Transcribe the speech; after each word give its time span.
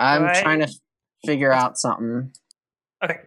I'm 0.00 0.22
Right. 0.22 0.42
trying 0.42 0.60
to 0.60 0.68
figure 1.24 1.52
out 1.52 1.78
something. 1.78 2.32
Okay. 3.04 3.18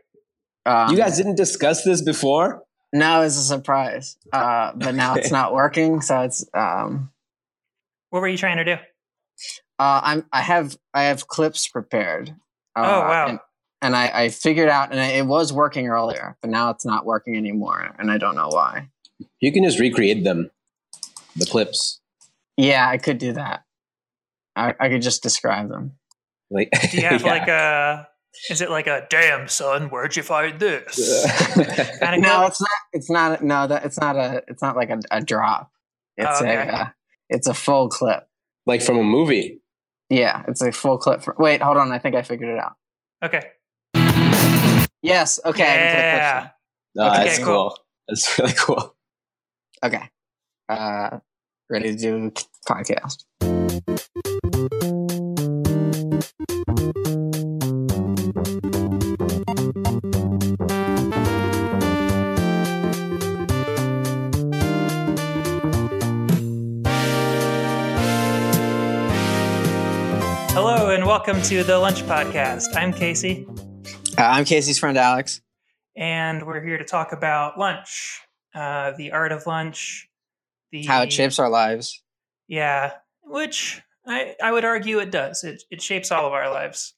Um, 0.65 0.90
you 0.92 0.98
guys 0.98 1.18
didn't 1.18 1.35
discuss 1.35 1.84
this 1.84 2.02
before? 2.02 2.64
No, 2.92 3.22
it's 3.22 3.38
a 3.38 3.42
surprise. 3.44 4.18
Uh, 4.31 4.71
but 4.75 4.96
now 4.96 5.15
it's 5.15 5.31
not 5.39 5.54
working, 5.54 6.01
so 6.01 6.21
it's 6.21 6.44
um. 6.54 7.12
What 8.09 8.21
were 8.21 8.28
you 8.28 8.38
trying 8.38 8.57
to 8.57 8.65
do? 8.65 8.73
Uh, 9.79 10.01
I'm. 10.04 10.25
I 10.31 10.41
have. 10.41 10.75
I 10.94 11.04
have 11.04 11.28
clips 11.28 11.67
prepared. 11.67 12.29
Uh, 12.76 12.81
Oh, 12.83 12.99
wow. 13.01 13.28
And, 13.28 13.40
and 13.81 13.96
I, 13.96 14.08
I 14.24 14.29
figured 14.29 14.69
out, 14.69 14.92
and 14.92 14.99
it 14.99 15.26
was 15.26 15.51
working 15.53 15.87
earlier, 15.87 16.37
but 16.41 16.49
now 16.49 16.69
it's 16.69 16.85
not 16.85 17.05
working 17.05 17.35
anymore, 17.35 17.93
and 17.99 18.09
I 18.09 18.17
don't 18.17 18.35
know 18.35 18.47
why. 18.47 18.87
You 19.39 19.51
can 19.51 19.63
just 19.63 19.79
recreate 19.79 20.23
them, 20.23 20.49
the 21.35 21.45
clips. 21.45 21.99
Yeah, 22.57 22.87
I 22.87 22.97
could 22.97 23.17
do 23.17 23.33
that. 23.33 23.63
I, 24.55 24.73
I 24.79 24.89
could 24.89 25.01
just 25.01 25.21
describe 25.21 25.67
them. 25.69 25.93
Like, 26.54 26.70
Do 26.91 26.97
you 26.97 27.04
have 27.07 27.21
yeah. 27.21 27.27
like 27.27 27.47
a? 27.47 28.07
Is 28.49 28.62
it 28.62 28.70
like 28.70 28.88
a 28.88 29.05
damn 29.09 29.48
son? 29.48 29.89
Where'd 29.89 30.16
you 30.16 30.23
find 30.23 30.59
this? 30.59 31.26
kind 31.99 32.16
of 32.16 32.21
No, 32.21 32.45
it's 32.45 32.62
not. 32.62 32.70
It's 32.93 33.09
not. 33.09 33.43
No, 33.43 33.67
that 33.67 33.85
it's 33.85 33.99
not 33.99 34.16
a. 34.16 34.43
It's 34.48 34.62
not 34.62 34.76
like 34.76 34.89
a, 34.89 34.99
a 35.12 35.21
drop. 35.21 35.71
It's 36.17 36.41
Okay. 36.41 36.55
a. 36.55 36.71
Uh, 36.71 36.88
it's 37.29 37.48
a 37.48 37.53
full 37.53 37.89
clip. 37.89 38.27
like 38.66 38.81
from 38.81 38.98
a 38.98 39.03
movie. 39.03 39.62
Yeah, 40.09 40.43
it's 40.48 40.62
a 40.62 40.71
full 40.71 40.98
clip. 40.98 41.21
For, 41.23 41.35
wait, 41.39 41.62
hold 41.62 41.77
on. 41.77 41.91
I 41.91 41.98
think 41.99 42.16
I 42.16 42.21
figured 42.21 42.49
it 42.49 42.59
out. 42.59 42.73
Okay. 43.23 43.43
Yes. 45.01 45.40
Okay. 45.43 45.63
I 45.63 45.77
can 45.77 45.90
put 45.91 45.99
a 45.99 46.12
clip 46.12 46.17
Yeah. 46.17 46.43
in. 46.43 46.49
Oh, 47.01 47.07
Okay, 47.12 47.23
that's 47.26 47.38
cool. 47.40 47.45
cool. 47.45 47.77
That's 48.07 48.40
really 48.40 48.54
cool. 48.57 48.95
Okay. 49.84 50.09
Uh, 50.70 51.20
ready 51.70 51.95
to 51.95 51.98
do 51.98 52.31
podcast. 52.67 53.23
Welcome 71.14 71.39
to 71.44 71.64
the 71.64 71.78
Lunch 71.78 72.02
Podcast. 72.08 72.75
I'm 72.75 72.92
Casey, 72.92 73.45
Uh, 74.17 74.23
I'm 74.23 74.45
Casey's 74.45 74.80
friend 74.80 74.97
Alex. 74.97 75.42
and 75.95 76.42
we're 76.47 76.59
here 76.64 76.80
to 76.80 76.83
talk 76.83 77.11
about 77.11 77.59
lunch, 77.59 78.19
uh, 78.56 78.94
the 78.97 79.11
art 79.11 79.31
of 79.31 79.45
lunch, 79.45 80.09
the 80.72 80.84
How 80.88 81.03
it 81.03 81.14
shapes 81.14 81.38
our 81.38 81.50
lives. 81.50 82.02
Yeah, 82.47 82.94
which 83.22 83.84
I 84.08 84.36
I 84.41 84.52
would 84.52 84.66
argue 84.66 84.97
it 84.97 85.11
does. 85.11 85.44
It 85.44 85.61
it 85.69 85.84
shapes 85.84 86.09
all 86.11 86.25
of 86.25 86.34
our 86.34 86.50
lives. 86.52 86.95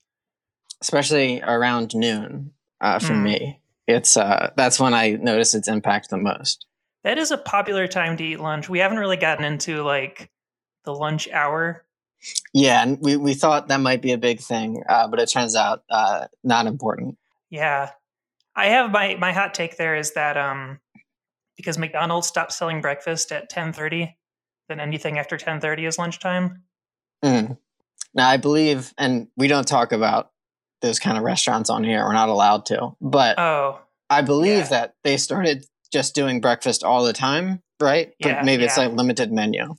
especially 0.81 1.41
around 1.41 1.93
noon 1.93 2.52
uh, 2.80 2.99
for 2.99 3.11
Mm. 3.13 3.23
me 3.23 3.59
it's 3.86 4.16
uh, 4.16 4.52
that's 4.55 4.80
when 4.80 4.93
i 4.93 5.11
notice 5.11 5.53
its 5.53 5.67
impact 5.67 6.09
the 6.09 6.17
most 6.17 6.66
That 7.03 7.17
is 7.17 7.31
a 7.31 7.38
popular 7.38 7.86
time 7.88 8.16
to 8.17 8.23
eat 8.23 8.39
lunch. 8.39 8.69
We 8.69 8.80
haven't 8.80 8.97
really 8.99 9.17
gotten 9.17 9.43
into 9.43 9.83
like 9.83 10.30
the 10.86 10.93
lunch 10.93 11.27
hour. 11.31 11.84
Yeah 12.54 12.81
and 12.84 13.00
we, 13.02 13.18
we 13.18 13.34
thought 13.34 13.68
that 13.68 13.80
might 13.80 14.02
be 14.02 14.12
a 14.12 14.18
big 14.18 14.40
thing 14.40 14.81
uh, 14.90 15.08
but 15.08 15.20
it 15.20 15.30
turns 15.30 15.56
out 15.56 15.84
uh, 15.90 16.28
not 16.44 16.66
important 16.67 17.17
Yeah. 17.50 17.92
I 18.58 18.67
have 18.67 18.90
my 18.92 19.16
my 19.16 19.34
hot 19.34 19.54
take 19.54 19.76
there 19.78 19.95
is 19.95 20.14
that 20.14 20.38
um 20.38 20.80
because 21.58 21.78
McDonald's 21.78 22.28
stopped 22.28 22.52
selling 22.54 22.82
breakfast 22.82 23.32
at 23.32 23.50
10:30, 23.52 24.14
then 24.70 24.80
anything 24.80 25.17
after 25.20 25.38
10:30 25.38 25.88
is 25.88 25.98
lunchtime. 25.98 26.64
Mm. 27.23 27.58
now 28.14 28.30
i 28.30 28.38
believe 28.38 28.94
and 28.98 29.28
we 29.38 29.48
don't 29.48 29.67
talk 29.67 29.92
about 29.92 30.32
those 30.82 31.00
kind 31.00 31.17
of 31.17 31.23
restaurants 31.23 31.70
on 31.70 31.84
here 31.84 32.04
we're 32.06 32.14
not 32.14 32.30
allowed 32.30 32.66
to 32.67 32.95
but 33.02 33.39
Oh, 33.39 33.80
i 34.10 34.22
believe 34.22 34.66
yeah. 34.66 34.70
that 34.70 34.94
they 35.04 35.17
started 35.17 35.66
just 35.92 36.14
doing 36.14 36.39
breakfast 36.42 36.84
all 36.84 37.04
the 37.04 37.14
time 37.14 37.61
right 37.82 38.14
Yeah, 38.20 38.36
but 38.36 38.45
maybe 38.45 38.64
it's 38.66 38.78
yeah. 38.78 38.88
like 38.88 38.95
limited 38.98 39.32
menu 39.32 39.76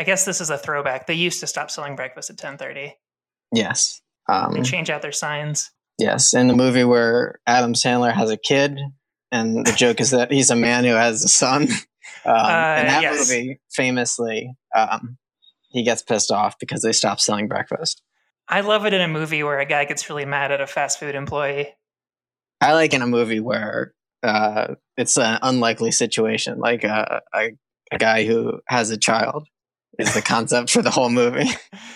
I 0.00 0.02
guess 0.02 0.24
this 0.24 0.40
is 0.40 0.48
a 0.48 0.56
throwback. 0.56 1.06
They 1.06 1.12
used 1.12 1.40
to 1.40 1.46
stop 1.46 1.70
selling 1.70 1.94
breakfast 1.94 2.30
at 2.30 2.38
10:30. 2.38 2.94
yes 3.52 4.00
um, 4.30 4.54
They 4.54 4.62
change 4.62 4.88
out 4.88 5.02
their 5.02 5.12
signs. 5.12 5.70
Yes, 5.98 6.32
in 6.32 6.48
the 6.48 6.56
movie 6.56 6.84
where 6.84 7.38
Adam 7.46 7.74
Sandler 7.74 8.10
has 8.10 8.30
a 8.30 8.38
kid, 8.38 8.78
and 9.30 9.66
the 9.66 9.72
joke 9.72 10.00
is 10.00 10.12
that 10.12 10.32
he's 10.32 10.50
a 10.50 10.56
man 10.56 10.84
who 10.84 10.92
has 10.94 11.22
a 11.22 11.28
son. 11.28 11.68
Um, 12.24 12.34
Uh, 12.34 12.76
in 12.80 12.86
that 12.88 13.02
yes. 13.02 13.30
movie, 13.30 13.60
famously, 13.72 14.52
um, 14.76 15.16
he 15.68 15.84
gets 15.84 16.02
pissed 16.02 16.30
off 16.30 16.58
because 16.58 16.82
they 16.82 16.92
stop 16.92 17.20
selling 17.20 17.46
breakfast. 17.46 18.02
I 18.48 18.60
love 18.62 18.84
it 18.84 18.92
in 18.92 19.00
a 19.00 19.08
movie 19.08 19.42
where 19.42 19.58
a 19.58 19.64
guy 19.64 19.84
gets 19.84 20.08
really 20.10 20.24
mad 20.26 20.50
at 20.50 20.60
a 20.60 20.66
fast 20.66 20.98
food 20.98 21.14
employee. 21.14 21.68
I 22.60 22.72
like 22.74 22.92
in 22.92 23.00
a 23.00 23.06
movie 23.06 23.40
where 23.40 23.94
uh, 24.22 24.74
it's 24.96 25.16
an 25.16 25.38
unlikely 25.40 25.92
situation, 25.92 26.58
like 26.58 26.84
a, 26.84 27.22
a, 27.32 27.50
a 27.92 27.98
guy 27.98 28.24
who 28.26 28.60
has 28.66 28.90
a 28.90 28.98
child 28.98 29.46
is 29.98 30.14
the 30.14 30.22
concept 30.22 30.70
for 30.70 30.82
the 30.82 30.90
whole 30.90 31.10
movie, 31.10 31.48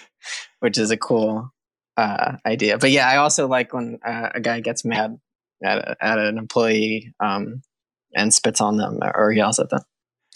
which 0.61 0.79
is 0.79 0.91
a 0.91 0.97
cool 0.97 1.53
uh, 1.97 2.37
idea. 2.47 2.79
But 2.79 2.91
yeah, 2.91 3.09
I 3.09 3.17
also 3.17 3.47
like 3.47 3.73
when 3.73 3.99
uh, 4.05 4.31
a 4.35 4.41
guy 4.41 4.61
gets 4.61 4.85
mad 4.85 5.19
at, 5.65 5.79
a, 5.79 5.97
at 6.01 6.19
an 6.19 6.39
employee 6.39 7.15
um, 7.21 7.63
and 8.15 8.33
spits 8.33 8.61
on 8.61 8.77
them 8.77 8.99
or 9.03 9.33
yells 9.33 9.59
at 9.59 9.71
them. 9.71 9.83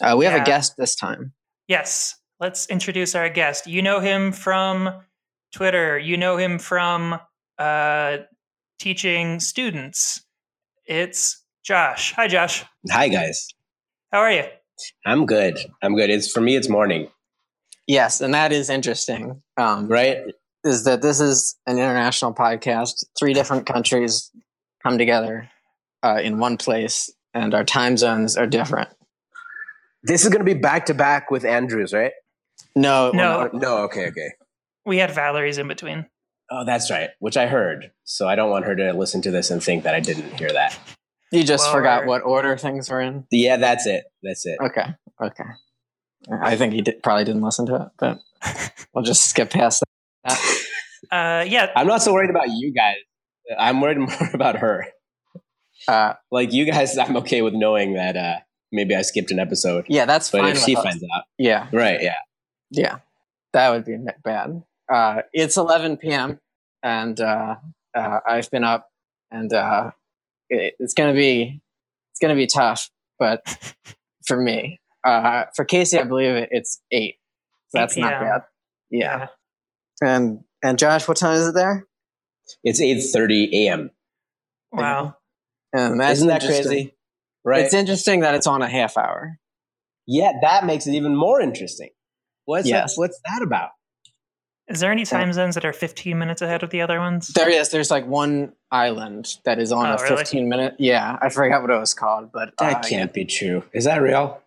Uh, 0.03 0.15
we 0.17 0.25
have 0.25 0.41
a 0.41 0.45
guest 0.45 0.75
this 0.79 0.95
time. 0.95 1.33
Yes, 1.67 2.17
let's 2.41 2.67
introduce 2.69 3.15
our 3.15 3.29
guest. 3.29 3.67
You 3.67 3.83
know 3.83 4.01
him 4.01 4.33
from 4.33 5.03
Twitter. 5.53 5.99
You 5.99 6.17
know 6.17 6.37
him 6.37 6.59
from 6.59 7.19
uh, 7.59 8.19
teaching 8.79 9.41
students. 9.41 10.25
It's 10.87 11.43
Josh. 11.65 12.13
Hi, 12.15 12.29
Josh. 12.29 12.65
Hi 12.91 13.09
guys. 13.09 13.49
How 14.13 14.21
are 14.21 14.33
you? 14.33 14.45
I'm 15.05 15.27
good. 15.27 15.59
I'm 15.83 15.97
good. 15.97 16.11
It's 16.11 16.31
for 16.31 16.41
me. 16.41 16.57
It's 16.57 16.69
morning, 16.69 17.09
Yes, 17.89 18.21
and 18.21 18.35
that 18.35 18.53
is 18.53 18.71
interesting. 18.71 19.43
Um, 19.57 19.89
right? 19.89 20.19
Is 20.63 20.85
that 20.85 21.03
this 21.03 21.21
is 21.21 21.57
an 21.67 21.79
international 21.79 22.35
podcast? 22.35 23.05
Three 23.19 23.33
different 23.33 23.67
countries 23.67 24.31
come 24.83 24.99
together 24.99 25.49
uh, 26.05 26.21
in 26.23 26.39
one 26.39 26.59
place, 26.59 27.11
and 27.35 27.55
our 27.55 27.65
time 27.65 27.97
zones 27.97 28.37
are 28.37 28.47
different. 28.47 28.91
This 30.03 30.23
is 30.23 30.29
going 30.29 30.45
to 30.45 30.55
be 30.55 30.59
back 30.61 30.87
to 30.87 30.95
back 30.95 31.31
with 31.31 31.45
Andrews, 31.45 31.93
right? 31.93 32.13
No, 32.77 33.11
No. 33.13 33.49
No. 33.53 33.79
Okay. 33.85 34.07
Okay. 34.09 34.31
We 34.87 34.99
had 34.99 35.11
Valerie's 35.11 35.59
in 35.59 35.67
between. 35.67 36.07
Oh, 36.51 36.65
that's 36.65 36.91
right. 36.91 37.11
Which 37.19 37.37
I 37.37 37.47
heard. 37.47 37.91
So 38.05 38.29
I 38.29 38.35
don't 38.37 38.51
want 38.51 38.65
her 38.67 38.77
to 38.77 38.93
listen 38.93 39.21
to 39.23 39.31
this 39.31 39.51
and 39.51 39.63
think 39.63 39.85
that 39.85 39.95
I 39.95 40.01
didn't 40.01 40.39
hear 40.39 40.53
that. 40.53 40.79
you 41.33 41.43
just 41.45 41.65
Well, 41.67 41.73
forgot 41.75 42.01
we're- 42.01 42.09
what 42.11 42.23
order 42.23 42.57
things 42.57 42.89
were 42.91 43.01
in. 43.01 43.27
Yeah, 43.31 43.57
that's 43.57 43.87
it. 43.87 44.05
That's 44.23 44.47
it. 44.47 44.59
Okay, 44.61 44.87
okay. 45.23 45.45
I 46.31 46.57
think 46.57 46.73
he 46.75 46.83
did, 46.83 47.03
probably 47.03 47.25
didn't 47.25 47.43
listen 47.43 47.67
to 47.67 47.75
it, 47.77 47.89
but 47.99 48.19
we'll 48.95 49.05
just 49.05 49.25
skip 49.29 49.51
past 49.51 49.83
that. 50.25 50.39
Uh, 51.11 51.45
yeah, 51.49 51.71
I'm 51.77 51.87
not 51.87 52.03
so 52.03 52.13
worried 52.13 52.31
about 52.31 52.49
you 52.49 52.73
guys. 52.73 52.97
I'm 53.59 53.81
worried 53.81 53.99
more 54.09 54.31
about 54.35 54.57
her. 54.59 54.87
Uh, 55.87 56.15
Like 56.31 56.53
you 56.53 56.65
guys, 56.65 56.99
I'm 56.99 57.17
okay 57.19 57.41
with 57.43 57.55
knowing 57.55 57.95
that 57.95 58.17
uh, 58.17 58.37
maybe 58.73 58.95
I 58.95 59.03
skipped 59.03 59.31
an 59.31 59.39
episode. 59.39 59.87
yeah, 59.89 60.05
that's 60.05 60.31
But 60.31 60.43
fine. 60.43 60.51
if 60.53 60.59
she 60.59 60.77
us. 60.77 60.83
finds 60.83 61.05
out, 61.15 61.23
yeah, 61.39 61.69
right? 61.73 62.03
Yeah. 62.03 62.15
yeah, 62.71 62.97
that 63.53 63.71
would 63.71 63.85
be 63.85 63.97
bad. 64.25 64.63
Uh, 64.93 65.23
it's 65.33 65.57
11 65.57 65.99
p.m. 65.99 66.41
and 66.83 67.19
uh, 67.21 67.57
uh, 67.95 68.21
I've 68.27 68.51
been 68.51 68.65
up, 68.65 68.89
and 69.31 69.53
uh, 69.53 69.93
it, 70.51 70.75
it's 70.79 70.95
gonna 70.95 71.15
be 71.15 71.61
it's 72.13 72.21
gonna 72.21 72.35
be 72.35 72.47
tough, 72.47 72.91
but 73.19 73.41
for 74.27 74.37
me, 74.41 74.81
uh, 75.05 75.45
for 75.55 75.65
Casey, 75.65 75.99
I 75.99 76.05
believe 76.05 76.47
it's 76.51 76.81
eight. 76.91 77.17
So 77.71 77.79
8 77.79 77.83
that's 77.83 77.97
not 77.97 78.11
p.m.. 78.11 78.23
bad. 78.23 78.43
Yeah. 78.91 79.27
and 80.03 80.45
and 80.63 80.79
Josh, 80.79 81.07
what 81.07 81.17
time 81.19 81.35
is 81.37 81.49
it 81.49 81.55
there? 81.55 81.87
It's 82.65 82.81
8:30 82.81 83.53
a.m. 83.53 83.91
Wow. 84.73 85.17
And 85.73 86.01
that's 86.01 86.19
Isn't 86.19 86.29
that 86.29 86.43
crazy? 86.43 86.95
Right? 87.45 87.65
It's 87.65 87.75
interesting 87.75 88.21
that 88.21 88.35
it's 88.35 88.47
on 88.47 88.63
a 88.63 88.69
half 88.69 88.97
hour. 88.97 89.39
yeah, 90.07 90.33
that 90.43 90.65
makes 90.65 90.87
it 90.87 90.93
even 90.95 91.15
more 91.15 91.41
interesting. 91.41 91.91
What's 92.47 92.67
Yes. 92.67 92.95
that, 92.95 93.01
what's 93.01 93.21
that 93.31 93.43
about? 93.43 93.71
Is 94.69 94.81
there 94.81 94.91
any 94.93 95.05
time 95.07 95.33
zones 95.33 95.55
that 95.55 95.65
are 95.65 95.73
15 95.73 96.19
minutes 96.19 96.43
ahead 96.43 96.63
of 96.63 96.69
the 96.71 96.83
other 96.83 96.99
ones? 96.99 97.29
There 97.29 97.49
is. 97.49 97.71
There's 97.71 97.91
like 97.91 98.07
one 98.07 98.53
island 98.71 99.37
that 99.45 99.59
is 99.59 99.73
on 99.73 99.87
Oh, 99.87 99.95
a 99.95 100.03
really? 100.03 100.17
15 100.17 100.49
minute. 100.49 100.75
Yeah, 100.79 101.19
I 101.23 101.29
forgot 101.31 101.63
what 101.63 101.71
it 101.71 101.79
was 101.79 101.95
called, 101.95 102.33
but 102.33 102.53
That 102.59 102.77
uh, 102.85 102.89
can't 102.89 103.13
be 103.13 103.25
true. 103.25 103.65
Is 103.73 103.85
that 103.85 104.03
real? 104.03 104.43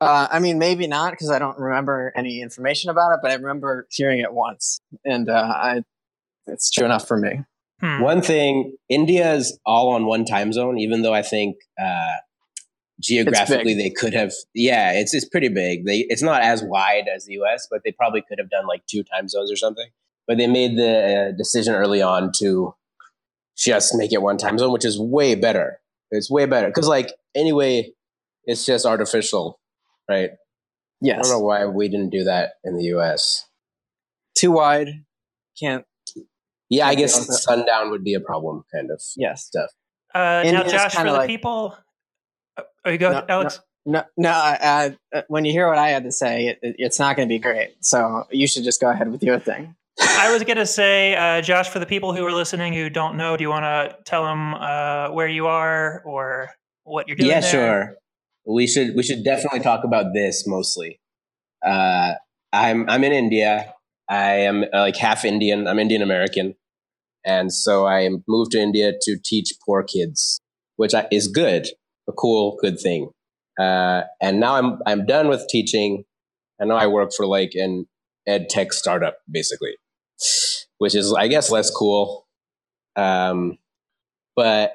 Uh, 0.00 0.28
I 0.30 0.38
mean, 0.38 0.58
maybe 0.58 0.86
not 0.86 1.12
because 1.12 1.30
I 1.30 1.38
don't 1.38 1.58
remember 1.58 2.12
any 2.16 2.42
information 2.42 2.90
about 2.90 3.12
it, 3.12 3.20
but 3.22 3.30
I 3.30 3.34
remember 3.34 3.86
hearing 3.90 4.20
it 4.20 4.32
once, 4.32 4.80
and 5.04 5.28
uh, 5.28 5.34
I 5.34 5.84
it's 6.46 6.70
true 6.70 6.84
enough 6.84 7.06
for 7.08 7.16
me. 7.16 7.44
Hmm. 7.80 8.00
One 8.02 8.22
thing, 8.22 8.76
India 8.88 9.34
is 9.34 9.58
all 9.64 9.90
on 9.90 10.06
one 10.06 10.24
time 10.24 10.52
zone, 10.52 10.78
even 10.78 11.02
though 11.02 11.14
I 11.14 11.22
think 11.22 11.56
uh, 11.82 12.16
geographically 13.00 13.74
they 13.74 13.90
could 13.90 14.14
have. 14.14 14.32
Yeah, 14.54 14.92
it's 14.92 15.14
it's 15.14 15.28
pretty 15.28 15.48
big. 15.48 15.86
They 15.86 16.06
it's 16.08 16.22
not 16.22 16.42
as 16.42 16.62
wide 16.62 17.08
as 17.14 17.24
the 17.24 17.34
U.S., 17.34 17.66
but 17.70 17.82
they 17.84 17.92
probably 17.92 18.22
could 18.28 18.38
have 18.38 18.50
done 18.50 18.66
like 18.66 18.84
two 18.86 19.02
time 19.04 19.28
zones 19.28 19.50
or 19.50 19.56
something. 19.56 19.88
but 20.26 20.38
they 20.38 20.46
made 20.46 20.76
the 20.76 21.30
uh, 21.32 21.36
decision 21.36 21.74
early 21.74 22.02
on 22.02 22.32
to 22.38 22.74
just 23.56 23.94
make 23.94 24.12
it 24.12 24.22
one 24.22 24.36
time 24.38 24.58
zone, 24.58 24.72
which 24.72 24.84
is 24.84 24.98
way 24.98 25.34
better. 25.34 25.80
It's 26.10 26.30
way 26.30 26.46
better 26.46 26.68
because, 26.68 26.88
like, 26.88 27.12
anyway, 27.34 27.92
it's 28.44 28.64
just 28.64 28.86
artificial, 28.86 29.58
right? 30.08 30.30
Yes. 31.00 31.18
I 31.18 31.22
don't 31.22 31.30
know 31.32 31.44
why 31.44 31.66
we 31.66 31.88
didn't 31.88 32.10
do 32.10 32.24
that 32.24 32.52
in 32.64 32.76
the 32.76 32.84
U.S. 32.84 33.44
Too 34.36 34.50
wide. 34.52 35.04
Can't. 35.58 35.84
Yeah, 36.70 36.86
I 36.86 36.90
can't 36.94 36.98
guess 37.00 37.26
the- 37.26 37.32
sundown 37.34 37.90
would 37.90 38.04
be 38.04 38.14
a 38.14 38.20
problem, 38.20 38.64
kind 38.74 38.90
of 38.90 39.00
Yes. 39.16 39.44
stuff. 39.46 39.70
Uh, 40.14 40.18
now, 40.18 40.42
India's 40.42 40.72
Josh, 40.72 40.94
for 40.94 41.04
the 41.04 41.12
like- 41.12 41.26
people. 41.28 41.76
Uh, 42.56 42.62
oh, 42.84 42.90
you 42.90 42.98
go, 42.98 43.10
No, 43.10 43.18
ahead, 43.18 43.30
Alex. 43.30 43.60
No, 43.86 44.02
no. 44.16 44.30
Uh, 44.30 44.90
uh, 45.12 45.22
when 45.28 45.44
you 45.44 45.52
hear 45.52 45.68
what 45.68 45.76
I 45.78 45.88
had 45.90 46.04
to 46.04 46.12
say, 46.12 46.46
it, 46.48 46.58
it- 46.62 46.76
it's 46.78 46.98
not 46.98 47.16
going 47.16 47.28
to 47.28 47.32
be 47.32 47.38
great. 47.38 47.74
So 47.84 48.24
you 48.30 48.46
should 48.46 48.64
just 48.64 48.80
go 48.80 48.88
ahead 48.88 49.10
with 49.10 49.22
your 49.22 49.38
thing. 49.38 49.74
I 50.00 50.32
was 50.32 50.42
going 50.42 50.56
to 50.56 50.66
say, 50.66 51.14
uh, 51.14 51.40
Josh, 51.42 51.68
for 51.68 51.78
the 51.78 51.86
people 51.86 52.14
who 52.14 52.24
are 52.26 52.32
listening 52.32 52.72
who 52.72 52.88
don't 52.90 53.16
know, 53.16 53.36
do 53.36 53.42
you 53.44 53.50
want 53.50 53.64
to 53.64 53.96
tell 54.04 54.24
them 54.24 54.54
uh, 54.54 55.10
where 55.10 55.28
you 55.28 55.46
are 55.46 56.02
or 56.04 56.50
what 56.84 57.06
you're 57.06 57.16
doing? 57.16 57.30
yeah, 57.30 57.40
there? 57.40 57.50
sure. 57.50 57.96
We 58.46 58.66
should 58.66 58.94
we 58.94 59.02
should 59.02 59.24
definitely 59.24 59.60
talk 59.60 59.84
about 59.84 60.12
this 60.14 60.46
mostly. 60.46 61.00
Uh, 61.64 62.14
I'm 62.52 62.88
I'm 62.90 63.02
in 63.04 63.12
India. 63.12 63.72
I 64.08 64.32
am 64.40 64.64
uh, 64.64 64.80
like 64.80 64.96
half 64.96 65.24
Indian. 65.24 65.66
I'm 65.66 65.78
Indian 65.78 66.02
American, 66.02 66.54
and 67.24 67.52
so 67.52 67.86
I 67.86 68.08
moved 68.28 68.52
to 68.52 68.60
India 68.60 68.92
to 69.00 69.16
teach 69.24 69.52
poor 69.64 69.82
kids, 69.82 70.40
which 70.76 70.92
I, 70.94 71.06
is 71.10 71.26
good, 71.28 71.68
a 72.08 72.12
cool, 72.12 72.58
good 72.60 72.78
thing. 72.78 73.10
Uh, 73.58 74.02
and 74.20 74.40
now 74.40 74.56
I'm 74.56 74.78
I'm 74.86 75.06
done 75.06 75.28
with 75.28 75.46
teaching. 75.48 76.04
and 76.58 76.68
now 76.68 76.76
I 76.76 76.86
work 76.86 77.10
for 77.16 77.26
like 77.26 77.52
an 77.54 77.86
ed 78.26 78.48
tech 78.50 78.72
startup, 78.72 79.16
basically, 79.30 79.74
which 80.78 80.94
is 80.94 81.12
I 81.14 81.28
guess 81.28 81.50
less 81.50 81.70
cool. 81.70 82.26
Um, 82.96 83.58
but 84.36 84.74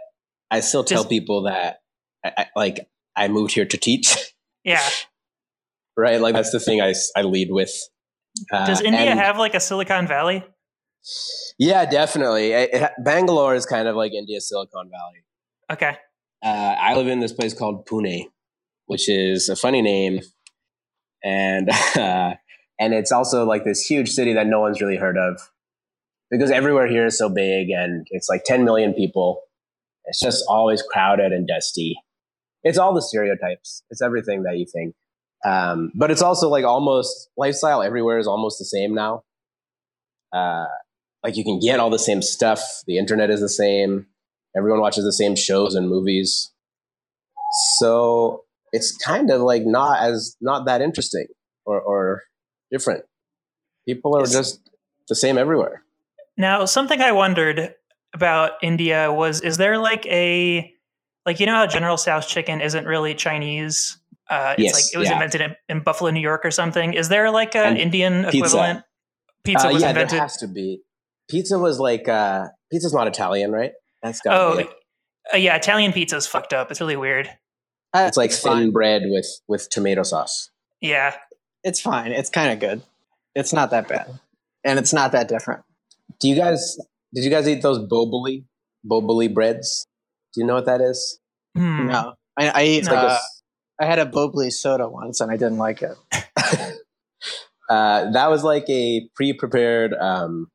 I 0.50 0.62
still 0.62 0.84
tell 0.84 1.04
Just- 1.04 1.10
people 1.10 1.44
that 1.44 1.82
I, 2.26 2.34
I, 2.38 2.46
like 2.56 2.88
I 3.20 3.28
moved 3.28 3.54
here 3.54 3.66
to 3.66 3.78
teach, 3.78 4.16
Yeah. 4.64 4.82
right? 5.98 6.20
Like 6.22 6.34
that's 6.36 6.52
the 6.52 6.60
thing 6.60 6.82
I, 6.82 6.94
I 7.16 7.22
lead 7.24 7.50
with. 7.52 7.72
Uh, 8.52 8.66
Does 8.66 8.82
India 8.82 9.00
and- 9.02 9.20
have 9.20 9.38
like 9.38 9.54
a 9.56 9.60
Silicon 9.60 10.08
Valley? 10.08 10.44
Yeah, 11.58 11.86
definitely. 11.86 12.52
It- 12.52 12.70
it- 12.74 12.92
Bangalore 13.04 13.56
is 13.56 13.66
kind 13.66 13.88
of 13.88 13.96
like 13.96 14.14
India's 14.14 14.48
Silicon 14.48 14.90
Valley. 14.90 15.24
Okay. 15.72 15.98
Uh, 16.44 16.76
I 16.80 16.96
live 16.96 17.08
in 17.08 17.20
this 17.20 17.34
place 17.34 17.54
called 17.54 17.86
Pune, 17.86 18.26
which 18.86 19.10
is 19.10 19.50
a 19.50 19.56
funny 19.56 19.82
name, 19.82 20.22
and 21.24 21.70
uh, 21.98 22.34
and 22.80 22.94
it's 22.94 23.12
also 23.12 23.46
like 23.46 23.66
this 23.66 23.86
huge 23.86 24.10
city 24.10 24.34
that 24.34 24.48
no 24.48 24.62
one's 24.62 24.80
really 24.82 24.96
heard 24.98 25.18
of 25.18 25.40
because 26.32 26.50
everywhere 26.52 26.88
here 26.88 27.06
is 27.06 27.18
so 27.18 27.28
big 27.28 27.70
and 27.72 28.08
it's 28.12 28.30
like 28.30 28.44
10 28.46 28.64
million 28.64 28.94
people. 28.94 29.42
It's 30.06 30.20
just 30.22 30.44
always 30.48 30.82
crowded 30.82 31.34
and 31.34 31.46
dusty. 31.48 31.98
It's 32.64 32.78
all 32.78 32.94
the 32.94 33.02
stereotypes. 33.02 33.84
It's 33.90 34.02
everything 34.02 34.44
that 34.44 34.58
you 34.58 34.66
think. 34.66 34.96
Um, 35.46 35.92
but 35.96 36.12
it's 36.12 36.22
also 36.22 36.50
like 36.50 36.66
almost 36.66 37.30
lifestyle 37.38 37.82
everywhere 37.82 38.18
is 38.18 38.28
almost 38.28 38.60
the 38.60 38.66
same 38.66 38.94
now. 38.94 39.24
Uh, 40.34 40.66
like 41.24 41.38
you 41.38 41.44
can 41.44 41.60
get 41.60 41.80
all 41.80 41.90
the 41.90 42.00
same 42.00 42.22
stuff. 42.22 42.62
The 42.88 42.98
internet 42.98 43.30
is 43.30 43.40
the 43.40 43.50
same. 43.50 44.08
Everyone 44.56 44.82
watches 44.82 45.06
the 45.06 45.14
same 45.14 45.36
shows 45.36 45.76
and 45.76 45.88
movies. 45.90 46.52
So 47.78 48.44
it's 48.72 48.96
kind 48.98 49.32
of 49.32 49.42
like 49.42 49.64
not 49.66 50.02
as 50.02 50.36
not 50.42 50.66
that 50.66 50.82
interesting 50.82 51.28
or, 51.66 51.80
or 51.82 52.24
different. 52.72 53.06
People 53.88 54.16
are 54.16 54.22
It's- 54.24 54.34
just 54.34 54.62
the 55.08 55.16
same 55.16 55.38
everywhere. 55.38 55.84
Now, 56.38 56.66
something 56.66 57.02
I 57.02 57.12
wondered 57.12 57.74
about 58.14 58.52
India 58.62 59.12
was 59.12 59.42
is 59.42 59.58
there 59.58 59.78
like 59.78 60.06
a 60.06 60.74
like 61.30 61.40
you 61.40 61.46
know 61.46 61.54
how 61.54 61.68
General 61.68 61.96
Tso's 61.98 62.26
chicken 62.26 62.60
isn't 62.62 62.86
really 62.86 63.14
Chinese? 63.14 63.98
Uh, 64.30 64.56
it's 64.58 64.64
Yes, 64.64 64.74
like 64.74 64.84
it 64.94 64.98
was 64.98 65.08
yeah. 65.08 65.14
invented 65.14 65.42
in, 65.42 65.56
in 65.70 65.84
Buffalo, 65.84 66.10
New 66.12 66.20
York, 66.22 66.42
or 66.44 66.52
something. 66.52 66.94
Is 66.94 67.10
there 67.10 67.30
like 67.32 67.56
an 67.56 67.66
And 67.66 67.78
Indian 67.78 68.24
pizza. 68.26 68.38
equivalent? 68.38 68.84
Pizza 69.44 69.68
Uh, 69.70 69.74
was 69.74 69.82
yeah, 69.84 69.90
invented. 69.90 70.12
there 70.16 70.22
has 70.22 70.38
to 70.38 70.48
be. 70.48 70.82
Pizza 71.30 71.60
was 71.60 71.80
like 71.80 72.08
uh, 72.10 72.48
pizza's 72.72 72.94
not 72.94 73.08
Italian, 73.08 73.52
right? 73.52 73.72
That's 74.02 74.22
got 74.22 74.34
Oh, 74.40 74.58
to 74.58 74.64
be. 74.66 74.70
uh, 75.34 75.38
yeah, 75.38 75.56
Italian 75.56 75.94
pizza's 75.94 76.26
fucked 76.28 76.54
up. 76.54 76.72
It's 76.72 76.82
really 76.82 76.98
weird. 76.98 77.28
Uh, 77.94 78.06
It's 78.08 78.18
like 78.18 78.32
thin 78.32 78.52
fine. 78.52 78.72
bread 78.72 79.04
with 79.06 79.28
with 79.48 79.70
tomato 79.70 80.02
sauce. 80.04 80.50
Yeah, 80.82 81.16
It's 81.64 81.80
fine. 81.82 82.12
It's 82.12 82.30
kind 82.30 82.52
of 82.54 82.60
good. 82.60 82.82
It's 83.36 83.54
not 83.54 83.70
that 83.72 83.88
bad, 83.88 84.20
and 84.64 84.80
it's 84.80 84.94
not 84.94 85.12
that 85.12 85.28
different. 85.28 85.62
Do 86.20 86.28
you 86.30 86.36
guys 86.36 86.78
did 87.14 87.24
you 87.24 87.30
guys 87.30 87.48
eat 87.48 87.62
those 87.62 87.80
boboli 87.80 88.46
boboli 88.90 89.32
breads? 89.34 89.86
Do 90.34 90.42
you 90.42 90.48
know 90.48 90.54
what 90.56 90.66
that 90.66 90.82
is? 90.82 91.19
Hmm. 91.56 91.88
No, 91.88 92.14
I, 92.38 92.50
I 92.50 92.64
eat. 92.66 92.86
Like 92.86 92.98
uh, 92.98 93.18
a 93.80 93.84
I 93.84 93.86
had 93.86 94.00
a 94.00 94.06
Bobley 94.06 94.52
soda 94.52 94.88
once, 94.90 95.20
and 95.22 95.32
I 95.32 95.38
didn't 95.38 95.58
like 95.58 95.82
it. 95.82 95.96
uh, 97.70 98.12
that 98.12 98.30
was 98.30 98.44
like 98.44 98.66
a 98.70 99.08
pre-prepared 99.16 99.94
um, 99.94 100.48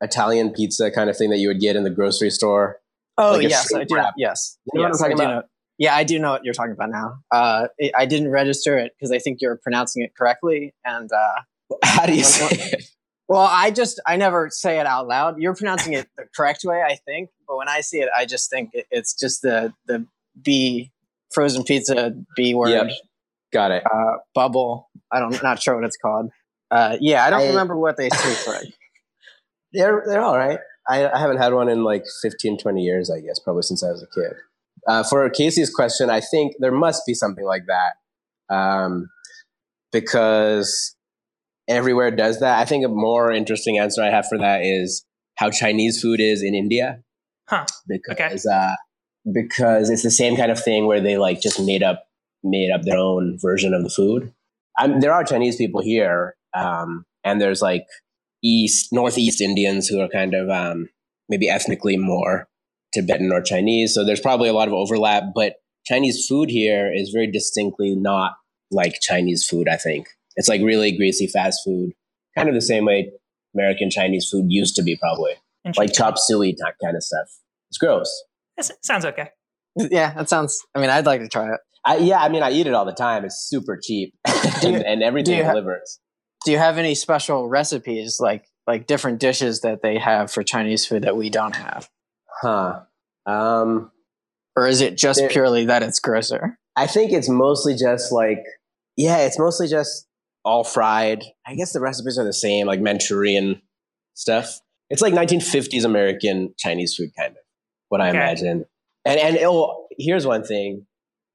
Italian 0.00 0.52
pizza 0.52 0.90
kind 0.90 1.10
of 1.10 1.16
thing 1.16 1.30
that 1.30 1.38
you 1.38 1.48
would 1.48 1.60
get 1.60 1.76
in 1.76 1.84
the 1.84 1.90
grocery 1.90 2.30
store. 2.30 2.80
Oh 3.18 3.32
Like 3.32 3.42
yes, 3.44 3.74
I 3.74 3.84
do. 3.84 3.94
wrap. 3.94 4.14
Yes, 4.16 4.58
You 4.72 4.78
know 4.80 4.84
what 4.88 4.92
I'm 4.92 4.98
talking 4.98 5.12
about? 5.14 5.34
know. 5.34 5.42
Yeah, 5.78 5.94
I 5.94 6.04
do 6.04 6.18
know 6.18 6.30
what 6.30 6.44
you're 6.44 6.54
talking 6.54 6.72
about 6.72 6.90
now. 6.90 7.18
Uh, 7.30 7.68
I- 7.80 7.92
I 7.98 8.06
didn't 8.06 8.30
register 8.30 8.78
it 8.78 8.92
because 8.96 9.10
I 9.12 9.18
think 9.18 9.38
you're 9.42 9.56
pronouncing 9.62 10.02
it 10.02 10.12
correctly, 10.16 10.74
and 10.84 11.10
uh, 11.12 11.40
How 11.84 12.06
do 12.06 12.14
you 12.14 12.24
say 12.24 12.48
it? 12.50 12.84
well, 13.28 13.46
I 13.50 13.70
just 13.70 14.00
I 14.06 14.16
never 14.16 14.48
say 14.50 14.78
it 14.80 14.86
out 14.86 15.06
loud. 15.08 15.38
You're 15.38 15.54
pronouncing 15.54 15.92
it 15.94 16.08
the 16.16 16.24
correct 16.34 16.62
way, 16.64 16.82
I 16.82 16.96
think, 17.06 17.30
but 17.46 17.56
when 17.58 17.68
I 17.68 17.80
see 17.80 17.98
it, 17.98 18.08
I 18.16 18.24
just 18.24 18.48
think 18.50 18.70
it, 18.72 18.86
it's 18.90 19.14
just 19.14 19.42
the 19.42 19.72
the 19.86 20.06
B 20.42 20.90
frozen 21.32 21.64
pizza 21.64 22.12
B 22.36 22.54
word 22.54 22.70
Yep. 22.70 22.86
Got 23.52 23.70
it. 23.70 23.84
uh, 23.86 24.16
bubble. 24.34 24.88
I 25.12 25.20
don't 25.20 25.40
not 25.42 25.62
sure 25.62 25.76
what 25.76 25.84
it's 25.84 25.96
called. 25.96 26.30
Uh, 26.70 26.96
yeah, 27.00 27.24
I 27.24 27.30
don't 27.30 27.42
I- 27.42 27.48
remember 27.48 27.76
what 27.78 27.96
they 27.96 28.08
say 28.10 28.34
for 28.34 28.54
it. 28.56 28.74
They're 29.72 30.02
they're 30.06 30.22
all 30.22 30.36
right. 30.36 30.58
I, 30.88 31.08
I 31.08 31.18
haven't 31.18 31.38
had 31.38 31.52
one 31.52 31.68
in 31.68 31.82
like 31.82 32.04
15, 32.22 32.58
20 32.58 32.80
years, 32.80 33.10
I 33.10 33.20
guess, 33.20 33.38
probably 33.40 33.62
since 33.62 33.82
I 33.82 33.88
was 33.90 34.02
a 34.02 34.06
kid. 34.20 34.36
Uh, 34.86 35.02
for 35.02 35.28
Casey's 35.30 35.68
question, 35.74 36.10
I 36.10 36.20
think 36.20 36.52
there 36.60 36.70
must 36.70 37.02
be 37.06 37.12
something 37.14 37.44
like 37.44 37.62
that 37.66 38.54
um, 38.54 39.08
because 39.92 40.94
everywhere 41.68 42.10
does 42.10 42.40
that. 42.40 42.58
I 42.58 42.64
think 42.64 42.84
a 42.84 42.88
more 42.88 43.32
interesting 43.32 43.78
answer 43.78 44.02
I 44.02 44.10
have 44.10 44.26
for 44.28 44.38
that 44.38 44.62
is 44.62 45.04
how 45.36 45.50
Chinese 45.50 46.00
food 46.00 46.20
is 46.20 46.42
in 46.42 46.54
India. 46.54 47.00
Huh. 47.48 47.66
Because 47.88 48.46
uh, 48.46 48.74
because 49.32 49.90
it's 49.90 50.02
the 50.02 50.10
same 50.10 50.36
kind 50.36 50.50
of 50.50 50.62
thing 50.62 50.86
where 50.86 51.00
they 51.00 51.16
like 51.16 51.40
just 51.40 51.60
made 51.60 51.82
up 51.82 52.06
made 52.42 52.70
up 52.70 52.82
their 52.82 52.98
own 52.98 53.38
version 53.40 53.74
of 53.74 53.82
the 53.82 53.90
food. 53.90 54.32
I'm, 54.78 55.00
there 55.00 55.12
are 55.12 55.24
Chinese 55.24 55.56
people 55.56 55.82
here, 55.82 56.36
um, 56.54 57.04
and 57.24 57.40
there's 57.40 57.62
like 57.62 57.86
East 58.42 58.92
Northeast 58.92 59.40
Indians 59.40 59.88
who 59.88 60.00
are 60.00 60.08
kind 60.08 60.34
of 60.34 60.48
um, 60.50 60.88
maybe 61.28 61.48
ethnically 61.48 61.96
more 61.96 62.46
Tibetan 62.94 63.32
or 63.32 63.40
Chinese. 63.40 63.94
So 63.94 64.04
there's 64.04 64.20
probably 64.20 64.48
a 64.48 64.52
lot 64.52 64.68
of 64.68 64.74
overlap, 64.74 65.24
but 65.34 65.56
Chinese 65.86 66.26
food 66.26 66.50
here 66.50 66.92
is 66.92 67.10
very 67.10 67.30
distinctly 67.30 67.94
not 67.94 68.34
like 68.70 69.00
Chinese 69.00 69.46
food. 69.46 69.68
I 69.68 69.76
think 69.76 70.08
it's 70.36 70.48
like 70.48 70.60
really 70.62 70.96
greasy 70.96 71.26
fast 71.26 71.62
food, 71.64 71.92
kind 72.36 72.48
of 72.48 72.54
the 72.54 72.60
same 72.60 72.84
way 72.84 73.10
American 73.54 73.90
Chinese 73.90 74.28
food 74.30 74.46
used 74.48 74.76
to 74.76 74.82
be, 74.82 74.96
probably 74.96 75.32
like 75.76 75.92
chop 75.92 76.14
suey 76.18 76.54
type 76.54 76.74
kind 76.82 76.96
of 76.96 77.02
stuff. 77.02 77.28
It's 77.70 77.78
gross. 77.78 78.10
This 78.56 78.70
sounds 78.82 79.04
okay. 79.04 79.30
Yeah, 79.76 80.14
that 80.14 80.28
sounds. 80.28 80.58
I 80.74 80.80
mean, 80.80 80.90
I'd 80.90 81.06
like 81.06 81.20
to 81.20 81.28
try 81.28 81.52
it. 81.52 81.60
I, 81.84 81.98
yeah, 81.98 82.20
I 82.20 82.28
mean, 82.28 82.42
I 82.42 82.50
eat 82.50 82.66
it 82.66 82.74
all 82.74 82.84
the 82.84 82.92
time. 82.92 83.24
It's 83.24 83.46
super 83.48 83.78
cheap, 83.80 84.14
and, 84.64 84.76
and 84.82 85.02
everything 85.02 85.38
you 85.38 85.44
ha- 85.44 85.50
delivers. 85.52 86.00
Do 86.44 86.50
you 86.52 86.58
have 86.58 86.78
any 86.78 86.94
special 86.94 87.48
recipes, 87.48 88.18
like 88.20 88.44
like 88.66 88.86
different 88.86 89.20
dishes 89.20 89.60
that 89.60 89.82
they 89.82 89.98
have 89.98 90.30
for 90.30 90.42
Chinese 90.42 90.86
food 90.86 91.02
that 91.02 91.16
we 91.16 91.30
don't 91.30 91.54
have, 91.54 91.88
Huh. 92.42 92.80
Um, 93.26 93.90
or 94.56 94.66
is 94.66 94.80
it 94.80 94.96
just 94.96 95.20
There- 95.20 95.28
purely 95.28 95.66
that 95.66 95.82
it's 95.82 96.00
grosser? 96.00 96.58
I 96.76 96.86
think 96.86 97.12
it's 97.12 97.28
mostly 97.28 97.74
just 97.74 98.12
like, 98.12 98.42
yeah, 98.96 99.18
it's 99.18 99.38
mostly 99.38 99.66
just 99.68 100.06
all 100.44 100.62
fried. 100.64 101.24
I 101.46 101.54
guess 101.54 101.72
the 101.72 101.80
recipes 101.80 102.18
are 102.18 102.24
the 102.24 102.32
same, 102.32 102.66
like 102.66 102.80
Manchurian 102.80 103.62
stuff. 104.14 104.60
It's 104.90 105.02
like 105.02 105.14
1950s 105.14 105.84
American 105.84 106.54
Chinese 106.58 106.94
food, 106.96 107.10
kind 107.18 107.32
of 107.32 107.38
what 107.88 108.00
I 108.00 108.08
Okay. 108.08 108.18
imagine. 108.18 108.64
And 109.04 109.20
and 109.20 109.38
oh, 109.42 109.86
here's 109.98 110.26
one 110.26 110.42
thing. 110.44 110.86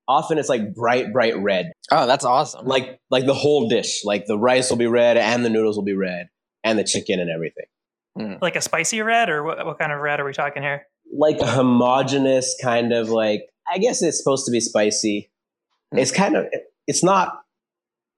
Often 0.08 0.40
it's 0.40 0.50
like 0.50 0.74
bright, 0.74 1.14
bright 1.14 1.38
red, 1.38 1.72
Oh, 1.92 2.06
that's 2.06 2.26
awesome! 2.26 2.66
like 2.66 3.00
like 3.10 3.26
the 3.26 3.34
whole 3.34 3.70
dish. 3.70 4.04
Like 4.04 4.26
the 4.26 4.38
rice 4.38 4.70
will 4.70 4.78
be 4.78 4.88
red, 4.88 5.16
and 5.18 5.46
the 5.46 5.50
noodles 5.50 5.78
will 5.78 5.84
be 5.86 5.94
red, 5.96 6.28
and 6.64 6.78
the 6.78 6.84
chicken 6.84 7.20
and 7.20 7.30
everything. 7.30 7.66
Like 8.42 8.58
a 8.58 8.62
spicy 8.62 9.02
red, 9.02 9.30
or 9.30 9.44
what, 9.44 9.66
what 9.66 9.80
kind 9.80 9.92
of 9.94 10.00
red 10.00 10.20
are 10.20 10.26
we 10.26 10.34
talking 10.34 10.64
here? 10.64 10.86
like 11.14 11.40
a 11.40 11.46
homogenous 11.48 12.56
kind 12.62 12.94
of 12.94 13.10
like 13.10 13.44
I 13.72 13.78
guess 13.78 14.02
it's 14.02 14.18
supposed 14.18 14.46
to 14.46 14.52
be 14.52 14.60
spicy. 14.62 15.30
Hmm. 15.92 16.00
It's 16.00 16.12
kind 16.12 16.36
of 16.36 16.48
it's 16.88 17.04
not 17.04 17.42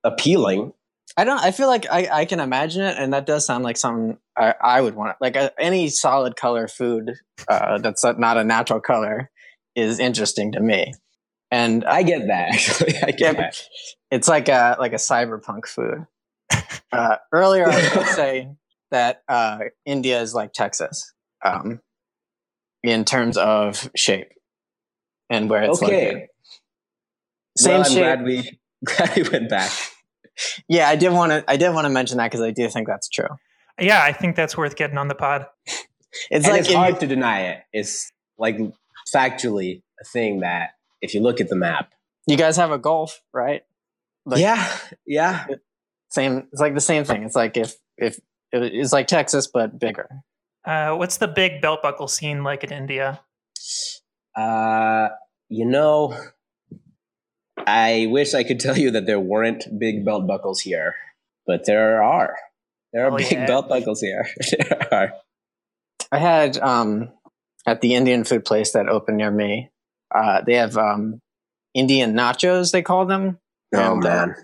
appealing. 0.04 0.74
I 1.16 1.24
don't. 1.26 1.40
I 1.40 1.52
feel 1.52 1.68
like 1.68 1.86
I, 1.92 2.08
I 2.12 2.26
can 2.26 2.40
imagine 2.40 2.82
it, 2.84 2.96
and 2.98 3.14
that 3.14 3.26
does 3.26 3.46
sound 3.46 3.64
like 3.64 3.78
something 3.78 4.18
I, 4.38 4.56
I 4.62 4.82
would 4.82 4.96
want. 4.96 5.18
Like 5.22 5.36
uh, 5.38 5.52
any 5.60 5.90
solid 5.90 6.36
color 6.36 6.68
food 6.68 7.14
uh, 7.48 7.78
that's 7.80 8.04
not 8.04 8.38
a 8.38 8.44
natural 8.44 8.80
color 8.82 9.30
is 9.76 10.00
interesting 10.00 10.52
to 10.54 10.60
me. 10.60 10.94
And 11.52 11.86
I 11.86 12.02
get 12.04 12.28
that. 12.28 12.50
Actually, 12.54 12.96
I 13.04 13.12
get 13.12 13.38
that. 13.38 13.62
it's 14.10 14.28
like 14.28 14.50
a 14.50 14.76
like 14.80 14.94
a 14.94 14.98
cyberpunk 14.98 15.68
food. 15.68 16.08
Uh, 16.92 17.18
earlier, 17.32 17.66
I 17.66 17.76
was 17.76 17.90
going 17.90 18.06
to 18.08 18.14
say 18.14 18.50
that 18.92 19.22
uh, 19.28 19.60
India 19.86 20.20
is 20.22 20.34
like 20.34 20.52
Texas 20.54 21.14
um, 21.46 21.80
in 22.82 23.06
terms 23.06 23.38
of 23.38 23.90
shape 23.96 24.30
and 25.30 25.50
where 25.50 25.64
it's 25.64 25.82
Okay. 25.82 26.06
located. 26.06 26.28
Same 27.58 27.72
well, 27.72 27.80
I'm 27.82 27.92
shape. 27.92 27.98
glad 28.00 28.24
we 28.24 28.60
glad 28.86 29.16
we 29.16 29.30
went 29.30 29.50
back. 29.50 29.72
Yeah, 30.68 30.90
I 30.90 30.96
did 30.96 31.12
want 31.14 31.32
to. 31.32 31.44
I 31.48 31.58
did 31.58 31.70
want 31.74 31.86
to 31.86 31.90
mention 31.90 32.18
that 32.18 32.32
because 32.32 32.42
I 32.42 32.52
do 32.52 32.68
think 32.70 32.88
that's 32.88 33.08
true. 33.10 33.28
Yeah, 33.80 34.02
I 34.04 34.14
think 34.14 34.36
that's 34.36 34.58
worth 34.58 34.76
getting 34.76 34.98
on 34.98 35.08
the 35.08 35.16
pod. 35.16 35.46
It's 35.66 36.46
and 36.46 36.48
like 36.48 36.60
it's 36.62 36.70
if 36.70 36.76
hard 36.76 36.94
you- 36.96 37.00
to 37.02 37.08
deny 37.08 37.42
it. 37.42 37.64
It's 37.74 38.12
like 38.38 38.58
factually 39.14 39.82
a 40.02 40.06
thing 40.06 40.40
that 40.42 40.72
if 41.02 41.14
you 41.14 41.22
look 41.22 41.42
at 41.42 41.50
the 41.50 41.56
map. 41.56 41.92
you 42.28 42.38
guys 42.38 42.58
have 42.58 42.72
a 42.72 42.78
gulf, 42.78 43.22
right? 43.34 43.64
Like- 44.26 44.40
yeah, 44.42 44.78
yeah. 45.06 45.46
Same. 46.10 46.48
It's 46.52 46.62
like 46.62 46.76
the 46.76 46.82
same 46.82 47.04
thing. 47.04 47.24
It's 47.24 47.36
like 47.36 47.58
if 47.58 47.76
if 47.98 48.20
it's 48.52 48.94
like 48.94 49.08
Texas 49.08 49.48
but 49.48 49.80
bigger. 49.80 50.08
Uh, 50.66 50.96
what's 50.96 51.18
the 51.18 51.28
big 51.28 51.62
belt 51.62 51.82
buckle 51.82 52.08
scene 52.08 52.44
like 52.44 52.64
in 52.64 52.72
India? 52.72 53.20
Uh, 54.36 55.10
you 55.50 55.66
know, 55.66 56.18
I 57.58 58.08
wish 58.10 58.34
I 58.34 58.44
could 58.44 58.60
tell 58.66 58.78
you 58.78 58.92
that 58.92 59.06
there 59.06 59.20
weren't 59.20 59.66
big 59.80 60.06
belt 60.06 60.28
buckles 60.28 60.62
here, 60.62 60.96
but 61.46 61.66
there 61.66 62.04
are. 62.04 62.36
There 62.92 63.06
are 63.06 63.12
Oh, 63.14 63.18
big 63.18 63.32
yeah. 63.32 63.46
belt 63.48 63.70
buckles 63.70 64.02
here. 64.02 64.28
there 64.52 64.88
are. 64.94 65.14
I 66.12 66.18
had 66.20 66.58
um 66.60 67.10
at 67.66 67.82
the 67.82 67.96
Indian 67.96 68.24
food 68.24 68.46
place 68.46 68.74
that 68.74 68.88
opened 68.90 69.18
near 69.18 69.32
me. 69.32 69.70
Uh, 70.14 70.42
they 70.46 70.56
have 70.56 70.78
um 70.78 71.20
Indian 71.74 72.14
nachos. 72.14 72.72
They 72.72 72.82
call 72.84 73.06
them. 73.06 73.40
Oh 73.74 73.94
And, 73.96 74.06
uh, 74.06 74.10
man. 74.10 74.36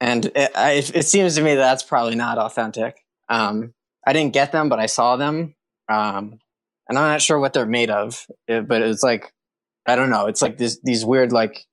and 0.00 0.26
it, 0.26 0.50
I, 0.56 0.72
it 0.72 1.06
seems 1.06 1.36
to 1.36 1.42
me 1.42 1.54
that's 1.54 1.84
probably 1.84 2.16
not 2.16 2.38
authentic. 2.38 2.96
Um, 3.28 3.72
I 4.04 4.12
didn't 4.12 4.32
get 4.32 4.50
them, 4.50 4.68
but 4.68 4.80
I 4.80 4.86
saw 4.86 5.16
them, 5.16 5.54
um, 5.88 6.38
and 6.88 6.98
I'm 6.98 7.12
not 7.12 7.22
sure 7.22 7.38
what 7.38 7.52
they're 7.52 7.66
made 7.66 7.90
of. 7.90 8.26
It- 8.48 8.66
but 8.66 8.82
it's 8.82 9.02
like 9.04 9.32
I 9.86 9.94
don't 9.94 10.10
know. 10.10 10.26
It's 10.26 10.42
like 10.42 10.58
this, 10.58 10.80
these 10.82 11.04
weird 11.04 11.30
like 11.30 11.64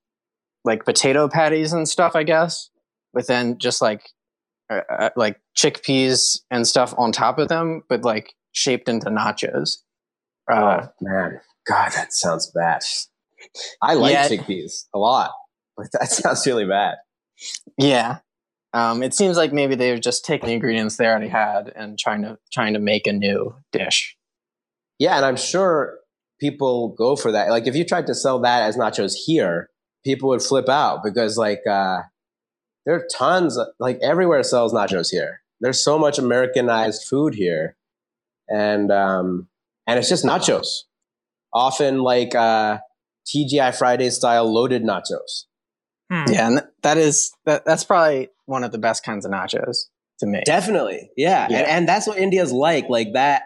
like 0.64 0.86
potato 0.86 1.28
patties 1.28 1.74
and 1.74 1.88
stuff, 1.88 2.16
I 2.16 2.24
guess, 2.24 2.70
with 3.14 3.28
then 3.28 3.58
just 3.58 3.82
like 3.82 4.10
uh, 4.70 4.82
uh, 4.90 5.10
like 5.16 5.40
chickpeas 5.58 6.40
and 6.50 6.68
stuff 6.68 6.94
on 6.98 7.12
top 7.12 7.38
of 7.38 7.48
them, 7.50 7.84
but 7.90 8.04
like 8.04 8.34
shaped 8.54 8.88
into 8.90 9.10
nachos. 9.10 9.78
Uh, 10.52 10.86
oh 10.86 10.88
man. 11.02 11.40
God, 11.68 11.92
that 11.94 12.12
sounds 12.14 12.52
bad. 12.54 12.82
I 13.82 13.94
like 13.94 14.14
Yeah. 14.14 14.28
chickpeas 14.28 14.86
a 14.94 15.00
lot, 15.00 15.32
but 15.78 15.88
that 15.94 16.10
sounds 16.12 16.46
really 16.46 16.66
bad. 16.66 16.96
Yeah. 17.78 18.20
Um, 18.74 19.04
it 19.04 19.14
seems 19.14 19.38
like 19.38 19.54
maybe 19.54 19.76
they're 19.76 20.00
just 20.00 20.26
taking 20.26 20.48
the 20.48 20.54
ingredients 20.54 20.98
they 20.98 21.06
already 21.06 21.28
had 21.28 21.72
and 21.76 21.98
trying 22.00 22.24
to 22.24 22.40
trying 22.52 22.74
to 22.74 22.80
make 22.80 23.06
a 23.06 23.14
new 23.14 23.56
dish. 23.72 24.18
Yeah, 25.00 25.16
and 25.18 25.26
I'm 25.26 25.36
sure 25.36 26.00
people 26.40 26.90
go 26.98 27.16
for 27.16 27.32
that. 27.32 27.50
Like 27.50 27.68
if 27.68 27.76
you 27.76 27.86
tried 27.86 28.08
to 28.08 28.16
sell 28.16 28.40
that 28.40 28.64
as 28.64 28.76
nachos 28.76 29.14
here, 29.14 29.70
people 30.04 30.30
would 30.30 30.42
flip 30.42 30.70
out 30.70 31.04
because 31.04 31.38
like 31.38 31.62
uh 31.70 32.02
there 32.86 32.96
are 32.96 33.08
tons 33.16 33.58
of, 33.58 33.68
like 33.80 34.00
everywhere 34.02 34.44
sells 34.44 34.74
nachos 34.74 35.10
here. 35.10 35.42
There's 35.62 35.84
so 35.84 35.98
much 35.98 36.20
Americanized 36.20 37.06
food 37.08 37.34
here. 37.34 37.78
And 38.50 38.92
um 38.92 39.48
and 39.88 40.00
it's 40.00 40.10
just 40.10 40.26
nachos. 40.26 40.68
Often 41.54 42.00
like 42.00 42.36
uh 42.36 42.80
TGI 43.34 43.76
Friday 43.76 44.10
style 44.10 44.52
loaded 44.52 44.84
nachos. 44.84 45.46
Hmm. 46.12 46.32
Yeah, 46.32 46.48
and 46.48 46.62
that 46.82 46.98
is 46.98 47.32
that, 47.46 47.66
that's 47.66 47.84
probably 47.84 48.30
one 48.46 48.64
of 48.64 48.72
the 48.72 48.78
best 48.78 49.06
kinds 49.06 49.26
of 49.26 49.32
nachos 49.32 49.86
to 50.20 50.28
me. 50.28 50.42
Definitely. 50.46 51.10
Yeah. 51.16 51.48
Yeah. 51.50 51.60
And, 51.60 51.68
and 51.68 51.88
that's 51.88 52.08
what 52.08 52.18
India's 52.18 52.52
like. 52.52 52.90
Like 52.90 53.14
that 53.14 53.44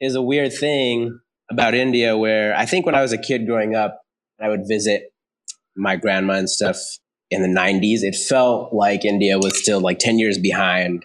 is 0.00 0.14
a 0.14 0.22
weird 0.22 0.52
thing 0.52 1.20
about 1.50 1.74
India 1.74 2.16
where 2.16 2.56
I 2.56 2.66
think 2.66 2.86
when 2.86 2.94
I 2.94 3.02
was 3.02 3.12
a 3.12 3.18
kid 3.18 3.46
growing 3.46 3.74
up, 3.74 4.00
I 4.40 4.48
would 4.48 4.66
visit 4.66 5.11
my 5.76 5.96
grandma 5.96 6.34
and 6.34 6.50
stuff 6.50 6.78
in 7.30 7.42
the 7.42 7.60
90s. 7.60 8.02
It 8.02 8.14
felt 8.14 8.72
like 8.72 9.04
India 9.04 9.38
was 9.38 9.60
still 9.60 9.80
like 9.80 9.98
10 9.98 10.18
years 10.18 10.38
behind. 10.38 11.04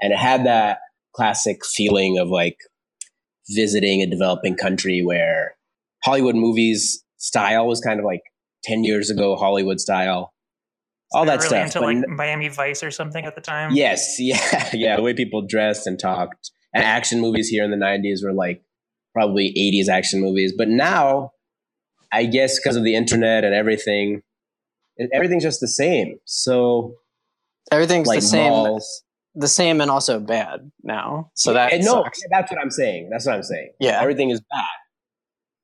And 0.00 0.12
it 0.12 0.18
had 0.18 0.44
that 0.46 0.78
classic 1.14 1.64
feeling 1.64 2.18
of 2.18 2.28
like 2.28 2.56
visiting 3.50 4.02
a 4.02 4.06
developing 4.06 4.56
country 4.56 5.02
where 5.04 5.56
Hollywood 6.04 6.34
movies 6.34 7.02
style 7.18 7.66
was 7.66 7.80
kind 7.80 8.00
of 8.00 8.06
like 8.06 8.22
10 8.64 8.84
years 8.84 9.10
ago, 9.10 9.36
Hollywood 9.36 9.80
style. 9.80 10.32
All 11.12 11.24
that 11.24 11.36
really 11.36 11.46
stuff. 11.46 11.66
into 11.66 11.80
but 11.80 11.86
like 11.86 12.08
Miami 12.08 12.48
Vice 12.48 12.82
or 12.82 12.90
something 12.90 13.24
at 13.24 13.34
the 13.34 13.40
time. 13.40 13.72
Yes, 13.72 14.16
yeah, 14.18 14.70
yeah. 14.72 14.96
The 14.96 15.02
way 15.02 15.14
people 15.14 15.46
dressed 15.46 15.86
and 15.86 15.98
talked, 15.98 16.50
and 16.74 16.82
action 16.82 17.20
movies 17.20 17.48
here 17.48 17.64
in 17.64 17.70
the 17.70 17.76
'90s 17.76 18.24
were 18.24 18.32
like 18.32 18.64
probably 19.14 19.54
'80s 19.56 19.88
action 19.88 20.20
movies. 20.20 20.52
But 20.56 20.68
now, 20.68 21.30
I 22.12 22.26
guess 22.26 22.58
because 22.58 22.76
of 22.76 22.84
the 22.84 22.94
internet 22.94 23.44
and 23.44 23.54
everything, 23.54 24.22
everything's 25.12 25.42
just 25.42 25.60
the 25.60 25.68
same. 25.68 26.18
So, 26.24 26.94
Everything's 27.72 28.06
like 28.06 28.20
the 28.20 28.26
same, 28.26 28.50
malls. 28.50 29.02
the 29.34 29.48
same, 29.48 29.80
and 29.80 29.90
also 29.90 30.20
bad 30.20 30.70
now. 30.84 31.30
So 31.34 31.52
that 31.52 31.72
no, 31.80 32.04
sucks. 32.04 32.20
that's 32.30 32.50
what 32.50 32.60
I'm 32.60 32.70
saying. 32.70 33.10
That's 33.10 33.26
what 33.26 33.34
I'm 33.34 33.42
saying. 33.42 33.72
Yeah, 33.80 34.00
Everything 34.00 34.30
is 34.30 34.40
bad. 34.40 34.64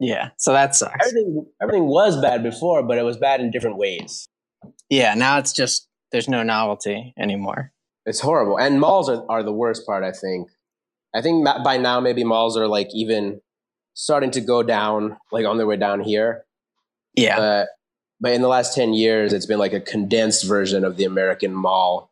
yeah. 0.01 0.31
So 0.37 0.53
that 0.53 0.75
sucks. 0.75 1.07
Everything, 1.07 1.47
everything 1.63 1.87
was 1.87 2.21
bad 2.21 2.43
before, 2.43 2.83
but 2.83 2.99
it 2.99 3.03
was 3.05 3.17
bad 3.19 3.41
in 3.41 3.51
different 3.53 3.77
ways. 3.79 4.29
Yeah, 4.91 5.15
now 5.15 5.39
it's 5.39 5.53
just 5.53 5.89
there's 6.11 6.29
no 6.29 6.43
novelty 6.43 7.15
anymore. 7.19 7.73
It's 8.05 8.21
horrible. 8.21 8.59
And 8.59 8.81
malls 8.81 9.09
are, 9.09 9.25
are 9.31 9.43
the 9.45 9.53
worst 9.53 9.87
part, 9.87 10.03
I 10.03 10.11
think. 10.13 10.49
I 11.15 11.23
think 11.23 11.45
by 11.65 11.77
now, 11.77 12.01
maybe 12.01 12.25
malls 12.25 12.57
are 12.57 12.67
like 12.67 12.89
even 12.93 13.41
starting 13.95 14.31
to 14.33 14.41
go 14.41 14.63
down, 14.63 15.17
like 15.31 15.47
on 15.47 15.57
their 15.57 15.67
way 15.67 15.77
down 15.77 16.01
here. 16.01 16.45
Yeah, 17.15 17.37
But, 17.37 17.69
but 18.21 18.33
in 18.33 18.41
the 18.43 18.49
last 18.49 18.75
10 18.75 18.95
years, 18.95 19.33
it's 19.33 19.47
been 19.47 19.59
like 19.59 19.73
a 19.73 19.81
condensed 19.81 20.47
version 20.47 20.85
of 20.85 20.97
the 20.97 21.05
American 21.05 21.53
mall, 21.53 22.11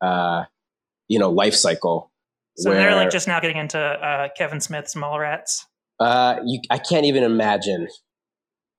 uh, 0.00 0.44
you 1.08 1.18
know, 1.18 1.30
life 1.30 1.54
cycle. 1.54 2.10
So 2.56 2.72
they're 2.72 2.94
like 2.94 3.10
just 3.10 3.26
now 3.28 3.40
getting 3.40 3.56
into 3.56 3.78
uh, 3.78 4.28
Kevin 4.36 4.60
Smith's 4.60 4.94
Mallrats. 4.94 5.64
uh, 5.98 6.36
you, 6.44 6.60
I 6.70 6.78
can't 6.78 7.06
even 7.06 7.22
imagine. 7.22 7.88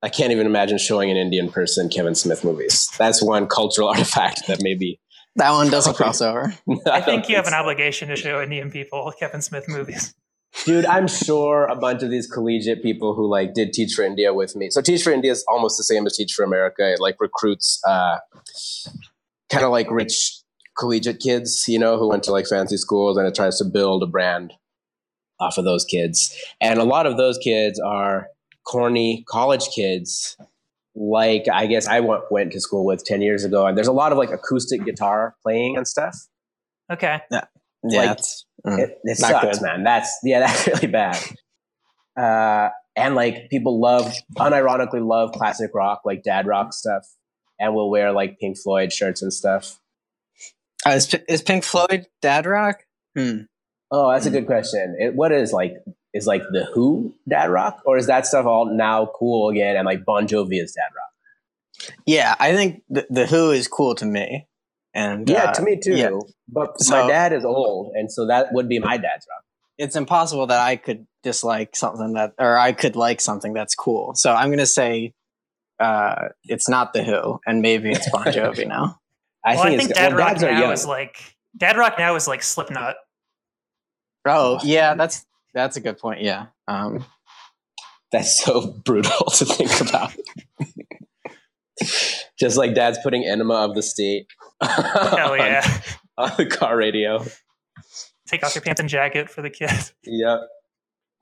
I 0.03 0.09
can't 0.09 0.31
even 0.31 0.47
imagine 0.47 0.77
showing 0.79 1.11
an 1.11 1.17
Indian 1.17 1.51
person 1.51 1.89
Kevin 1.89 2.15
Smith 2.15 2.43
movies. 2.43 2.89
That's 2.97 3.21
one 3.23 3.47
cultural 3.47 3.87
artifact 3.89 4.47
that 4.47 4.59
maybe. 4.61 4.99
that 5.35 5.51
one 5.51 5.69
doesn't 5.69 5.93
cross 5.97 6.21
over. 6.21 6.53
I 6.91 7.01
think 7.01 7.29
you 7.29 7.35
have 7.35 7.47
an 7.47 7.53
obligation 7.53 8.09
to 8.09 8.15
show 8.15 8.41
Indian 8.41 8.71
people 8.71 9.13
Kevin 9.19 9.41
Smith 9.41 9.65
movies. 9.67 10.13
Dude, 10.65 10.85
I'm 10.85 11.07
sure 11.07 11.65
a 11.65 11.75
bunch 11.75 12.03
of 12.03 12.09
these 12.11 12.27
collegiate 12.27 12.83
people 12.83 13.15
who 13.15 13.27
like 13.29 13.53
did 13.53 13.73
Teach 13.73 13.93
for 13.93 14.03
India 14.03 14.33
with 14.33 14.55
me. 14.55 14.69
So 14.69 14.81
Teach 14.81 15.01
for 15.03 15.11
India 15.11 15.31
is 15.31 15.43
almost 15.47 15.77
the 15.77 15.83
same 15.83 16.05
as 16.05 16.17
Teach 16.17 16.33
for 16.33 16.43
America. 16.43 16.91
It 16.93 16.99
like 16.99 17.15
recruits 17.19 17.79
uh, 17.87 18.17
kind 19.49 19.63
of 19.65 19.71
like 19.71 19.89
rich 19.89 20.37
collegiate 20.77 21.19
kids, 21.19 21.65
you 21.67 21.79
know, 21.79 21.97
who 21.97 22.09
went 22.09 22.23
to 22.23 22.31
like 22.31 22.47
fancy 22.47 22.77
schools, 22.77 23.17
and 23.17 23.27
it 23.27 23.33
tries 23.35 23.57
to 23.59 23.65
build 23.65 24.03
a 24.03 24.07
brand 24.07 24.53
off 25.39 25.57
of 25.57 25.65
those 25.65 25.85
kids. 25.85 26.35
And 26.59 26.79
a 26.79 26.83
lot 26.83 27.05
of 27.05 27.17
those 27.17 27.37
kids 27.37 27.79
are 27.79 28.27
corny 28.67 29.23
college 29.27 29.67
kids. 29.73 30.37
Like 30.93 31.45
I 31.51 31.65
guess 31.67 31.87
I 31.87 32.01
went, 32.01 32.23
went 32.29 32.51
to 32.51 32.59
school 32.59 32.85
with 32.85 33.03
ten 33.05 33.21
years 33.21 33.45
ago, 33.45 33.65
and 33.65 33.77
there's 33.77 33.87
a 33.87 33.93
lot 33.93 34.11
of 34.11 34.17
like 34.17 34.31
acoustic 34.31 34.83
guitar 34.85 35.35
playing 35.41 35.77
and 35.77 35.87
stuff. 35.87 36.15
Okay. 36.91 37.21
Yeah, 37.31 37.45
Like, 37.83 38.11
it's- 38.11 38.45
mm. 38.65 38.79
It, 38.79 38.99
it 39.03 39.17
sucks, 39.17 39.59
good. 39.59 39.65
man. 39.65 39.83
That's 39.83 40.19
yeah, 40.23 40.39
that's 40.47 40.67
really 40.67 40.87
bad. 40.87 41.17
Uh, 42.17 42.69
and 42.95 43.15
like 43.15 43.49
people 43.49 43.79
love, 43.79 44.13
unironically 44.37 45.05
love 45.05 45.31
classic 45.31 45.71
rock, 45.73 46.01
like 46.05 46.23
dad 46.23 46.45
rock 46.45 46.73
stuff, 46.73 47.05
and 47.59 47.73
will 47.73 47.89
wear 47.89 48.11
like 48.11 48.39
Pink 48.39 48.57
Floyd 48.57 48.91
shirts 48.91 49.21
and 49.21 49.33
stuff. 49.33 49.79
Uh, 50.85 50.91
is, 50.91 51.13
is 51.29 51.41
Pink 51.41 51.63
Floyd 51.63 52.07
dad 52.21 52.45
rock? 52.45 52.85
Hmm. 53.15 53.41
Oh, 53.91 54.11
that's 54.11 54.25
a 54.25 54.31
good 54.31 54.45
question. 54.45 54.95
It, 54.99 55.15
what 55.15 55.31
is 55.31 55.53
like 55.53 55.75
is 56.13 56.27
like 56.27 56.43
the 56.51 56.65
Who 56.73 57.15
dad 57.29 57.49
rock, 57.49 57.81
or 57.85 57.97
is 57.97 58.07
that 58.07 58.25
stuff 58.25 58.45
all 58.45 58.65
now 58.65 59.09
cool 59.15 59.49
again? 59.49 59.75
And 59.75 59.85
like 59.85 60.05
Bon 60.05 60.27
Jovi 60.27 60.61
is 60.61 60.73
dad 60.73 60.91
rock. 60.95 61.91
Yeah, 62.05 62.35
I 62.39 62.53
think 62.53 62.83
the, 62.89 63.05
the 63.09 63.25
Who 63.25 63.51
is 63.51 63.67
cool 63.67 63.95
to 63.95 64.05
me. 64.05 64.47
And 64.93 65.29
Yeah, 65.29 65.45
uh, 65.45 65.53
to 65.53 65.61
me 65.61 65.79
too. 65.81 65.95
yeah. 65.95 66.09
But 66.47 66.79
So- 66.81 67.01
my 67.03 67.07
dad 67.07 67.33
is 67.33 67.45
old, 67.45 67.93
and 67.95 68.11
so 68.11 68.27
that 68.27 68.53
would 68.53 68.67
be 68.67 68.79
my 68.79 68.97
dad's 68.97 69.25
rock. 69.29 69.43
it's 69.77 69.95
impossible 69.95 70.45
that 70.47 70.59
I 70.59 70.75
could 70.75 71.07
dislike 71.23 71.75
something 71.75 72.13
that, 72.13 72.33
or 72.37 72.57
I 72.57 72.71
could 72.71 72.95
like 72.95 73.19
something 73.21 73.53
that's 73.53 73.73
cool. 73.73 74.13
So 74.15 74.31
I'm 74.33 74.49
going 74.49 74.59
to 74.59 74.65
say 74.67 75.13
uh, 75.79 76.27
it's 76.43 76.69
not 76.69 76.93
the 76.93 77.03
Who, 77.03 77.39
and 77.47 77.61
maybe 77.61 77.91
it's 77.91 78.07
Bon 78.11 78.23
Jovi 78.27 78.67
now. 78.67 78.99
I 79.43 79.55
well, 79.55 79.63
think, 79.63 79.81
I 79.81 79.83
think 79.85 79.95
Dad 79.95 80.13
well, 80.13 80.27
Rock 80.27 80.37
are 80.37 80.51
now 80.51 80.59
young. 80.59 80.71
is 80.73 80.85
like 80.85 81.15
Dad 81.57 81.77
Rock 81.77 81.95
now 81.97 82.13
is 82.15 82.27
like 82.27 82.43
Slipknot. 82.43 82.95
Oh 84.25 84.59
yeah, 84.63 84.93
that's 84.93 85.25
that's 85.55 85.77
a 85.77 85.81
good 85.81 85.97
point. 85.97 86.21
Yeah. 86.21 86.47
Um, 86.67 87.03
That's 88.11 88.43
so 88.43 88.67
brutal 88.85 89.25
to 89.31 89.45
think 89.45 89.81
about. 89.81 90.13
Just 92.39 92.57
like 92.57 92.73
dad's 92.75 92.99
putting 93.01 93.25
Enema 93.25 93.53
of 93.55 93.75
the 93.75 93.81
State 93.81 94.27
Hell 95.17 95.37
yeah! 95.37 95.65
on, 96.17 96.31
on 96.31 96.37
the 96.37 96.45
car 96.45 96.77
radio. 96.77 97.23
Take 98.27 98.43
off 98.43 98.55
your 98.55 98.61
pants 98.61 98.79
and 98.79 98.89
jacket 98.89 99.29
for 99.29 99.41
the 99.41 99.49
kids. 99.49 99.93
Yep. 100.03 100.39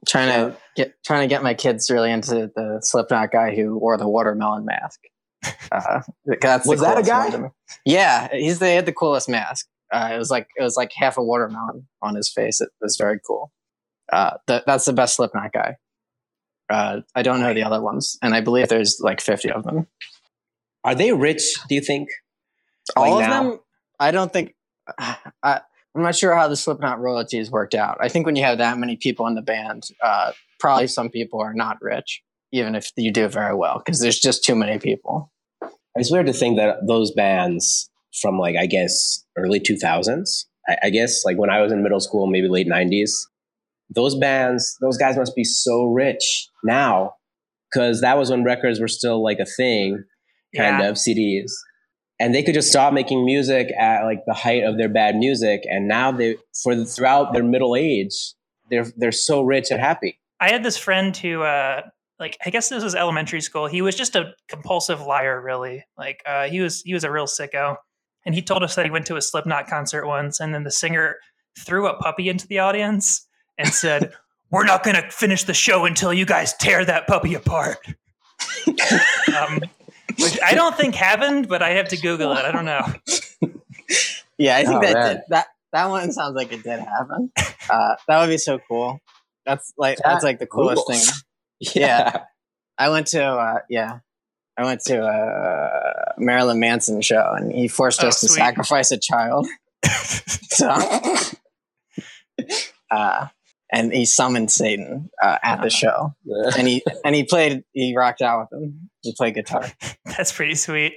trying 0.08 0.28
to 0.52 0.58
get 0.76 0.94
trying 1.06 1.28
to 1.28 1.34
get 1.34 1.42
my 1.44 1.54
kids 1.54 1.90
really 1.90 2.12
into 2.12 2.52
the 2.56 2.80
Slipknot 2.82 3.32
guy 3.32 3.56
who 3.56 3.78
wore 3.78 3.98
the 3.98 4.08
watermelon 4.08 4.66
mask. 4.66 5.00
Uh, 5.72 6.02
that's 6.42 6.68
Was 6.68 6.82
that 6.82 6.98
a 6.98 7.04
guy? 7.04 7.26
one 7.26 7.32
to 7.32 7.38
me. 7.38 7.48
Yeah, 7.86 8.28
he's 8.32 8.58
they 8.58 8.74
had 8.74 8.88
the 8.88 8.92
coolest 8.92 9.30
mask. 9.30 9.68
Uh, 9.94 10.10
it 10.14 10.18
was 10.18 10.32
like 10.32 10.48
it 10.58 10.64
was 10.64 10.76
like 10.76 10.92
half 10.96 11.16
a 11.18 11.24
watermelon 11.24 11.88
on 12.02 12.16
his 12.16 12.28
face. 12.28 12.60
It 12.60 12.70
was 12.82 12.98
very 12.98 13.20
cool. 13.26 13.52
Uh, 14.12 14.32
that 14.48 14.66
that's 14.66 14.86
the 14.86 14.94
best 14.94 15.16
Slipknot 15.16 15.54
guy. 15.54 15.76
Uh, 16.72 17.02
I 17.16 17.22
don't 17.22 17.40
know 17.40 17.54
the 17.54 17.64
other 17.64 17.82
ones, 17.82 18.18
and 18.24 18.34
I 18.34 18.42
believe 18.42 18.68
there's 18.70 19.00
like 19.00 19.22
50 19.22 19.52
of 19.52 19.64
them. 19.64 19.86
Are 20.84 20.96
they 20.96 21.14
rich, 21.14 21.44
do 21.70 21.76
you 21.76 21.82
think? 21.82 22.10
All 22.96 23.16
Like 23.16 23.24
of 23.24 23.30
now? 23.30 23.44
them, 23.52 23.60
I 24.00 24.12
don't 24.12 24.32
think. 24.32 24.56
I, 24.98 25.62
I'm 25.96 26.04
not 26.04 26.16
sure 26.16 26.36
how 26.36 26.48
the 26.48 26.56
Slipknot 26.56 27.00
royalties 27.00 27.50
worked 27.50 27.74
out. 27.76 27.98
I 28.00 28.10
think 28.10 28.26
when 28.26 28.36
you 28.36 28.44
have 28.44 28.60
that 28.60 28.78
many 28.78 28.96
people 28.96 29.26
in 29.28 29.36
the 29.36 29.42
band, 29.42 29.88
uh, 30.04 30.32
probably 30.60 30.88
some 30.88 31.10
people 31.10 31.42
are 31.42 31.54
not 31.54 31.78
rich, 31.82 32.22
even 32.52 32.76
if 32.76 32.92
you 32.96 33.12
do 33.12 33.28
very 33.28 33.56
well, 33.56 33.82
because 33.84 34.00
there's 34.00 34.20
just 34.20 34.44
too 34.44 34.56
many 34.56 34.78
people. 34.80 35.32
It's 35.96 36.12
weird 36.12 36.28
to 36.28 36.34
think 36.34 36.58
that 36.58 36.78
those 36.88 37.12
bands 37.12 37.90
from 38.22 38.38
like 38.38 38.56
I 38.56 38.66
guess 38.68 39.24
early 39.38 39.60
two 39.60 39.78
thousands, 39.78 40.48
I, 40.68 40.78
I 40.84 40.90
guess 40.92 41.26
like 41.26 41.38
when 41.38 41.50
I 41.50 41.62
was 41.62 41.72
in 41.72 41.82
middle 41.84 42.00
school, 42.00 42.28
maybe 42.28 42.48
late 42.48 42.68
nineties, 42.68 43.28
those 43.90 44.16
bands, 44.16 44.78
those 44.82 44.98
guys 44.98 45.18
must 45.18 45.36
be 45.36 45.44
so 45.44 45.86
rich 45.86 46.48
now 46.64 47.14
because 47.72 48.02
that 48.02 48.18
was 48.18 48.30
when 48.30 48.44
records 48.44 48.80
were 48.80 48.88
still 48.88 49.24
like 49.24 49.40
a 49.40 49.46
thing, 49.46 50.04
kind 50.56 50.80
Yeah. 50.82 50.90
of 50.90 50.96
CDs, 50.98 51.52
and 52.20 52.36
they 52.36 52.44
could 52.44 52.54
just 52.54 52.70
stop 52.70 52.94
making 52.94 53.26
music 53.26 53.72
at 53.78 54.04
like 54.04 54.26
the 54.26 54.34
height 54.34 54.64
of 54.64 54.78
their 54.78 54.90
bad 54.90 55.16
music, 55.16 55.62
and 55.70 55.88
now 55.88 56.12
they 56.12 56.36
for 56.64 56.76
the, 56.76 56.86
throughout 56.86 57.34
their 57.34 57.44
middle 57.44 57.76
age, 57.76 58.34
they're 58.70 58.88
they're 58.98 59.12
so 59.12 59.42
rich 59.42 59.72
and 59.72 59.80
happy. 59.80 60.20
I 60.40 60.52
had 60.52 60.64
this 60.64 60.78
friend 60.78 61.16
who, 61.16 61.42
uh, 61.42 61.82
like, 62.20 62.38
I 62.46 62.50
guess 62.50 62.70
this 62.70 62.84
was 62.84 62.96
elementary 62.96 63.42
school. 63.42 63.68
He 63.68 63.82
was 63.82 63.96
just 63.96 64.16
a 64.16 64.34
compulsive 64.48 65.02
liar, 65.02 65.42
really. 65.42 65.86
Like, 65.98 66.22
uh, 66.26 66.48
he 66.48 66.62
was 66.62 66.82
he 66.82 66.94
was 66.94 67.04
a 67.04 67.12
real 67.12 67.26
sicko, 67.26 67.76
and 68.26 68.36
he 68.36 68.42
told 68.42 68.64
us 68.64 68.76
that 68.76 68.86
he 68.86 68.92
went 68.92 69.06
to 69.08 69.16
a 69.16 69.22
Slipknot 69.22 69.68
concert 69.68 70.06
once, 70.06 70.40
and 70.40 70.54
then 70.54 70.64
the 70.64 70.72
singer 70.72 71.18
threw 71.58 71.88
a 71.88 71.98
puppy 71.98 72.30
into 72.30 72.48
the 72.48 72.60
audience 72.60 73.28
and 73.58 73.70
said, 73.70 74.14
"We're 74.52 74.66
not 74.66 74.84
going 74.84 74.96
to 74.96 75.10
finish 75.10 75.44
the 75.44 75.54
show 75.54 75.86
until 75.86 76.14
you 76.14 76.26
guys 76.26 76.54
tear 76.54 76.86
that 76.86 77.08
puppy 77.08 77.34
apart." 77.34 77.78
um, 79.38 79.62
which 80.22 80.40
I 80.44 80.54
don't 80.54 80.76
think 80.76 80.96
happened, 80.96 81.48
but 81.48 81.62
I 81.62 81.72
have 81.72 81.90
to 81.90 81.98
Google 81.98 82.32
it. 82.34 82.46
I 82.46 82.52
don't 82.52 82.66
know. 82.66 82.82
Yeah, 84.38 84.56
I 84.56 84.64
think 84.64 84.78
Oh, 84.78 84.82
that 84.82 85.08
did, 85.14 85.22
that 85.30 85.48
that 85.74 85.90
one 85.90 86.14
sounds 86.14 86.34
like 86.34 86.54
it 86.54 86.64
did 86.64 86.80
happen. 86.80 87.30
Uh, 87.70 87.96
that 88.08 88.22
would 88.22 88.30
be 88.30 88.38
so 88.38 88.58
cool. 88.70 89.02
That's 89.46 89.74
like 89.78 89.98
that's 90.02 90.24
like 90.24 90.40
the 90.40 90.46
coolest 90.48 90.88
thing. 90.88 91.00
rules. 91.62 91.76
Yeah. 91.76 92.24
I 92.78 92.88
went 92.90 93.08
to 93.08 93.22
uh, 93.22 93.60
yeah, 93.70 94.00
I 94.58 94.64
went 94.64 94.80
to 94.86 95.04
a 95.06 96.14
Marilyn 96.18 96.60
Manson 96.62 97.02
show, 97.02 97.34
and 97.36 97.52
he 97.52 97.68
forced 97.68 98.02
Oh, 98.02 98.08
us 98.08 98.22
to 98.22 98.30
sacrifice 98.30 98.92
a 98.92 98.98
child. 98.98 99.48
So, 100.52 100.68
uh, 102.92 103.28
and 103.72 103.94
he 103.94 104.06
summoned 104.06 104.52
Satan 104.52 105.10
uh, 105.22 105.38
at 105.44 105.62
the 105.62 105.70
show, 105.70 106.14
and 106.58 106.68
he 106.68 106.84
and 107.06 107.16
he 107.16 107.24
played. 107.24 107.64
He 107.74 107.96
rocked 107.96 108.22
out 108.22 108.48
with 108.52 108.62
him. 108.62 108.90
He 109.02 109.14
played 109.16 109.36
guitar. 109.36 109.66
That's 110.06 110.32
pretty 110.32 110.56
sweet. 110.56 110.94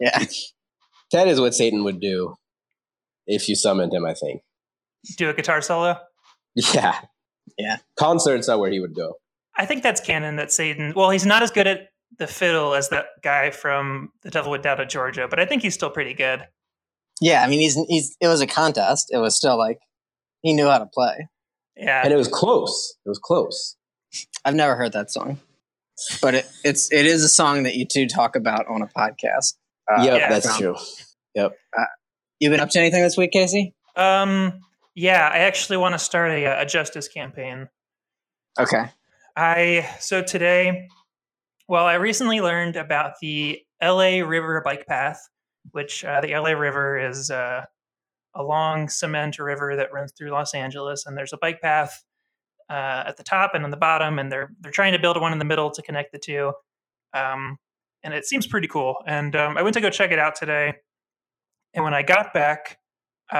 Yeah, 0.00 0.24
That 1.12 1.28
is 1.28 1.40
what 1.40 1.54
Satan 1.54 1.84
would 1.84 2.00
do 2.00 2.34
if 3.26 3.48
you 3.48 3.54
summoned 3.54 3.94
him, 3.94 4.04
I 4.04 4.14
think. 4.14 4.42
Do 5.16 5.30
a 5.30 5.34
guitar 5.34 5.62
solo. 5.62 5.98
Yeah. 6.54 6.98
Yeah. 7.56 7.76
Concerts 7.96 8.48
are 8.48 8.58
where 8.58 8.70
he 8.70 8.80
would 8.80 8.94
go. 8.94 9.14
I 9.56 9.66
think 9.66 9.82
that's 9.82 10.00
canon 10.00 10.36
that 10.36 10.50
Satan. 10.52 10.92
Well, 10.96 11.10
he's 11.10 11.24
not 11.24 11.42
as 11.42 11.50
good 11.52 11.66
at 11.66 11.88
the 12.18 12.26
fiddle 12.26 12.74
as 12.74 12.88
that 12.90 13.06
guy 13.22 13.50
from 13.50 14.10
The 14.22 14.30
Devil 14.30 14.50
Went 14.50 14.64
Down 14.64 14.76
to 14.78 14.86
Georgia, 14.86 15.28
but 15.30 15.38
I 15.38 15.46
think 15.46 15.62
he's 15.62 15.74
still 15.74 15.90
pretty 15.90 16.12
good. 16.12 16.46
yeah. 17.20 17.42
I 17.42 17.48
mean, 17.48 17.60
he's 17.60 17.74
he's. 17.88 18.16
It 18.20 18.26
was 18.26 18.40
a 18.40 18.46
contest. 18.46 19.08
It 19.12 19.18
was 19.18 19.36
still 19.36 19.56
like 19.56 19.78
he 20.42 20.52
knew 20.52 20.66
how 20.66 20.78
to 20.78 20.86
play. 20.86 21.28
Yeah, 21.76 22.02
And 22.02 22.12
it 22.12 22.16
was 22.16 22.28
close. 22.28 22.96
It 23.04 23.08
was 23.08 23.18
close. 23.18 23.76
I've 24.44 24.54
never 24.54 24.76
heard 24.76 24.92
that 24.92 25.10
song, 25.10 25.40
but 26.22 26.34
it, 26.34 26.50
it's 26.64 26.90
it 26.90 27.04
is 27.04 27.22
a 27.22 27.28
song 27.28 27.64
that 27.64 27.74
you 27.74 27.84
two 27.84 28.06
talk 28.06 28.34
about 28.34 28.66
on 28.66 28.82
a 28.82 28.86
podcast. 28.86 29.54
Uh, 29.90 30.02
yep, 30.02 30.20
yeah. 30.20 30.28
that's 30.28 30.56
true. 30.56 30.76
Yep. 31.34 31.52
You 32.40 32.50
been 32.50 32.60
up 32.60 32.70
to 32.70 32.78
anything 32.78 33.02
this 33.02 33.16
week, 33.16 33.32
Casey? 33.32 33.74
um, 33.96 34.60
yeah. 34.94 35.28
I 35.30 35.38
actually 35.38 35.76
want 35.76 35.94
to 35.94 35.98
start 35.98 36.30
a, 36.30 36.62
a 36.62 36.66
justice 36.66 37.08
campaign. 37.08 37.68
Okay. 38.58 38.84
I 39.36 39.88
so 40.00 40.22
today, 40.22 40.88
well, 41.68 41.84
I 41.84 41.94
recently 41.94 42.40
learned 42.40 42.76
about 42.76 43.14
the 43.20 43.60
LA 43.82 44.20
River 44.20 44.62
bike 44.64 44.86
path, 44.86 45.20
which 45.72 46.04
uh, 46.04 46.22
the 46.22 46.28
LA 46.28 46.52
River 46.52 46.98
is 46.98 47.30
uh, 47.30 47.66
a 48.36 48.42
long 48.42 48.88
cement 48.88 49.38
river 49.38 49.76
that 49.76 49.92
runs 49.92 50.12
through 50.12 50.30
Los 50.30 50.54
Angeles, 50.54 51.06
and 51.06 51.16
there's 51.16 51.32
a 51.32 51.38
bike 51.38 51.60
path 51.60 52.04
uh, 52.70 53.04
at 53.06 53.16
the 53.16 53.22
top 53.22 53.52
and 53.54 53.64
on 53.64 53.70
the 53.70 53.76
bottom, 53.76 54.18
and 54.18 54.30
they're 54.30 54.50
they're 54.60 54.72
trying 54.72 54.92
to 54.92 54.98
build 54.98 55.20
one 55.20 55.32
in 55.32 55.38
the 55.38 55.44
middle 55.44 55.70
to 55.70 55.82
connect 55.82 56.12
the 56.12 56.18
two. 56.18 56.52
Um, 57.14 57.58
and 58.02 58.12
it 58.14 58.24
seems 58.26 58.46
pretty 58.46 58.68
cool. 58.68 58.96
And 59.06 59.34
um, 59.34 59.56
I 59.56 59.62
went 59.62 59.74
to 59.74 59.80
go 59.80 59.90
check 59.90 60.10
it 60.12 60.18
out 60.18 60.34
today, 60.36 60.74
and 61.74 61.84
when 61.84 61.94
I 61.94 62.02
got 62.02 62.34
back, 62.34 62.78
uh, 63.32 63.36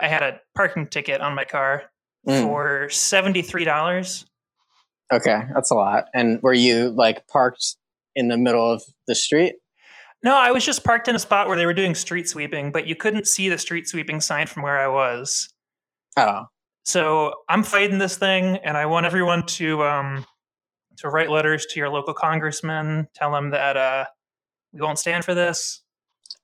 I 0.00 0.08
had 0.08 0.22
a 0.22 0.40
parking 0.54 0.86
ticket 0.88 1.20
on 1.20 1.34
my 1.34 1.44
car 1.44 1.84
Mm. 2.28 2.42
for 2.44 2.88
seventy 2.88 3.42
three 3.42 3.64
dollars. 3.64 4.26
Okay, 5.12 5.40
that's 5.52 5.72
a 5.72 5.74
lot. 5.74 6.04
And 6.14 6.40
were 6.40 6.54
you 6.54 6.90
like 6.90 7.26
parked 7.26 7.74
in 8.14 8.28
the 8.28 8.38
middle 8.38 8.70
of 8.72 8.84
the 9.08 9.16
street? 9.16 9.56
No, 10.22 10.36
I 10.36 10.52
was 10.52 10.64
just 10.64 10.84
parked 10.84 11.08
in 11.08 11.16
a 11.16 11.18
spot 11.18 11.48
where 11.48 11.56
they 11.56 11.66
were 11.66 11.74
doing 11.74 11.94
street 11.94 12.28
sweeping, 12.28 12.70
but 12.70 12.86
you 12.86 12.94
couldn't 12.94 13.26
see 13.26 13.48
the 13.48 13.58
street 13.58 13.88
sweeping 13.88 14.20
sign 14.20 14.46
from 14.46 14.62
where 14.62 14.78
I 14.78 14.86
was. 14.86 15.52
Oh, 16.16 16.46
So 16.84 17.34
I'm 17.48 17.64
fighting 17.64 17.98
this 17.98 18.16
thing, 18.16 18.58
and 18.58 18.76
I 18.76 18.86
want 18.86 19.06
everyone 19.06 19.46
to 19.46 19.82
um, 19.82 20.24
to 20.98 21.08
write 21.08 21.30
letters 21.30 21.66
to 21.66 21.80
your 21.80 21.88
local 21.88 22.14
congressman, 22.14 23.08
tell 23.14 23.32
them 23.32 23.50
that 23.50 23.76
uh, 23.76 24.04
we 24.72 24.80
won't 24.80 24.98
stand 24.98 25.24
for 25.24 25.34
this. 25.34 25.82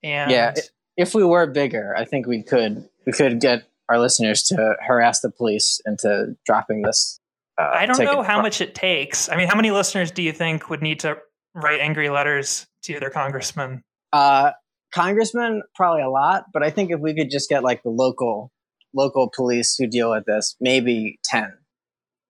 And 0.03 0.31
Yeah, 0.31 0.55
if 0.97 1.15
we 1.15 1.25
were 1.25 1.47
bigger, 1.47 1.95
I 1.97 2.05
think 2.05 2.27
we 2.27 2.43
could 2.43 2.89
we 3.07 3.13
could 3.13 3.41
get 3.41 3.65
our 3.89 3.99
listeners 3.99 4.43
to 4.45 4.77
harass 4.81 5.21
the 5.21 5.31
police 5.31 5.81
into 5.87 6.37
dropping 6.45 6.83
this. 6.83 7.21
Uh, 7.57 7.71
I 7.73 7.87
don't 7.87 7.99
know 7.99 8.23
how 8.23 8.43
much 8.43 8.61
it 8.61 8.75
takes. 8.75 9.29
I 9.29 9.37
mean, 9.37 9.49
how 9.49 9.57
many 9.57 9.71
listeners 9.71 10.11
do 10.11 10.23
you 10.23 10.33
think 10.33 10.69
would 10.69 10.83
need 10.83 11.01
to 11.01 11.17
write 11.55 11.81
angry 11.81 12.11
letters 12.11 12.67
to 12.95 13.01
their 13.01 13.11
congressman? 13.11 13.83
Uh, 14.13 14.53
congressman, 14.93 15.63
probably 15.75 16.03
a 16.03 16.11
lot, 16.11 16.45
but 16.53 16.63
I 16.63 16.71
think 16.71 16.91
if 16.91 17.01
we 17.01 17.15
could 17.15 17.31
just 17.31 17.49
get 17.49 17.63
like 17.63 17.83
the 17.83 17.91
local 17.91 18.53
local 18.95 19.31
police 19.35 19.77
who 19.79 19.87
deal 19.87 20.11
with 20.11 20.25
this, 20.25 20.57
maybe 20.61 21.19
ten. 21.25 21.53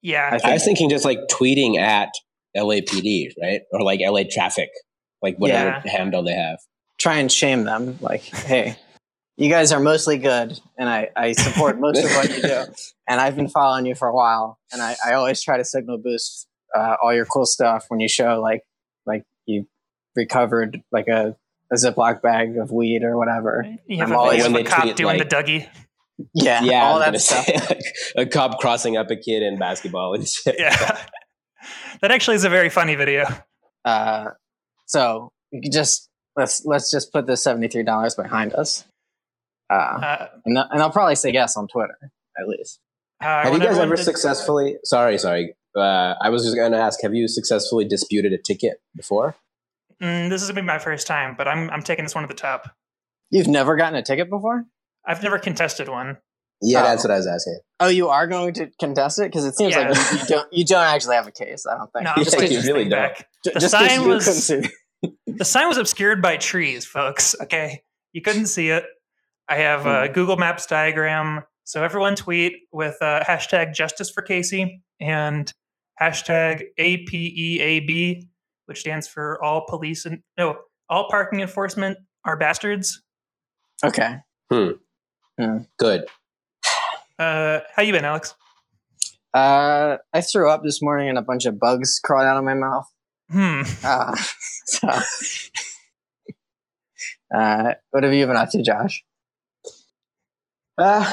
Yeah, 0.03 0.39
I 0.45 0.51
I 0.51 0.53
was 0.55 0.65
thinking 0.65 0.91
just 0.91 1.05
like 1.05 1.19
tweeting 1.31 1.79
at 1.79 2.11
LAPD, 2.57 3.33
right? 3.41 3.63
Or 3.73 3.83
like 3.83 4.01
LA 4.03 4.23
traffic, 4.31 4.71
like 5.23 5.37
whatever 5.37 5.83
handle 5.87 6.23
they 6.23 6.35
have. 6.35 6.59
Try 6.99 7.19
and 7.19 7.31
shame 7.31 7.63
them, 7.63 7.97
like, 8.01 8.23
hey, 8.23 8.77
you 9.37 9.49
guys 9.49 9.71
are 9.71 9.79
mostly 9.79 10.19
good, 10.19 10.59
and 10.77 10.89
I 10.89 11.11
I 11.17 11.33
support 11.33 11.79
most 11.81 12.05
of 12.05 12.11
what 12.11 12.29
you 12.29 12.43
do, 12.43 12.65
and 13.09 13.21
I've 13.21 13.37
been 13.37 13.49
following 13.49 13.87
you 13.87 13.95
for 13.95 14.09
a 14.09 14.15
while, 14.15 14.59
and 14.73 14.83
I 14.83 14.97
I 15.05 15.13
always 15.15 15.41
try 15.43 15.57
to 15.57 15.65
signal 15.65 15.99
boost 15.99 16.49
uh, 16.77 16.97
all 17.03 17.15
your 17.15 17.25
cool 17.25 17.47
stuff 17.47 17.87
when 17.89 18.01
you 18.01 18.09
show 18.09 18.41
like 18.41 18.63
like 19.07 19.23
you 19.47 19.67
recovered 20.19 20.83
like 20.93 21.09
a 21.09 21.35
a 21.71 21.75
Ziploc 21.77 22.21
bag 22.23 22.57
of 22.59 22.71
weed 22.73 23.03
or 23.05 23.17
whatever. 23.17 23.65
you 23.87 23.99
have 23.99 24.09
I'm 24.11 24.15
a 24.15 24.19
always- 24.19 24.43
video 24.43 24.53
when 24.59 24.67
a 24.67 24.69
cop 24.69 24.97
doing 24.97 25.19
like- 25.19 25.29
the 25.29 25.35
Dougie. 25.37 25.69
Yeah, 26.35 26.63
Yeah, 26.65 26.83
all 26.85 26.99
that 26.99 27.19
stuff. 27.21 27.45
say, 27.45 27.57
like, 27.71 27.83
a 28.17 28.27
cop 28.27 28.59
crossing 28.59 28.97
up 28.97 29.09
a 29.11 29.17
kid 29.17 29.43
in 29.45 29.57
basketball 29.57 30.15
and 30.15 30.27
shit. 30.29 30.57
Yeah, 30.59 30.75
that 32.03 32.11
actually 32.11 32.35
is 32.37 32.45
a 32.45 32.49
very 32.49 32.69
funny 32.71 32.97
video. 32.97 33.25
Uh, 33.85 34.31
so 34.87 35.31
you 35.53 35.61
could 35.63 35.73
just 35.73 36.09
let's 36.37 36.65
let's 36.65 36.91
just 36.91 37.13
put 37.13 37.27
the 37.27 37.37
seventy 37.37 37.69
three 37.69 37.85
dollars 37.85 38.15
behind 38.17 38.53
us, 38.55 38.85
uh, 39.71 39.75
Uh, 39.75 40.27
and, 40.45 40.59
and 40.59 40.83
I'll 40.83 40.91
probably 40.91 41.15
say 41.15 41.31
yes 41.33 41.57
on 41.57 41.69
Twitter 41.69 41.97
at 42.37 42.49
least. 42.49 42.81
uh, 43.21 43.45
Have 43.45 43.53
you 43.55 43.61
guys 43.61 43.79
ever 43.79 43.97
successfully? 43.97 44.77
Sorry, 44.85 45.19
sorry. 45.19 45.55
Uh, 45.77 46.15
I 46.21 46.31
was 46.31 46.43
just 46.43 46.57
going 46.57 46.73
to 46.73 46.79
ask: 46.79 47.01
Have 47.03 47.15
you 47.15 47.29
successfully 47.29 47.85
disputed 47.85 48.33
a 48.33 48.39
ticket 48.39 48.81
before? 48.97 49.37
Mm, 50.03 50.31
this 50.31 50.43
is 50.43 50.49
gonna 50.49 50.61
be 50.61 50.67
my 50.67 50.79
first 50.79 51.07
time, 51.07 51.35
but 51.37 51.49
I'm 51.49 51.71
I'm 51.71 51.83
taking 51.83 52.05
this 52.05 52.15
one 52.15 52.25
at 52.25 52.29
the 52.31 52.37
top. 52.37 52.71
You've 53.31 53.49
never 53.49 53.77
gotten 53.77 53.97
a 53.99 54.03
ticket 54.03 54.31
before? 54.31 54.65
I've 55.07 55.23
never 55.23 55.39
contested 55.39 55.89
one. 55.89 56.19
Yeah, 56.61 56.81
Oh. 56.81 56.83
that's 56.85 57.05
what 57.05 57.11
I 57.13 57.17
was 57.17 57.27
asking. 57.27 57.59
Oh, 57.81 57.89
you 57.89 58.09
are 58.09 58.27
going 58.27 58.53
to 58.55 58.69
contest 58.81 59.19
it 59.21 59.31
because 59.31 59.45
it 59.45 59.55
seems 59.57 59.75
Yeah. 59.75 59.89
like 59.91 60.13
you, 60.13 60.19
you 60.19 60.25
don't. 60.27 60.53
You 60.53 60.65
don't 60.65 60.85
actually 60.87 61.17
have 61.17 61.27
a 61.27 61.31
case. 61.33 61.65
I 61.71 61.77
don't 61.77 61.93
think. 61.93 62.05
No, 62.05 62.13
I'm 62.17 62.25
just 62.25 62.35
Yeah, 62.37 62.41
taking 62.49 62.57
you 62.59 62.63
really 62.65 62.89
don't. 62.89 62.91
back. 62.91 63.29
J- 63.45 63.53
The 63.55 63.61
just 63.61 63.75
'cause 63.75 63.89
sign 63.89 64.09
was- 64.09 64.47
see. 64.47 64.63
The 65.29 65.45
sign 65.45 65.69
was 65.69 65.77
obscured 65.79 66.21
by 66.21 66.37
trees, 66.39 66.85
folks. 66.85 67.37
Okay, 67.41 67.83
you 68.13 68.21
couldn't 68.23 68.47
see 68.47 68.71
it. 68.71 68.85
I 69.49 69.57
have 69.59 69.87
a 69.87 70.09
Google 70.09 70.37
Maps 70.37 70.67
diagram. 70.67 71.45
So 71.63 71.85
everyone 71.85 72.17
tweet 72.17 72.55
with 72.73 72.97
uh, 73.01 73.23
hashtag 73.23 73.75
Justice 73.75 74.11
for 74.11 74.23
Casey 74.23 74.83
and 75.01 75.53
hashtag 76.01 76.65
APEAB, 76.81 78.23
which 78.69 78.81
stands 78.81 79.09
for 79.09 79.43
All 79.43 79.65
Police 79.67 80.05
and 80.05 80.23
no 80.37 80.59
All 80.89 81.09
Parking 81.09 81.41
Enforcement 81.41 81.99
are 82.25 82.37
bastards. 82.37 83.03
Okay. 83.85 84.17
Hmm. 84.51 84.73
Good. 85.79 86.05
Uh, 87.19 87.61
how 87.75 87.83
you 87.83 87.93
been, 87.93 88.05
Alex? 88.05 88.35
Uh, 89.35 89.97
I 90.13 90.21
threw 90.21 90.51
up 90.51 90.63
this 90.63 90.83
morning 90.83 91.09
and 91.09 91.19
a 91.19 91.23
bunch 91.23 91.47
of 91.47 91.59
bugs 91.59 92.01
crawled 92.03 92.27
out 92.27 92.37
of 92.37 92.45
my 92.45 92.55
mouth. 92.55 92.87
Hmm. 93.31 93.63
Uh, 93.85 94.17
so, 94.67 94.89
uh, 97.35 97.75
what 97.91 98.05
have 98.05 98.13
you 98.13 98.27
been 98.27 98.37
up 98.37 98.51
to, 98.51 98.63
Josh? 98.63 99.05
Uh, 100.77 101.11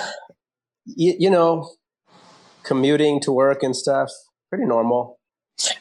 you, 0.86 1.16
you 1.20 1.30
know, 1.30 1.72
commuting 2.64 3.20
to 3.22 3.32
work 3.32 3.64
and 3.64 3.76
stuff, 3.76 4.12
pretty 4.50 4.66
normal. 4.66 5.20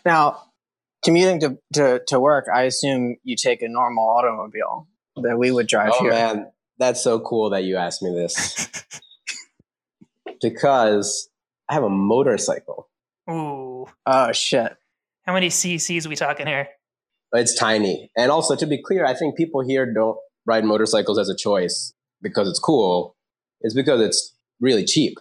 Now, 0.04 0.42
commuting 1.04 1.40
to, 1.40 1.58
to, 1.74 2.02
to 2.08 2.20
work, 2.20 2.46
I 2.52 2.62
assume 2.62 3.16
you 3.22 3.36
take 3.36 3.62
a 3.62 3.68
normal 3.68 4.08
automobile 4.08 4.88
that 5.22 5.38
we 5.38 5.50
would 5.50 5.66
drive 5.66 5.92
here. 5.94 6.12
Oh 6.12 6.16
here. 6.16 6.34
man, 6.34 6.52
that's 6.78 7.02
so 7.02 7.20
cool 7.20 7.50
that 7.50 7.64
you 7.64 7.76
asked 7.76 8.02
me 8.02 8.12
this 8.14 8.68
because 10.42 11.28
I 11.68 11.74
have 11.74 11.84
a 11.84 11.90
motorcycle. 11.90 12.88
Ooh. 13.30 13.86
Oh 14.06 14.32
shit! 14.32 14.76
How 15.24 15.32
many 15.32 15.48
CCs 15.48 16.06
we 16.06 16.16
talking 16.16 16.46
here? 16.46 16.68
It's 17.32 17.54
tiny, 17.54 18.10
and 18.16 18.30
also 18.30 18.54
to 18.56 18.66
be 18.66 18.80
clear, 18.82 19.06
I 19.06 19.14
think 19.14 19.36
people 19.36 19.62
here 19.62 19.90
don't 19.92 20.18
ride 20.46 20.64
motorcycles 20.64 21.18
as 21.18 21.28
a 21.28 21.36
choice 21.36 21.94
because 22.20 22.48
it's 22.48 22.58
cool. 22.58 23.16
It's 23.62 23.74
because 23.74 24.00
it's 24.00 24.34
really 24.60 24.84
cheap. 24.84 25.18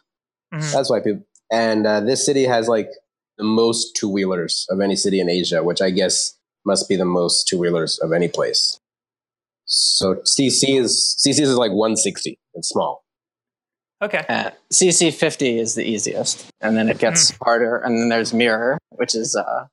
Mhm. 0.54 0.72
That's 0.74 0.90
why 0.90 1.00
people. 1.00 1.24
And 1.52 1.86
uh, 1.86 2.02
this 2.02 2.26
city 2.26 2.44
has 2.44 2.68
like 2.68 2.90
the 3.38 3.44
most 3.44 3.96
two 3.96 4.10
wheelers 4.10 4.66
of 4.70 4.80
any 4.80 4.96
city 4.96 5.20
in 5.20 5.30
Asia, 5.30 5.64
which 5.64 5.82
I 5.82 5.90
guess 5.90 6.38
must 6.66 6.88
be 6.88 6.96
the 6.96 7.06
most 7.06 7.48
two 7.48 7.58
wheelers 7.58 8.00
of 8.00 8.12
any 8.14 8.28
place. 8.28 8.78
So 9.66 10.16
CC 10.26 10.80
is 10.80 11.16
CC 11.26 11.40
is 11.42 11.56
like 11.58 11.72
160. 11.72 12.38
It's 12.54 12.70
small. 12.70 13.04
Okay. 14.02 14.24
Uh, 14.28 14.52
CC 14.72 15.14
fifty 15.14 15.58
is 15.60 15.76
the 15.76 15.84
easiest, 15.86 16.46
and 16.60 16.76
then 16.76 16.90
it 16.90 17.00
gets 17.00 17.32
harder. 17.42 17.78
And 17.78 17.98
then 17.98 18.10
there's 18.10 18.34
mirror, 18.34 18.78
which 18.90 19.16
is 19.16 19.36
uh, 19.36 19.66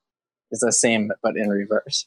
is 0.53 0.61
the 0.61 0.73
same 0.73 1.11
but 1.23 1.37
in 1.37 1.49
reverse. 1.49 2.07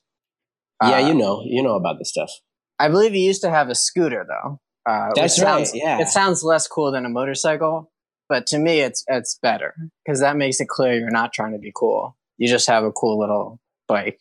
yeah, 0.81 0.99
Uh, 1.03 1.07
you 1.09 1.13
know, 1.13 1.43
you 1.45 1.61
know 1.61 1.75
about 1.75 1.97
this 1.99 2.09
stuff. 2.09 2.31
I 2.79 2.87
believe 2.87 3.13
you 3.13 3.21
used 3.21 3.41
to 3.41 3.49
have 3.49 3.69
a 3.69 3.75
scooter 3.75 4.25
though. 4.27 4.57
Uh, 4.89 5.07
which 5.09 5.15
That's 5.21 5.39
right, 5.41 5.67
sounds- 5.67 5.75
yeah. 5.75 5.99
it 6.01 6.07
sounds 6.07 6.43
less 6.43 6.67
cool 6.67 6.91
than 6.91 7.05
a 7.05 7.09
motorcycle, 7.09 7.91
but 8.33 8.47
to 8.47 8.57
me, 8.57 8.79
it's 8.79 9.03
it's 9.07 9.37
better 9.43 9.75
because 10.03 10.19
that 10.21 10.35
makes 10.35 10.59
it 10.59 10.67
clear 10.67 10.93
you're 10.99 11.11
not 11.11 11.33
trying 11.33 11.51
to 11.51 11.59
be 11.59 11.71
cool. 11.75 12.17
You 12.39 12.47
just 12.47 12.67
have 12.67 12.83
a 12.83 12.91
cool 12.91 13.19
little 13.19 13.59
bike 13.87 14.17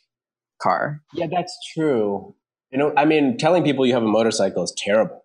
car. 0.61 1.01
Yeah, 1.14 1.29
that's 1.35 1.57
true. 1.75 2.35
You 2.70 2.79
know, 2.79 2.92
I 2.94 3.07
mean, 3.07 3.38
telling 3.38 3.64
people 3.64 3.87
you 3.87 3.94
have 3.94 4.03
a 4.03 4.07
motorcycle 4.20 4.62
is 4.64 4.75
terrible. 4.77 5.25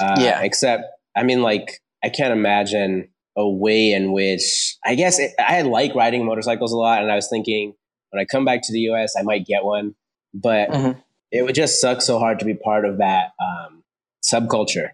Uh, 0.00 0.16
Yeah. 0.18 0.40
Except, 0.42 0.84
I 1.14 1.22
mean, 1.22 1.42
like, 1.42 1.80
I 2.02 2.08
can't 2.08 2.32
imagine 2.32 3.08
a 3.36 3.46
way 3.46 3.92
in 3.92 4.12
which 4.12 4.76
I 4.86 4.94
guess 4.94 5.18
it, 5.18 5.32
I 5.38 5.60
like 5.62 5.94
riding 5.94 6.24
motorcycles 6.24 6.72
a 6.72 6.76
lot, 6.78 7.02
and 7.02 7.12
I 7.12 7.16
was 7.16 7.28
thinking 7.28 7.74
when 8.10 8.22
I 8.22 8.24
come 8.24 8.46
back 8.46 8.60
to 8.62 8.72
the 8.72 8.80
U.S., 8.90 9.12
I 9.18 9.22
might 9.22 9.44
get 9.46 9.64
one, 9.64 9.94
but 10.32 10.70
Mhm. 10.70 10.96
it 11.30 11.42
would 11.42 11.54
just 11.54 11.78
suck 11.78 12.00
so 12.00 12.18
hard 12.18 12.38
to 12.38 12.46
be 12.46 12.54
part 12.54 12.86
of 12.86 12.98
that 12.98 13.32
um, 13.46 13.84
subculture 14.22 14.90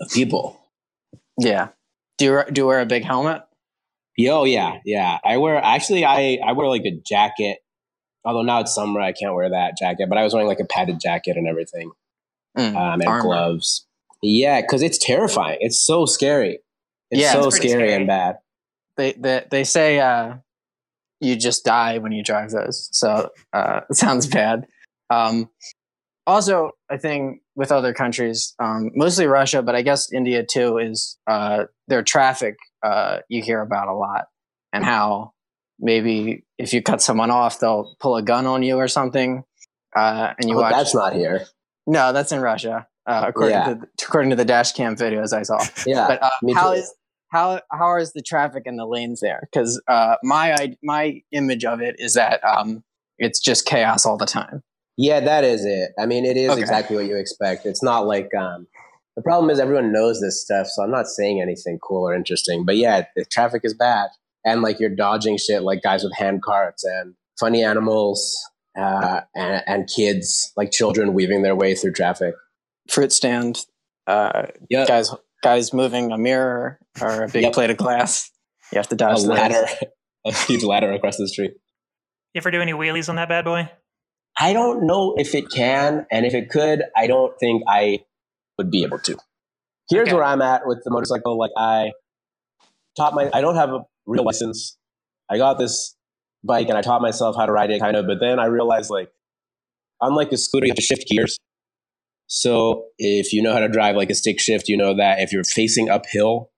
of 0.00 0.10
people. 0.10 0.58
Yeah. 1.38 1.68
Do 2.18 2.24
you 2.24 2.42
do 2.52 2.60
you 2.62 2.66
wear 2.66 2.80
a 2.80 2.86
big 2.86 3.04
helmet? 3.04 3.42
Yo, 4.16 4.44
yeah, 4.44 4.78
yeah. 4.84 5.18
I 5.24 5.38
wear 5.38 5.56
actually, 5.56 6.04
I 6.04 6.38
I 6.44 6.52
wear 6.52 6.68
like 6.68 6.84
a 6.84 6.92
jacket. 7.04 7.58
Although 8.24 8.42
now 8.42 8.60
it's 8.60 8.74
summer, 8.74 9.00
I 9.00 9.12
can't 9.12 9.34
wear 9.34 9.50
that 9.50 9.76
jacket. 9.76 10.08
But 10.08 10.18
I 10.18 10.22
was 10.22 10.32
wearing 10.32 10.46
like 10.48 10.60
a 10.60 10.64
padded 10.64 11.00
jacket 11.00 11.36
and 11.36 11.48
everything, 11.48 11.90
Mm, 12.56 12.76
um, 12.76 13.00
and 13.00 13.06
armor. 13.08 13.22
gloves. 13.22 13.86
Yeah, 14.22 14.60
because 14.60 14.82
it's 14.82 14.98
terrifying. 14.98 15.58
It's 15.60 15.80
so 15.80 16.06
scary. 16.06 16.60
It's 17.10 17.20
Yeah, 17.22 17.32
so 17.32 17.46
it's 17.48 17.56
scary, 17.56 17.70
scary. 17.72 17.92
and 17.94 18.06
bad. 18.06 18.36
They 18.96 19.12
they 19.12 19.44
they 19.50 19.64
say 19.64 19.98
uh, 19.98 20.34
you 21.20 21.34
just 21.36 21.64
die 21.64 21.98
when 21.98 22.12
you 22.12 22.22
drive 22.22 22.50
those. 22.50 22.88
So 22.92 23.30
uh, 23.52 23.80
it 23.90 23.96
sounds 23.96 24.26
bad. 24.26 24.66
Um, 25.10 25.48
also, 26.26 26.70
I 26.90 26.96
think 26.96 27.40
with 27.54 27.72
other 27.72 27.92
countries, 27.92 28.54
um, 28.58 28.90
mostly 28.94 29.26
Russia, 29.26 29.62
but 29.62 29.74
I 29.74 29.82
guess 29.82 30.12
India 30.12 30.44
too, 30.44 30.78
is 30.78 31.18
uh, 31.26 31.64
their 31.88 32.02
traffic 32.02 32.56
uh, 32.82 33.18
you 33.28 33.42
hear 33.42 33.60
about 33.60 33.88
a 33.88 33.94
lot, 33.94 34.26
and 34.72 34.84
how 34.84 35.32
maybe 35.78 36.44
if 36.58 36.72
you 36.72 36.82
cut 36.82 37.02
someone 37.02 37.30
off, 37.30 37.58
they'll 37.60 37.94
pull 38.00 38.16
a 38.16 38.22
gun 38.22 38.46
on 38.46 38.62
you 38.62 38.76
or 38.76 38.88
something. 38.88 39.42
Uh, 39.94 40.32
and 40.38 40.48
you 40.48 40.56
Oh, 40.56 40.60
watch. 40.60 40.72
that's 40.72 40.94
not 40.94 41.12
here. 41.12 41.42
no, 41.86 42.12
that's 42.12 42.32
in 42.32 42.40
Russia, 42.40 42.86
uh, 43.06 43.24
according 43.26 43.56
Yeah. 43.58 43.74
to 43.74 43.80
according 44.06 44.30
to 44.30 44.36
the 44.36 44.44
dash 44.44 44.72
cam 44.72 44.96
videos 44.96 45.32
I 45.32 45.42
saw. 45.42 45.66
Yeah, 45.86 46.06
But 46.08 46.22
uh, 46.22 46.30
how 46.54 46.72
is 46.72 46.92
how 47.28 47.60
how 47.70 47.96
is 47.98 48.12
the 48.12 48.22
traffic 48.22 48.62
in 48.66 48.76
the 48.76 48.86
lanes 48.86 49.20
there? 49.20 49.40
Because 49.52 49.80
uh, 49.88 50.16
my 50.22 50.74
my 50.82 51.20
image 51.32 51.64
of 51.64 51.80
it 51.80 51.96
is 51.98 52.14
that 52.14 52.42
um, 52.44 52.82
it's 53.18 53.38
just 53.40 53.66
chaos 53.66 54.06
all 54.06 54.16
the 54.16 54.26
time. 54.26 54.62
Yeah, 54.96 55.20
that 55.20 55.44
is 55.44 55.64
it. 55.64 55.90
I 55.98 56.06
mean, 56.06 56.24
it 56.24 56.36
is 56.36 56.50
Okay. 56.52 56.60
exactly 56.60 56.96
what 56.96 57.06
you 57.06 57.16
expect. 57.16 57.64
It's 57.66 57.82
not 57.82 58.06
like 58.06 58.28
um, 58.38 58.66
the 59.16 59.22
problem 59.22 59.50
is 59.50 59.58
everyone 59.58 59.92
knows 59.92 60.20
this 60.20 60.42
stuff, 60.42 60.66
so 60.68 60.82
I'm 60.82 60.90
not 60.90 61.06
saying 61.06 61.40
anything 61.40 61.78
cool 61.82 62.08
or 62.08 62.14
interesting. 62.14 62.64
But 62.64 62.76
yeah, 62.76 63.04
the 63.16 63.24
traffic 63.24 63.62
is 63.64 63.74
bad, 63.74 64.08
and 64.44 64.60
like 64.62 64.78
you're 64.80 64.94
dodging 64.94 65.38
shit 65.38 65.62
like 65.62 65.82
guys 65.82 66.04
with 66.04 66.14
hand 66.16 66.42
carts 66.42 66.84
and 66.84 67.14
funny 67.40 67.64
animals 67.64 68.36
uh, 68.78 69.22
and, 69.34 69.62
and 69.66 69.88
kids, 69.88 70.52
like 70.56 70.70
children 70.70 71.14
weaving 71.14 71.42
their 71.42 71.56
way 71.56 71.74
through 71.74 71.92
traffic. 71.92 72.34
Fruit 72.90 73.12
stand, 73.12 73.64
uh, 74.06 74.46
Yeah, 74.68 74.84
guys 74.86 75.10
guys 75.42 75.72
moving 75.72 76.12
a 76.12 76.18
mirror 76.18 76.78
or 77.00 77.24
a 77.24 77.28
big 77.28 77.42
Yep. 77.44 77.52
plate 77.54 77.70
of 77.70 77.76
glass. 77.78 78.30
You 78.72 78.76
have 78.76 78.88
to 78.88 78.94
a 78.94 78.98
dodge 78.98 79.16
those. 79.18 79.26
ladder, 79.26 79.64
a 80.26 80.32
huge 80.32 80.62
ladder 80.64 80.92
across 80.92 81.16
the 81.16 81.26
street. 81.28 81.52
You 82.34 82.38
ever 82.40 82.50
do 82.50 82.60
any 82.60 82.72
wheelies 82.72 83.08
on 83.08 83.16
that 83.16 83.28
bad 83.28 83.44
boy? 83.44 83.70
I 84.38 84.52
don't 84.52 84.86
know 84.86 85.14
if 85.16 85.34
it 85.34 85.50
can, 85.50 86.06
and 86.10 86.24
if 86.26 86.34
it 86.34 86.48
could, 86.48 86.82
I 86.96 87.06
don't 87.06 87.38
think 87.38 87.62
I 87.68 88.00
would 88.58 88.70
be 88.70 88.82
able 88.82 88.98
to. 89.00 89.16
Here's 89.90 90.08
Okay. 90.08 90.14
where 90.14 90.24
I'm 90.24 90.40
at 90.42 90.66
with 90.66 90.82
the 90.84 90.90
motorcycle. 90.90 91.38
Like 91.38 91.50
I 91.56 91.92
taught 92.96 93.14
my, 93.14 93.30
I 93.32 93.40
don't 93.40 93.56
have 93.56 93.70
a 93.70 93.80
real 94.06 94.24
license. 94.24 94.76
I 95.30 95.36
got 95.38 95.58
this 95.58 95.96
bike 96.44 96.68
and 96.68 96.78
I 96.78 96.82
taught 96.82 97.02
myself 97.02 97.36
how 97.36 97.46
to 97.46 97.52
ride 97.52 97.70
it, 97.70 97.80
kind 97.80 97.96
of. 97.96 98.06
But 98.06 98.18
then 98.20 98.38
I 98.38 98.46
realized, 98.46 98.90
like, 98.90 99.10
unlike 100.00 100.32
a 100.32 100.36
scooter, 100.36 100.66
you 100.66 100.70
have 100.72 100.76
to 100.76 100.82
shift 100.82 101.06
gears. 101.08 101.36
So 102.26 102.86
if 102.98 103.32
you 103.32 103.42
know 103.42 103.52
how 103.52 103.60
to 103.60 103.68
drive 103.68 103.96
like 103.96 104.10
a 104.10 104.14
stick 104.14 104.40
shift, 104.40 104.68
you 104.68 104.76
know 104.76 104.94
that 104.96 105.20
if 105.20 105.32
you're 105.32 105.44
facing 105.44 105.90
uphill, 105.90 106.50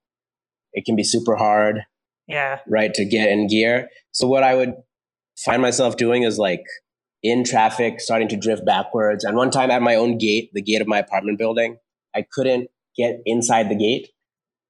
it 0.72 0.84
can 0.84 0.94
be 0.96 1.04
super 1.04 1.36
hard 1.36 1.80
Yeah. 2.28 2.60
right 2.68 2.92
to 2.94 3.04
get 3.04 3.28
in 3.30 3.46
gear 3.46 3.88
so 4.12 4.26
what 4.26 4.42
i 4.42 4.54
would 4.56 4.74
find 5.44 5.60
myself 5.62 5.96
doing 5.96 6.22
is 6.24 6.36
like 6.38 6.62
in 7.24 7.42
traffic 7.42 8.00
starting 8.00 8.28
to 8.28 8.36
drift 8.36 8.64
backwards 8.64 9.24
and 9.24 9.36
one 9.36 9.50
time 9.50 9.70
at 9.70 9.82
my 9.82 9.96
own 9.96 10.16
gate 10.18 10.50
the 10.52 10.62
gate 10.62 10.80
of 10.80 10.86
my 10.86 10.98
apartment 10.98 11.38
building 11.38 11.78
i 12.14 12.22
couldn't 12.32 12.68
get 12.96 13.20
inside 13.26 13.68
the 13.68 13.74
gate 13.74 14.10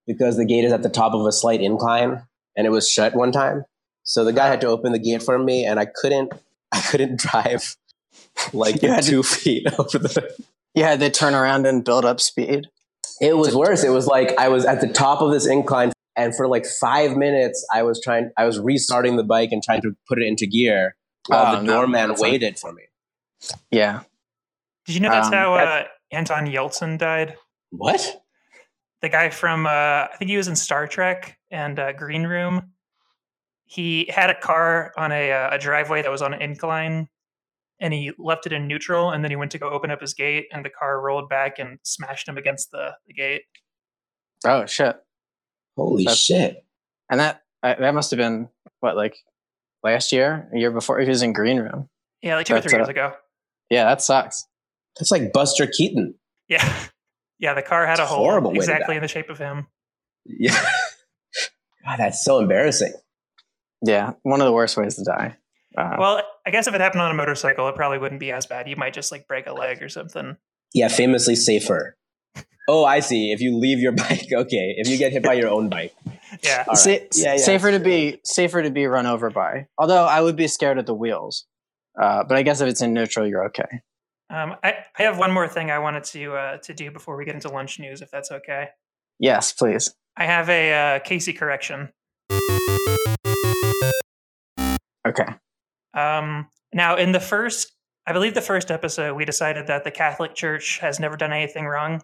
because 0.07 0.37
the 0.37 0.45
gate 0.45 0.63
is 0.63 0.73
at 0.73 0.81
the 0.81 0.89
top 0.89 1.13
of 1.13 1.25
a 1.27 1.31
slight 1.31 1.61
incline 1.61 2.23
and 2.55 2.65
it 2.65 2.71
was 2.71 2.89
shut 2.89 3.13
one 3.13 3.31
time 3.31 3.63
so 4.03 4.23
the 4.23 4.33
guy 4.33 4.47
had 4.47 4.61
to 4.61 4.67
open 4.67 4.91
the 4.91 4.99
gate 4.99 5.21
for 5.21 5.37
me 5.37 5.65
and 5.65 5.79
i 5.79 5.85
couldn't 5.85 6.33
i 6.71 6.81
couldn't 6.81 7.19
drive 7.19 7.75
like 8.53 8.81
had 8.81 9.03
to- 9.03 9.11
two 9.11 9.23
feet 9.23 9.67
over 9.79 9.99
the 9.99 10.45
You 10.73 10.83
had 10.83 10.99
to 10.99 11.09
turn 11.09 11.33
around 11.33 11.65
and 11.65 11.83
build 11.83 12.05
up 12.05 12.19
speed. 12.19 12.67
It 13.21 13.37
was 13.37 13.55
worse. 13.55 13.83
It 13.83 13.91
was 13.91 14.07
like 14.07 14.37
I 14.37 14.49
was 14.49 14.65
at 14.65 14.81
the 14.81 14.89
top 14.89 15.21
of 15.21 15.31
this 15.31 15.45
incline, 15.45 15.93
and 16.17 16.35
for 16.35 16.49
like 16.49 16.65
five 16.65 17.15
minutes, 17.15 17.65
I 17.73 17.83
was 17.83 18.01
trying. 18.03 18.31
I 18.37 18.45
was 18.45 18.59
restarting 18.59 19.15
the 19.15 19.23
bike 19.23 19.53
and 19.53 19.63
trying 19.63 19.81
to 19.83 19.95
put 20.07 20.21
it 20.21 20.27
into 20.27 20.45
gear 20.45 20.97
while 21.27 21.55
Oh, 21.55 21.59
the 21.59 21.63
no, 21.63 21.73
doorman 21.73 22.09
that's 22.09 22.21
not- 22.21 22.29
waited 22.29 22.59
for 22.59 22.71
me. 22.73 22.83
Yeah. 23.71 24.01
Did 24.85 24.95
you 24.95 25.01
know 25.01 25.09
that's 25.09 25.27
Um, 25.27 25.33
how 25.33 25.53
uh, 25.55 25.83
Anton 26.11 26.45
Yelchin 26.47 26.97
died? 26.97 27.37
What? 27.71 28.21
The 29.01 29.09
guy 29.09 29.29
from, 29.29 29.65
uh, 29.65 29.69
I 29.69 30.09
think 30.17 30.29
he 30.29 30.37
was 30.37 30.47
in 30.47 30.55
Star 30.55 30.87
Trek 30.87 31.37
and 31.51 31.77
uh, 31.79 31.91
Green 31.93 32.23
Room. 32.23 32.71
He 33.65 34.05
had 34.13 34.29
a 34.29 34.35
car 34.39 34.93
on 34.97 35.11
a, 35.11 35.31
uh, 35.31 35.49
a 35.55 35.57
driveway 35.59 36.01
that 36.01 36.11
was 36.11 36.21
on 36.21 36.33
an 36.33 36.41
incline 36.41 37.09
and 37.79 37.93
he 37.93 38.11
left 38.17 38.45
it 38.45 38.53
in 38.53 38.67
neutral 38.67 39.11
and 39.11 39.23
then 39.23 39.31
he 39.31 39.35
went 39.35 39.51
to 39.51 39.57
go 39.57 39.69
open 39.69 39.91
up 39.91 39.99
his 40.01 40.13
gate 40.13 40.47
and 40.51 40.63
the 40.63 40.69
car 40.69 41.01
rolled 41.01 41.27
back 41.29 41.59
and 41.59 41.79
smashed 41.83 42.27
him 42.27 42.37
against 42.37 42.71
the, 42.71 42.91
the 43.07 43.13
gate. 43.13 43.41
Oh 44.45 44.65
shit! 44.65 44.95
Holy 45.75 46.03
That's- 46.03 46.19
shit! 46.19 46.63
And 47.09 47.19
that 47.19 47.41
uh, 47.63 47.75
that 47.79 47.93
must 47.95 48.11
have 48.11 48.17
been 48.19 48.47
what 48.79 48.95
like 48.95 49.17
last 49.85 50.11
year, 50.11 50.49
a 50.53 50.57
year 50.57 50.71
before. 50.71 50.99
He 50.99 51.07
was 51.07 51.21
in 51.21 51.31
Green 51.31 51.57
Room. 51.59 51.87
Yeah, 52.21 52.35
like 52.35 52.45
two 52.47 52.53
or 52.53 52.57
That's, 52.57 52.71
three 52.71 52.77
years 52.79 52.89
ago. 52.89 53.13
Yeah, 53.69 53.85
that 53.85 54.01
sucks. 54.01 54.45
That's 54.99 55.11
like 55.11 55.31
Buster 55.31 55.67
Keaton. 55.67 56.15
Yeah. 56.49 56.73
Yeah, 57.37 57.53
the 57.53 57.61
car 57.61 57.85
had 57.85 57.99
a 57.99 58.03
It's 58.03 58.11
a 58.11 58.13
hole 58.15 58.23
horrible 58.23 58.51
exactly 58.55 58.93
die. 58.93 58.95
in 58.95 59.01
the 59.01 59.09
shape 59.09 59.29
of 59.29 59.37
him. 59.37 59.67
Yeah. 60.25 60.53
God, 61.85 61.97
that's 61.97 62.23
so 62.23 62.39
embarrassing. 62.39 62.93
Yeah, 63.85 64.13
one 64.23 64.39
of 64.39 64.45
the 64.45 64.53
worst 64.53 64.77
ways 64.77 64.95
to 64.95 65.03
die. 65.03 65.35
Uh, 65.77 65.97
Well, 65.99 66.21
I 66.47 66.51
guess 66.51 66.67
if 66.67 66.73
it 66.73 66.79
happened 66.79 67.01
on 67.01 67.11
a 67.11 67.13
motorcycle, 67.13 67.67
it 67.67 67.75
probably 67.75 67.97
wouldn't 67.97 68.21
be 68.21 68.31
as 68.31 68.45
bad. 68.45 68.69
You 68.69 68.77
might 68.77 68.93
just 68.93 69.11
like 69.11 69.27
break 69.27 69.47
a 69.47 69.53
leg 69.53 69.83
or 69.83 69.89
something. 69.89 70.37
Yeah, 70.73 70.87
famously 70.87 71.35
safer. 71.35 71.97
Oh, 72.69 72.85
I 72.85 73.01
see. 73.01 73.33
If 73.33 73.41
you 73.41 73.57
leave 73.57 73.79
your 73.79 73.91
bike, 74.03 74.27
okay. 74.33 74.75
If 74.77 74.87
you 74.87 74.97
get 74.97 75.11
hit 75.11 75.21
by 75.23 75.33
your 75.33 75.49
own 75.49 75.67
bike, 75.67 75.93
Yeah. 76.43 76.63
All 76.67 76.73
right. 76.73 76.77
Sa- 76.77 76.89
Yeah, 76.89 77.33
yeah, 77.33 77.37
safer 77.37 77.71
to 77.71 77.79
be 77.79 78.19
safer 78.23 78.61
to 78.63 78.69
be 78.71 78.85
run 78.85 79.05
over 79.05 79.29
by. 79.29 79.67
Although 79.77 80.05
I 80.05 80.21
would 80.21 80.35
be 80.35 80.47
scared 80.47 80.77
at 80.77 80.85
the 80.85 80.93
wheels. 80.93 81.45
Uh, 81.99 82.23
but 82.23 82.37
I 82.37 82.43
guess 82.43 82.59
if 82.61 82.67
it's 82.67 82.81
in 82.81 82.93
neutral, 82.93 83.25
you're 83.27 83.45
okay. 83.45 83.81
Um, 84.29 84.55
I, 84.63 84.73
I 84.99 85.03
have 85.03 85.17
one 85.17 85.31
more 85.31 85.47
thing 85.47 85.71
I 85.71 85.79
wanted 85.79 86.03
to 86.05 86.33
uh, 86.35 86.57
to 86.57 86.73
do 86.73 86.91
before 86.91 87.15
we 87.15 87.25
get 87.25 87.35
into 87.35 87.49
lunch 87.49 87.79
news, 87.79 88.01
if 88.01 88.09
that's 88.11 88.31
okay. 88.31 88.69
Yes, 89.19 89.53
please. 89.53 89.93
I 90.17 90.25
have 90.25 90.49
a 90.49 90.73
uh, 90.73 90.99
Casey 90.99 91.31
correction. 91.33 91.89
Okay. 95.07 95.25
Um, 95.93 96.47
now, 96.73 96.95
in 96.97 97.11
the 97.11 97.19
first, 97.19 97.71
I 98.07 98.13
believe 98.13 98.33
the 98.33 98.41
first 98.41 98.71
episode, 98.71 99.15
we 99.15 99.25
decided 99.25 99.67
that 99.67 99.83
the 99.83 99.91
Catholic 99.91 100.35
Church 100.35 100.79
has 100.79 100.99
never 100.99 101.15
done 101.15 101.31
anything 101.31 101.65
wrong. 101.65 102.01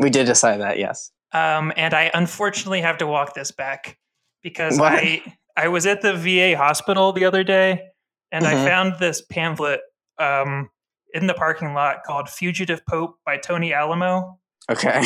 We 0.00 0.10
did 0.10 0.26
decide 0.26 0.60
that. 0.60 0.78
Yes. 0.78 1.10
Um, 1.32 1.72
and 1.76 1.94
I 1.94 2.10
unfortunately 2.14 2.80
have 2.80 2.98
to 2.98 3.06
walk 3.06 3.34
this 3.34 3.50
back 3.50 3.98
because 4.42 4.78
What? 4.78 4.92
I 4.92 5.22
I 5.56 5.68
was 5.68 5.86
at 5.86 6.02
the 6.02 6.12
VA 6.14 6.56
hospital 6.56 7.12
the 7.12 7.24
other 7.24 7.44
day 7.44 7.80
and 8.32 8.46
I 8.46 8.54
Mhm. 8.54 8.64
found 8.66 8.98
this 8.98 9.22
pamphlet 9.22 9.80
um, 10.18 10.70
in 11.12 11.26
the 11.26 11.34
parking 11.34 11.74
lot 11.74 12.02
called 12.04 12.28
"Fugitive 12.28 12.84
Pope" 12.86 13.16
by 13.24 13.36
Tony 13.36 13.72
Alamo. 13.72 14.38
Okay. 14.70 15.02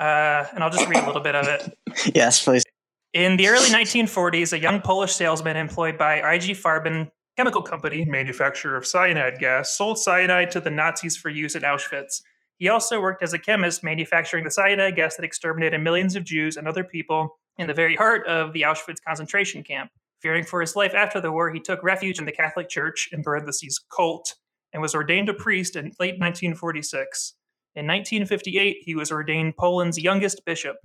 Uh, 0.00 0.44
and 0.54 0.62
I'll 0.64 0.70
just 0.70 0.88
read 0.88 1.02
a 1.02 1.06
little 1.06 1.20
bit 1.22 1.34
of 1.36 1.46
it. 1.46 1.78
yes, 2.14 2.42
please. 2.44 2.64
In 3.12 3.36
the 3.36 3.46
early 3.48 3.68
1940s, 3.68 4.52
a 4.52 4.58
young 4.58 4.80
Polish 4.80 5.12
salesman 5.12 5.56
employed 5.56 5.98
by 5.98 6.16
IG 6.34 6.56
Farben 6.56 7.10
Chemical 7.36 7.62
Company, 7.62 8.04
manufacturer 8.04 8.76
of 8.76 8.86
cyanide 8.86 9.38
gas, 9.38 9.76
sold 9.76 9.98
cyanide 9.98 10.50
to 10.52 10.60
the 10.60 10.70
Nazis 10.70 11.16
for 11.16 11.28
use 11.28 11.54
at 11.54 11.62
Auschwitz. 11.62 12.22
He 12.62 12.68
also 12.68 13.00
worked 13.00 13.24
as 13.24 13.32
a 13.32 13.40
chemist 13.40 13.82
manufacturing 13.82 14.44
the 14.44 14.50
cyanide 14.52 14.94
gas 14.94 15.16
that 15.16 15.24
exterminated 15.24 15.80
millions 15.80 16.14
of 16.14 16.22
Jews 16.22 16.56
and 16.56 16.68
other 16.68 16.84
people 16.84 17.40
in 17.58 17.66
the 17.66 17.74
very 17.74 17.96
heart 17.96 18.24
of 18.28 18.52
the 18.52 18.62
Auschwitz 18.62 19.02
concentration 19.04 19.64
camp. 19.64 19.90
Fearing 20.20 20.44
for 20.44 20.60
his 20.60 20.76
life 20.76 20.94
after 20.94 21.20
the 21.20 21.32
war, 21.32 21.52
he 21.52 21.58
took 21.58 21.82
refuge 21.82 22.20
in 22.20 22.24
the 22.24 22.30
Catholic 22.30 22.68
Church, 22.68 23.08
in 23.10 23.24
parentheses, 23.24 23.84
cult, 23.92 24.36
and 24.72 24.80
was 24.80 24.94
ordained 24.94 25.28
a 25.28 25.34
priest 25.34 25.74
in 25.74 25.86
late 25.98 26.20
1946. 26.20 27.34
In 27.74 27.88
1958, 27.88 28.76
he 28.82 28.94
was 28.94 29.10
ordained 29.10 29.56
Poland's 29.56 29.98
youngest 29.98 30.44
bishop. 30.44 30.76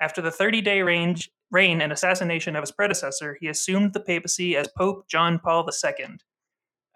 After 0.00 0.22
the 0.22 0.30
30 0.30 0.62
day 0.62 0.80
reign, 0.80 1.16
reign 1.50 1.82
and 1.82 1.92
assassination 1.92 2.56
of 2.56 2.62
his 2.62 2.72
predecessor, 2.72 3.36
he 3.42 3.48
assumed 3.48 3.92
the 3.92 4.00
papacy 4.00 4.56
as 4.56 4.70
Pope 4.74 5.06
John 5.06 5.38
Paul 5.38 5.68
II. 5.68 6.16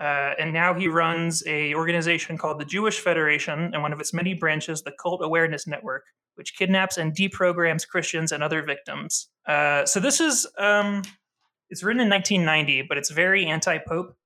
Uh, 0.01 0.33
and 0.39 0.53
now 0.53 0.73
he 0.73 0.89
runs 0.89 1.43
a 1.47 1.75
organization 1.75 2.39
called 2.39 2.59
the 2.59 2.65
Jewish 2.65 3.01
Federation 3.01 3.71
and 3.75 3.83
one 3.83 3.93
of 3.93 4.01
its 4.01 4.15
many 4.15 4.33
branches, 4.33 4.83
the 4.83 4.93
Cult 4.93 5.21
Awareness 5.23 5.67
Network, 5.67 6.05
which 6.37 6.57
kidnaps 6.57 6.97
and 6.97 7.15
deprograms 7.15 7.87
Christians 7.87 8.33
and 8.33 8.43
other 8.43 8.63
victims. 8.63 9.29
Uh, 9.47 9.85
so 9.85 10.01
this 10.01 10.21
is 10.21 10.47
um, 10.59 11.03
it's 11.69 11.83
written 11.83 12.01
in 12.01 12.09
1990, 12.09 12.87
but 12.89 12.97
it's 12.97 13.11
very 13.11 13.45
anti-pope. 13.47 14.17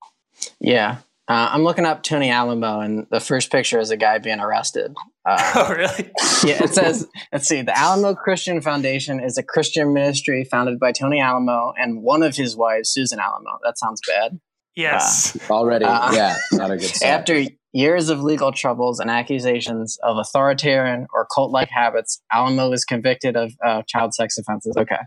Yeah. 0.60 0.98
Uh, 1.26 1.48
I'm 1.52 1.62
looking 1.62 1.87
up 1.87 2.02
Tony 2.02 2.30
Alamo, 2.30 2.80
and 2.80 3.06
the 3.10 3.18
first 3.18 3.50
picture 3.50 3.78
is 3.78 3.90
a 3.90 3.96
guy 3.96 4.18
being 4.18 4.40
arrested. 4.40 4.94
Uh, 5.24 5.52
oh, 5.56 5.74
really? 5.74 6.10
yeah, 6.44 6.62
it 6.62 6.74
says, 6.74 7.08
let's 7.32 7.48
see, 7.48 7.62
the 7.62 7.76
Alamo 7.76 8.14
Christian 8.14 8.60
Foundation 8.60 9.20
is 9.20 9.38
a 9.38 9.42
Christian 9.42 9.94
ministry 9.94 10.44
founded 10.44 10.78
by 10.78 10.92
Tony 10.92 11.20
Alamo 11.20 11.72
and 11.78 12.02
one 12.02 12.22
of 12.22 12.37
his 12.37 12.54
wives, 12.56 12.90
Susan 12.90 13.18
Alamo. 13.18 13.58
That 13.64 13.78
sounds 13.78 14.02
bad. 14.06 14.38
Yes. 14.76 15.37
already, 15.50 15.84
Uh, 15.84 16.12
yeah, 16.12 16.37
not 16.52 16.70
a 16.70 16.76
good 16.76 16.87
start. 16.94 17.20
After 17.20 17.42
years 17.72 18.08
of 18.08 18.20
legal 18.20 18.52
troubles 18.52 19.00
and 19.00 19.10
accusations 19.10 19.98
of 20.02 20.16
authoritarian 20.16 21.06
or 21.14 21.26
cult 21.34 21.50
like 21.50 21.68
habits, 21.70 22.22
Alamo 22.32 22.70
was 22.70 22.84
convicted 22.84 23.37
of 23.37 23.52
uh, 23.64 23.82
child 23.87 24.14
sex 24.14 24.37
offenses. 24.38 24.76
Okay. 24.76 24.98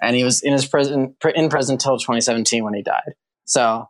And 0.00 0.16
he 0.16 0.24
was 0.24 0.42
in 0.42 0.52
his 0.52 0.66
prison 0.66 1.14
pr- 1.20 1.28
in 1.30 1.48
prison 1.48 1.74
until 1.74 1.96
2017 1.98 2.64
when 2.64 2.74
he 2.74 2.82
died. 2.82 3.12
So 3.44 3.86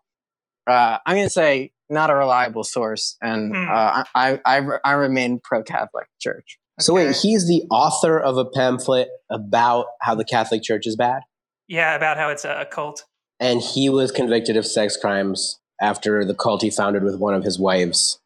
uh, 0.68 0.98
I'm 1.06 1.16
going 1.16 1.26
to 1.26 1.30
say 1.30 1.72
not 1.88 2.10
a 2.10 2.14
reliable 2.14 2.64
source, 2.64 3.16
and 3.20 3.54
uh, 3.54 4.04
I, 4.14 4.38
I 4.44 4.58
I 4.58 4.78
I 4.84 4.92
remain 4.92 5.40
pro 5.42 5.62
Catholic 5.62 6.06
Church. 6.20 6.58
so 6.80 6.94
wait, 6.94 7.14
he's 7.16 7.46
the 7.48 7.62
author 7.70 8.18
of 8.18 8.36
a 8.38 8.44
pamphlet 8.44 9.08
about 9.30 9.86
how 10.00 10.14
the 10.14 10.24
Catholic 10.24 10.62
Church 10.62 10.86
is 10.86 10.96
bad, 10.96 11.22
yeah, 11.68 11.94
about 11.94 12.16
how 12.18 12.28
it's 12.30 12.44
a, 12.44 12.60
a 12.60 12.64
cult. 12.66 13.04
And 13.42 13.60
he 13.60 13.90
was 13.90 14.12
convicted 14.12 14.56
of 14.56 14.64
sex 14.64 14.96
crimes 14.96 15.58
after 15.80 16.24
the 16.24 16.34
cult 16.34 16.62
he 16.62 16.70
founded 16.70 17.02
with 17.02 17.18
one 17.18 17.34
of 17.34 17.42
his 17.42 17.58
wives 17.58 18.20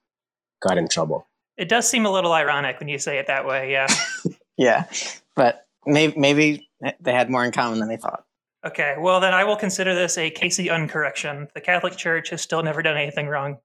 got 0.61 0.76
in 0.79 0.87
trouble. 0.87 1.26
It 1.57 1.70
does 1.70 1.88
seem 1.88 2.05
a 2.05 2.11
little 2.11 2.35
ironic 2.35 2.79
when 2.79 2.88
you 2.88 2.98
say 2.98 3.18
it 3.18 3.26
that 3.26 3.46
way. 3.46 3.72
Yeah. 3.72 3.88
Yeah, 4.59 4.85
but 5.35 5.66
maybe 5.85 6.18
maybe 6.18 6.70
they 6.98 7.12
had 7.12 7.29
more 7.29 7.44
in 7.44 7.52
common 7.52 7.79
than 7.79 7.88
they 7.88 7.98
thought. 7.98 8.24
Okay, 8.64 8.94
well 8.98 9.20
then 9.20 9.35
I 9.35 9.44
will 9.44 9.57
consider 9.57 9.94
this 9.94 10.16
a 10.16 10.31
Casey 10.31 10.70
uncorrection. 10.70 11.48
The 11.55 11.61
Catholic 11.61 11.96
Church 11.96 12.31
has 12.31 12.40
still 12.40 12.62
never 12.62 12.81
done 12.83 12.96
anything 12.96 13.26
wrong. 13.26 13.59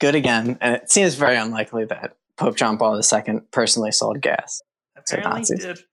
Good 0.00 0.14
again, 0.14 0.58
and 0.60 0.76
it 0.76 0.92
seems 0.92 1.16
very 1.16 1.36
unlikely 1.36 1.86
that 1.86 2.16
Pope 2.36 2.56
John 2.56 2.78
Paul 2.78 3.00
II 3.00 3.40
personally 3.50 3.90
sold 3.90 4.20
gas. 4.20 4.62
Apparently 4.96 5.40
Nazis. 5.40 5.84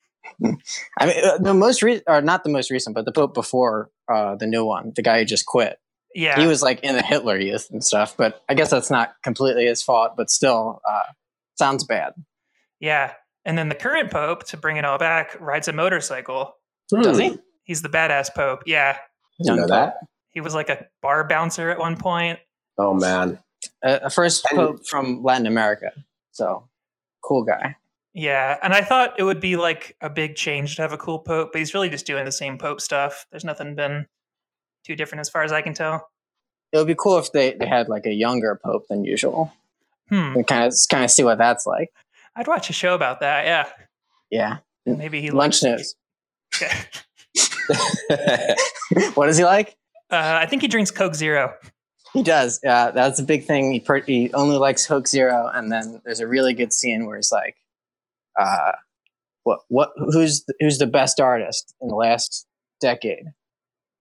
Did. 0.41 0.55
I 0.99 1.05
mean, 1.05 1.25
uh, 1.25 1.37
the 1.39 1.53
most 1.53 1.81
recent, 1.83 2.03
or 2.07 2.21
not 2.21 2.43
the 2.43 2.49
most 2.49 2.69
recent, 2.71 2.95
but 2.95 3.05
the 3.05 3.11
Pope 3.11 3.33
before 3.33 3.89
uh, 4.11 4.35
the 4.35 4.47
new 4.47 4.65
one, 4.65 4.93
the 4.95 5.01
guy 5.01 5.19
who 5.19 5.25
just 5.25 5.45
quit. 5.45 5.77
Yeah. 6.15 6.39
He 6.39 6.45
was 6.47 6.61
like 6.61 6.79
in 6.81 6.95
the 6.95 7.01
Hitler 7.01 7.37
Youth 7.39 7.69
and 7.71 7.83
stuff, 7.83 8.15
but 8.17 8.41
I 8.47 8.53
guess 8.53 8.69
that's 8.69 8.91
not 8.91 9.15
completely 9.23 9.65
his 9.65 9.81
fault, 9.81 10.11
but 10.15 10.29
still, 10.29 10.79
uh, 10.89 11.11
sounds 11.57 11.83
bad. 11.83 12.13
yeah. 12.79 13.13
And 13.45 13.57
then 13.57 13.67
the 13.67 13.75
current 13.75 14.09
pope, 14.09 14.45
to 14.47 14.57
bring 14.57 14.77
it 14.77 14.85
all 14.85 14.97
back, 14.97 15.35
rides 15.41 15.67
a 15.67 15.73
motorcycle. 15.73 16.55
Does 16.89 17.17
Hmm, 17.17 17.21
he? 17.23 17.37
He's 17.65 17.81
the 17.81 17.89
badass 17.89 18.33
pope. 18.33 18.63
Yeah. 18.65 18.97
Didn't 19.39 19.55
know 19.57 19.61
Young 19.63 19.67
that. 19.69 19.95
He 20.31 20.39
was 20.39 20.55
like 20.55 20.69
a 20.69 20.85
bar 21.01 21.27
bouncer 21.27 21.69
at 21.69 21.77
one 21.77 21.97
point. 21.97 22.39
Oh 22.77 22.93
man, 22.93 23.39
Uh, 23.83 23.99
a 24.03 24.09
first 24.09 24.45
And- 24.49 24.57
Pope 24.57 24.87
from 24.87 25.23
Latin 25.23 25.45
America. 25.45 25.91
So, 26.31 26.69
cool 27.21 27.43
guy. 27.43 27.75
Yeah. 28.13 28.57
And 28.61 28.73
I 28.73 28.81
thought 28.81 29.19
it 29.19 29.23
would 29.23 29.39
be 29.39 29.55
like 29.55 29.95
a 30.01 30.09
big 30.09 30.35
change 30.35 30.75
to 30.75 30.81
have 30.81 30.93
a 30.93 30.97
cool 30.97 31.19
pope, 31.19 31.51
but 31.51 31.59
he's 31.59 31.73
really 31.73 31.89
just 31.89 32.05
doing 32.05 32.25
the 32.25 32.31
same 32.31 32.57
pope 32.57 32.79
stuff. 32.79 33.25
There's 33.31 33.43
nothing 33.43 33.75
been 33.75 34.05
too 34.83 34.95
different 34.95 35.21
as 35.21 35.29
far 35.29 35.43
as 35.43 35.51
I 35.51 35.61
can 35.61 35.73
tell. 35.73 36.09
It 36.71 36.77
would 36.77 36.87
be 36.87 36.95
cool 36.95 37.17
if 37.17 37.31
they, 37.31 37.53
they 37.53 37.67
had 37.67 37.87
like 37.89 38.05
a 38.05 38.13
younger 38.13 38.59
Pope 38.63 38.87
than 38.87 39.03
usual. 39.05 39.53
Hmm. 40.09 40.35
And 40.35 40.47
kind 40.47 40.65
of 40.65 40.73
kind 40.89 41.03
of 41.03 41.11
see 41.11 41.23
what 41.23 41.37
that's 41.37 41.65
like. 41.65 41.91
I'd 42.35 42.47
watch 42.47 42.69
a 42.69 42.73
show 42.73 42.93
about 42.95 43.19
that. 43.21 43.45
Yeah. 43.45 43.67
Yeah. 44.29 44.57
Maybe 44.85 45.21
he 45.21 45.31
Lunch 45.31 45.63
likes- 45.63 45.63
news. 45.63 45.95
Okay. 46.55 46.71
what 49.13 49.29
is 49.29 49.37
he 49.37 49.45
like? 49.45 49.75
Uh, 50.11 50.39
I 50.41 50.45
think 50.45 50.61
he 50.61 50.67
drinks 50.67 50.91
Coke 50.91 51.15
Zero. 51.15 51.53
He 52.13 52.21
does. 52.21 52.59
Uh, 52.63 52.91
that's 52.91 53.19
a 53.19 53.23
big 53.23 53.45
thing. 53.45 53.71
He, 53.71 53.79
per- 53.79 54.01
he 54.01 54.31
only 54.33 54.57
likes 54.57 54.85
Coke 54.85 55.07
Zero, 55.07 55.49
and 55.51 55.71
then 55.71 56.01
there's 56.05 56.19
a 56.19 56.27
really 56.27 56.53
good 56.53 56.71
scene 56.73 57.05
where 57.05 57.15
he's 57.15 57.31
like, 57.31 57.55
uh, 58.39 58.73
"What? 59.43 59.59
What? 59.69 59.91
Who's 59.97 60.45
who's 60.59 60.77
the 60.77 60.87
best 60.87 61.19
artist 61.19 61.73
in 61.81 61.87
the 61.89 61.95
last 61.95 62.45
decade?" 62.81 63.25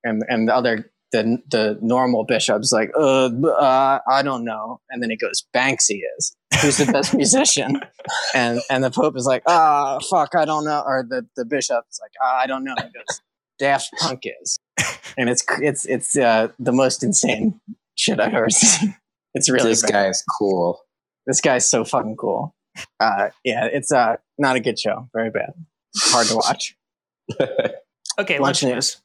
And 0.04 0.22
and 0.28 0.48
the 0.48 0.54
other 0.54 0.90
the 1.12 1.38
the 1.50 1.78
normal 1.80 2.24
bishop's 2.24 2.72
like, 2.72 2.90
"Uh, 2.98 3.26
uh 3.26 4.00
I 4.08 4.22
don't 4.22 4.44
know." 4.44 4.80
And 4.90 5.02
then 5.02 5.10
he 5.10 5.16
goes, 5.16 5.44
"Banksy 5.54 6.00
is." 6.18 6.34
Who's 6.60 6.78
the 6.78 6.90
best 6.90 7.14
musician? 7.22 7.80
And 8.34 8.60
and 8.68 8.82
the 8.82 8.90
Pope 8.90 9.16
is 9.16 9.26
like, 9.26 9.42
"Ah, 9.46 9.98
fuck, 10.10 10.34
I 10.34 10.44
don't 10.44 10.64
know." 10.64 10.82
Or 10.84 11.04
the 11.08 11.26
the 11.36 11.44
bishop's 11.44 12.00
like, 12.00 12.12
ah, 12.22 12.40
"I 12.42 12.46
don't 12.46 12.64
know." 12.64 12.74
He 12.76 12.84
goes, 12.84 13.20
"Daft 13.58 13.90
Punk 14.00 14.22
is." 14.42 14.58
And 15.16 15.28
it's 15.28 15.44
it's 15.60 15.84
it's 15.84 16.16
uh, 16.16 16.48
the 16.58 16.72
most 16.72 17.04
insane 17.04 17.60
shit 17.94 18.18
I've 18.18 18.34
ever 18.34 18.50
seen. 18.50 18.96
It's 19.34 19.48
really 19.48 19.70
this 19.70 19.80
bad. 19.80 19.92
guy 19.92 20.08
is 20.08 20.22
cool. 20.38 20.82
This 21.26 21.40
guy's 21.40 21.70
so 21.70 21.86
fucking 21.86 22.16
cool. 22.16 22.54
Uh, 23.00 23.28
yeah, 23.44 23.66
it's 23.66 23.92
uh, 23.92 24.16
not 24.38 24.56
a 24.56 24.60
good 24.60 24.78
show. 24.78 25.08
Very 25.14 25.30
bad. 25.30 25.52
Hard 25.96 26.26
to 26.28 26.36
watch. 26.36 26.76
Okay, 28.18 28.38
Lunch 28.38 28.62
lunch 28.62 28.74
news. 28.74 29.00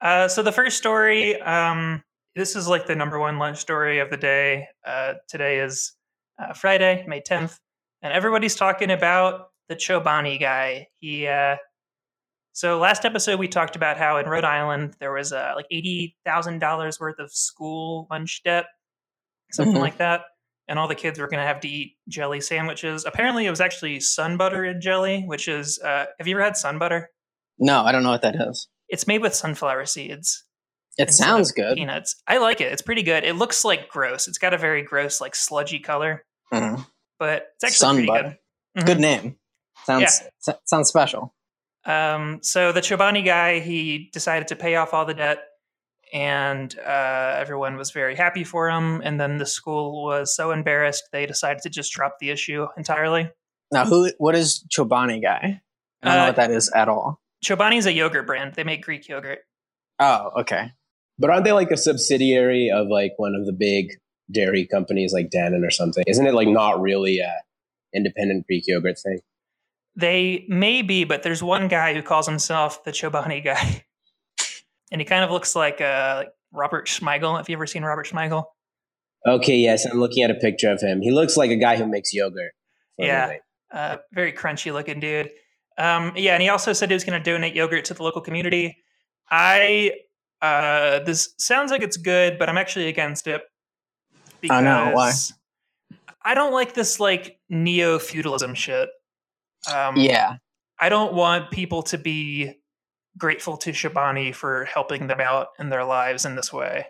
Uh, 0.00 0.28
so 0.28 0.42
the 0.42 0.52
first 0.52 0.76
story, 0.76 1.40
um, 1.42 2.02
this 2.34 2.54
is 2.54 2.68
like 2.68 2.86
the 2.86 2.94
number 2.94 3.18
one 3.18 3.38
lunch 3.38 3.58
story 3.58 3.98
of 3.98 4.10
the 4.10 4.16
day. 4.16 4.68
Uh, 4.86 5.14
today 5.28 5.58
is 5.58 5.94
uh, 6.38 6.52
Friday, 6.52 7.04
May 7.08 7.20
10th. 7.20 7.58
and 8.02 8.12
everybody's 8.12 8.54
talking 8.54 8.90
about 8.90 9.48
the 9.68 9.74
Chobani 9.74 10.38
guy. 10.38 10.88
He 11.00 11.26
uh, 11.26 11.56
so 12.52 12.78
last 12.78 13.04
episode 13.04 13.38
we 13.40 13.48
talked 13.48 13.74
about 13.74 13.96
how 13.96 14.18
in 14.18 14.26
Rhode 14.26 14.44
Island 14.44 14.94
there 15.00 15.12
was 15.12 15.32
uh, 15.32 15.52
like 15.56 15.66
eighty 15.72 16.16
thousand 16.24 16.60
dollars 16.60 17.00
worth 17.00 17.18
of 17.18 17.32
school 17.32 18.06
lunch 18.10 18.42
debt, 18.44 18.66
something 19.52 19.76
Mhm. 19.76 19.80
like 19.80 19.98
that, 19.98 20.22
and 20.68 20.78
all 20.78 20.88
the 20.88 20.94
kids 20.94 21.18
were 21.18 21.28
going 21.28 21.40
to 21.42 21.46
have 21.46 21.60
to 21.60 21.68
eat 21.68 21.96
jelly 22.08 22.40
sandwiches. 22.40 23.04
Apparently, 23.04 23.46
it 23.46 23.50
was 23.50 23.60
actually 23.60 24.00
sun 24.00 24.36
butter 24.36 24.64
and 24.64 24.80
jelly, 24.82 25.22
which 25.24 25.48
is 25.48 25.78
uh, 25.80 26.06
have 26.18 26.26
you 26.26 26.36
ever 26.36 26.44
had 26.44 26.56
sun 26.56 26.78
butter? 26.78 27.10
No, 27.58 27.82
I 27.82 27.92
don't 27.92 28.02
know 28.02 28.10
what 28.10 28.22
that 28.22 28.36
is. 28.36 28.68
It's 28.88 29.06
made 29.06 29.22
with 29.22 29.34
sunflower 29.34 29.86
seeds. 29.86 30.44
It 30.98 31.12
sounds 31.12 31.52
good. 31.52 31.76
Peanuts. 31.76 32.22
I 32.26 32.38
like 32.38 32.60
it. 32.60 32.72
It's 32.72 32.82
pretty 32.82 33.02
good. 33.02 33.24
It 33.24 33.34
looks 33.34 33.64
like 33.64 33.88
gross. 33.88 34.28
It's 34.28 34.38
got 34.38 34.54
a 34.54 34.58
very 34.58 34.82
gross, 34.82 35.20
like 35.20 35.34
sludgy 35.34 35.78
color, 35.78 36.24
Mhm. 36.52 36.86
but 37.18 37.48
it's 37.54 37.64
actually 37.64 37.76
Sun 37.76 37.94
pretty 37.96 38.06
butter. 38.08 38.38
good. 38.74 38.82
Mhm. 38.82 38.86
Good 38.86 39.00
name. 39.00 39.36
Sounds 39.84 40.22
s- 40.48 40.56
sounds 40.64 40.88
special. 40.88 41.34
Um, 41.84 42.42
so 42.42 42.72
the 42.72 42.80
Chobani 42.80 43.24
guy, 43.24 43.60
he 43.60 44.10
decided 44.12 44.48
to 44.48 44.56
pay 44.56 44.76
off 44.76 44.92
all 44.94 45.04
the 45.04 45.14
debt, 45.14 45.38
and 46.16 46.74
uh, 46.78 47.34
everyone 47.38 47.76
was 47.76 47.90
very 47.90 48.16
happy 48.16 48.42
for 48.42 48.70
him. 48.70 49.02
And 49.04 49.20
then 49.20 49.36
the 49.36 49.44
school 49.44 50.02
was 50.02 50.34
so 50.34 50.50
embarrassed 50.50 51.04
they 51.12 51.26
decided 51.26 51.62
to 51.64 51.68
just 51.68 51.92
drop 51.92 52.16
the 52.20 52.30
issue 52.30 52.66
entirely. 52.78 53.30
Now, 53.70 53.84
who? 53.84 54.10
What 54.16 54.34
is 54.34 54.64
Chobani 54.74 55.20
guy? 55.20 55.60
I 56.02 56.08
don't 56.08 56.16
know 56.16 56.22
Uh, 56.22 56.26
what 56.28 56.36
that 56.36 56.50
is 56.50 56.72
at 56.74 56.88
all. 56.88 57.20
Chobani 57.44 57.76
is 57.76 57.84
a 57.84 57.92
yogurt 57.92 58.26
brand. 58.26 58.54
They 58.54 58.64
make 58.64 58.82
Greek 58.82 59.06
yogurt. 59.08 59.40
Oh, 59.98 60.30
okay. 60.40 60.72
But 61.18 61.28
aren't 61.28 61.44
they 61.44 61.52
like 61.52 61.70
a 61.70 61.76
subsidiary 61.76 62.70
of 62.70 62.86
like 62.88 63.12
one 63.18 63.34
of 63.34 63.44
the 63.44 63.52
big 63.52 63.90
dairy 64.32 64.66
companies 64.66 65.12
like 65.12 65.28
Dannon 65.28 65.66
or 65.66 65.70
something? 65.70 66.02
Isn't 66.06 66.26
it 66.26 66.32
like 66.34 66.48
not 66.48 66.80
really 66.80 67.18
a 67.18 67.34
independent 67.94 68.46
Greek 68.46 68.64
yogurt 68.66 68.98
thing? 68.98 69.20
They 69.94 70.46
may 70.48 70.80
be, 70.80 71.04
but 71.04 71.22
there's 71.22 71.42
one 71.42 71.68
guy 71.68 71.92
who 71.94 72.02
calls 72.02 72.26
himself 72.26 72.84
the 72.84 72.90
Chobani 72.90 73.42
guy, 73.44 73.84
and 74.90 75.00
he 75.00 75.04
kind 75.04 75.24
of 75.24 75.30
looks 75.30 75.54
like 75.56 75.80
uh, 75.80 76.14
like 76.18 76.28
Robert 76.52 76.88
Smigel. 76.88 77.36
Have 77.36 77.48
you 77.48 77.56
ever 77.56 77.66
seen 77.66 77.82
Robert 77.82 78.06
Smigel? 78.06 78.44
Okay, 79.26 79.56
yes, 79.56 79.84
I'm 79.84 79.98
looking 79.98 80.22
at 80.22 80.30
a 80.30 80.34
picture 80.34 80.70
of 80.70 80.80
him. 80.80 81.00
He 81.00 81.10
looks 81.10 81.36
like 81.36 81.50
a 81.50 81.56
guy 81.56 81.76
who 81.76 81.86
makes 81.86 82.12
yogurt. 82.14 82.52
Yeah. 82.98 83.38
uh, 83.72 83.96
very 84.12 84.32
crunchy 84.32 84.72
looking 84.72 85.00
dude. 85.00 85.30
Um, 85.78 86.12
yeah, 86.16 86.34
and 86.34 86.42
he 86.42 86.48
also 86.48 86.72
said 86.72 86.88
he 86.90 86.94
was 86.94 87.04
going 87.04 87.20
to 87.20 87.30
donate 87.30 87.54
yogurt 87.54 87.84
to 87.86 87.94
the 87.94 88.02
local 88.02 88.22
community. 88.22 88.76
I 89.30 89.92
uh, 90.40 91.00
this 91.00 91.34
sounds 91.38 91.70
like 91.70 91.82
it's 91.82 91.96
good, 91.96 92.38
but 92.38 92.48
I'm 92.48 92.56
actually 92.56 92.88
against 92.88 93.26
it. 93.26 93.42
Oh, 94.50 94.60
no, 94.60 94.92
why? 94.92 95.08
because 95.08 95.32
I 96.24 96.34
don't 96.34 96.52
like 96.52 96.74
this 96.74 97.00
like 97.00 97.38
neo 97.48 97.98
feudalism 97.98 98.54
shit. 98.54 98.88
Um, 99.72 99.96
Yeah. 99.96 100.36
I 100.78 100.88
don't 100.88 101.14
want 101.14 101.50
people 101.50 101.82
to 101.84 101.98
be 101.98 102.52
grateful 103.18 103.56
to 103.58 103.70
Chobani 103.70 104.34
for 104.34 104.64
helping 104.64 105.06
them 105.06 105.20
out 105.20 105.48
in 105.58 105.70
their 105.70 105.84
lives 105.84 106.24
in 106.24 106.36
this 106.36 106.52
way. 106.52 106.86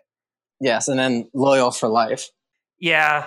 Yes, 0.61 0.89
and 0.89 0.99
then 0.99 1.29
loyal 1.35 1.71
for 1.71 1.89
life. 1.89 2.29
Yeah, 2.81 3.27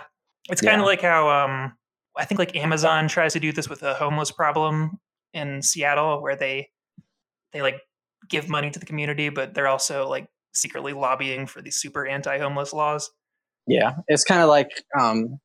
it's 0.50 0.62
kind 0.62 0.82
of 0.82 0.88
like 0.88 1.02
how 1.02 1.30
um, 1.30 1.74
I 2.18 2.26
think 2.26 2.40
like 2.40 2.56
Amazon 2.56 3.08
tries 3.08 3.34
to 3.34 3.40
do 3.40 3.52
this 3.52 3.70
with 3.70 3.82
the 3.82 3.94
homeless 3.94 4.32
problem 4.32 5.00
in 5.34 5.62
Seattle, 5.62 6.22
where 6.22 6.36
they 6.36 6.70
they 7.54 7.62
like 7.62 7.82
give 8.28 8.50
money 8.50 8.70
to 8.72 8.80
the 8.80 8.86
community, 8.86 9.30
but 9.30 9.54
they're 9.54 9.68
also 9.68 10.08
like 10.08 10.28
secretly 10.54 10.94
lobbying 10.94 11.46
for 11.46 11.62
these 11.62 11.80
super 11.80 12.06
anti-homeless 12.06 12.74
laws. 12.74 13.12
Yeah, 13.68 13.98
it's 14.08 14.24
kind 14.24 14.42
of 14.42 14.50
like 14.50 14.70
um, 15.00 15.40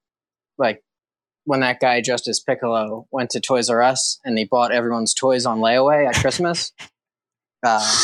like 0.59 0.83
when 1.45 1.61
that 1.61 1.81
guy 1.81 2.01
Justice 2.01 2.41
Piccolo 2.41 3.07
went 3.11 3.31
to 3.31 3.41
Toys 3.41 3.69
R 3.69 3.83
Us 3.83 4.19
and 4.25 4.39
he 4.39 4.45
bought 4.45 4.73
everyone's 4.73 5.13
toys 5.13 5.45
on 5.45 5.59
layaway 5.59 6.09
at 6.09 6.15
Christmas. 6.17 6.73
uh, 7.65 8.01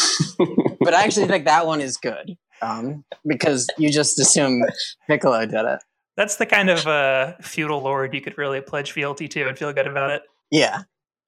but 0.81 0.95
I 0.95 1.05
actually 1.05 1.27
think 1.27 1.45
that 1.45 1.67
one 1.67 1.81
is 1.81 1.97
good 1.97 2.37
um, 2.63 3.05
because 3.27 3.69
you 3.79 3.91
just 3.91 4.19
assume 4.19 4.63
Piccolo 5.07 5.45
did 5.47 5.65
it. 5.65 5.81
That's 6.17 6.37
the 6.37 6.47
kind 6.47 6.69
of 6.71 6.87
uh, 6.87 7.35
feudal 7.41 7.81
lord 7.83 8.13
you 8.15 8.21
could 8.21 8.37
really 8.37 8.61
pledge 8.61 8.93
fealty 8.93 9.29
to 9.29 9.49
and 9.49 9.57
feel 9.59 9.73
good 9.73 9.87
about 9.87 10.11
it. 10.11 10.23
Yeah, 10.51 10.83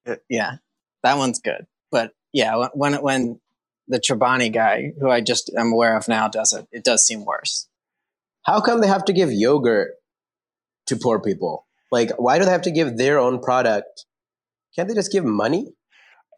Uh, 0.07 0.17
yeah, 0.29 0.57
that 1.03 1.17
one's 1.17 1.39
good. 1.41 1.67
But 1.91 2.13
yeah, 2.33 2.57
when- 2.57 2.71
when 2.75 3.03
when 3.03 3.41
the 3.89 3.99
Chobani 4.01 4.53
guy, 4.53 4.93
who 5.01 5.11
I 5.11 5.21
just 5.21 5.51
am 5.57 5.73
aware 5.73 5.97
of 5.97 6.09
now, 6.09 6.29
does 6.29 6.53
it, 6.53 6.67
it 6.73 6.85
does 6.85 7.05
seem 7.07 7.25
worse. 7.25 7.69
How 8.45 8.61
come 8.61 8.81
they 8.81 8.87
have 8.89 9.05
to 9.07 9.13
give 9.13 9.31
yogurt 9.33 9.93
to 10.87 10.97
poor 10.97 11.21
people? 11.21 11.67
Like, 11.91 12.11
why 12.19 12.39
do 12.39 12.45
they 12.45 12.51
have 12.51 12.63
to 12.63 12.71
give 12.71 12.97
their 12.97 13.19
own 13.19 13.41
product? 13.41 14.07
Can't 14.75 14.89
they 14.89 14.95
just 14.95 15.13
give 15.13 15.25
money? 15.25 15.75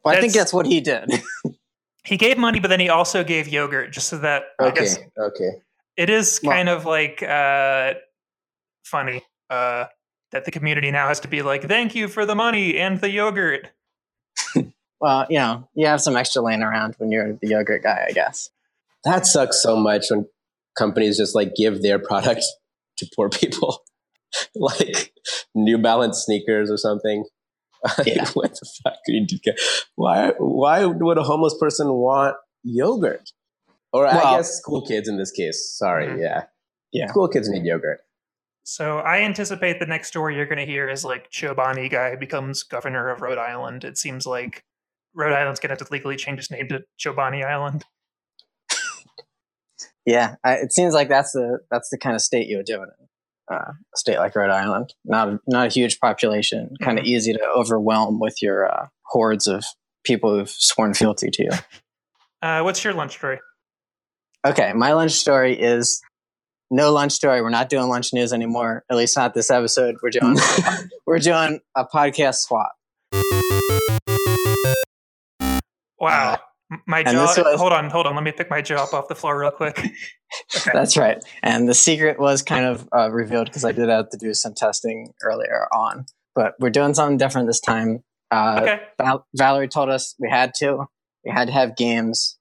Well, 0.05 0.15
I 0.17 0.21
think 0.21 0.33
That's- 0.33 0.47
that's 0.51 0.53
what 0.55 0.67
he 0.67 0.81
did. 0.81 1.11
He 2.05 2.17
gave 2.17 2.37
money, 2.39 2.61
but 2.61 2.69
then 2.69 2.81
he 2.81 2.89
also 2.89 3.25
gave 3.25 3.49
yogurt, 3.49 3.91
just 3.93 4.09
so 4.09 4.19
that 4.19 4.43
I 4.61 4.67
Okay, 4.67 4.81
guess 4.81 4.99
okay. 5.19 5.51
it 5.97 6.11
is 6.11 6.41
Well- 6.43 6.53
kind 6.53 6.69
of 6.69 6.85
like 6.85 7.23
uh, 7.23 7.95
funny 8.85 9.23
uh, 9.51 9.87
that 10.33 10.45
the 10.45 10.51
community 10.51 10.91
now 10.91 11.09
has 11.09 11.21
to 11.21 11.29
be 11.29 11.43
like, 11.43 11.65
"Thank 11.65 11.95
you 11.95 12.09
for 12.09 12.27
the 12.27 12.35
money 12.35 12.79
and 12.79 13.01
the 13.01 13.11
yogurt." 13.11 13.71
well, 15.01 15.27
you 15.31 15.39
know, 15.39 15.69
you 15.75 15.87
have 15.87 16.01
some 16.01 16.17
extra 16.17 16.43
laying 16.43 16.63
around 16.63 16.95
when 16.99 17.11
you're 17.11 17.33
the 17.41 17.49
yogurt 17.49 17.83
guy, 17.83 18.07
I 18.09 18.13
guess. 18.13 18.51
That 19.05 19.27
sucks 19.27 19.63
so 19.63 19.77
much 19.77 20.07
when 20.11 20.27
companies 20.77 21.17
just 21.17 21.35
like 21.35 21.55
give 21.55 21.83
their 21.83 21.99
product 21.99 22.45
to 22.99 23.09
poor 23.17 23.29
people, 23.31 23.83
like 24.55 25.13
New 25.55 25.79
Balance 25.79 26.23
sneakers 26.25 26.71
or 26.71 26.77
something. 26.77 27.25
Like, 27.99 28.07
Yeah. 28.07 28.29
what 28.33 28.51
the 28.55 28.67
fuck? 28.83 28.95
could 29.05 29.13
you 29.13 29.27
do? 29.27 29.53
Why? 29.97 30.33
Why 30.39 30.85
would 30.87 31.19
a 31.19 31.23
homeless 31.23 31.55
person 31.61 31.89
want 31.93 32.37
yogurt? 32.63 33.31
Or 33.93 34.07
I 34.07 34.37
guess 34.37 34.51
school 34.57 34.85
kids 34.87 35.09
in 35.09 35.19
this 35.19 35.31
case. 35.31 35.75
Sorry, 35.79 36.07
Mhm. 36.09 36.21
yeah, 36.21 36.45
Yeah. 36.93 37.07
School 37.09 37.29
kids 37.29 37.49
need 37.49 37.65
yogurt. 37.65 38.01
So 38.65 38.99
I 38.99 39.19
anticipate 39.19 39.79
the 39.81 39.87
next 39.87 40.09
story 40.09 40.35
you're 40.37 40.47
going 40.47 40.59
to 40.59 40.65
hear 40.67 40.89
is 40.89 41.05
like 41.05 41.31
Chobani 41.31 41.91
guy 41.91 42.17
becomes 42.17 42.63
governor 42.63 43.11
of 43.11 43.21
Rhode 43.21 43.37
Island. 43.39 43.85
It 43.85 43.99
seems 43.99 44.27
like 44.27 44.65
Rhode 45.15 45.35
Island's 45.35 45.61
going 45.61 45.69
to 45.69 45.79
have 45.79 45.87
to 45.87 45.93
legally 45.93 46.17
change 46.17 46.39
its 46.39 46.51
name 46.51 46.67
to 46.69 46.83
Chobani 46.99 47.45
Island. 47.45 47.85
Yeah, 50.07 50.35
I, 50.45 50.55
it 50.57 50.73
seems 50.73 50.93
like 50.93 51.09
that's 51.09 51.33
the 51.33 51.61
that's 51.71 51.89
the 51.91 51.97
kind 51.99 52.15
of 52.15 52.21
state 52.21 52.47
you're 52.47 52.63
doing. 52.63 52.83
it 52.83 53.01
in. 53.01 53.07
Uh, 53.51 53.73
a 53.95 53.97
state 53.97 54.19
like 54.19 54.35
Rhode 54.35 54.51
Island, 54.51 54.95
not 55.05 55.29
a, 55.29 55.41
not 55.47 55.67
a 55.67 55.71
huge 55.71 56.01
population, 56.01 56.75
kind 56.83 56.99
of 56.99 57.05
easy 57.05 57.35
to 57.35 57.41
overwhelm 57.55 58.19
with 58.19 58.41
your 58.41 58.71
uh, 58.71 58.87
hordes 59.03 59.47
of 59.47 59.65
people 60.03 60.35
who've 60.35 60.49
sworn 60.49 60.95
fealty 60.95 61.31
to 61.31 61.43
you. 61.45 61.51
Uh, 62.41 62.63
what's 62.63 62.83
your 62.85 62.95
lunch 62.95 63.17
story? 63.17 63.39
Okay, 64.47 64.73
my 64.75 64.93
lunch 64.93 65.13
story 65.13 65.61
is 65.61 66.03
no 66.71 66.93
lunch 66.93 67.13
story. 67.13 67.41
We're 67.41 67.51
not 67.51 67.69
doing 67.69 67.89
lunch 67.89 68.13
news 68.13 68.33
anymore. 68.33 68.85
At 68.91 68.97
least 68.97 69.17
not 69.17 69.35
this 69.35 69.51
episode. 69.51 69.97
We're 70.03 70.11
doing 70.11 70.37
we're 71.07 71.19
doing 71.19 71.61
a 71.77 71.85
podcast 71.85 72.37
swap. 72.37 72.73
Wow. 75.99 76.39
My 76.87 77.03
jaw. 77.03 77.13
was- 77.13 77.59
Hold 77.61 77.73
on, 77.73 77.91
hold 77.91 78.07
on. 78.07 78.15
Let 78.15 78.25
me 78.25 78.33
pick 78.33 78.51
my 78.51 78.61
jaw 78.63 78.83
up 78.85 78.93
off 78.95 79.09
the 79.09 79.15
floor 79.15 79.39
real 79.39 79.51
quick. 79.51 79.81
Okay. 80.57 80.71
That's 80.75 80.97
right. 80.97 81.23
And 81.45 81.69
the 81.69 81.75
secret 81.75 82.19
was 82.19 82.43
kind 82.43 82.65
of 82.65 82.89
uh, 82.93 83.09
revealed 83.13 83.47
because 83.47 83.65
I 83.65 83.71
did 83.71 83.89
have 83.89 84.09
to 84.11 84.17
do 84.17 84.35
some 84.35 84.53
testing 84.53 85.13
earlier 85.23 85.69
on. 85.73 86.07
But 86.35 86.55
we're 86.59 86.71
doing 86.71 86.93
something 86.95 87.19
different 87.19 87.47
this 87.47 87.61
time. 87.61 88.03
Uh, 88.33 88.59
okay. 88.63 88.81
Val- 89.01 89.27
Valerie 89.37 89.69
told 89.69 89.91
us 89.91 90.17
we 90.19 90.29
had 90.29 90.53
to. 90.59 90.87
We 91.25 91.31
had 91.31 91.47
to 91.47 91.53
have 91.53 91.77
games. 91.77 92.37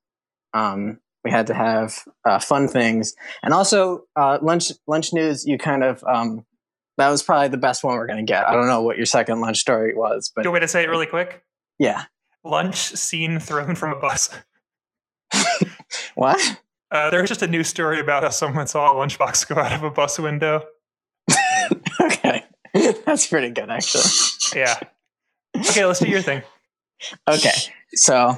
Um, 0.55 0.99
we 1.23 1.29
had 1.29 1.45
to 1.47 1.53
have 1.53 1.99
uh, 2.27 2.39
fun 2.39 2.67
things, 2.67 3.13
and 3.43 3.53
also 3.53 4.05
uh, 4.15 4.39
lunch. 4.41 4.71
Lunch 4.87 5.13
news. 5.13 5.45
You 5.45 5.59
kind 5.59 5.83
of 5.83 6.03
um, 6.03 6.45
that 6.97 7.09
was 7.09 7.21
probably 7.21 7.49
the 7.49 7.57
best 7.57 7.83
one 7.83 7.95
we're 7.95 8.07
going 8.07 8.25
to 8.25 8.31
get. 8.31 8.47
I 8.47 8.53
don't 8.53 8.67
know 8.67 8.81
what 8.81 8.97
your 8.97 9.05
second 9.05 9.39
lunch 9.39 9.59
story 9.59 9.93
was, 9.95 10.31
but 10.35 10.41
Do 10.41 10.47
you 10.47 10.51
want 10.51 10.61
me 10.61 10.65
to 10.65 10.67
say 10.71 10.81
it 10.83 10.89
really 10.89 11.05
quick? 11.05 11.43
yeah. 11.77 12.05
Lunch 12.43 12.77
scene 12.77 13.39
thrown 13.39 13.75
from 13.75 13.91
a 13.91 13.99
bus. 13.99 14.29
What? 16.15 16.39
Uh, 16.91 17.09
there 17.09 17.21
was 17.21 17.29
just 17.29 17.41
a 17.41 17.47
news 17.47 17.67
story 17.67 17.99
about 17.99 18.23
how 18.23 18.29
someone 18.29 18.67
saw 18.67 18.91
a 18.91 18.95
lunchbox 18.95 19.47
go 19.47 19.59
out 19.59 19.71
of 19.73 19.83
a 19.83 19.89
bus 19.89 20.19
window. 20.19 20.63
okay, 22.01 22.43
that's 23.05 23.27
pretty 23.27 23.49
good 23.49 23.69
actually. 23.69 24.03
Yeah. 24.55 24.75
Okay, 25.57 25.85
let's 25.85 25.99
do 25.99 26.09
your 26.09 26.21
thing. 26.21 26.43
Okay, 27.27 27.51
so 27.93 28.37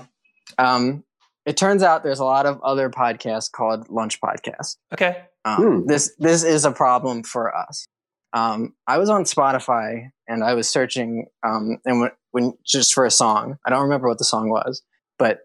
um, 0.57 1.03
it 1.45 1.57
turns 1.57 1.83
out 1.83 2.03
there's 2.03 2.19
a 2.19 2.25
lot 2.25 2.45
of 2.45 2.61
other 2.61 2.89
podcasts 2.89 3.51
called 3.51 3.89
Lunch 3.89 4.19
Podcast. 4.21 4.77
Okay. 4.93 5.23
Um, 5.43 5.55
Hmm. 5.57 5.87
This 5.87 6.13
this 6.17 6.43
is 6.43 6.65
a 6.65 6.71
problem 6.71 7.23
for 7.23 7.55
us. 7.55 7.87
Um, 8.33 8.73
I 8.87 8.97
was 8.97 9.09
on 9.09 9.23
Spotify 9.23 10.09
and 10.27 10.43
I 10.43 10.55
was 10.55 10.67
searching 10.69 11.27
um, 11.45 11.77
and 11.85 12.01
when, 12.01 12.11
when 12.35 12.53
just 12.65 12.93
for 12.93 13.05
a 13.05 13.11
song. 13.11 13.57
I 13.65 13.69
don't 13.69 13.81
remember 13.83 14.09
what 14.09 14.17
the 14.17 14.25
song 14.25 14.49
was, 14.49 14.81
but 15.17 15.39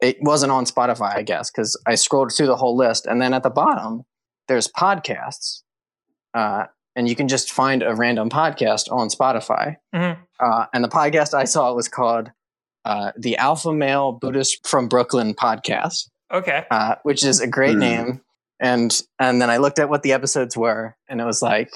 it 0.00 0.16
wasn't 0.22 0.52
on 0.52 0.64
Spotify, 0.66 1.16
I 1.16 1.22
guess, 1.22 1.50
because 1.50 1.76
I 1.84 1.96
scrolled 1.96 2.32
through 2.32 2.46
the 2.46 2.56
whole 2.56 2.76
list 2.76 3.06
and 3.06 3.20
then 3.20 3.34
at 3.34 3.42
the 3.42 3.50
bottom 3.50 4.04
there's 4.46 4.68
podcasts, 4.68 5.62
uh, 6.34 6.66
and 6.94 7.08
you 7.08 7.16
can 7.16 7.26
just 7.26 7.50
find 7.50 7.82
a 7.82 7.94
random 7.94 8.30
podcast 8.30 8.90
on 8.92 9.08
Spotify. 9.08 9.76
Mhm. 9.94 10.18
Uh, 10.38 10.66
and 10.72 10.84
the 10.84 10.88
podcast 10.88 11.34
I 11.34 11.44
saw 11.44 11.72
was 11.74 11.88
called 11.88 12.30
uh, 12.84 13.12
the 13.16 13.36
Alpha 13.36 13.72
Male 13.72 14.12
Buddhist 14.12 14.66
from 14.66 14.88
Brooklyn 14.88 15.34
podcast, 15.34 16.08
Okay. 16.32 16.64
uh, 16.70 16.96
which 17.04 17.24
is 17.24 17.40
a 17.40 17.46
great 17.46 17.74
Hmm. 17.74 17.78
name. 17.80 18.20
And 18.60 19.00
and 19.18 19.40
then 19.42 19.50
I 19.50 19.56
looked 19.58 19.78
at 19.80 19.88
what 19.88 20.02
the 20.02 20.12
episodes 20.12 20.56
were, 20.56 20.96
and 21.08 21.20
it 21.20 21.24
was 21.24 21.42
like 21.42 21.70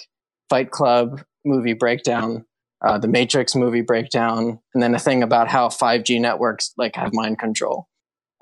Fight 0.51 0.71
Club 0.71 1.23
movie 1.45 1.75
breakdown, 1.75 2.45
uh, 2.87 2.99
the 2.99 3.09
Matrix 3.09 3.55
movie 3.55 3.81
breakdown, 3.83 4.59
and 4.75 4.83
then 4.83 4.95
a 4.95 4.99
thing 4.99 5.23
about 5.23 5.49
how 5.49 5.69
5G 5.69 6.21
networks 6.21 6.73
like 6.77 6.97
have 6.97 7.13
mind 7.13 7.39
control. 7.39 7.89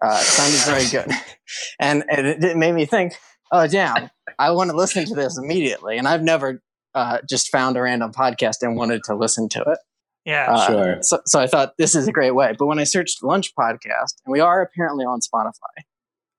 Uh, 0.02 0.18
it 0.20 0.24
sounded 0.24 0.60
very 0.60 0.90
good, 0.90 1.10
and, 1.80 2.04
and 2.10 2.26
it, 2.26 2.44
it 2.44 2.56
made 2.56 2.72
me 2.72 2.84
think, 2.84 3.14
oh 3.52 3.66
damn, 3.66 4.10
I 4.38 4.50
want 4.50 4.70
to 4.70 4.76
listen 4.76 5.04
to 5.06 5.14
this 5.14 5.38
immediately. 5.38 5.96
And 5.96 6.06
I've 6.08 6.22
never 6.22 6.62
uh, 6.94 7.18
just 7.28 7.48
found 7.48 7.76
a 7.76 7.82
random 7.82 8.12
podcast 8.12 8.56
and 8.62 8.76
wanted 8.76 9.02
to 9.04 9.14
listen 9.14 9.48
to 9.50 9.62
it. 9.62 9.78
Yeah. 10.24 10.46
Uh, 10.52 10.66
Sure. 10.66 10.96
So, 11.02 11.20
so 11.26 11.40
I 11.40 11.46
thought 11.46 11.74
this 11.78 11.94
is 11.94 12.08
a 12.08 12.12
great 12.12 12.34
way. 12.34 12.54
But 12.58 12.66
when 12.66 12.78
I 12.78 12.84
searched 12.84 13.22
Lunch 13.22 13.52
Podcast, 13.58 14.14
and 14.24 14.32
we 14.32 14.40
are 14.40 14.62
apparently 14.62 15.04
on 15.04 15.20
Spotify, 15.20 15.82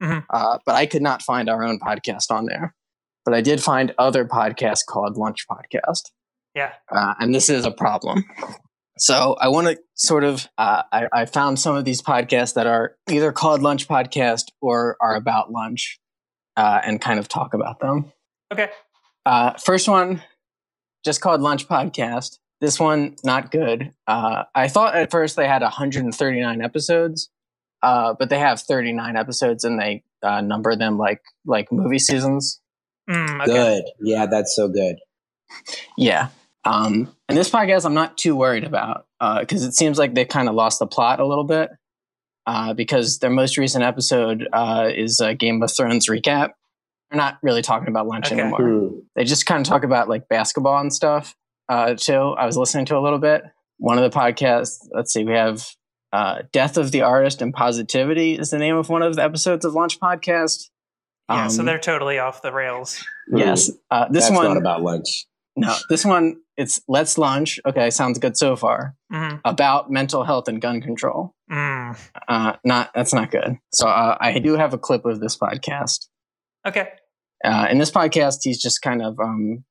Mhm. 0.04 0.26
uh, 0.30 0.58
but 0.66 0.76
I 0.76 0.86
could 0.86 1.02
not 1.02 1.22
find 1.22 1.50
our 1.50 1.64
own 1.64 1.80
podcast 1.80 2.32
on 2.32 2.46
there. 2.46 2.76
But 3.24 3.34
I 3.34 3.42
did 3.42 3.62
find 3.64 3.94
other 3.98 4.26
podcasts 4.26 4.86
called 4.88 5.18
Lunch 5.18 5.46
Podcast, 5.50 6.12
yeah. 6.56 6.74
uh, 6.92 7.14
and 7.20 7.34
this 7.34 7.50
is 7.50 7.66
a 7.66 7.72
problem. 7.72 8.24
So 8.98 9.36
I 9.40 9.50
want 9.50 9.68
to 9.68 9.78
sort 9.96 10.24
of 10.24 10.48
uh, 10.58 10.84
I, 10.92 11.08
I 11.12 11.26
found 11.26 11.60
some 11.60 11.76
of 11.76 11.84
these 11.84 12.02
podcasts 12.02 12.54
that 12.54 12.66
are 12.66 12.96
either 13.10 13.32
called 13.32 13.62
Lunch 13.62 13.88
Podcast 13.88 14.46
or 14.62 14.96
are 15.02 15.16
about 15.16 15.52
lunch, 15.52 16.00
uh, 16.56 16.80
and 16.84 17.02
kind 17.02 17.20
of 17.20 17.28
talk 17.28 17.54
about 17.54 17.80
them. 17.80 18.12
Okay. 18.54 18.70
Uh, 19.26 19.54
first 19.54 19.90
one, 19.90 20.22
just 21.04 21.20
called 21.20 21.42
Lunch 21.42 21.68
Podcast. 21.68 22.38
This 22.62 22.80
one, 22.80 23.16
not 23.24 23.52
good. 23.52 23.92
Uh, 24.08 24.44
I 24.54 24.70
thought 24.70 24.96
at 24.96 25.12
first 25.12 25.36
they 25.36 25.48
had 25.48 25.62
139 25.62 26.62
episodes, 26.62 27.30
uh, 27.84 28.14
but 28.18 28.30
they 28.30 28.40
have 28.40 28.62
39 28.62 29.18
episodes, 29.18 29.66
and 29.66 29.80
they 29.80 30.04
uh, 30.24 30.42
number 30.42 30.76
them 30.76 30.98
like 30.98 31.22
like 31.46 31.72
movie 31.72 32.00
seasons. 32.00 32.62
Mm, 33.10 33.42
okay. 33.42 33.52
Good. 33.52 33.84
Yeah, 34.00 34.26
that's 34.26 34.56
so 34.56 34.70
good. 34.70 34.98
Yeah. 35.98 36.30
Um, 36.66 37.16
and 37.30 37.38
this 37.38 37.50
podcast, 37.50 37.86
I'm 37.86 37.94
not 37.94 38.18
too 38.18 38.36
worried 38.36 38.64
about 38.64 39.06
because 39.40 39.64
it 39.64 39.74
seems 39.74 39.98
like 39.98 40.14
they 40.16 40.26
kind 40.26 40.50
of 40.50 40.56
lost 40.56 40.80
the 40.80 40.88
plot 40.88 41.20
a 41.20 41.26
little 41.26 41.44
bit. 41.44 41.70
Uh, 42.48 42.76
because 42.76 43.18
their 43.20 43.32
most 43.32 43.58
recent 43.58 43.84
episode 43.84 44.48
uh, 44.54 44.88
is 44.96 45.20
a 45.20 45.34
Game 45.34 45.64
of 45.64 45.72
Thrones 45.76 46.08
recap. 46.08 46.50
They're 47.10 47.18
not 47.18 47.40
really 47.42 47.64
talking 47.64 47.88
about 47.88 48.06
lunch 48.06 48.32
Okay. 48.32 48.40
anymore. 48.40 48.62
Hmm. 48.62 49.00
they 49.16 49.24
just 49.24 49.48
kind 49.48 49.62
of 49.62 49.68
talk 49.68 49.84
about 49.84 50.08
like 50.10 50.28
basketball 50.30 50.78
and 50.80 50.94
stuff 50.94 51.36
uh, 51.70 51.96
too. 51.96 52.14
I 52.14 52.46
was 52.46 52.56
listening 52.56 52.86
to 52.86 52.98
a 52.98 53.02
little 53.02 53.18
bit. 53.18 53.42
One 53.78 53.98
of 53.98 54.04
the 54.12 54.16
podcasts, 54.16 54.78
let's 54.92 55.12
see, 55.12 55.24
we 55.24 55.34
have 55.34 55.66
uh, 56.14 56.44
Death 56.54 56.78
of 56.78 56.92
the 56.92 57.02
Artist 57.02 57.42
and 57.42 57.52
Positivity 57.52 58.38
is 58.38 58.52
the 58.52 58.60
name 58.60 58.76
of 58.76 58.90
one 58.90 59.02
of 59.02 59.16
the 59.16 59.24
episodes 59.24 59.66
of 59.66 59.74
Lunch 59.74 60.00
Podcast. 60.00 60.70
Yeah. 61.28 61.48
so 61.48 61.62
Um, 61.62 61.66
they're 61.66 61.80
totally 61.80 62.20
off 62.20 62.44
the 62.44 62.52
rails. 62.54 63.04
Yes. 63.34 63.72
Uh, 63.90 64.08
this 64.10 64.26
That's 64.26 64.36
one, 64.36 64.48
not 64.50 64.58
about 64.58 64.84
lunch. 64.84 65.26
No, 65.56 65.76
this 65.90 66.06
one, 66.06 66.38
it's 66.58 66.80
Let's 66.88 67.18
Lunch. 67.18 67.60
Okay, 67.66 67.90
sounds 67.90 68.20
good 68.20 68.38
so 68.38 68.56
far. 68.56 68.96
Mm, 69.12 69.42
About 69.46 69.90
mental 69.92 70.24
health 70.24 70.48
and 70.48 70.62
gun 70.62 70.82
control. 70.82 71.34
mm. 71.52 71.98
Uh, 72.28 72.54
not, 72.64 72.92
that's 72.96 73.14
not 73.14 73.32
good. 73.32 73.58
So 73.72 73.88
uh, 73.88 74.18
I 74.20 74.40
do 74.40 74.56
have 74.56 74.74
a 74.74 74.78
clip 74.78 75.06
of 75.06 75.20
this 75.20 75.38
podcast. 75.38 76.08
Okay. 76.68 76.90
Uh, 77.44 77.68
in 77.70 77.78
this 77.78 77.92
podcast, 77.92 78.38
he's 78.44 78.62
just 78.62 78.82
kind 78.82 79.02
of 79.04 79.20
um, 79.20 79.64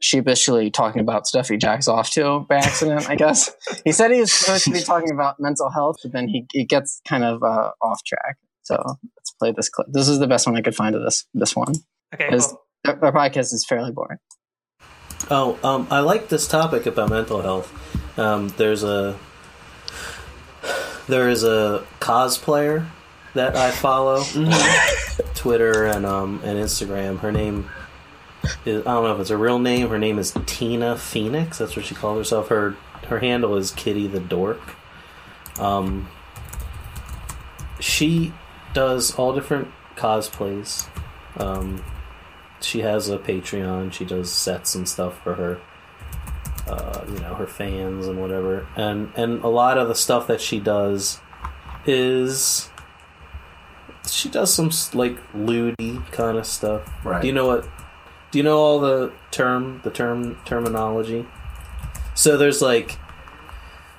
sheepishly 0.00 0.70
talking 0.70 1.00
about 1.00 1.26
stuff 1.26 1.48
he 1.48 1.56
jacks 1.56 1.88
off 1.88 2.10
to 2.10 2.44
by 2.48 2.56
accident, 2.56 3.08
I 3.08 3.16
guess. 3.16 3.50
he 3.84 3.92
said 3.92 4.10
he 4.10 4.20
was 4.20 4.32
supposed 4.32 4.64
to 4.64 4.70
be 4.70 4.80
talking 4.80 5.10
about 5.10 5.36
mental 5.40 5.70
health, 5.70 5.96
but 6.02 6.12
then 6.12 6.28
he, 6.28 6.46
he 6.52 6.64
gets 6.64 7.00
kind 7.08 7.24
of 7.24 7.42
uh, 7.42 7.70
off 7.80 8.02
track. 8.04 8.36
So 8.62 8.76
let's 9.16 9.30
play 9.38 9.52
this 9.56 9.68
clip. 9.68 9.86
This 9.90 10.08
is 10.08 10.18
the 10.18 10.26
best 10.26 10.46
one 10.46 10.56
I 10.56 10.62
could 10.62 10.74
find 10.76 10.94
of 10.94 11.02
this 11.02 11.26
this 11.34 11.54
one. 11.56 11.74
Okay. 12.14 12.28
Cool. 12.30 12.60
Their, 12.84 12.96
their 12.96 13.12
podcast 13.12 13.52
is 13.54 13.64
fairly 13.68 13.92
boring. 13.92 14.18
Oh, 15.30 15.58
um, 15.64 15.88
I 15.90 16.00
like 16.00 16.28
this 16.28 16.46
topic 16.46 16.86
about 16.86 17.10
mental 17.10 17.40
health. 17.40 18.18
Um, 18.18 18.48
there's 18.56 18.82
a 18.82 19.18
there 21.06 21.28
is 21.28 21.44
a 21.44 21.86
cosplayer 22.00 22.86
that 23.34 23.56
I 23.56 23.70
follow, 23.70 24.22
Twitter 25.34 25.86
and 25.86 26.06
um 26.06 26.40
and 26.44 26.58
Instagram. 26.58 27.18
Her 27.18 27.32
name 27.32 27.68
is 28.64 28.86
I 28.86 28.92
don't 28.94 29.04
know 29.04 29.14
if 29.14 29.20
it's 29.20 29.30
a 29.30 29.36
real 29.36 29.58
name. 29.58 29.88
Her 29.88 29.98
name 29.98 30.18
is 30.18 30.36
Tina 30.46 30.96
Phoenix. 30.96 31.58
That's 31.58 31.76
what 31.76 31.84
she 31.84 31.94
calls 31.94 32.18
herself. 32.18 32.48
Her 32.48 32.76
her 33.08 33.18
handle 33.18 33.56
is 33.56 33.70
Kitty 33.70 34.06
the 34.06 34.20
Dork. 34.20 34.60
Um, 35.58 36.08
she 37.80 38.32
does 38.72 39.14
all 39.16 39.34
different 39.34 39.68
cosplays. 39.96 40.86
Um, 41.36 41.82
she 42.64 42.80
has 42.80 43.08
a 43.08 43.18
Patreon. 43.18 43.92
She 43.92 44.04
does 44.04 44.32
sets 44.32 44.74
and 44.74 44.88
stuff 44.88 45.22
for 45.22 45.34
her, 45.34 45.60
uh, 46.66 47.04
you 47.08 47.18
know, 47.20 47.34
her 47.34 47.46
fans 47.46 48.06
and 48.06 48.20
whatever. 48.20 48.66
And 48.76 49.12
and 49.16 49.42
a 49.42 49.48
lot 49.48 49.78
of 49.78 49.88
the 49.88 49.94
stuff 49.94 50.26
that 50.26 50.40
she 50.40 50.60
does 50.60 51.20
is 51.86 52.68
she 54.10 54.28
does 54.28 54.52
some 54.52 54.70
like 54.92 55.16
lewdy 55.32 56.04
kind 56.12 56.38
of 56.38 56.46
stuff. 56.46 56.90
Right. 57.04 57.22
Do 57.22 57.26
you 57.26 57.32
know 57.32 57.46
what? 57.46 57.68
Do 58.30 58.38
you 58.38 58.44
know 58.44 58.58
all 58.58 58.80
the 58.80 59.12
term 59.30 59.80
the 59.84 59.90
term 59.90 60.38
terminology? 60.44 61.26
So 62.14 62.36
there's 62.36 62.62
like, 62.62 62.98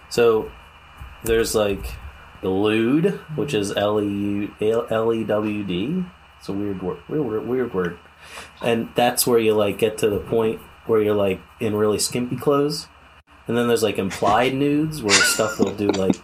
so 0.09 0.51
there's 1.24 1.55
like 1.55 1.86
the 2.41 2.49
lewd, 2.49 3.20
which 3.36 3.53
is 3.53 3.72
L 3.76 4.01
E 4.01 4.49
U 4.59 4.88
L 4.89 5.13
E 5.13 5.24
W 5.24 5.63
D. 5.63 6.03
It's 6.39 6.49
a 6.49 6.53
weird 6.53 6.82
word. 6.82 6.99
Weird, 7.09 7.47
weird 7.47 7.74
word. 7.74 7.97
And 8.62 8.90
that's 8.96 9.26
where 9.28 9.40
you 9.40 9.54
like 9.54 9.78
get 9.78 9.98
to 10.00 10.10
the 10.10 10.20
point 10.20 10.60
where 10.86 11.02
you're 11.02 11.16
like 11.16 11.42
in 11.60 11.76
really 11.76 12.00
skimpy 12.00 12.36
clothes. 12.38 12.88
And 13.48 13.56
then 13.58 13.68
there's 13.68 13.84
like 13.84 13.98
implied 13.98 14.54
nudes 14.56 15.02
where 15.04 15.14
stuff 15.14 15.60
will 15.60 15.74
do 15.76 15.88
like 15.90 16.16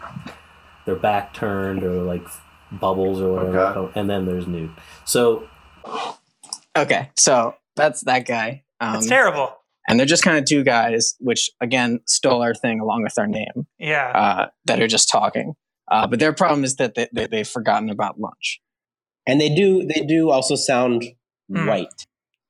their 0.85 0.95
back 0.95 1.33
turned 1.33 1.83
or 1.83 2.01
like 2.01 2.23
bubbles 2.71 3.21
or 3.21 3.33
whatever. 3.33 3.59
Okay. 3.59 3.99
And 3.99 4.09
then 4.09 4.25
there's 4.25 4.47
nude. 4.47 4.71
So 5.05 5.47
Okay, 6.77 7.09
so 7.17 7.55
that's 7.75 8.01
that 8.01 8.25
guy. 8.25 8.63
Um, 8.79 8.93
That's 8.93 9.07
terrible. 9.07 9.55
and 9.87 9.99
they're 9.99 10.05
just 10.07 10.23
kind 10.23 10.37
of 10.37 10.45
two 10.45 10.63
guys, 10.63 11.15
which 11.19 11.49
again 11.59 11.99
stole 12.07 12.41
our 12.41 12.53
thing 12.55 12.79
along 12.79 13.03
with 13.03 13.13
our 13.19 13.27
name, 13.27 13.67
Yeah. 13.77 14.07
uh, 14.09 14.47
that 14.65 14.81
are 14.81 14.87
just 14.87 15.09
talking. 15.09 15.53
Uh, 15.91 16.07
but 16.07 16.19
their 16.19 16.33
problem 16.33 16.63
is 16.63 16.77
that 16.77 16.95
they, 16.95 17.07
they, 17.13 17.27
they've 17.27 17.47
forgotten 17.47 17.89
about 17.89 18.19
lunch. 18.19 18.61
And 19.27 19.39
they 19.39 19.53
do 19.53 19.85
they 19.85 20.01
do 20.05 20.31
also 20.31 20.55
sound 20.55 21.03
Hmm. 21.53 21.67
white. 21.67 22.05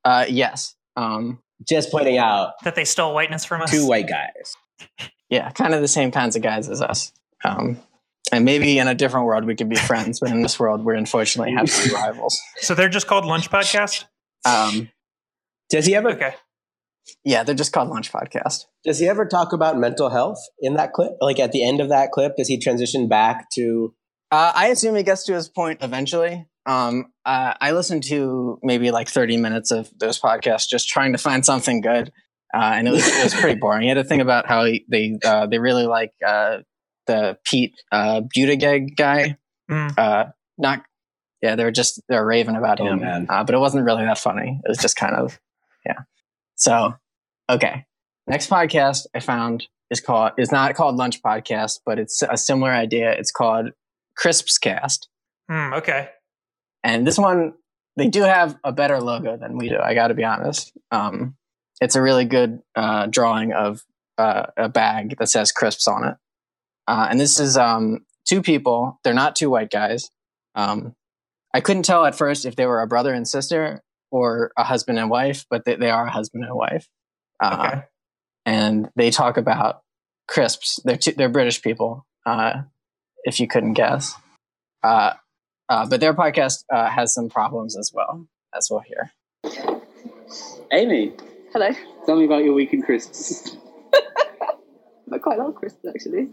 Uh, 0.05 0.25
yes. 0.29 0.75
Um, 0.95 1.39
Just 1.67 1.91
pointing 1.91 2.17
out 2.17 2.53
that 2.63 2.75
they 2.75 2.85
stole 2.85 3.13
whiteness 3.13 3.45
from 3.45 3.61
us. 3.61 3.71
two 3.71 3.87
white 3.87 4.07
guys. 4.09 4.55
yeah, 5.29 5.49
kind 5.51 5.73
of 5.73 5.81
the 5.81 5.87
same 5.87 6.11
kinds 6.11 6.35
of 6.35 6.41
guys 6.41 6.67
as 6.69 6.81
us. 6.81 7.11
Um, 7.43 7.79
and 8.31 8.45
maybe 8.45 8.77
in 8.79 8.87
a 8.87 8.95
different 8.95 9.25
world 9.25 9.45
we 9.45 9.55
could 9.55 9.69
be 9.69 9.75
friends, 9.75 10.19
but 10.19 10.29
in 10.31 10.41
this 10.41 10.59
world 10.59 10.83
we 10.85 10.97
unfortunately 10.97 11.53
have 11.53 11.65
to 11.67 11.89
be 11.89 11.93
rivals. 11.93 12.39
So 12.61 12.73
they're 12.75 12.89
just 12.89 13.07
called 13.07 13.25
Lunch 13.25 13.49
Podcast? 13.49 14.05
Um, 14.45 14.89
Does 15.69 15.85
he 15.85 15.95
ever 15.95 16.11
Okay. 16.11 16.33
yeah, 17.23 17.43
they're 17.43 17.55
just 17.55 17.71
called 17.73 17.89
Lunch 17.89 18.11
Podcast. 18.11 18.65
does 18.83 18.99
he 18.99 19.07
ever 19.07 19.25
talk 19.25 19.53
about 19.53 19.77
mental 19.77 20.09
health 20.09 20.39
in 20.59 20.75
that 20.75 20.93
clip? 20.93 21.13
Like 21.21 21.39
at 21.39 21.51
the 21.51 21.63
end 21.63 21.79
of 21.81 21.89
that 21.89 22.11
clip, 22.11 22.35
does 22.37 22.47
he 22.47 22.57
transition 22.57 23.07
back 23.07 23.49
to 23.55 23.93
Uh, 24.31 24.51
I 24.55 24.67
assume 24.67 24.95
he 24.95 25.03
gets 25.03 25.23
to 25.25 25.33
his 25.33 25.47
point 25.49 25.79
eventually. 25.83 26.45
Um, 26.65 27.05
uh, 27.25 27.53
I 27.59 27.71
listened 27.71 28.03
to 28.05 28.59
maybe 28.61 28.91
like 28.91 29.09
30 29.09 29.37
minutes 29.37 29.71
of 29.71 29.89
those 29.99 30.19
podcasts 30.19 30.67
just 30.67 30.87
trying 30.87 31.11
to 31.13 31.17
find 31.17 31.45
something 31.45 31.81
good. 31.81 32.11
Uh, 32.53 32.73
and 32.75 32.87
it 32.87 32.91
was, 32.91 33.07
it 33.07 33.23
was 33.23 33.33
pretty 33.33 33.59
boring. 33.61 33.83
He 33.83 33.87
had 33.87 33.97
a 33.97 34.03
thing 34.03 34.21
about 34.21 34.45
how 34.47 34.65
he, 34.65 34.85
they 34.89 35.17
uh, 35.23 35.47
they 35.47 35.57
really 35.57 35.85
like 35.87 36.11
uh, 36.25 36.59
the 37.07 37.37
Pete 37.45 37.73
uh, 37.91 38.21
Buttigieg 38.21 38.95
guy. 38.95 39.37
Mm. 39.69 39.97
Uh, 39.97 40.25
not 40.57 40.83
yeah, 41.41 41.55
they 41.55 41.63
were 41.63 41.71
just 41.71 42.01
they 42.09 42.15
were 42.15 42.25
raving 42.25 42.55
about 42.55 42.79
Oh, 42.81 42.85
him, 42.87 42.99
man. 42.99 43.25
Uh, 43.29 43.43
but 43.43 43.55
it 43.55 43.59
wasn't 43.59 43.85
really 43.85 44.03
that 44.03 44.17
funny. 44.17 44.59
It 44.63 44.67
was 44.67 44.77
just 44.77 44.95
kind 44.97 45.15
of 45.15 45.39
yeah. 45.85 45.99
So 46.55 46.93
okay, 47.49 47.85
next 48.27 48.49
podcast 48.49 49.05
I 49.15 49.21
found 49.21 49.67
is 49.89 50.01
called 50.01 50.33
is 50.37 50.51
not 50.51 50.75
called 50.75 50.97
Lunch 50.97 51.21
Podcast, 51.23 51.79
but 51.85 51.99
it's 51.99 52.21
a 52.21 52.37
similar 52.37 52.71
idea. 52.71 53.11
It's 53.13 53.31
called 53.31 53.69
Crisps 54.17 54.57
Cast, 54.57 55.07
Hmm, 55.49 55.73
okay. 55.75 56.09
And 56.83 57.05
this 57.05 57.17
one 57.17 57.53
they 57.97 58.07
do 58.07 58.21
have 58.23 58.57
a 58.63 58.71
better 58.71 58.99
logo 59.01 59.35
than 59.37 59.57
we 59.57 59.67
do. 59.69 59.77
I 59.77 59.93
got 59.93 60.07
to 60.07 60.13
be 60.13 60.23
honest. 60.23 60.71
Um, 60.91 61.35
it's 61.81 61.95
a 61.95 62.01
really 62.01 62.25
good 62.25 62.61
uh, 62.75 63.07
drawing 63.07 63.51
of 63.53 63.81
uh, 64.17 64.45
a 64.55 64.69
bag 64.69 65.17
that 65.19 65.27
says 65.29 65.51
crisps 65.51 65.87
on 65.87 66.07
it, 66.07 66.15
uh, 66.87 67.07
and 67.09 67.19
this 67.19 67.39
is 67.39 67.57
um, 67.57 68.05
two 68.27 68.41
people. 68.41 68.99
They're 69.03 69.13
not 69.13 69.35
two 69.35 69.49
white 69.49 69.69
guys. 69.71 70.09
Um, 70.55 70.95
I 71.53 71.59
couldn't 71.59 71.83
tell 71.83 72.05
at 72.05 72.15
first 72.15 72.45
if 72.45 72.55
they 72.55 72.65
were 72.65 72.81
a 72.81 72.87
brother 72.87 73.13
and 73.13 73.27
sister 73.27 73.81
or 74.09 74.51
a 74.57 74.63
husband 74.63 74.99
and 74.99 75.09
wife, 75.09 75.45
but 75.49 75.65
they, 75.65 75.75
they 75.75 75.89
are 75.89 76.05
a 76.05 76.11
husband 76.11 76.43
and 76.45 76.55
wife. 76.55 76.87
Uh, 77.41 77.57
Okay. 77.71 77.81
and 78.45 78.89
they 78.95 79.09
talk 79.11 79.35
about 79.37 79.81
crisps. 80.27 80.79
They're 80.85 80.97
two, 80.97 81.11
they're 81.13 81.29
British 81.29 81.61
people, 81.61 82.05
uh, 82.25 82.61
if 83.25 83.39
you 83.39 83.47
couldn't 83.47 83.73
guess. 83.73 84.13
Uh, 85.71 85.85
but 85.87 86.01
their 86.01 86.13
podcast 86.13 86.65
uh, 86.69 86.89
has 86.89 87.13
some 87.13 87.29
problems 87.29 87.77
as 87.77 87.91
well, 87.93 88.27
as 88.53 88.67
we'll 88.69 88.81
hear. 88.81 89.09
Amy, 90.73 91.13
Hello. 91.53 91.69
tell 92.05 92.17
me 92.17 92.25
about 92.25 92.43
your 92.43 92.53
week 92.53 92.73
in 92.73 92.81
crisps. 92.81 93.55
I 95.13 95.17
quite 95.17 95.39
like 95.39 95.55
crisps 95.55 95.85
actually. 95.87 96.27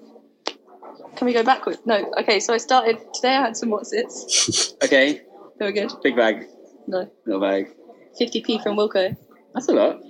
Can 1.15 1.27
we 1.27 1.33
go 1.33 1.45
backwards? 1.45 1.79
No. 1.85 2.13
Okay, 2.19 2.41
so 2.41 2.53
I 2.53 2.57
started 2.59 2.99
today. 3.15 3.37
I 3.37 3.43
had 3.43 3.57
some 3.57 3.71
what's 3.71 3.93
its. 3.93 4.75
okay, 4.85 5.23
They 5.61 5.65
were 5.67 5.71
good. 5.73 5.93
big 6.03 6.17
bag, 6.17 6.47
No. 6.89 7.09
little 7.25 7.41
bag. 7.41 7.69
50p 8.21 8.61
from 8.61 8.77
Wilko. 8.77 9.17
That's 9.55 9.69
a 9.69 9.73
lot. 9.73 10.01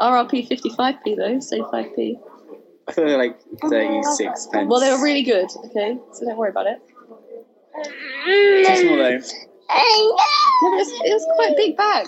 RRP 0.00 0.48
55p 0.48 1.16
though, 1.18 1.38
say 1.40 1.60
5p. 1.60 2.18
I 2.88 2.92
thought 2.92 3.04
they 3.04 3.12
were 3.12 3.18
like 3.18 3.38
36 3.60 4.48
pence. 4.52 4.68
Well, 4.70 4.80
they 4.80 4.90
were 4.90 5.02
really 5.02 5.22
good. 5.22 5.50
Okay, 5.66 5.98
so 6.14 6.24
don't 6.24 6.38
worry 6.38 6.48
about 6.48 6.66
it. 6.66 6.80
Too 8.24 8.64
small 8.64 8.96
though. 8.96 9.18
No, 9.70 9.76
it 9.76 10.76
was, 10.76 10.88
it 11.04 11.12
was 11.12 11.26
quite 11.36 11.50
a 11.52 11.56
big 11.56 11.76
bag. 11.76 12.06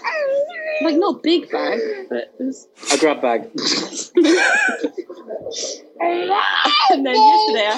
Like 0.83 0.97
not 0.97 1.23
big 1.23 1.51
bag, 1.51 1.79
but 2.09 2.16
it 2.18 2.35
was. 2.41 2.66
A 2.93 2.99
grab 2.99 3.21
bag. 3.21 3.51
And 6.03 7.05
then 7.07 7.14
yesterday 7.14 7.66
I 7.66 7.75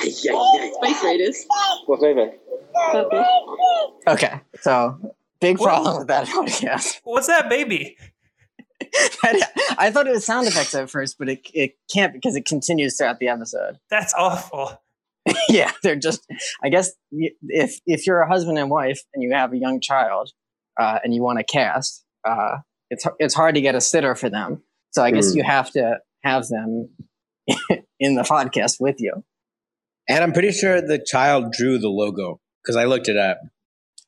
had 0.00 0.12
some 0.12 0.72
Space 0.82 1.04
Raiders. 1.04 1.46
what 1.86 1.98
flavour? 2.00 2.32
Purple. 2.92 3.24
Okay, 4.06 4.40
so 4.60 4.98
big 5.40 5.58
What? 5.58 5.68
problem 5.68 5.98
with 5.98 6.08
that 6.08 6.26
podcast. 6.28 7.00
What's 7.04 7.26
that 7.28 7.48
baby? 7.48 7.96
I 9.78 9.90
thought 9.90 10.06
it 10.06 10.12
was 10.12 10.24
sound 10.26 10.46
effects 10.48 10.74
at 10.74 10.90
first, 10.90 11.18
but 11.18 11.28
it 11.28 11.40
it 11.54 11.76
can't 11.92 12.12
because 12.12 12.36
it 12.36 12.44
continues 12.46 12.96
throughout 12.96 13.18
the 13.18 13.28
episode. 13.28 13.78
That's 13.90 14.14
awful. 14.14 14.80
yeah, 15.48 15.72
they're 15.82 15.96
just. 15.96 16.20
I 16.62 16.68
guess 16.68 16.90
if 17.12 17.80
if 17.86 18.06
you're 18.06 18.20
a 18.20 18.28
husband 18.28 18.58
and 18.58 18.70
wife 18.70 19.00
and 19.14 19.22
you 19.22 19.32
have 19.32 19.52
a 19.52 19.56
young 19.58 19.80
child, 19.80 20.30
uh, 20.78 20.98
and 21.02 21.14
you 21.14 21.22
want 21.22 21.38
to 21.38 21.44
cast, 21.44 22.04
uh, 22.26 22.58
it's 22.90 23.06
it's 23.18 23.34
hard 23.34 23.54
to 23.56 23.60
get 23.60 23.74
a 23.74 23.80
sitter 23.80 24.14
for 24.14 24.30
them. 24.30 24.62
So 24.92 25.02
I 25.02 25.10
guess 25.10 25.32
Mm. 25.32 25.36
you 25.36 25.42
have 25.44 25.70
to 25.72 25.98
have 26.24 26.48
them 26.48 26.88
in 28.00 28.14
the 28.14 28.22
podcast 28.22 28.76
with 28.80 28.96
you. 29.00 29.24
And 30.08 30.24
I'm 30.24 30.32
pretty 30.32 30.52
sure 30.52 30.80
the 30.80 30.98
child 30.98 31.52
drew 31.52 31.78
the 31.78 31.88
logo 31.90 32.40
because 32.62 32.76
I 32.76 32.84
looked 32.84 33.08
it 33.08 33.16
up. 33.16 33.40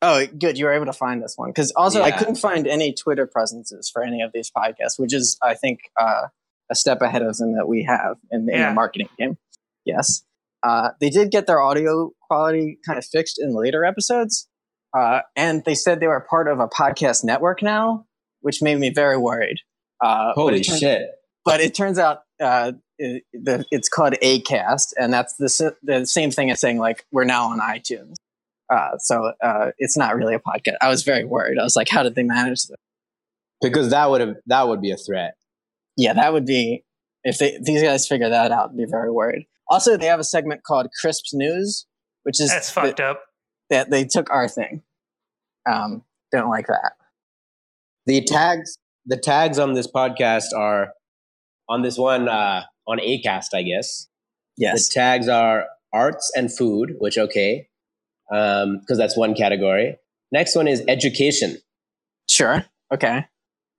Oh, 0.03 0.25
good. 0.27 0.57
You 0.57 0.65
were 0.65 0.73
able 0.73 0.87
to 0.87 0.95
find 0.95 1.23
this 1.23 1.35
one 1.37 1.51
because 1.51 1.73
also 1.77 2.01
I 2.03 2.11
couldn't 2.11 2.37
find 2.37 2.67
any 2.67 2.95
Twitter 2.95 3.27
presences 3.27 3.91
for 3.93 4.03
any 4.03 4.23
of 4.23 4.33
these 4.33 4.51
podcasts, 4.51 4.99
which 4.99 5.13
is 5.13 5.37
I 5.43 5.53
think 5.55 5.81
uh, 6.01 6.29
a 6.71 6.75
step 6.75 7.03
ahead 7.03 7.21
of 7.21 7.37
them 7.37 7.55
that 7.57 7.69
we 7.69 7.83
have 7.85 8.17
in, 8.31 8.49
in 8.49 8.59
Yeah. 8.59 8.69
the 8.71 8.75
marketing 8.75 9.11
game. 9.19 9.37
Yes, 9.85 10.23
uh, 10.63 10.91
they 11.01 11.11
did 11.11 11.31
get 11.31 11.47
their 11.47 11.61
audio 11.61 12.11
quality 12.23 12.79
kind 12.87 12.99
of 12.99 13.05
fixed 13.05 13.41
in 13.41 13.55
later 13.55 13.85
episodes, 13.85 14.49
uh, 14.97 15.21
and 15.37 15.65
they 15.65 15.75
said 15.75 16.01
they 16.01 16.07
were 16.07 16.27
part 16.29 16.49
of 16.49 16.61
a 16.61 16.69
podcast 16.69 17.25
network 17.25 17.63
now, 17.63 18.07
which 18.41 18.63
made 18.63 18.79
me 18.79 18.91
very 18.91 19.17
worried. 19.17 19.59
Uh, 20.03 20.33
but 20.35 20.41
Holy 20.43 20.61
it 20.61 20.65
turns- 20.65 20.81
shit. 20.81 21.11
But 21.45 21.61
it 21.61 21.75
turns 21.75 21.99
out 21.99 22.21
uh, 22.41 22.73
it, 22.99 23.23
the, 23.33 23.65
it's 23.71 23.89
called 23.89 24.13
Acast, 24.23 24.93
and 24.99 25.13
that's 25.13 25.35
the 25.37 25.75
the 25.83 26.07
same 26.07 26.31
thing 26.31 26.51
as 26.51 26.61
saying 26.61 26.79
like 26.79 27.07
we're 27.11 27.25
now 27.25 27.47
on 27.47 27.61
iTunes. 27.61 28.17
Uh, 28.73 28.99
so 28.99 29.33
uh, 29.43 29.71
it's 29.79 29.97
not 29.97 30.15
really 30.15 30.35
a 30.35 30.39
podcast. 30.39 30.77
I 30.83 30.89
was 30.89 31.03
very 31.03 31.25
worried. 31.25 31.59
I 31.59 31.63
was 31.65 31.77
like, 31.77 31.89
how 31.89 32.03
did 32.03 32.15
they 32.15 32.23
manage 32.23 32.67
this? 32.67 32.77
Because 33.63 33.91
that 33.91 34.11
would 34.11 34.21
have 34.21 34.37
that 34.47 34.69
would 34.69 34.81
be 34.83 34.91
a 34.91 34.97
threat. 34.97 35.35
Yeah, 35.97 36.13
that 36.13 36.33
would 36.33 36.47
be 36.47 36.85
if 37.25 37.39
they, 37.39 37.59
these 37.63 37.83
guys 37.83 38.07
figure 38.07 38.29
that 38.29 38.53
out. 38.53 38.71
I'd 38.71 38.77
be 38.77 38.85
very 38.85 39.11
worried. 39.11 39.47
Also, 39.71 39.97
they 39.97 40.07
have 40.07 40.21
a 40.21 40.25
segment 40.25 40.63
called 40.65 40.89
Crisps 41.01 41.33
News, 41.33 41.87
which 42.25 42.41
is 42.41 42.51
That's 42.51 42.71
fucked 42.71 43.01
up. 43.01 43.23
that 43.71 43.91
they 43.91 44.05
took 44.05 44.29
our 44.31 44.49
thing. 44.49 44.83
Um, 45.71 46.03
don't 46.33 46.51
like 46.51 46.67
that. 46.67 46.93
The 48.07 48.23
tags 48.25 48.79
the 49.07 49.17
tags 49.17 49.59
on 49.59 49.75
this 49.75 49.87
podcast 49.87 50.47
are 50.57 50.93
on 51.69 51.83
this 51.83 51.97
one 51.97 52.29
uh, 52.29 52.63
on 52.87 52.99
Acast, 52.99 53.55
I 53.55 53.63
guess. 53.63 54.09
Yes. 54.57 54.89
The 54.89 54.95
tags 54.95 55.29
are 55.29 55.67
arts 55.93 56.31
and 56.37 56.55
food, 56.55 56.95
which 56.99 57.17
okay, 57.17 57.69
because 58.29 58.99
that's 58.99 59.17
one 59.17 59.35
category. 59.35 59.97
Next 60.33 60.55
one 60.55 60.69
is 60.69 60.83
education, 60.89 61.57
Sure. 62.29 62.65
Okay. 62.93 63.27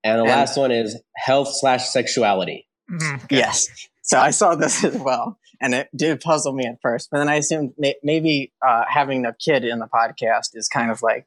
and 0.04 0.18
the 0.20 0.24
And- 0.24 0.30
last 0.32 0.58
one 0.58 0.72
is 0.72 1.00
health 1.16 1.50
slash 1.54 1.88
sexuality. 1.90 2.68
Mhm, 2.90 3.24
okay. 3.26 3.38
Yes. 3.38 3.68
So 4.02 4.20
I 4.20 4.32
saw 4.32 4.56
this 4.56 4.84
as 4.90 4.98
well, 4.98 5.38
and 5.62 5.74
it 5.74 5.90
did 5.96 6.22
puzzle 6.22 6.54
me 6.54 6.66
at 6.66 6.82
first. 6.82 7.10
But 7.12 7.20
then 7.20 7.30
I 7.30 7.36
assumed 7.36 7.74
may- 7.78 7.98
maybe 8.04 8.52
uh, 8.66 8.84
having 8.88 9.26
a 9.26 9.34
kid 9.34 9.64
in 9.66 9.80
the 9.80 9.88
podcast 9.88 10.50
is 10.56 10.68
kind 10.68 10.92
of 10.92 11.02
like 11.02 11.26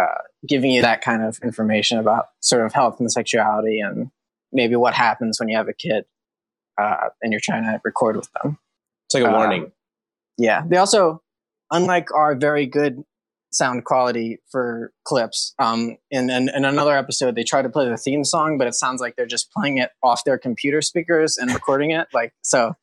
uh, 0.00 0.06
giving 0.46 0.70
you 0.70 0.82
that 0.82 1.02
kind 1.02 1.22
of 1.22 1.38
information 1.42 1.98
about 1.98 2.26
sort 2.40 2.64
of 2.64 2.72
health 2.72 3.00
and 3.00 3.10
sexuality, 3.10 3.80
and 3.80 4.10
maybe 4.52 4.76
what 4.76 4.94
happens 4.94 5.38
when 5.40 5.48
you 5.48 5.56
have 5.56 5.68
a 5.68 5.72
kid 5.74 6.04
uh, 6.78 7.08
and 7.22 7.32
you're 7.32 7.40
trying 7.42 7.64
to 7.64 7.80
record 7.84 8.16
with 8.16 8.28
them. 8.42 8.58
It's 9.06 9.14
like 9.14 9.24
a 9.24 9.28
Uh, 9.28 9.36
warning. 9.36 9.72
Yeah. 10.38 10.62
They 10.66 10.76
also, 10.76 11.22
unlike 11.70 12.12
our 12.14 12.34
very 12.34 12.66
good 12.66 13.04
sound 13.52 13.84
quality 13.84 14.38
for 14.50 14.92
clips, 15.04 15.54
um, 15.58 15.96
in, 16.10 16.30
in, 16.30 16.48
in 16.54 16.64
another 16.64 16.96
episode, 16.96 17.34
they 17.34 17.42
try 17.44 17.62
to 17.62 17.68
play 17.68 17.88
the 17.88 17.96
theme 17.96 18.24
song, 18.24 18.58
but 18.58 18.66
it 18.66 18.74
sounds 18.74 19.00
like 19.00 19.16
they're 19.16 19.26
just 19.26 19.50
playing 19.52 19.78
it 19.78 19.90
off 20.02 20.22
their 20.24 20.38
computer 20.38 20.80
speakers 20.82 21.36
and 21.36 21.52
recording 21.52 21.90
it. 21.90 22.06
Like, 22.14 22.32
so, 22.42 22.74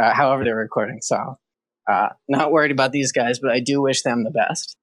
uh, 0.00 0.12
however 0.14 0.44
they're 0.44 0.54
recording. 0.56 1.00
So, 1.00 1.38
uh, 1.90 2.08
not 2.28 2.52
worried 2.52 2.70
about 2.70 2.92
these 2.92 3.10
guys, 3.12 3.38
but 3.38 3.50
I 3.50 3.60
do 3.60 3.80
wish 3.82 4.02
them 4.02 4.24
the 4.24 4.30
best. 4.30 4.76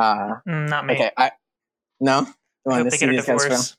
Uh, 0.00 0.34
Mm, 0.46 0.68
not 0.68 0.86
me. 0.86 0.94
okay. 0.94 1.10
I, 1.16 1.32
no? 2.00 2.20
You 2.20 2.26
I 2.26 2.28
want 2.70 2.78
hope 2.78 2.84
to 2.86 2.90
they 2.90 2.96
see 2.96 3.06
get 3.06 3.14
a 3.14 3.16
guys 3.16 3.26
fail? 3.26 3.38
divorce. 3.38 3.76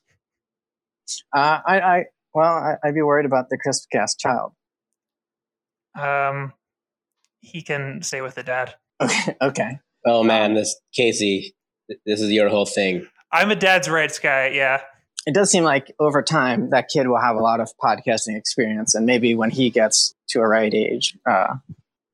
Uh, 1.34 1.60
I, 1.66 1.80
I, 1.80 2.04
well, 2.34 2.52
I, 2.54 2.74
I'd 2.84 2.94
be 2.94 3.02
worried 3.02 3.26
about 3.26 3.48
the 3.48 3.56
crisp 3.58 3.88
cast 3.90 4.18
child. 4.18 4.52
Um, 5.98 6.52
he 7.40 7.62
can 7.62 8.02
stay 8.02 8.20
with 8.20 8.34
the 8.34 8.42
dad. 8.42 8.74
Okay. 9.00 9.36
Okay. 9.40 9.78
Oh 10.08 10.22
man, 10.24 10.54
this 10.54 10.74
Casey, 10.94 11.54
this 12.06 12.20
is 12.20 12.30
your 12.30 12.48
whole 12.48 12.66
thing. 12.66 13.06
I'm 13.32 13.50
a 13.50 13.56
dad's 13.56 13.88
rights 13.88 14.18
guy. 14.18 14.48
Yeah. 14.48 14.80
it 15.26 15.34
does 15.34 15.50
seem 15.50 15.64
like 15.64 15.92
over 16.00 16.22
time 16.22 16.70
that 16.70 16.88
kid 16.88 17.06
will 17.08 17.20
have 17.20 17.36
a 17.36 17.40
lot 17.40 17.60
of 17.60 17.68
podcasting 17.82 18.36
experience 18.38 18.94
and 18.94 19.04
maybe 19.04 19.34
when 19.34 19.50
he 19.50 19.68
gets 19.68 20.14
to 20.28 20.40
a 20.40 20.46
right 20.48 20.72
age 20.72 21.16
uh, 21.30 21.54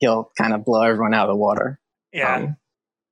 he'll 0.00 0.30
kind 0.36 0.52
of 0.52 0.64
blow 0.64 0.82
everyone 0.82 1.14
out 1.14 1.28
of 1.28 1.34
the 1.34 1.36
water 1.38 1.78
Yeah. 2.12 2.54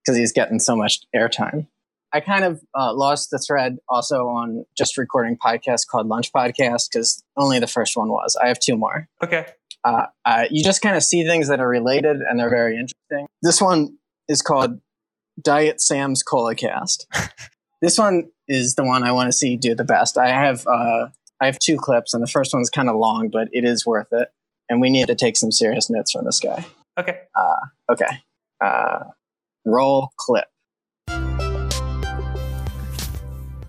because 0.05 0.17
he's 0.19 0.33
getting 0.33 0.59
so 0.59 0.75
much 0.75 1.01
airtime 1.15 1.69
i 2.13 2.19
kind 2.21 2.43
of 2.43 2.61
uh, 2.77 2.93
lost 2.93 3.31
the 3.31 3.39
thread 3.39 3.77
also 3.89 4.27
on 4.27 4.65
just 4.77 4.99
recording 4.99 5.37
podcasts 5.37 5.87
called 5.89 6.09
lunch 6.09 6.33
podcast 6.33 6.89
because 6.91 7.23
only 7.37 7.61
the 7.61 7.69
first 7.69 7.97
one 7.97 8.09
was 8.09 8.35
i 8.43 8.49
have 8.49 8.59
two 8.59 8.77
more 8.77 9.09
okay. 9.23 9.47
uh, 9.85 10.07
uh, 10.25 10.45
you 10.51 10.65
just 10.65 10.83
kind 10.83 10.97
of 10.97 11.05
see 11.05 11.23
things 11.25 11.47
that 11.49 11.61
are 11.61 11.69
related 11.69 12.17
and 12.29 12.41
they're 12.41 12.51
very 12.51 12.75
interesting. 12.77 13.27
This 13.43 13.61
one 13.61 13.99
is 14.33 14.43
called 14.43 14.81
Diet 15.41 15.81
Sam's 15.81 16.23
Cola 16.23 16.55
Cast. 16.55 17.07
this 17.81 17.99
one 17.99 18.31
is 18.49 18.75
the 18.75 18.85
one 18.85 19.05
I 19.05 19.13
want 19.13 19.29
to 19.29 19.33
see 19.33 19.57
do 19.57 19.75
the 19.75 19.85
best. 19.85 20.19
I 20.19 20.29
have 20.29 20.67
uh, 20.67 21.09
I 21.41 21.47
have 21.47 21.59
two 21.59 21.77
clips, 21.77 22.15
and 22.15 22.23
the 22.23 22.27
first 22.29 22.53
one's 22.53 22.71
kind 22.71 22.89
of 22.89 22.97
long, 22.97 23.29
but 23.29 23.49
it 23.53 23.65
is 23.65 23.87
worth 23.87 24.09
it. 24.13 24.29
And 24.69 24.81
we 24.81 24.91
need 24.91 25.07
to 25.09 25.15
take 25.15 25.37
some 25.37 25.53
serious 25.53 25.91
notes 25.91 26.13
from 26.13 26.25
this 26.25 26.41
guy. 26.41 26.65
Okay. 26.99 27.19
Uh, 27.35 27.57
Okay, 27.91 28.07
uh, 28.65 29.01
roll 29.67 30.09
clip. 30.17 30.47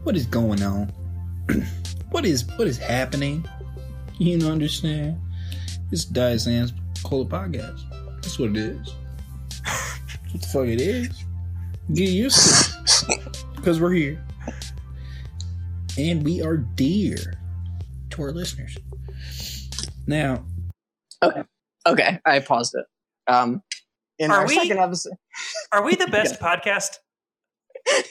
what 0.03 0.15
is 0.15 0.25
going 0.25 0.63
on? 0.63 0.87
what 2.11 2.25
is 2.25 2.45
what 2.55 2.67
is 2.69 2.77
happening? 2.77 3.43
You 4.17 4.39
don't 4.39 4.51
understand? 4.51 5.17
It's 5.91 6.05
Diet 6.05 6.39
Sam's 6.39 6.71
Cola 7.03 7.25
Podcast. 7.25 7.81
That's 8.21 8.39
what 8.39 8.51
it 8.51 8.57
is. 8.57 8.93
What 10.33 10.41
the 10.41 10.47
fuck 10.47 10.65
it 10.67 10.81
is? 10.81 11.23
Get 11.93 12.09
used 12.09 12.73
to 13.07 13.13
it. 13.13 13.43
Because 13.55 13.79
we're 13.79 13.93
here. 13.93 14.21
And 15.97 16.21
we 16.25 16.41
are 16.41 16.57
dear 16.57 17.15
to 18.09 18.21
our 18.21 18.31
listeners. 18.33 18.77
Now, 20.05 20.43
Okay, 21.23 21.43
Okay. 21.87 22.19
I 22.25 22.39
paused 22.39 22.75
it. 22.75 22.85
Um, 23.31 23.61
in 24.19 24.29
Are 24.31 24.39
our 24.39 24.47
we- 24.47 24.55
second 24.55 24.79
episode, 24.79 25.13
Are 25.71 25.81
we 25.81 25.95
the 25.95 26.07
best 26.07 26.39
podcast? 26.41 26.97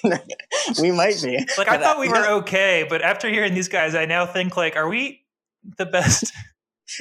we 0.81 0.91
might 0.91 1.21
be. 1.23 1.45
Like 1.59 1.69
I 1.69 1.77
thought 1.77 1.99
we 2.01 2.09
were 2.09 2.27
okay, 2.41 2.87
but 2.89 3.03
after 3.03 3.29
hearing 3.29 3.53
these 3.55 3.69
guys, 3.69 3.95
I 3.95 4.07
now 4.07 4.25
think 4.25 4.57
like, 4.57 4.75
are 4.77 4.89
we 4.89 5.27
the 5.77 5.85
best? 5.87 6.33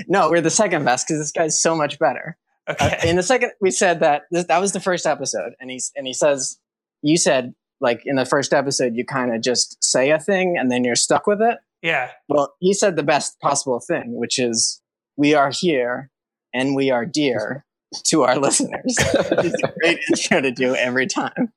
No, 0.08 0.30
we're 0.30 0.42
the 0.42 0.50
second 0.50 0.84
best 0.84 1.08
because 1.08 1.20
this 1.22 1.32
guy's 1.32 1.62
so 1.62 1.74
much 1.76 2.00
better. 2.00 2.38
Uh, 2.68 2.76
Okay. 2.80 3.10
in 3.10 3.16
the 3.16 3.24
second, 3.24 3.52
we 3.60 3.72
said 3.72 4.00
that 4.02 4.24
this, 4.32 4.46
that 4.46 4.62
was 4.62 4.72
the 4.72 4.80
first 4.80 5.06
episode, 5.06 5.54
and 5.60 5.70
he's 5.72 5.92
and 5.96 6.06
he 6.08 6.14
says, 6.14 6.60
you 7.02 7.18
said 7.18 7.54
like 7.82 8.04
in 8.06 8.16
the 8.16 8.26
first 8.26 8.54
episode, 8.54 8.96
you 8.96 9.04
kind 9.04 9.34
of 9.34 9.42
just 9.42 9.84
say 9.84 10.12
a 10.12 10.20
thing 10.20 10.56
and 10.58 10.70
then 10.72 10.84
you're 10.84 10.96
stuck 10.96 11.26
with 11.26 11.42
it. 11.42 11.58
Yeah. 11.82 12.12
Well, 12.30 12.54
he 12.60 12.74
said 12.74 12.96
the 12.96 13.04
best 13.04 13.40
possible 13.40 13.80
thing, 13.80 14.16
which 14.16 14.38
is 14.38 14.80
we 15.18 15.34
are 15.34 15.50
here 15.52 16.12
and 16.54 16.76
we 16.76 16.92
are 16.92 17.06
dear 17.08 17.66
to 18.06 18.22
our 18.22 18.38
listeners. 18.38 18.96
it's 19.00 19.64
a 19.64 19.74
great 19.82 20.00
intro 20.10 20.42
to 20.42 20.52
do 20.52 20.76
every 20.76 21.08
time. 21.08 21.52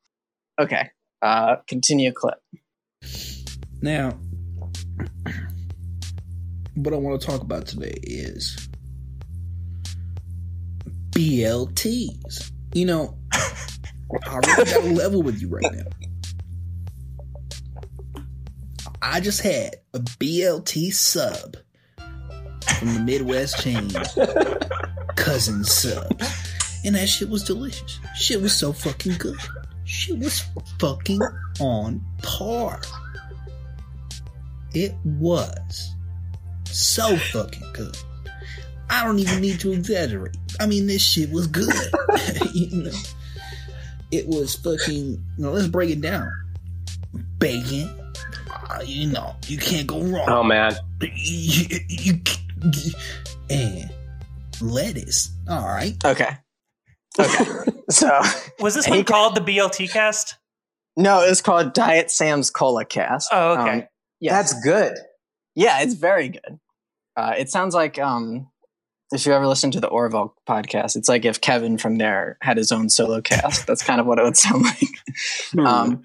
Okay. 0.59 0.89
Uh, 1.21 1.57
continue 1.69 2.11
clip. 2.11 2.39
Now, 3.83 4.19
what 6.75 6.95
I 6.95 6.97
want 6.97 7.21
to 7.21 7.27
talk 7.27 7.43
about 7.43 7.67
today 7.67 7.99
is 8.03 8.67
BLTs. 11.15 12.51
You 12.73 12.87
know, 12.87 13.17
I 13.33 14.37
really 14.37 14.65
got 14.65 14.85
a 14.85 14.93
level 14.93 15.23
with 15.23 15.41
you 15.41 15.49
right 15.49 15.73
now. 15.73 15.85
I 19.01 19.21
just 19.21 19.43
had 19.43 19.77
a 19.93 20.01
BLT 20.01 20.93
sub 20.93 21.57
from 22.79 22.95
the 22.95 23.01
Midwest 23.01 23.61
chain, 23.63 23.91
Cousin 25.17 25.63
Sub. 25.63 26.21
And 26.85 26.95
that 26.97 27.09
shit 27.09 27.29
was 27.29 27.45
delicious. 27.45 27.99
Shit 28.17 28.43
was 28.43 28.55
so 28.55 28.73
fucking 28.73 29.15
good. 29.19 29.39
Shit 29.85 30.19
was 30.19 30.45
fucking 30.79 31.21
on 31.61 32.05
par. 32.23 32.81
It 34.73 34.95
was 35.05 35.95
so 36.65 37.17
fucking 37.17 37.73
good. 37.73 37.97
I 38.91 39.05
don't 39.05 39.19
even 39.19 39.41
need 39.41 39.61
to 39.61 39.73
exaggerate. 39.73 40.37
I 40.61 40.67
mean, 40.67 40.87
this 40.87 41.03
shit 41.03 41.31
was 41.31 41.47
good. 41.47 41.73
you 42.55 42.85
know, 42.85 42.91
it 44.11 44.27
was 44.29 44.55
fucking. 44.57 45.05
You 45.07 45.21
know, 45.39 45.53
let's 45.53 45.69
break 45.69 45.91
it 45.91 46.01
down. 46.01 46.31
Bacon. 47.39 47.89
uh, 48.71 48.81
you 48.85 49.07
know, 49.11 49.35
you 49.47 49.59
can't 49.59 49.87
go 49.87 50.01
wrong. 50.01 50.29
Oh 50.29 50.43
man, 50.43 50.75
You- 51.01 51.79
you- 51.89 52.21
you- 52.73 52.93
and 53.51 53.91
lettuce. 54.61 55.31
All 55.49 55.67
right. 55.67 55.95
Okay. 56.05 56.37
Okay. 57.19 57.45
so, 57.91 58.21
Was 58.61 58.75
this 58.75 58.87
And 58.87 58.95
he 58.95 59.01
one 59.01 59.05
called 59.05 59.35
the 59.35 59.41
BLT 59.41 59.91
cast? 59.91 60.37
no, 60.97 61.21
it's 61.23 61.41
called 61.43 61.75
Diet 61.75 62.11
Sam's 62.11 62.51
Cola 62.51 62.85
Cast. 62.85 63.29
Oh, 63.33 63.53
okay. 63.61 63.71
Um, 63.81 63.85
yes. 64.21 64.33
that's 64.33 64.65
good. 64.65 64.97
Yeah, 65.55 65.83
it's 65.83 65.95
very 65.95 66.29
good. 66.31 66.59
Uh, 67.17 67.35
it 67.37 67.51
sounds 67.51 67.75
like 67.75 67.99
um, 67.99 68.49
if 69.13 69.27
you 69.27 69.33
ever 69.33 69.47
listen 69.47 69.71
to 69.73 69.81
the 69.81 69.89
Orville 69.89 70.35
podcast, 70.49 70.97
it's 70.97 71.09
like 71.09 71.25
if 71.25 71.41
Kevin 71.41 71.79
from 71.79 71.99
there 71.99 72.39
had 72.41 72.57
his 72.57 72.73
own 72.73 72.89
solo 72.89 73.21
cast. 73.21 73.67
That's 73.67 73.83
kind 73.83 74.01
of 74.01 74.07
what 74.07 74.19
it 74.19 74.25
would 74.25 74.37
sound 74.37 74.65
like. 74.65 74.89
Hmm. 75.53 75.67
um, 75.67 76.03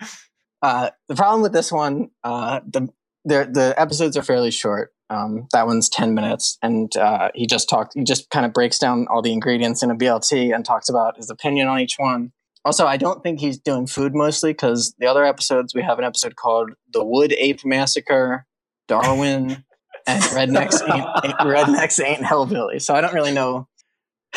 uh, 0.62 0.90
the 1.08 1.16
problem 1.16 1.42
with 1.42 1.54
this 1.54 1.72
one, 1.72 2.10
uh, 2.24 2.60
the 2.68 2.90
the 3.26 3.50
the 3.52 3.74
episodes 3.78 4.18
are 4.18 4.24
fairly 4.24 4.52
short. 4.52 4.94
Um, 5.10 5.48
that 5.54 5.66
one's 5.66 5.90
ten 5.90 6.14
minutes, 6.14 6.58
and 6.62 6.96
uh, 6.98 7.30
he 7.34 7.48
just 7.48 7.70
talked. 7.70 7.94
He 7.96 8.04
just 8.04 8.30
kind 8.30 8.46
of 8.46 8.54
breaks 8.54 8.78
down 8.78 9.08
all 9.10 9.22
the 9.22 9.32
ingredients 9.32 9.82
in 9.82 9.90
a 9.90 9.96
BLT 9.96 10.54
and 10.54 10.66
talks 10.66 10.90
about 10.90 11.18
his 11.18 11.30
opinion 11.30 11.68
on 11.68 11.80
each 11.80 11.96
one. 11.98 12.32
Also, 12.66 12.86
I 12.86 12.98
don't 12.98 13.24
think 13.24 13.40
he's 13.40 13.58
doing 13.58 13.88
food 13.88 14.14
mostly 14.14 14.52
because 14.52 14.94
the 15.00 15.08
other 15.08 15.26
episodes 15.26 15.74
we 15.74 15.82
have 15.82 15.98
an 15.98 16.06
episode 16.06 16.36
called 16.36 16.72
"The 16.92 17.04
Wood 17.04 17.34
Ape 17.34 17.66
Massacre," 17.66 18.46
Darwin, 18.88 19.64
and 20.08 20.22
Rednecks 20.24 20.82
ain't, 20.84 21.06
ain't 21.26 21.38
Rednecks 21.40 22.04
ain't 22.04 22.22
hellbilly. 22.22 22.82
So 22.82 22.94
I 22.96 23.02
don't 23.02 23.14
really 23.14 23.32
know 23.32 23.68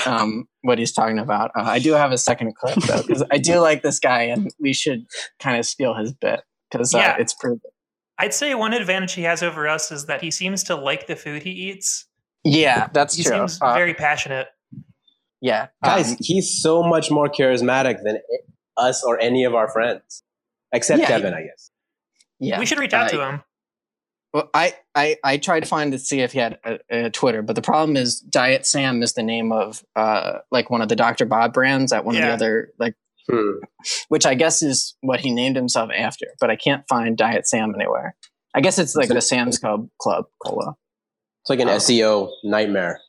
um, 0.06 0.46
what 0.62 0.78
he's 0.78 0.92
talking 0.92 1.18
about. 1.18 1.50
Uh, 1.56 1.62
I 1.62 1.78
do 1.78 1.92
have 1.92 2.12
a 2.12 2.18
second 2.18 2.54
clip 2.56 2.76
though 2.86 3.02
because 3.02 3.22
I 3.30 3.38
do 3.38 3.58
like 3.60 3.82
this 3.82 3.98
guy, 3.98 4.22
and 4.22 4.50
we 4.60 4.72
should 4.72 5.06
kind 5.38 5.58
of 5.58 5.66
steal 5.66 5.94
his 5.94 6.12
bit 6.12 6.40
because 6.70 6.94
uh, 6.94 6.98
Yeah. 6.98 7.16
it's 7.18 7.34
pretty. 7.34 7.56
Good. 7.56 7.70
I'd 8.18 8.34
say 8.34 8.54
one 8.54 8.72
advantage 8.72 9.14
he 9.14 9.22
has 9.22 9.42
over 9.42 9.66
us 9.66 9.90
is 9.90 10.06
that 10.06 10.22
he 10.22 10.30
seems 10.30 10.62
to 10.64 10.76
like 10.76 11.06
the 11.06 11.16
food 11.16 11.42
he 11.42 11.50
eats. 11.50 12.06
Yeah, 12.44 12.88
that's 12.92 13.16
He 13.16 13.22
true. 13.24 13.32
seems 13.36 13.58
Uh, 13.60 13.74
very 13.74 13.94
passionate. 13.94 14.48
yeah, 15.40 15.68
Guys, 15.84 16.10
um, 16.12 16.16
he's 16.20 16.60
so 16.62 16.82
much 16.82 17.10
more 17.10 17.28
charismatic 17.28 18.02
than 18.04 18.18
us 18.76 19.02
or 19.04 19.18
any 19.20 19.44
of 19.44 19.54
our 19.54 19.68
friends, 19.68 20.22
except 20.72 21.00
Yeah, 21.00 21.06
Kevin, 21.06 21.34
I 21.34 21.42
guess. 21.42 21.70
yeah. 22.38 22.58
we 22.58 22.66
should 22.66 22.78
reach 22.78 22.92
out 22.92 23.06
Uh, 23.06 23.16
to 23.16 23.28
him. 23.28 23.42
Well, 24.32 24.48
I, 24.54 24.74
I 24.94 25.16
I 25.22 25.36
tried 25.36 25.60
to 25.60 25.66
find 25.68 25.92
to 25.92 25.98
see 25.98 26.20
if 26.20 26.32
he 26.32 26.38
had 26.38 26.58
a, 26.64 26.78
a 26.90 27.10
Twitter, 27.10 27.42
but 27.42 27.54
the 27.54 27.62
problem 27.62 27.96
is 27.96 28.20
Diet 28.20 28.66
Sam 28.66 29.02
is 29.02 29.12
the 29.12 29.22
name 29.22 29.52
of 29.52 29.84
uh 29.94 30.38
like 30.50 30.70
one 30.70 30.80
of 30.80 30.88
the 30.88 30.96
Dr. 30.96 31.26
Bob 31.26 31.52
brands 31.52 31.92
at 31.92 32.04
one 32.04 32.16
of 32.16 32.22
the 32.22 32.28
other 32.28 32.70
like 32.78 32.94
Hmm. 33.30 33.58
which 34.08 34.26
I 34.26 34.34
guess 34.34 34.62
is 34.62 34.96
what 35.00 35.20
he 35.20 35.30
named 35.30 35.54
himself 35.54 35.90
after, 35.96 36.26
but 36.40 36.50
I 36.50 36.56
can't 36.56 36.82
find 36.88 37.16
Diet 37.16 37.46
Sam 37.46 37.72
anywhere. 37.72 38.16
I 38.52 38.60
guess 38.60 38.80
it's 38.80 38.96
like 38.96 39.08
the 39.10 39.20
Sam's 39.20 39.58
Club 39.58 39.88
Club 40.00 40.24
Cola. 40.44 40.74
It's 41.42 41.50
like 41.50 41.60
an 41.60 41.68
Oh. 41.68 41.76
SEO 41.76 42.30
nightmare. 42.42 43.00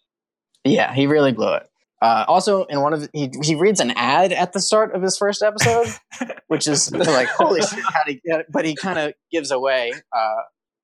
Yeah, 0.64 0.94
he 0.94 1.08
really 1.08 1.32
blew 1.32 1.54
it. 1.56 1.68
Uh, 2.00 2.26
also, 2.28 2.66
in 2.66 2.82
one 2.82 2.94
of 2.94 3.10
he 3.12 3.32
he 3.44 3.56
reads 3.56 3.80
an 3.80 3.90
ad 3.92 4.32
at 4.34 4.54
the 4.54 4.60
start 4.60 4.94
of 4.94 5.02
his 5.02 5.18
first 5.18 5.42
episode, 5.42 5.88
which 6.48 6.68
is 6.68 6.92
like 6.92 7.30
holy 7.30 7.62
shit, 7.62 7.80
how 7.80 8.04
did 8.06 8.14
he 8.16 8.22
get 8.30 8.42
it? 8.42 8.46
But 8.52 8.66
he 8.66 8.76
kind 8.76 9.00
of 9.00 9.14
gives 9.32 9.50
away 9.52 9.94
uh, 10.16 10.36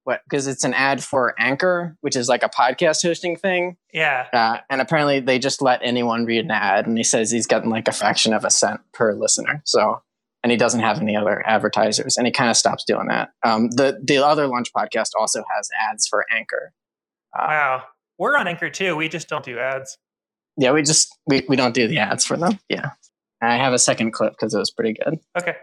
what 0.10 0.24
because 0.24 0.48
it's 0.48 0.64
an 0.64 0.74
ad 0.74 1.04
for 1.04 1.36
Anchor, 1.38 1.96
which 2.02 2.16
is 2.16 2.28
like 2.28 2.42
a 2.42 2.50
podcast 2.50 3.04
hosting 3.04 3.36
thing. 3.36 3.78
Yeah. 3.94 4.26
Uh, 4.34 4.58
and 4.68 4.82
apparently, 4.82 5.20
they 5.20 5.38
just 5.38 5.62
let 5.62 5.82
anyone 5.84 6.26
read 6.26 6.46
an 6.46 6.52
ad, 6.52 6.88
and 6.88 6.98
he 6.98 7.04
says 7.04 7.30
he's 7.30 7.46
gotten 7.46 7.70
like 7.70 7.88
a 7.88 7.92
fraction 7.92 8.34
of 8.34 8.44
a 8.44 8.50
cent 8.50 8.82
per 8.92 9.14
listener. 9.14 9.62
So, 9.66 10.02
and 10.42 10.52
he 10.52 10.58
doesn't 10.58 10.80
have 10.80 11.00
any 11.00 11.16
other 11.16 11.48
advertisers, 11.48 12.18
and 12.18 12.26
he 12.26 12.34
kind 12.34 12.50
of 12.50 12.58
stops 12.58 12.84
doing 12.86 13.08
that. 13.10 13.30
Um, 13.44 13.70
the 13.70 14.02
the 14.04 14.18
other 14.18 14.48
lunch 14.48 14.74
podcast 14.76 15.12
also 15.18 15.44
has 15.56 15.70
ads 15.92 16.08
for 16.08 16.26
Anchor. 16.36 16.74
Wow. 17.38 17.84
We're 18.18 18.36
on 18.36 18.48
Anchor 18.48 18.72
too. 18.72 18.96
We 18.96 19.10
just 19.10 19.30
don't 19.30 19.46
do 19.46 19.60
ads. 19.60 19.96
Yeah, 20.58 20.72
we 20.72 20.82
just 20.82 21.16
we, 21.28 21.46
we 21.48 21.56
don't 21.56 21.76
do 21.76 21.88
the 21.88 22.00
ads 22.00 22.26
for 22.26 22.36
them. 22.36 22.58
Yeah, 22.68 22.90
I 23.44 23.58
have 23.58 23.74
a 23.74 23.80
second 23.80 24.12
clip 24.12 24.34
because 24.34 24.56
it 24.56 24.58
was 24.58 24.72
pretty 24.72 24.94
good. 24.94 25.20
Okay. 25.38 25.56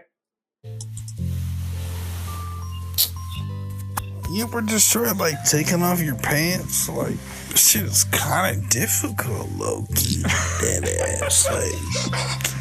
You 4.29 4.43
ever 4.43 4.61
just 4.61 4.91
try 4.91 5.11
like 5.13 5.41
taking 5.45 5.81
off 5.81 6.01
your 6.01 6.15
pants? 6.15 6.89
Like 6.89 7.15
shit 7.55 7.83
is 7.83 8.03
kind 8.05 8.57
of 8.57 8.69
difficult, 8.69 9.49
low 9.51 9.85
key. 9.95 10.21
Dead 10.59 10.83
ass. 11.21 11.47
Like 11.49 12.57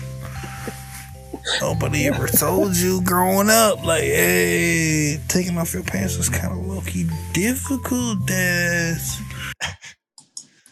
nobody 1.61 2.07
ever 2.07 2.29
told 2.29 2.77
you 2.77 3.03
growing 3.03 3.51
up, 3.51 3.85
like, 3.85 4.03
hey, 4.03 5.21
taking 5.29 5.59
off 5.59 5.75
your 5.75 5.83
pants 5.83 6.15
is 6.17 6.29
kind 6.29 6.53
of 6.53 6.65
low 6.67 6.81
key 6.83 7.09
difficult, 7.33 8.25
Dad. 8.27 8.99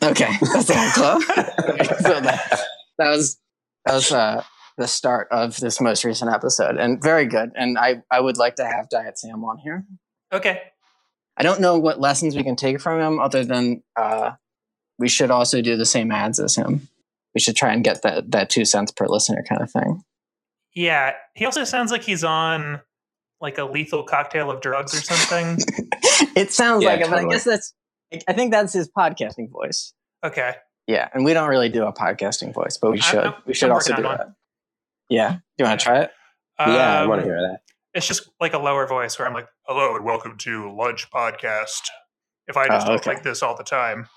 Okay, 0.03 0.31
that's 0.41 0.67
the 0.67 0.75
whole 0.77 1.21
clip. 1.21 1.87
so 2.01 2.21
that, 2.21 2.61
that 2.99 3.11
was 3.11 3.41
that 3.85 3.95
was 3.95 4.13
uh, 4.13 4.45
the 4.79 4.87
start 4.87 5.27
of 5.33 5.59
this 5.59 5.81
most 5.81 6.05
recent 6.05 6.33
episode, 6.33 6.77
and 6.77 7.03
very 7.03 7.27
good. 7.27 7.51
And 7.57 7.79
I 7.79 8.03
I 8.13 8.21
would 8.21 8.37
like 8.37 8.55
to 8.57 8.65
have 8.65 8.89
Diet 8.91 9.19
Sam 9.19 9.45
on 9.45 9.59
here. 9.59 9.85
Okay. 10.33 10.63
I 11.37 11.43
don't 11.43 11.61
know 11.61 11.79
what 11.79 12.01
lessons 12.01 12.37
we 12.37 12.45
can 12.45 12.57
take 12.57 12.81
from 12.81 13.01
him 13.01 13.19
other 13.21 13.45
than 13.45 13.83
uh, 13.97 14.33
we 14.99 15.09
should 15.09 15.31
also 15.31 15.61
do 15.61 15.77
the 15.77 15.85
same 15.87 16.13
ads 16.13 16.39
as 16.39 16.55
him. 16.57 16.89
We 17.35 17.41
should 17.41 17.57
try 17.57 17.73
and 17.73 17.83
get 17.83 18.03
that 18.03 18.31
that 18.31 18.51
two 18.51 18.65
cents 18.65 18.93
per 18.93 19.07
listener 19.07 19.45
kind 19.49 19.61
of 19.61 19.71
thing. 19.71 20.03
Yeah. 20.75 21.15
He 21.35 21.45
also 21.45 21.65
sounds 21.65 21.91
like 21.91 22.03
he's 22.05 22.23
on 22.25 22.81
like 23.41 23.59
a 23.59 23.65
lethal 23.65 24.05
cocktail 24.05 24.51
of 24.51 24.61
drugs 24.61 24.95
or 24.95 25.01
something. 25.03 25.59
it 26.37 26.53
sounds 26.53 26.83
Yeah, 26.85 26.91
like 26.91 27.01
it, 27.01 27.11
but 27.11 27.19
I 27.19 27.25
guess 27.29 27.45
that's 27.45 27.75
I 28.29 28.33
think 28.33 28.53
that's 28.53 28.73
his 28.73 28.89
podcasting 28.97 29.51
voice. 29.51 29.93
Okay. 30.25 30.55
Yeah, 30.87 31.09
and 31.15 31.25
we 31.25 31.33
don't 31.33 31.49
really 31.49 31.69
do 31.71 31.85
a 31.85 31.93
podcasting 31.93 32.53
voice, 32.55 32.77
but 32.81 32.93
we 32.93 33.01
I'm- 33.01 33.11
should. 33.11 33.25
I'm- 33.25 33.35
we 33.47 33.55
should 33.55 33.71
I'm 33.71 33.75
also 33.77 33.97
do 33.97 34.03
that. 34.03 34.29
Yeah, 35.09 35.33
do 35.33 35.39
you 35.59 35.65
want 35.65 35.81
to 35.81 35.85
try 35.85 36.01
it? 36.03 36.11
yeah, 36.61 37.01
I 37.01 37.03
Um, 37.03 37.09
want 37.09 37.23
to 37.23 37.27
hear 37.27 37.41
that. 37.41 37.61
It's 37.95 38.07
just 38.07 38.29
like 38.41 38.55
a 38.55 38.59
lower 38.59 38.87
voice 38.87 39.19
where 39.19 39.29
I'm 39.29 39.35
like, 39.35 39.49
hello 39.69 39.95
and 39.95 40.05
welcome 40.05 40.37
to 40.39 40.73
Lunch 40.75 41.11
Podcast. 41.11 41.89
If 42.49 42.57
I 42.57 42.67
just 42.67 42.87
Oh, 42.87 42.91
talk 42.93 43.01
okay. 43.03 43.15
like 43.15 43.23
this 43.23 43.43
all 43.43 43.57
the 43.57 43.65
time. 43.65 44.09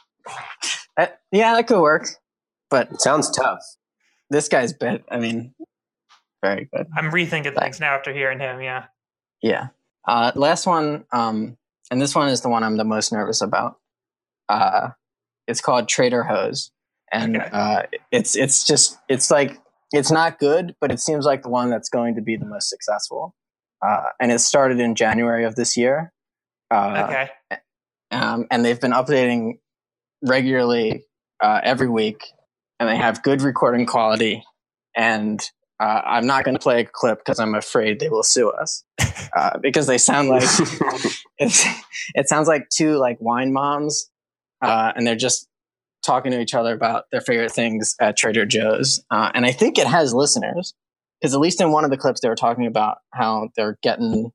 Uh, 0.97 1.07
yeah, 1.31 1.53
that 1.53 1.67
could 1.67 1.79
work. 1.81 2.07
But 2.69 2.91
It 2.91 3.01
sounds 3.01 3.29
tough. 3.29 3.59
this 4.29 4.49
guy's 4.49 4.73
bit, 4.73 5.05
I 5.09 5.19
mean, 5.19 5.53
very 6.43 6.67
good. 6.73 6.87
I'm 6.97 7.11
rethinking 7.11 7.57
things 7.57 7.79
now 7.79 7.95
after 7.95 8.11
hearing 8.11 8.39
him. 8.39 8.61
Yeah. 8.61 8.85
Yeah. 9.41 9.67
Uh, 10.07 10.31
last 10.35 10.65
one, 10.65 11.05
um, 11.11 11.57
and 11.91 12.01
this 12.01 12.15
one 12.15 12.29
is 12.29 12.41
the 12.41 12.49
one 12.49 12.63
I'm 12.63 12.77
the 12.77 12.83
most 12.83 13.13
nervous 13.13 13.41
about. 13.41 13.77
Uh, 14.49 14.89
it's 15.47 15.61
called 15.61 15.87
Trader 15.87 16.23
Hose, 16.23 16.71
and 17.11 17.37
Okay. 17.37 17.49
uh, 17.51 17.83
it's 18.11 18.35
it's 18.35 18.65
just 18.65 18.97
it's 19.09 19.29
like 19.31 19.59
it's 19.93 20.11
not 20.11 20.39
good, 20.39 20.75
but 20.81 20.91
it 20.91 20.99
seems 20.99 21.25
like 21.25 21.43
the 21.43 21.49
one 21.49 21.69
that's 21.69 21.89
going 21.89 22.15
to 22.15 22.21
be 22.21 22.35
the 22.37 22.45
most 22.45 22.69
successful. 22.69 23.35
Uh, 23.85 24.03
and 24.19 24.31
it 24.31 24.39
started 24.39 24.79
in 24.79 24.95
January 24.95 25.45
of 25.45 25.55
this 25.55 25.77
year. 25.77 26.11
Uh, 26.71 27.05
okay. 27.07 27.29
um, 28.11 28.45
and 28.51 28.63
they've 28.65 28.81
been 28.81 28.91
updating 28.91 29.59
regularly 30.21 31.05
uh, 31.41 31.61
every 31.63 31.89
week, 31.89 32.25
and 32.79 32.89
they 32.89 32.97
have 32.97 33.23
good 33.23 33.41
recording 33.41 33.85
quality, 33.85 34.43
and 34.95 35.41
Uh, 35.79 36.01
I'm 36.03 36.25
not 36.25 36.43
going 36.43 36.55
to 36.55 36.59
play 36.59 36.81
a 36.81 36.85
clip 36.85 37.19
because 37.19 37.39
I'm 37.39 37.53
afraid 37.53 37.99
they 37.99 38.09
will 38.09 38.23
sue 38.23 38.49
us 38.49 38.83
uh, 39.37 39.59
because 39.61 39.85
they 39.85 39.99
sound 39.99 40.27
like 40.27 40.41
it 41.37 42.27
sounds 42.27 42.47
like 42.47 42.67
two 42.69 42.97
like 42.97 43.17
wine 43.21 43.53
moms, 43.53 44.09
uh, 44.63 44.93
and 44.95 45.05
they're 45.05 45.15
just 45.15 45.47
talking 46.03 46.31
to 46.31 46.39
each 46.39 46.55
other 46.55 46.73
about 46.73 47.03
their 47.11 47.21
favorite 47.21 47.51
things 47.51 47.95
at 48.01 48.17
Trader 48.17 48.45
Joe's. 48.45 49.03
Uh, 49.11 49.29
and 49.35 49.45
I 49.45 49.51
think 49.51 49.77
it 49.77 49.85
has 49.85 50.15
listeners 50.15 50.73
because 51.21 51.33
at 51.33 51.39
least 51.39 51.61
in 51.61 51.71
one 51.71 51.83
of 51.83 51.89
the 51.89 51.97
clips 51.97 52.21
they 52.21 52.29
were 52.29 52.35
talking 52.35 52.65
about 52.65 52.97
how 53.13 53.49
they're 53.55 53.77
getting 53.83 54.31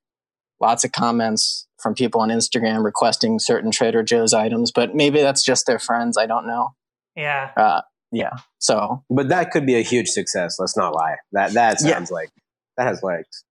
lots 0.60 0.84
of 0.84 0.92
comments 0.92 1.66
from 1.80 1.94
people 1.94 2.20
on 2.20 2.28
Instagram 2.28 2.84
requesting 2.84 3.38
certain 3.38 3.70
Trader 3.70 4.02
Joe's 4.02 4.32
items, 4.32 4.70
but 4.70 4.94
maybe 4.94 5.20
that's 5.20 5.42
just 5.44 5.66
their 5.66 5.78
friends. 5.80 6.16
I 6.16 6.26
don't 6.26 6.46
know. 6.46 6.74
Yeah. 7.16 7.50
Uh, 7.56 7.80
yeah. 8.12 8.30
So 8.58 9.02
but 9.10 9.28
that 9.28 9.50
could 9.50 9.66
be 9.66 9.74
a 9.76 9.82
huge 9.82 10.08
success. 10.08 10.56
Let's 10.58 10.76
not 10.76 10.94
lie. 10.94 11.16
That 11.32 11.52
that 11.54 11.78
Yeah. 11.82 11.92
sounds 11.94 12.10
like 12.10 12.30
that 12.76 12.86
has 12.86 13.02
legs. 13.02 13.44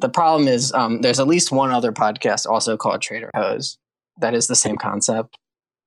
the 0.00 0.08
problem 0.08 0.48
is 0.48 0.72
um, 0.72 1.00
there's 1.02 1.20
at 1.20 1.26
least 1.26 1.50
one 1.52 1.70
other 1.70 1.92
podcast 1.92 2.46
also 2.46 2.76
called 2.76 3.00
Trader 3.02 3.30
Hose 3.34 3.78
that 4.18 4.34
is 4.34 4.46
the 4.46 4.56
same 4.56 4.76
concept. 4.76 5.36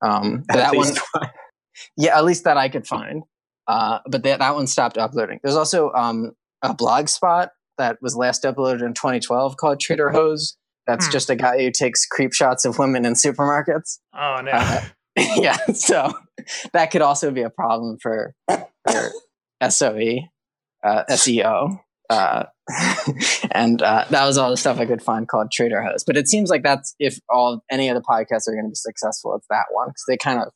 Um, 0.01 0.43
that 0.49 0.75
one, 0.75 0.93
one. 1.13 1.29
yeah, 1.97 2.17
at 2.17 2.23
least 2.25 2.43
that 2.45 2.57
I 2.57 2.69
could 2.69 2.87
find. 2.87 3.23
Uh, 3.67 3.99
but 4.07 4.23
that 4.23 4.39
that 4.39 4.55
one 4.55 4.67
stopped 4.67 4.97
uploading. 4.97 5.39
There's 5.43 5.55
also 5.55 5.91
um, 5.93 6.31
a 6.61 6.73
blog 6.73 7.07
spot 7.09 7.51
that 7.77 7.97
was 8.01 8.15
last 8.15 8.43
uploaded 8.43 8.81
in 8.85 8.93
2012 8.93 9.57
called 9.57 9.79
Trader 9.79 10.09
Hose. 10.11 10.57
That's 10.87 11.05
Hmm. 11.05 11.11
just 11.11 11.29
a 11.29 11.35
guy 11.35 11.59
who 11.59 11.71
takes 11.71 12.05
creep 12.05 12.33
shots 12.33 12.65
of 12.65 12.77
women 12.79 13.05
in 13.05 13.13
supermarkets. 13.13 13.99
Oh 14.13 14.41
no. 14.43 14.51
Uh, 14.51 14.81
yeah, 15.35 15.57
so 15.73 16.13
that 16.73 16.91
could 16.91 17.01
also 17.01 17.31
be 17.31 17.41
a 17.41 17.49
problem 17.49 17.97
for 18.01 18.33
your 18.47 19.11
SOE, 19.69 20.19
uh, 20.83 21.03
SEO. 21.09 21.79
Uh, 22.09 22.45
and 23.51 23.81
uh, 23.81 24.05
that 24.09 24.25
was 24.25 24.37
all 24.37 24.49
the 24.49 24.57
stuff 24.57 24.79
I 24.79 24.85
could 24.85 25.01
find 25.01 25.27
called 25.27 25.51
Trader 25.51 25.81
Hose. 25.83 26.03
But 26.05 26.17
it 26.17 26.27
seems 26.27 26.49
like 26.49 26.63
that's 26.63 26.95
if 26.99 27.19
all 27.29 27.63
any 27.69 27.89
of 27.89 27.95
the 27.95 28.01
podcasts 28.01 28.47
are 28.47 28.53
going 28.53 28.65
to 28.65 28.69
be 28.69 28.75
successful, 28.75 29.35
it's 29.35 29.47
that 29.49 29.65
one 29.71 29.89
because 29.89 30.03
they 30.07 30.17
kind 30.17 30.39
of 30.39 30.47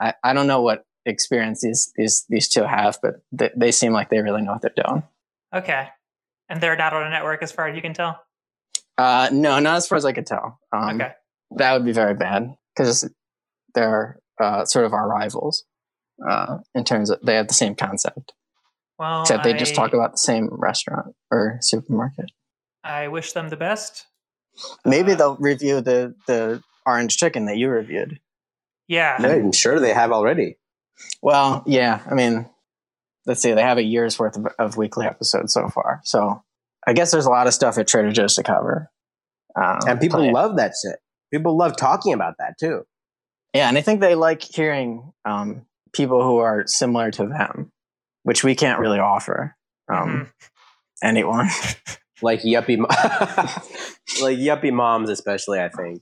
I, 0.00 0.14
I 0.22 0.32
don't 0.32 0.46
know 0.46 0.62
what 0.62 0.84
experience 1.04 1.60
these 1.62 1.92
these 1.96 2.24
these 2.28 2.48
two 2.48 2.62
have, 2.64 2.98
but 3.02 3.16
they, 3.32 3.50
they 3.56 3.72
seem 3.72 3.92
like 3.92 4.08
they 4.10 4.20
really 4.20 4.42
know 4.42 4.52
what 4.52 4.62
they're 4.62 4.84
doing. 4.86 5.02
Okay. 5.54 5.88
And 6.48 6.60
they're 6.60 6.76
not 6.76 6.92
on 6.92 7.06
a 7.06 7.10
network 7.10 7.42
as 7.42 7.52
far 7.52 7.68
as 7.68 7.74
you 7.76 7.82
can 7.82 7.94
tell. 7.94 8.20
Uh, 8.98 9.28
no, 9.32 9.58
not 9.58 9.76
as 9.76 9.86
far 9.86 9.98
as 9.98 10.04
I 10.04 10.12
could 10.12 10.26
tell. 10.26 10.58
Um, 10.72 11.00
Okay. 11.00 11.12
That 11.56 11.74
would 11.74 11.84
be 11.84 11.92
very 11.92 12.14
bad 12.14 12.54
because 12.74 13.08
they're 13.74 14.18
uh, 14.42 14.64
sort 14.64 14.84
of 14.84 14.92
our 14.92 15.08
rivals 15.08 15.64
uh, 16.28 16.58
in 16.74 16.84
terms 16.84 17.10
of 17.10 17.20
they 17.22 17.36
have 17.36 17.46
the 17.46 17.54
same 17.54 17.76
concept, 17.76 18.32
Well, 18.98 19.22
except 19.22 19.44
they 19.44 19.52
just 19.54 19.74
talk 19.74 19.92
about 19.92 20.12
the 20.12 20.18
same 20.18 20.48
restaurant 20.50 21.14
or 21.30 21.58
supermarket. 21.60 22.32
I 22.82 23.06
wish 23.08 23.32
them 23.32 23.48
the 23.48 23.56
best. 23.56 24.06
Maybe 24.84 25.12
Uh, 25.12 25.16
they'll 25.16 25.36
review 25.36 25.80
the 25.80 26.14
the 26.26 26.62
orange 26.84 27.16
chicken 27.16 27.46
that 27.46 27.58
you 27.58 27.68
reviewed. 27.68 28.18
Yeah. 28.88 29.16
I'm 29.20 29.52
sure 29.52 29.78
they 29.78 29.92
have 29.92 30.10
already. 30.12 30.58
Well, 31.22 31.62
yeah, 31.66 32.00
I 32.10 32.14
mean, 32.14 32.48
let's 33.26 33.40
see, 33.42 33.52
they 33.52 33.62
have 33.62 33.78
a 33.78 33.82
year's 33.82 34.18
worth 34.18 34.36
of, 34.36 34.46
of 34.58 34.76
weekly 34.76 35.06
episodes 35.06 35.52
so 35.52 35.68
far, 35.68 36.00
so 36.04 36.42
I 36.86 36.92
guess 36.92 37.10
there's 37.10 37.26
a 37.26 37.30
lot 37.30 37.46
of 37.46 37.54
stuff 37.54 37.78
at 37.78 37.86
Trader 37.88 38.12
Joe's 38.12 38.34
to 38.36 38.42
cover. 38.42 38.90
Um, 39.60 39.78
And 39.86 40.00
people 40.00 40.18
plenty- 40.20 40.32
love 40.32 40.56
that 40.56 40.72
shit. 40.80 40.98
People 41.32 41.56
love 41.56 41.76
talking 41.76 42.12
about 42.12 42.34
that 42.38 42.54
too. 42.60 42.84
Yeah, 43.54 43.68
and 43.68 43.76
I 43.76 43.80
think 43.80 44.00
they 44.00 44.14
like 44.14 44.42
hearing 44.42 45.12
um, 45.24 45.66
people 45.92 46.22
who 46.22 46.38
are 46.38 46.64
similar 46.66 47.10
to 47.12 47.26
them, 47.26 47.72
which 48.22 48.44
we 48.44 48.54
can't 48.54 48.78
really 48.78 48.98
offer 49.00 49.56
um, 49.92 50.08
Mhm. 50.08 50.30
anyone. 51.02 51.48
Like 52.22 52.40
yuppie, 52.40 52.78
mo- 52.78 52.86
like 54.22 54.38
yuppie 54.38 54.72
moms, 54.72 55.10
especially. 55.10 55.60
I 55.60 55.68
think. 55.68 56.00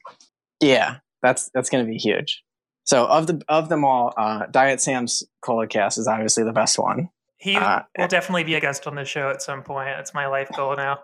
yeah, 0.60 0.98
that's 1.22 1.50
that's 1.52 1.68
going 1.70 1.84
to 1.84 1.90
be 1.90 1.96
huge. 1.98 2.44
So 2.84 3.06
of 3.06 3.26
the 3.26 3.42
of 3.48 3.68
them 3.68 3.84
all, 3.84 4.12
uh, 4.16 4.46
Diet 4.50 4.80
Sam's 4.80 5.22
Cola 5.40 5.66
Cast 5.66 5.98
is 5.98 6.06
obviously 6.06 6.44
the 6.44 6.52
best 6.52 6.78
one. 6.78 7.08
He 7.38 7.56
Uh, 7.56 7.82
will 7.98 8.08
definitely 8.08 8.44
be 8.44 8.54
a 8.54 8.60
guest 8.60 8.86
on 8.86 8.94
the 8.94 9.04
show 9.04 9.30
at 9.30 9.42
some 9.42 9.62
point. 9.62 9.88
It's 9.98 10.14
my 10.14 10.26
life 10.26 10.48
goal 10.54 10.76
now. 10.76 11.00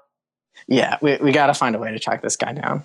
Yeah, 0.66 0.99
we 1.01 1.16
we 1.18 1.33
got 1.33 1.47
to 1.47 1.55
find 1.55 1.74
a 1.74 1.78
way 1.78 1.91
to 1.93 1.99
track 1.99 2.22
this 2.22 2.37
guy 2.37 2.53
down. 2.53 2.85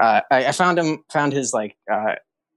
Uh, 0.00 0.20
I, 0.30 0.46
I 0.46 0.52
found 0.52 0.78
him 0.78 1.04
found 1.12 1.32
his 1.32 1.52
like 1.52 1.76
uh, 1.92 2.14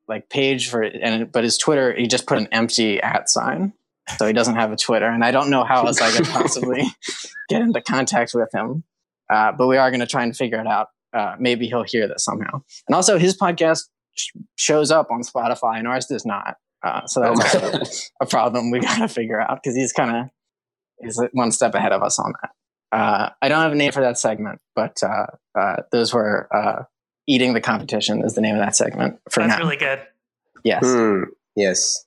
like 0.07 0.29
page 0.29 0.69
for 0.69 0.81
and 0.83 1.31
but 1.31 1.43
his 1.43 1.57
Twitter 1.57 1.93
he 1.93 2.07
just 2.07 2.25
put 2.27 2.37
an 2.37 2.47
empty 2.51 3.01
at 3.01 3.29
sign, 3.29 3.73
so 4.17 4.27
he 4.27 4.33
doesn't 4.33 4.55
have 4.55 4.71
a 4.71 4.77
Twitter, 4.77 5.07
and 5.07 5.23
I 5.25 5.31
don't 5.31 5.49
know 5.49 5.63
how 5.63 5.85
else 5.85 6.01
I 6.01 6.11
could 6.11 6.25
possibly 6.27 6.83
get 7.49 7.61
into 7.61 7.81
contact 7.81 8.33
with 8.33 8.49
him. 8.53 8.83
Uh, 9.29 9.51
but 9.51 9.67
we 9.67 9.77
are 9.77 9.89
going 9.89 9.99
to 10.01 10.05
try 10.07 10.23
and 10.23 10.35
figure 10.37 10.59
it 10.59 10.67
out. 10.67 10.89
Uh, 11.11 11.35
maybe 11.39 11.65
he'll 11.67 11.83
hear 11.83 12.07
this 12.07 12.23
somehow. 12.23 12.61
And 12.87 12.95
also, 12.95 13.17
his 13.17 13.35
podcast 13.37 13.85
sh- 14.15 14.31
shows 14.57 14.91
up 14.91 15.11
on 15.11 15.21
Spotify, 15.21 15.77
and 15.77 15.87
ours 15.87 16.05
does 16.07 16.25
not. 16.25 16.55
Uh, 16.83 17.05
so 17.07 17.21
that's 17.21 17.55
also 17.55 17.79
a 18.21 18.25
problem 18.25 18.71
we 18.71 18.79
got 18.79 18.97
to 18.99 19.07
figure 19.07 19.39
out 19.39 19.59
because 19.63 19.75
he's 19.75 19.91
kind 19.93 20.15
of 20.15 20.25
he's 21.01 21.19
one 21.33 21.51
step 21.51 21.73
ahead 21.75 21.91
of 21.91 22.01
us 22.03 22.19
on 22.19 22.33
that. 22.41 22.51
Uh, 22.97 23.29
I 23.41 23.49
don't 23.49 23.61
have 23.61 23.71
a 23.71 23.75
name 23.75 23.91
for 23.91 24.01
that 24.01 24.17
segment, 24.17 24.59
but 24.75 24.97
uh, 25.03 25.25
uh, 25.59 25.75
those 25.91 26.13
were 26.13 26.47
uh, 26.55 26.83
eating 27.27 27.53
the 27.53 27.61
competition 27.61 28.23
is 28.23 28.35
the 28.35 28.41
name 28.41 28.55
of 28.55 28.61
that 28.61 28.75
segment 28.75 29.19
for 29.31 29.41
That's 29.41 29.57
now. 29.57 29.63
really 29.65 29.77
good. 29.77 29.99
yes, 30.63 30.83
Hmm. 30.83 31.23
Yes. 31.55 32.05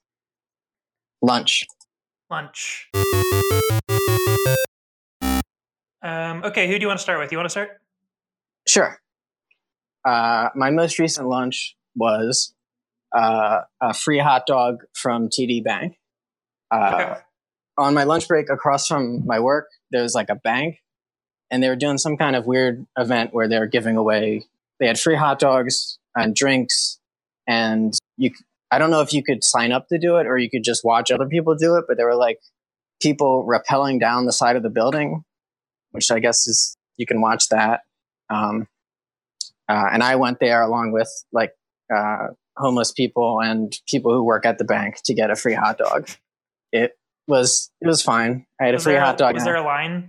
lunch. 1.22 1.64
Lunch. 2.30 2.88
Um, 6.02 6.44
okay, 6.44 6.68
who 6.68 6.74
do 6.78 6.82
you 6.82 6.86
want 6.86 6.98
to 6.98 7.02
start 7.02 7.18
with? 7.18 7.32
You 7.32 7.38
want 7.38 7.46
to 7.46 7.50
start? 7.50 7.80
Sure. 8.66 8.98
Uh, 10.04 10.48
my 10.54 10.70
most 10.70 10.98
recent 10.98 11.28
lunch 11.28 11.76
was 11.98 12.54
uh, 13.16 13.60
a 13.80 13.94
free 13.94 14.18
hot 14.18 14.44
dog 14.46 14.84
from 14.94 15.28
TD 15.28 15.64
Bank. 15.64 15.96
Uh, 16.70 16.92
Okay. 16.94 17.20
On 17.78 17.94
my 17.94 18.02
lunch 18.02 18.26
break 18.26 18.50
across 18.50 18.88
from 18.88 19.24
my 19.24 19.38
work, 19.38 19.68
there 19.92 20.02
was 20.02 20.12
like 20.12 20.30
a 20.30 20.34
bank, 20.34 20.78
and 21.48 21.62
they 21.62 21.68
were 21.68 21.76
doing 21.76 21.96
some 21.96 22.16
kind 22.16 22.34
of 22.34 22.44
weird 22.44 22.84
event 22.98 23.32
where 23.32 23.46
they 23.46 23.56
were 23.56 23.68
giving 23.68 23.96
away. 23.96 24.42
They 24.80 24.88
had 24.88 24.98
free 24.98 25.14
hot 25.14 25.38
dogs 25.38 25.98
and 26.16 26.34
drinks, 26.34 26.98
and 27.46 27.94
you. 28.16 28.32
I 28.72 28.78
don't 28.78 28.90
know 28.90 29.00
if 29.00 29.12
you 29.12 29.22
could 29.22 29.44
sign 29.44 29.70
up 29.70 29.86
to 29.88 29.98
do 29.98 30.16
it 30.16 30.26
or 30.26 30.36
you 30.36 30.50
could 30.50 30.64
just 30.64 30.84
watch 30.84 31.10
other 31.10 31.26
people 31.26 31.54
do 31.54 31.76
it, 31.76 31.84
but 31.88 31.96
there 31.96 32.06
were 32.06 32.16
like 32.16 32.38
people 33.00 33.46
rappelling 33.48 33.98
down 34.00 34.26
the 34.26 34.32
side 34.32 34.56
of 34.56 34.62
the 34.62 34.70
building, 34.70 35.22
which 35.92 36.10
I 36.10 36.18
guess 36.18 36.46
is 36.46 36.76
you 36.96 37.06
can 37.06 37.20
watch 37.20 37.48
that. 37.48 37.82
Um, 38.28 38.66
uh, 39.68 39.86
and 39.92 40.02
I 40.02 40.16
went 40.16 40.40
there 40.40 40.60
along 40.60 40.92
with 40.92 41.08
like 41.32 41.52
uh, 41.94 42.28
homeless 42.56 42.92
people 42.92 43.40
and 43.40 43.72
people 43.88 44.12
who 44.12 44.24
work 44.24 44.44
at 44.46 44.58
the 44.58 44.64
bank 44.64 44.96
to 45.04 45.14
get 45.14 45.30
a 45.30 45.36
free 45.36 45.54
hot 45.54 45.78
dog. 45.78 46.08
It 46.72 46.92
was 47.26 47.70
it 47.80 47.86
was 47.86 48.02
fine. 48.02 48.46
I 48.60 48.66
had 48.66 48.74
a 48.74 48.78
free 48.78 48.94
there, 48.94 49.02
hot 49.04 49.18
dog. 49.18 49.34
was 49.34 49.44
there 49.44 49.56
a 49.56 49.62
line? 49.64 50.08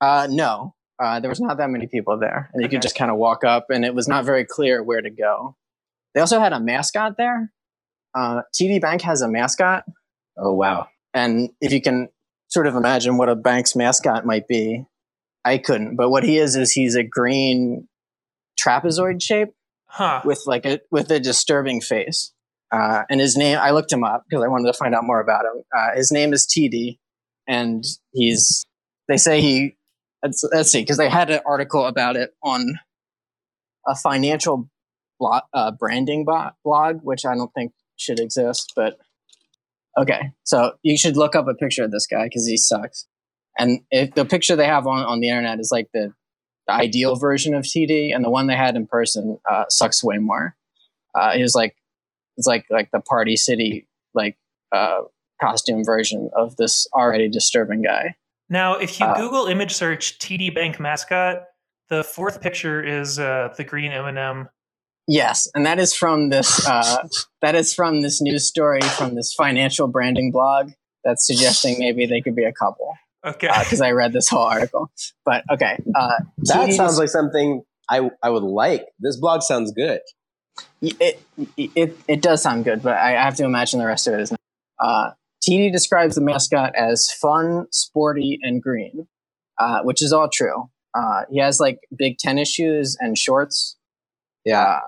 Uh, 0.00 0.26
no, 0.30 0.74
uh, 1.02 1.20
there 1.20 1.28
was 1.28 1.40
not 1.40 1.58
that 1.58 1.68
many 1.70 1.86
people 1.86 2.18
there, 2.18 2.50
and 2.52 2.62
you 2.62 2.66
Okay. 2.66 2.76
could 2.76 2.82
just 2.82 2.96
kind 2.96 3.10
of 3.10 3.16
walk 3.18 3.44
up, 3.44 3.66
and 3.70 3.84
it 3.84 3.94
was 3.94 4.08
not 4.08 4.24
very 4.24 4.44
clear 4.44 4.82
where 4.82 5.00
to 5.02 5.10
go. 5.10 5.56
They 6.14 6.20
also 6.20 6.40
had 6.40 6.52
a 6.52 6.60
mascot 6.60 7.16
there. 7.16 7.52
Uh, 8.14 8.42
TD 8.54 8.80
Bank 8.80 9.02
has 9.02 9.20
a 9.22 9.28
mascot, 9.28 9.84
Oh 10.36 10.52
wow. 10.54 10.88
and 11.14 11.50
if 11.60 11.72
you 11.72 11.80
can 11.80 12.08
sort 12.48 12.66
of 12.66 12.74
imagine 12.74 13.16
what 13.18 13.28
a 13.28 13.36
bank's 13.36 13.76
mascot 13.76 14.26
might 14.26 14.48
be, 14.48 14.84
I 15.44 15.58
couldn't. 15.58 15.94
But 15.96 16.10
what 16.10 16.24
he 16.24 16.38
is 16.38 16.56
is 16.56 16.72
he's 16.72 16.96
a 16.96 17.04
green 17.04 17.86
trapezoid 18.60 19.22
shape 19.22 19.50
Huh. 19.90 20.22
with 20.24 20.42
like 20.46 20.64
a 20.64 20.80
with 20.90 21.10
a 21.10 21.20
disturbing 21.20 21.80
face. 21.80 22.32
Uh, 22.72 23.02
and 23.10 23.20
his 23.20 23.36
name, 23.36 23.58
I 23.58 23.72
looked 23.72 23.92
him 23.92 24.04
up 24.04 24.24
because 24.28 24.44
I 24.44 24.48
wanted 24.48 24.72
to 24.72 24.78
find 24.78 24.94
out 24.94 25.02
more 25.04 25.20
about 25.20 25.44
him. 25.44 25.62
Uh, 25.76 25.96
his 25.96 26.12
name 26.12 26.32
is 26.32 26.46
TD, 26.46 26.98
and 27.48 27.84
he's. 28.12 28.64
They 29.08 29.16
say 29.16 29.40
he. 29.40 29.76
Let's, 30.22 30.44
let's 30.52 30.70
see, 30.70 30.82
because 30.82 30.98
they 30.98 31.08
had 31.08 31.30
an 31.30 31.40
article 31.46 31.86
about 31.86 32.14
it 32.14 32.30
on 32.42 32.78
a 33.86 33.96
financial 33.96 34.68
blog, 35.18 35.42
uh, 35.52 35.70
branding 35.72 36.24
bo- 36.24 36.50
blog, 36.62 37.00
which 37.02 37.24
I 37.24 37.34
don't 37.34 37.52
think 37.54 37.72
should 37.96 38.20
exist. 38.20 38.72
But 38.76 38.98
okay, 39.98 40.32
so 40.44 40.74
you 40.82 40.96
should 40.96 41.16
look 41.16 41.34
up 41.34 41.48
a 41.48 41.54
picture 41.54 41.84
of 41.84 41.90
this 41.90 42.06
guy 42.06 42.24
because 42.24 42.46
he 42.46 42.56
sucks. 42.56 43.06
And 43.58 43.80
if 43.90 44.14
the 44.14 44.24
picture 44.24 44.56
they 44.56 44.66
have 44.66 44.86
on, 44.86 45.04
on 45.04 45.20
the 45.20 45.28
internet 45.28 45.58
is 45.58 45.70
like 45.72 45.88
the, 45.92 46.12
the 46.70 46.82
ideal 46.82 47.16
version 47.16 47.54
of 47.54 47.64
TD, 47.64 48.14
and 48.14 48.24
the 48.24 48.30
one 48.30 48.46
they 48.46 48.56
had 48.56 48.76
in 48.76 48.86
person 48.86 49.38
uh, 49.50 49.64
sucks 49.68 50.04
way 50.04 50.18
more. 50.18 50.54
Uh, 51.14 51.32
he 51.32 51.42
was 51.42 51.54
like, 51.54 51.76
it's 52.36 52.46
like 52.46 52.66
like 52.70 52.90
the 52.92 53.00
Party 53.00 53.36
City 53.36 53.86
like 54.14 54.36
uh, 54.72 55.00
costume 55.40 55.84
version 55.84 56.30
of 56.34 56.56
this 56.56 56.86
already 56.94 57.28
disturbing 57.28 57.82
guy. 57.82 58.14
Now, 58.48 58.74
if 58.74 58.98
you 58.98 59.06
Uh, 59.06 59.16
Google 59.16 59.46
image 59.46 59.72
search 59.72 60.18
TD 60.18 60.54
Bank 60.54 60.80
mascot, 60.80 61.44
the 61.88 62.04
fourth 62.04 62.40
picture 62.40 62.82
is 62.82 63.18
uh, 63.18 63.52
the 63.56 63.64
green 63.64 63.92
M&M. 63.92 64.48
Yes, 65.06 65.48
and 65.54 65.66
that 65.66 65.78
is 65.78 65.94
from 65.94 66.30
this. 66.30 66.66
Uh, 66.66 67.08
that 67.42 67.54
is 67.54 67.74
from 67.74 68.02
this 68.02 68.20
news 68.20 68.46
story 68.46 68.80
from 68.80 69.14
this 69.14 69.34
financial 69.34 69.88
branding 69.88 70.30
blog 70.30 70.70
that's 71.04 71.26
suggesting 71.26 71.76
maybe 71.78 72.06
they 72.06 72.20
could 72.20 72.36
be 72.36 72.44
a 72.44 72.52
couple. 72.52 72.94
Okay. 73.24 73.48
because 73.48 73.80
I 73.80 73.90
read 73.92 74.12
this 74.12 74.28
whole 74.28 74.42
article. 74.44 74.90
But 75.24 75.44
okay, 75.52 75.78
uh, 75.94 76.18
That 76.38 76.68
TD 76.68 76.72
sounds 76.76 76.98
like 76.98 77.08
something 77.08 77.62
I 77.88 78.10
I 78.22 78.30
would 78.30 78.42
like. 78.42 78.86
This 78.98 79.16
blog 79.16 79.42
sounds 79.42 79.72
good. 79.72 80.00
it, 80.82 81.20
it 81.56 81.96
it 82.08 82.22
does 82.22 82.42
sound 82.42 82.64
good, 82.64 82.82
but 82.82 82.96
I 82.96 83.10
have 83.12 83.36
to 83.36 83.44
imagine 83.44 83.78
the 83.78 83.86
rest 83.86 84.06
of 84.06 84.14
it 84.14 84.20
is 84.20 84.30
not. 84.30 84.40
Uh, 84.78 85.10
TD 85.46 85.72
describes 85.72 86.14
the 86.14 86.20
mascot 86.20 86.74
as 86.74 87.10
fun, 87.10 87.66
sporty, 87.70 88.38
and 88.42 88.62
green, 88.62 89.06
uh, 89.58 89.80
which 89.82 90.02
is 90.02 90.12
all 90.12 90.28
true. 90.32 90.70
Uh, 90.94 91.22
he 91.30 91.38
has 91.40 91.60
like 91.60 91.78
big 91.96 92.18
tennis 92.18 92.48
shoes 92.50 92.96
and 93.00 93.16
shorts, 93.16 93.76
Yeah. 94.44 94.60
uh, 94.62 94.80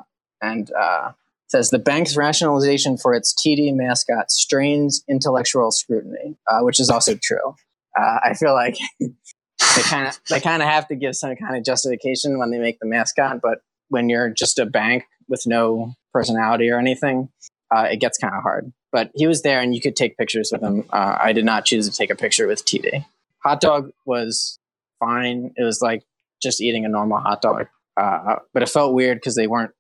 and 0.43 0.71
uh, 0.73 1.13
says 1.49 1.71
the 1.71 1.79
bank's 1.79 2.17
rationalization 2.17 2.97
for 2.99 3.15
its 3.15 3.35
TD 3.35 3.75
mascot 3.75 4.31
strains 4.31 5.03
intellectual 5.09 5.71
scrutiny, 5.71 6.37
uh, 6.51 6.61
which 6.61 6.81
is 6.81 6.91
also 6.91 7.15
true. 7.23 7.55
Uh, 7.99 8.19
I 8.25 8.35
feel 8.35 8.55
like 8.55 8.77
they 9.01 9.83
kind 9.83 10.09
of 10.09 10.21
they 10.29 10.41
kind 10.41 10.63
of 10.63 10.69
have 10.69 10.89
to 10.89 10.97
give 10.97 11.17
some 11.17 11.37
kind 11.37 11.57
of 11.57 11.65
justification 11.65 12.39
when 12.39 12.51
they 12.51 12.59
make 12.59 12.79
the 12.81 12.87
mascot, 12.87 13.41
but 13.43 13.59
when 13.89 14.09
you're 14.09 14.31
just 14.31 14.59
a 14.59 14.67
bank 14.67 15.05
with 15.29 15.43
no 15.47 15.95
personality 16.13 16.71
or 16.71 16.79
anything, 16.79 17.29
uh, 17.75 17.89
it 17.91 17.99
gets 17.99 18.19
kind 18.19 18.35
of 18.35 18.43
hard. 18.43 18.73
But 18.91 19.11
he 19.15 19.27
was 19.27 19.43
there, 19.43 19.61
and 19.61 19.75
you 19.75 19.81
could 19.81 19.97
take 19.97 20.17
pictures 20.17 20.51
with 20.53 20.63
him. 20.63 20.85
Uh, 20.93 21.17
I 21.21 21.33
did 21.33 21.45
not 21.45 21.65
choose 21.65 21.89
to 21.89 21.97
take 21.97 22.11
a 22.11 22.15
picture 22.15 22.47
with 22.47 22.65
TD. 22.65 23.05
Hot 23.43 23.61
dog 23.61 23.91
was 24.05 24.59
fine. 25.01 25.53
It 25.57 25.65
was 25.65 25.81
like 25.81 26.05
just 26.43 26.61
eating 26.61 26.85
a 26.85 26.89
normal 26.89 27.19
hot 27.19 27.41
dog, 27.41 27.67
uh, 27.97 28.37
but 28.53 28.63
it 28.63 28.69
felt 28.69 28.95
weird 28.95 29.19
because 29.19 29.35
they 29.35 29.47
weren't 29.47 29.73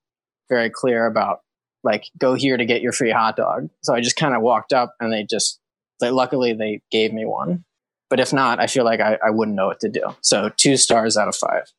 very 0.48 0.70
clear 0.70 1.06
about 1.06 1.40
like 1.84 2.04
go 2.18 2.34
here 2.34 2.56
to 2.56 2.64
get 2.64 2.82
your 2.82 2.92
free 2.92 3.10
hot 3.10 3.36
dog. 3.36 3.68
So 3.82 3.94
I 3.94 4.00
just 4.00 4.16
kind 4.16 4.34
of 4.34 4.42
walked 4.42 4.72
up, 4.72 4.94
and 5.00 5.12
they 5.12 5.24
just 5.28 5.60
they, 6.00 6.10
luckily 6.10 6.54
they 6.54 6.80
gave 6.90 7.12
me 7.12 7.26
one. 7.26 7.64
But 8.12 8.20
if 8.20 8.30
not, 8.30 8.60
I 8.60 8.66
feel 8.66 8.84
like 8.84 9.00
I, 9.00 9.16
I 9.24 9.30
wouldn't 9.30 9.56
know 9.56 9.68
what 9.68 9.80
to 9.80 9.88
do. 9.88 10.02
So 10.20 10.50
two 10.58 10.76
stars 10.76 11.16
out 11.16 11.28
of 11.28 11.34
five. 11.34 11.72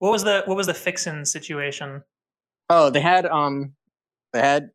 What 0.00 0.10
was 0.10 0.24
the 0.24 0.42
what 0.44 0.56
was 0.56 0.66
the 0.66 0.74
fixin' 0.74 1.24
situation? 1.24 2.02
Oh, 2.68 2.90
they 2.90 3.00
had 3.00 3.26
um, 3.26 3.74
they 4.32 4.40
had 4.40 4.72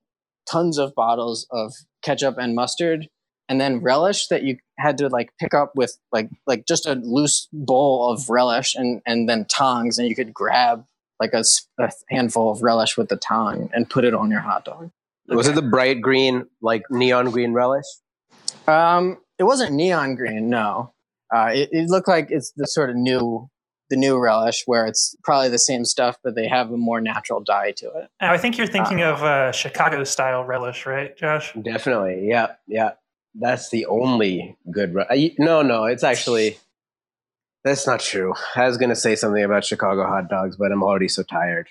tons 0.49 0.77
of 0.77 0.95
bottles 0.95 1.45
of 1.51 1.73
ketchup 2.03 2.37
and 2.37 2.55
mustard, 2.55 3.09
and 3.49 3.59
then 3.59 3.81
relish 3.81 4.27
that 4.27 4.43
you 4.43 4.59
had 4.79 4.97
to 4.99 5.09
like 5.09 5.33
pick 5.41 5.53
up 5.53 5.73
with 5.75 5.97
like 6.13 6.29
like 6.47 6.65
just 6.65 6.85
a 6.85 6.93
loose 6.93 7.49
bowl 7.51 8.09
of 8.09 8.29
relish, 8.29 8.73
and 8.73 9.01
and 9.05 9.27
then 9.27 9.43
tongs, 9.43 9.99
and 9.99 10.07
you 10.07 10.15
could 10.15 10.33
grab 10.33 10.85
like 11.19 11.33
a, 11.33 11.43
a 11.79 11.91
handful 12.11 12.49
of 12.49 12.61
relish 12.61 12.95
with 12.95 13.09
the 13.09 13.17
tongue 13.17 13.69
and 13.73 13.89
put 13.89 14.05
it 14.05 14.13
on 14.13 14.31
your 14.31 14.39
hot 14.39 14.63
dog. 14.63 14.89
Was 15.27 15.49
it 15.49 15.55
the 15.55 15.61
bright 15.61 15.99
green, 15.99 16.45
like 16.61 16.83
neon 16.89 17.29
green 17.29 17.51
relish? 17.51 17.83
Um, 18.67 19.17
it 19.39 19.43
wasn't 19.43 19.73
neon 19.73 20.15
green. 20.15 20.49
No, 20.49 20.93
uh, 21.33 21.51
it, 21.53 21.69
it 21.71 21.89
looked 21.89 22.07
like 22.07 22.27
it's 22.29 22.51
the 22.55 22.67
sort 22.67 22.89
of 22.89 22.95
new 22.95 23.49
the 23.89 23.95
new 23.97 24.17
relish 24.17 24.63
where 24.65 24.87
it's 24.87 25.15
probably 25.23 25.49
the 25.49 25.59
same 25.59 25.85
stuff, 25.85 26.17
but 26.23 26.35
they 26.35 26.47
have 26.47 26.71
a 26.71 26.77
more 26.77 26.99
natural 26.99 27.41
dye 27.41 27.71
to 27.71 27.85
it. 27.87 28.09
Now, 28.21 28.33
I 28.33 28.37
think 28.37 28.57
you're 28.57 28.67
thinking 28.67 29.01
of 29.01 29.21
uh, 29.21 29.51
Chicago 29.51 30.03
style 30.03 30.43
relish, 30.43 30.85
right, 30.85 31.15
Josh? 31.15 31.53
Definitely. 31.61 32.27
Yeah. 32.27 32.53
Yeah. 32.67 32.91
That's 33.35 33.69
the 33.69 33.85
only 33.85 34.57
good. 34.71 34.95
Re- 34.95 35.05
I, 35.09 35.35
no, 35.37 35.61
no. 35.61 35.85
It's 35.85 36.03
actually. 36.03 36.57
That's 37.63 37.87
not 37.87 37.99
true. 37.99 38.33
I 38.55 38.67
was 38.67 38.77
going 38.77 38.89
to 38.89 38.95
say 38.95 39.15
something 39.15 39.43
about 39.43 39.63
Chicago 39.63 40.05
hot 40.05 40.27
dogs, 40.27 40.57
but 40.57 40.71
I'm 40.71 40.83
already 40.83 41.07
so 41.07 41.23
tired. 41.23 41.69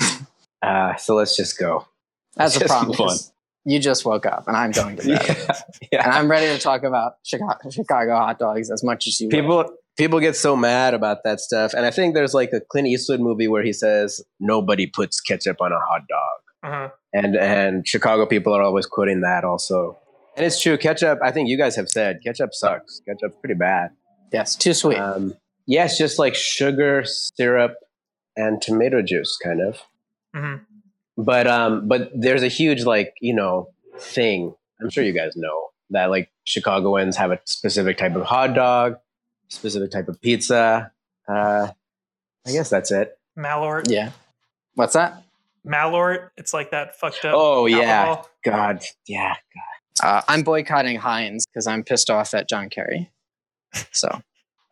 uh, 0.62 0.96
so 0.96 1.14
let's 1.14 1.36
just 1.36 1.58
go. 1.58 1.86
That's 2.36 2.56
a 2.56 2.60
Just 2.60 2.70
problem. 2.70 3.18
Move 3.64 3.70
on. 3.70 3.72
'cause 3.72 3.72
You 3.74 3.78
just 3.80 4.04
woke 4.04 4.26
up, 4.26 4.44
and 4.46 4.56
I'm 4.56 4.70
going 4.70 4.96
to 4.96 5.06
bed, 5.06 5.36
Yeah. 5.92 6.04
and. 6.04 6.12
I'm 6.12 6.30
ready 6.30 6.46
to 6.46 6.58
talk 6.60 6.82
about 6.84 7.14
Chicago, 7.24 7.70
Chicago 7.70 8.16
hot 8.16 8.38
dogs 8.38 8.70
as 8.70 8.82
much 8.84 9.06
as 9.06 9.20
you. 9.20 9.28
wish. 9.28 9.32
People 9.34 9.64
people 9.96 10.20
get 10.20 10.36
so 10.36 10.56
mad 10.56 10.94
about 10.94 11.18
that 11.24 11.40
stuff, 11.40 11.74
and 11.74 11.84
I 11.84 11.90
think 11.90 12.14
there's 12.14 12.34
like 12.34 12.52
a 12.52 12.60
Clint 12.60 12.86
Eastwood 12.88 13.20
movie 13.20 13.48
where 13.48 13.62
he 13.62 13.72
says 13.72 14.22
nobody 14.40 14.86
puts 14.86 15.20
ketchup 15.20 15.60
on 15.60 15.72
a 15.72 15.78
hot 15.78 16.02
dog. 16.08 16.40
Uh-huh. 16.60 16.88
and 17.12 17.36
and 17.36 17.86
Chicago 17.86 18.26
people 18.26 18.52
are 18.52 18.62
always 18.62 18.84
quoting 18.86 19.20
that 19.20 19.44
also. 19.44 19.96
And 20.36 20.44
it's 20.46 20.60
true. 20.60 20.76
Ketchup. 20.78 21.18
I 21.22 21.30
think 21.32 21.48
you 21.48 21.56
guys 21.58 21.74
have 21.76 21.88
said 21.88 22.18
ketchup 22.24 22.50
sucks. 22.52 23.00
Ketchup's 23.08 23.36
pretty 23.40 23.54
bad. 23.58 23.90
yes, 24.32 24.54
too 24.56 24.74
sweet. 24.74 24.98
Um, 24.98 25.34
yeah, 25.66 25.86
just 25.86 26.18
like 26.18 26.34
sugar, 26.34 27.02
syrup, 27.04 27.74
and 28.36 28.60
tomato 28.62 29.02
juice, 29.02 29.36
kind 29.42 29.60
of. 29.60 29.78
hmm 30.34 30.56
But 31.18 31.48
um, 31.48 31.88
but 31.88 32.10
there's 32.14 32.44
a 32.44 32.48
huge 32.48 32.84
like 32.84 33.14
you 33.20 33.34
know 33.34 33.70
thing. 33.98 34.54
I'm 34.80 34.88
sure 34.88 35.02
you 35.02 35.12
guys 35.12 35.32
know 35.34 35.68
that 35.90 36.10
like 36.10 36.30
Chicagoans 36.44 37.16
have 37.16 37.32
a 37.32 37.40
specific 37.44 37.98
type 37.98 38.14
of 38.14 38.22
hot 38.22 38.54
dog, 38.54 38.98
specific 39.48 39.90
type 39.90 40.06
of 40.08 40.20
pizza. 40.20 40.92
Uh, 41.28 41.68
I 42.46 42.52
guess 42.52 42.70
that's 42.70 42.92
it. 42.92 43.18
Malort. 43.36 43.90
yeah. 43.90 44.12
What's 44.74 44.92
that? 44.94 45.24
Malort. 45.66 46.30
It's 46.36 46.54
like 46.54 46.70
that 46.70 46.98
fucked 46.98 47.24
up. 47.24 47.34
Oh 47.36 47.66
yeah, 47.66 48.04
alcohol. 48.06 48.30
God, 48.44 48.82
yeah. 49.06 49.34
Uh, 50.00 50.22
I'm 50.28 50.42
boycotting 50.42 50.98
Heinz 50.98 51.46
because 51.46 51.66
I'm 51.66 51.82
pissed 51.82 52.10
off 52.10 52.32
at 52.32 52.48
John 52.48 52.70
Kerry. 52.70 53.10
So, 53.90 54.08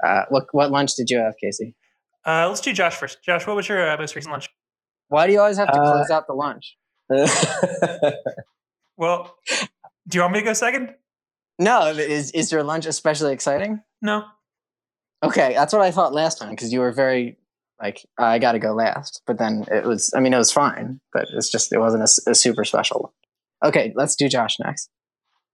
uh, 0.03 0.23
what 0.29 0.47
what 0.53 0.71
lunch 0.71 0.95
did 0.95 1.11
you 1.11 1.19
have, 1.19 1.35
Casey? 1.39 1.75
Uh, 2.25 2.47
let's 2.49 2.61
do 2.61 2.73
Josh 2.73 2.95
first. 2.95 3.23
Josh, 3.23 3.47
what 3.47 3.57
was 3.57 3.69
your 3.69 3.91
uh, 3.91 3.97
most 3.99 4.15
recent 4.15 4.33
lunch? 4.33 4.49
Why 5.09 5.27
do 5.27 5.33
you 5.33 5.41
always 5.41 5.57
have 5.59 5.73
to 5.73 5.79
Uh, 5.81 5.93
close 5.93 6.11
out 6.11 6.27
the 6.27 6.33
lunch? 6.35 6.77
Well, 8.99 9.37
do 10.09 10.17
you 10.17 10.23
want 10.23 10.33
me 10.33 10.39
to 10.41 10.45
go 10.45 10.53
second? 10.55 10.95
No, 11.59 11.89
is 11.89 12.31
is 12.31 12.51
your 12.51 12.63
lunch 12.63 12.87
especially 12.87 13.33
exciting? 13.33 13.83
No. 14.01 14.25
Okay, 15.23 15.53
that's 15.55 15.73
what 15.73 15.83
I 15.83 15.91
thought 15.91 16.13
last 16.15 16.39
time 16.39 16.51
because 16.51 16.73
you 16.73 16.81
were 16.81 16.93
very 16.93 17.37
like 17.81 18.07
I 18.19 18.39
got 18.39 18.53
to 18.53 18.59
go 18.59 18.73
last, 18.73 19.21
but 19.27 19.39
then 19.39 19.67
it 19.71 19.85
was. 19.85 20.13
I 20.17 20.21
mean, 20.21 20.33
it 20.33 20.39
was 20.39 20.51
fine, 20.53 21.01
but 21.13 21.27
it's 21.35 21.51
just 21.51 21.73
it 21.73 21.79
wasn't 21.79 22.05
a 22.27 22.35
super 22.35 22.65
special. 22.65 23.13
Okay, 23.65 23.93
let's 23.97 24.17
do 24.17 24.29
Josh 24.29 24.59
next. 24.59 24.89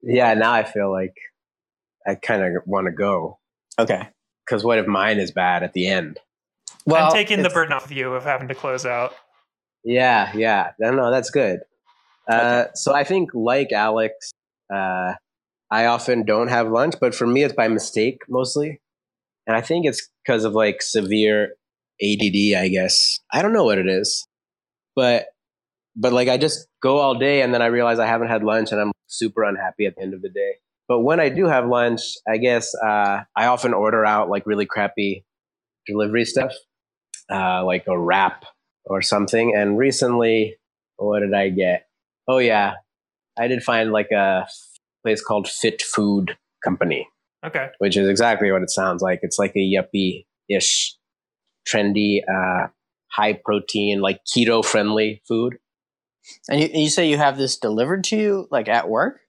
yeah, 0.03 0.35
now 0.35 0.53
I 0.53 0.63
feel 0.65 0.91
like 0.93 1.17
I 2.07 2.15
kind 2.17 2.43
of 2.45 2.63
want 2.67 2.87
to 2.87 2.93
go 2.93 3.39
Okay. 3.79 4.09
because 4.47 4.65
what 4.65 4.79
if 4.79 4.87
mine 4.87 5.19
is 5.19 5.31
bad 5.33 5.63
at 5.65 5.73
the 5.73 5.87
end? 5.89 6.19
Well, 6.87 7.07
I'm 7.07 7.13
taking 7.13 7.43
the 7.43 7.51
burden 7.51 7.73
off 7.73 7.85
of 7.87 7.93
you 7.93 8.13
of 8.15 8.25
having 8.25 8.49
to 8.49 8.55
close 8.55 8.85
out. 8.87 9.15
Yeah, 9.85 10.31
yeah. 10.37 10.71
No, 10.79 10.91
no, 10.93 11.11
that's 11.11 11.31
good. 11.31 11.61
Uh, 12.29 12.67
So 12.75 12.95
I 12.95 13.05
think, 13.05 13.31
like 13.35 13.73
Alex, 13.73 14.33
uh, 14.73 15.15
I 15.71 15.87
often 15.87 16.25
don't 16.25 16.49
have 16.49 16.69
lunch, 16.71 16.97
but 17.01 17.15
for 17.15 17.27
me, 17.27 17.45
it's 17.45 17.55
by 17.55 17.69
mistake 17.69 18.21
mostly. 18.29 18.81
And 19.47 19.57
I 19.57 19.61
think 19.63 19.87
it's 19.87 20.09
because 20.25 20.45
of 20.45 20.55
like 20.55 20.83
severe 20.83 21.55
ADD, 22.03 22.57
I 22.57 22.69
guess. 22.69 23.19
I 23.33 23.43
don't 23.43 23.53
know 23.53 23.65
what 23.65 23.79
it 23.79 23.89
is, 23.89 24.27
but 24.97 25.27
but 25.97 26.13
like 26.13 26.29
I 26.29 26.39
just 26.39 26.69
go 26.83 26.99
all 26.99 27.15
day 27.15 27.43
and 27.43 27.55
then 27.55 27.63
I 27.63 27.67
realize 27.67 27.99
I 27.99 28.07
haven't 28.07 28.29
had 28.29 28.45
lunch 28.45 28.73
and 28.73 28.81
I'm 28.81 28.93
super 29.09 29.45
unhappy 29.45 29.87
at 29.87 29.97
the 29.97 30.03
end 30.03 30.15
of 30.15 30.23
the 30.23 30.31
day. 30.31 30.55
But 30.89 31.01
when 31.01 31.21
I 31.21 31.29
do 31.31 31.47
have 31.47 31.67
lunch, 31.67 32.03
I 32.29 32.39
guess 32.39 32.75
uh, 32.77 33.23
I 33.37 33.47
often 33.47 33.75
order 33.75 34.05
out 34.05 34.31
like 34.31 34.47
really 34.47 34.67
crappy 34.67 35.25
delivery 35.87 36.25
stuff, 36.25 36.53
uh, 37.31 37.65
like 37.65 37.87
a 37.89 37.99
wrap 37.99 38.45
or 38.85 39.03
something. 39.03 39.55
And 39.57 39.79
recently, 39.79 40.57
what 40.97 41.21
did 41.21 41.35
I 41.35 41.51
get? 41.51 41.87
Oh 42.29 42.39
yeah, 42.39 42.75
I 43.39 43.49
did 43.49 43.63
find 43.63 43.93
like 43.93 44.11
a 44.11 44.47
place 45.03 45.23
called 45.23 45.49
Fit 45.49 45.83
Food 45.83 46.37
Company, 46.65 47.09
Okay. 47.45 47.69
which 47.79 47.97
is 47.97 48.09
exactly 48.09 48.51
what 48.53 48.63
it 48.63 48.71
sounds 48.71 49.03
like. 49.03 49.21
It's 49.23 49.39
like 49.39 49.53
a 49.57 49.59
yuppie 49.59 50.27
ish, 50.49 50.97
trendy, 51.69 52.21
uh, 52.29 52.69
high 53.11 53.39
protein, 53.45 54.01
like 54.01 54.21
keto 54.25 54.65
friendly 54.65 55.23
food. 55.27 55.59
And 56.49 56.61
you, 56.61 56.69
you 56.73 56.89
say 56.89 57.09
you 57.09 57.19
have 57.19 57.37
this 57.37 57.57
delivered 57.57 58.05
to 58.05 58.17
you 58.17 58.47
like 58.51 58.69
at 58.69 58.89
work? 58.89 59.21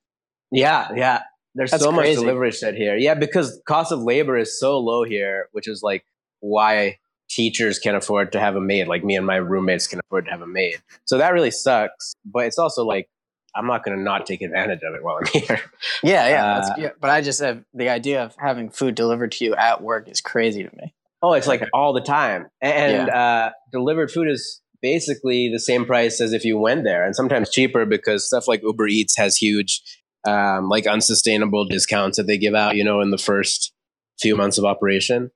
Yeah, 0.52 0.90
yeah. 0.96 1.22
There's 1.56 1.72
That's 1.72 1.84
so 1.84 1.92
much 1.92 2.06
delivery 2.16 2.52
shit 2.52 2.76
here. 2.76 2.96
Yeah, 2.96 3.14
because 3.14 3.62
cost 3.68 3.92
of 3.92 4.02
labor 4.02 4.38
is 4.38 4.60
so 4.60 4.80
low 4.80 5.04
here, 5.04 5.50
which 5.52 5.68
is 5.68 5.82
like 5.84 6.04
why 6.40 6.98
teachers 7.30 7.80
can 7.80 7.96
afford 7.96 8.32
to 8.34 8.40
have 8.40 8.56
a 8.56 8.62
maid. 8.62 8.88
Like 8.88 9.04
me 9.04 9.16
and 9.16 9.26
my 9.26 9.38
roommates 9.38 9.88
can 9.88 10.00
afford 10.00 10.26
to 10.26 10.32
have 10.32 10.42
a 10.42 10.48
maid. 10.48 10.82
So 11.06 11.18
that 11.18 11.34
really 11.34 11.52
sucks. 11.52 12.14
But 12.26 12.46
it's 12.46 12.58
also 12.58 12.86
like 12.86 13.10
I'm 13.56 13.68
not 13.68 13.84
going 13.84 13.98
to 13.98 14.04
not 14.04 14.26
take 14.26 14.42
advantage 14.42 14.82
of 14.84 14.96
it 14.96 15.04
while 15.04 15.18
I'm 15.18 15.26
here. 15.42 15.60
Yeah, 16.02 16.28
yeah, 16.28 16.46
Uh, 16.46 16.56
that's, 16.56 16.80
yeah. 16.80 16.90
But 17.00 17.10
I 17.12 17.22
just 17.22 17.40
have 17.42 17.64
the 17.74 17.90
idea 17.90 18.24
of 18.24 18.36
having 18.38 18.70
food 18.70 18.96
delivered 18.96 19.32
to 19.34 19.46
you 19.46 19.56
at 19.56 19.82
work 19.82 20.10
is 20.10 20.22
crazy 20.22 20.64
to 20.64 20.76
me. 20.76 20.94
Oh, 21.22 21.34
it's 21.34 21.48
like 21.48 21.64
all 21.74 21.94
the 21.94 22.02
time. 22.02 22.48
And 22.62 23.10
uh, 23.10 23.52
delivered 23.72 24.12
food 24.12 24.28
is 24.30 24.62
basically 24.82 25.50
the 25.50 25.60
same 25.60 25.86
price 25.86 26.20
as 26.20 26.34
if 26.34 26.44
you 26.44 26.58
went 26.58 26.84
there, 26.84 27.06
and 27.06 27.16
sometimes 27.16 27.50
cheaper 27.50 27.86
because 27.86 28.28
stuff 28.28 28.46
like 28.46 28.62
Uber 28.62 28.88
Eats 28.88 29.16
has 29.18 29.38
huge, 29.38 29.82
um, 30.28 30.68
like 30.68 30.86
unsustainable 30.86 31.64
discounts 31.64 32.18
that 32.18 32.28
they 32.28 32.38
give 32.38 32.56
out. 32.56 32.76
You 32.76 32.84
know, 32.84 33.00
in 33.00 33.12
the 33.12 33.18
first 33.18 33.72
few 34.20 34.36
months 34.36 34.58
of 34.58 34.66
operation. 34.66 35.32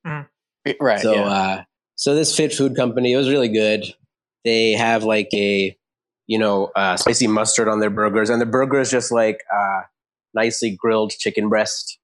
Right. 0.81 0.99
So, 0.99 1.13
yeah. 1.13 1.21
uh, 1.21 1.63
so 1.97 2.15
this 2.15 2.35
Fit 2.35 2.53
Food 2.53 2.75
Company, 2.75 3.11
it 3.11 3.17
was 3.17 3.29
really 3.29 3.49
good. 3.49 3.83
They 4.45 4.73
have 4.73 5.03
like 5.03 5.29
a, 5.33 5.75
you 6.27 6.39
know, 6.39 6.71
uh, 6.75 6.95
spicy 6.95 7.27
mustard 7.27 7.67
on 7.67 7.79
their 7.79 7.89
burgers, 7.89 8.29
and 8.29 8.39
the 8.39 8.45
burger 8.45 8.79
is 8.79 8.89
just 8.91 9.11
like 9.11 9.41
uh, 9.53 9.81
nicely 10.33 10.69
grilled 10.69 11.11
chicken 11.11 11.49
breast, 11.49 11.99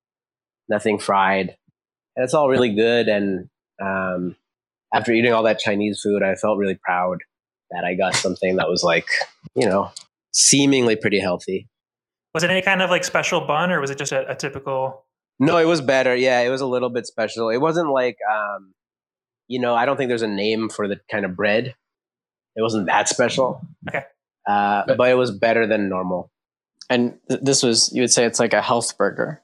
nothing 0.68 0.98
fried. 1.00 1.56
and 2.16 2.24
it's 2.24 2.34
all 2.34 2.50
really 2.50 2.74
good. 2.74 3.08
And 3.08 3.50
um, 3.82 4.36
after 4.94 5.14
eating 5.14 5.32
all 5.32 5.44
that 5.44 5.60
Chinese 5.60 6.02
food, 6.02 6.24
I 6.24 6.36
felt 6.36 6.58
really 6.58 6.78
proud 6.84 7.20
that 7.72 7.84
I 7.84 7.94
got 7.94 8.16
something 8.16 8.56
that 8.58 8.70
was 8.70 8.84
like, 8.84 9.08
you 9.56 9.68
know, 9.68 9.92
seemingly 10.34 10.96
pretty 10.96 11.20
healthy. 11.20 11.68
Was 12.34 12.44
it 12.44 12.50
any 12.50 12.62
kind 12.64 12.82
of 12.82 12.90
like 12.90 13.04
special 13.04 13.42
bun, 13.42 13.72
or 13.72 13.80
was 13.80 13.92
it 13.92 13.98
just 13.98 14.12
a, 14.12 14.30
a 14.30 14.36
typical? 14.36 15.06
No, 15.40 15.58
it 15.58 15.66
was 15.66 15.82
better. 15.82 16.16
Yeah, 16.16 16.42
it 16.42 16.50
was 16.50 16.62
a 16.62 16.66
little 16.66 16.90
bit 16.90 17.06
special. 17.06 17.50
It 17.50 17.58
wasn't 17.58 17.90
like, 17.90 18.18
um, 18.32 18.74
you 19.48 19.60
know, 19.60 19.76
I 19.76 19.86
don't 19.86 19.98
think 19.98 20.10
there's 20.10 20.22
a 20.22 20.28
name 20.28 20.70
for 20.70 20.88
the 20.88 21.00
kind 21.12 21.26
of 21.26 21.36
bread. 21.36 21.76
It 22.56 22.62
wasn't 22.62 22.88
that 22.88 23.10
special. 23.10 23.62
Okay. 23.90 24.04
Uh, 24.48 24.84
but, 24.98 25.10
it 25.10 25.16
was 25.16 25.32
better 25.32 25.66
than 25.66 25.90
normal. 25.90 26.30
And 26.90 27.18
th- 27.30 27.42
this 27.42 27.64
was, 27.64 27.92
you 27.94 28.02
would 28.02 28.12
say 28.12 28.26
it's 28.26 28.40
like 28.40 28.54
a 28.54 28.62
health 28.62 28.98
burger. 28.98 29.42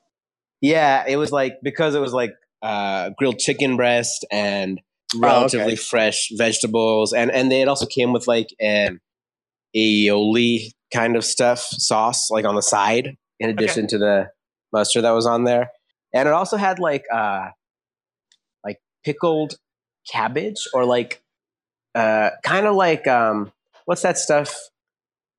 Yeah, 0.61 1.05
it 1.07 1.15
was 1.15 1.31
like 1.31 1.59
because 1.63 1.95
it 1.95 2.01
was 2.01 2.13
like 2.13 2.33
uh, 2.61 3.11
grilled 3.17 3.39
chicken 3.39 3.77
breast 3.77 4.25
and 4.29 4.81
relatively 5.15 5.63
Oh, 5.63 5.67
okay. 5.67 5.75
fresh 5.75 6.29
vegetables, 6.37 7.13
and 7.13 7.31
and 7.31 7.49
they 7.49 7.61
it 7.61 7.67
also 7.67 7.85
came 7.85 8.11
with 8.11 8.27
like 8.27 8.49
an 8.59 8.99
aioli 9.75 10.73
kind 10.93 11.15
of 11.15 11.23
stuff 11.23 11.59
sauce, 11.59 12.29
like 12.29 12.45
on 12.45 12.55
the 12.55 12.61
side, 12.61 13.15
in 13.39 13.49
addition 13.49 13.87
to 13.87 13.97
the 13.97 14.29
mustard 14.73 15.03
that 15.05 15.11
was 15.11 15.25
on 15.25 15.45
there, 15.45 15.71
and 16.13 16.27
it 16.27 16.33
also 16.33 16.57
had 16.57 16.79
like 16.79 17.05
uh, 17.13 17.47
like 18.65 18.79
pickled 19.05 19.57
cabbage 20.11 20.67
or 20.73 20.85
like 20.85 21.21
uh, 21.95 22.29
kind 22.43 22.65
of 22.67 22.75
like 22.75 23.07
um, 23.07 23.51
what's 23.85 24.01
that 24.03 24.17
stuff 24.17 24.55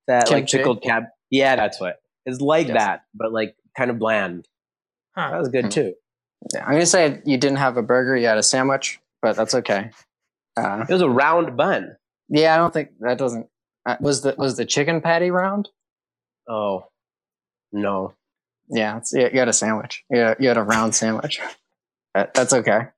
that 0.09 0.31
like 0.31 0.43
Kimchi? 0.47 0.59
pickled 0.59 0.83
cab? 0.83 1.05
Yeah, 1.31 1.57
that's 1.57 1.81
what 1.81 2.01
it's 2.27 2.41
like 2.41 2.69
Yes. 2.69 2.77
that, 2.77 3.03
but 3.15 3.33
like 3.33 3.55
kind 3.77 3.91
of 3.91 3.99
bland. 3.99 4.47
Huh. 5.17 5.31
That 5.31 5.39
was 5.39 5.49
good 5.49 5.67
Mhm. 5.67 5.71
too. 5.73 5.95
Yeah, 6.55 6.65
I'm 6.65 6.73
gonna 6.73 6.87
say 6.87 7.21
you 7.25 7.37
didn't 7.39 7.59
have 7.59 7.77
a 7.77 7.83
burger, 7.83 8.17
you 8.17 8.27
had 8.27 8.39
a 8.39 8.43
sandwich, 8.43 8.99
but 9.23 9.37
that's 9.37 9.55
okay. 9.55 9.91
Uh, 10.57 10.85
It 10.89 10.93
was 10.93 11.03
a 11.03 11.09
round 11.11 11.57
bun. 11.57 11.97
yeah, 12.29 12.55
I 12.55 12.59
don't 12.59 12.73
think 12.73 12.91
that 13.01 13.19
doesn't. 13.19 13.47
Uh, 13.87 13.97
was 14.01 14.23
the 14.23 14.35
was 14.37 14.57
the 14.57 14.65
chicken 14.67 15.01
patty 15.01 15.31
round? 15.31 15.69
Oh, 16.49 16.89
no. 17.73 18.15
Yeah, 18.69 18.99
it's, 18.99 19.13
you 19.13 19.29
you 19.33 19.39
had 19.39 19.49
a 19.49 19.53
sandwich. 19.53 20.05
Yeah, 20.11 20.35
you 20.39 20.49
had 20.49 20.57
a 20.57 20.63
round 20.63 20.95
sandwich. 20.95 21.41
That- 22.15 22.35
that's 22.35 22.53
okay. 22.53 22.89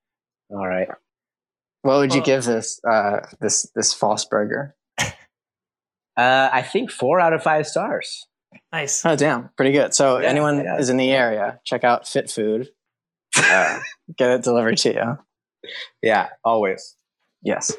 All 0.51 0.67
right. 0.67 0.89
What 1.83 1.99
would 1.99 2.13
you 2.15 2.21
Well- 2.21 2.27
give 2.27 2.45
this 2.45 2.81
uh, 2.89 3.21
this 3.41 3.71
this 3.75 3.93
false 3.95 4.25
burger? 4.25 4.75
Uh, 6.15 6.51
I 6.53 6.61
think 6.61 6.91
four 6.91 7.21
out 7.21 7.33
of 7.33 7.43
five 7.43 7.67
stars. 7.67 8.27
Nice. 8.71 9.03
Oh, 9.05 9.17
damn, 9.17 9.49
pretty 9.57 9.73
good. 9.73 9.95
So 9.95 10.19
Yeah, 10.19 10.29
anyone 10.29 10.63
yeah. 10.63 10.77
is 10.79 10.91
in 10.91 10.99
the 10.99 11.11
area, 11.11 11.59
check 11.65 11.85
out 11.85 12.07
Fit 12.07 12.31
Food. 12.31 12.69
Uh, 13.35 13.81
get 14.19 14.29
it 14.29 14.43
delivered 14.43 14.77
to 14.77 14.93
you. 14.93 15.71
Yeah, 16.03 16.29
always. 16.45 16.97
Yes. 17.43 17.69
Do 17.69 17.75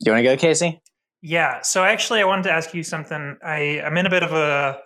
you 0.00 0.12
want 0.12 0.24
to 0.24 0.30
go, 0.30 0.36
Casey? 0.36 0.82
Yeah. 1.22 1.60
So 1.62 1.84
actually, 1.84 2.20
I 2.20 2.24
wanted 2.24 2.42
to 2.44 2.50
ask 2.52 2.74
you 2.74 2.82
something. 2.82 3.36
I 3.44 3.80
I'm 3.84 3.96
in 3.96 4.06
a 4.06 4.10
bit 4.10 4.24
of 4.24 4.32
a 4.32 4.80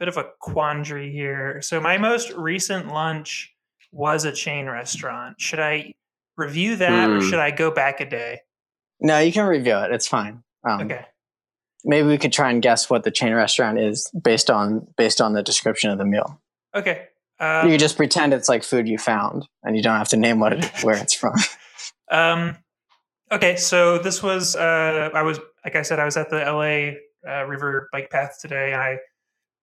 bit 0.00 0.08
of 0.08 0.16
a 0.16 0.24
quandary 0.40 1.12
here. 1.12 1.62
So 1.62 1.80
my 1.80 1.98
most 1.98 2.32
recent 2.32 2.88
lunch 2.88 3.54
was 3.92 4.24
a 4.24 4.32
chain 4.32 4.66
restaurant. 4.66 5.40
Should 5.40 5.60
I 5.60 5.94
review 6.36 6.76
that, 6.76 7.10
or 7.10 7.20
Hmm. 7.20 7.28
should 7.28 7.38
I 7.38 7.50
go 7.50 7.70
back 7.70 8.00
a 8.00 8.04
day? 8.08 8.40
No, 9.00 9.18
you 9.18 9.32
can 9.32 9.46
review 9.46 9.76
it. 9.78 9.92
It's 9.92 10.06
fine. 10.08 10.42
Um, 10.68 10.82
Okay. 10.82 11.04
Maybe 11.84 12.06
we 12.06 12.16
could 12.18 12.32
try 12.32 12.50
and 12.52 12.62
guess 12.62 12.88
what 12.88 13.02
the 13.02 13.10
chain 13.10 13.34
restaurant 13.34 13.78
is 13.80 14.08
based 14.22 14.48
on 14.50 14.86
based 14.96 15.20
on 15.20 15.32
the 15.32 15.42
description 15.42 15.90
of 15.90 15.98
the 15.98 16.04
meal. 16.04 16.40
Okay. 16.74 17.08
Uh, 17.40 17.66
you 17.68 17.76
just 17.76 17.96
pretend 17.96 18.32
it's 18.32 18.48
like 18.48 18.62
food 18.62 18.86
you 18.88 18.98
found, 18.98 19.48
and 19.64 19.76
you 19.76 19.82
don't 19.82 19.96
have 19.98 20.08
to 20.10 20.16
name 20.16 20.38
what 20.38 20.52
it, 20.52 20.64
where 20.84 20.96
it's 20.96 21.14
from. 21.14 21.34
Um, 22.10 22.58
okay, 23.32 23.56
so 23.56 23.96
this 23.98 24.22
was 24.22 24.54
uh, 24.54 25.08
I 25.14 25.22
was 25.22 25.40
like 25.64 25.76
I 25.76 25.82
said, 25.82 25.98
I 25.98 26.04
was 26.04 26.18
at 26.18 26.28
the 26.28 26.36
LA 26.40 26.98
uh, 27.28 27.44
River 27.46 27.88
Bike 27.90 28.10
Path 28.10 28.36
today, 28.42 28.72
and 28.74 28.82
I 28.82 28.98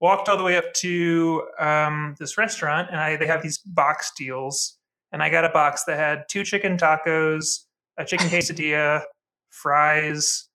walked 0.01 0.27
all 0.29 0.35
the 0.37 0.43
way 0.43 0.57
up 0.57 0.73
to 0.75 1.43
um, 1.59 2.15
this 2.19 2.39
restaurant, 2.39 2.89
and 2.89 2.99
I 2.99 3.17
they 3.17 3.27
have 3.27 3.43
these 3.43 3.59
box 3.59 4.11
deals, 4.17 4.78
and 5.11 5.21
I 5.23 5.29
got 5.29 5.45
a 5.45 5.49
box 5.49 5.83
that 5.85 5.97
had 5.97 6.25
two 6.29 6.43
chicken 6.43 6.77
tacos, 6.77 7.65
a 7.97 8.05
chicken 8.05 8.27
quesadilla, 8.29 9.03
fries, 9.49 10.47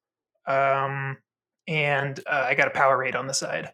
um, 0.46 1.18
and 1.66 2.20
uh, 2.26 2.44
I 2.48 2.54
got 2.54 2.68
a 2.68 2.70
Powerade 2.70 3.14
on 3.14 3.26
the 3.26 3.34
side, 3.34 3.72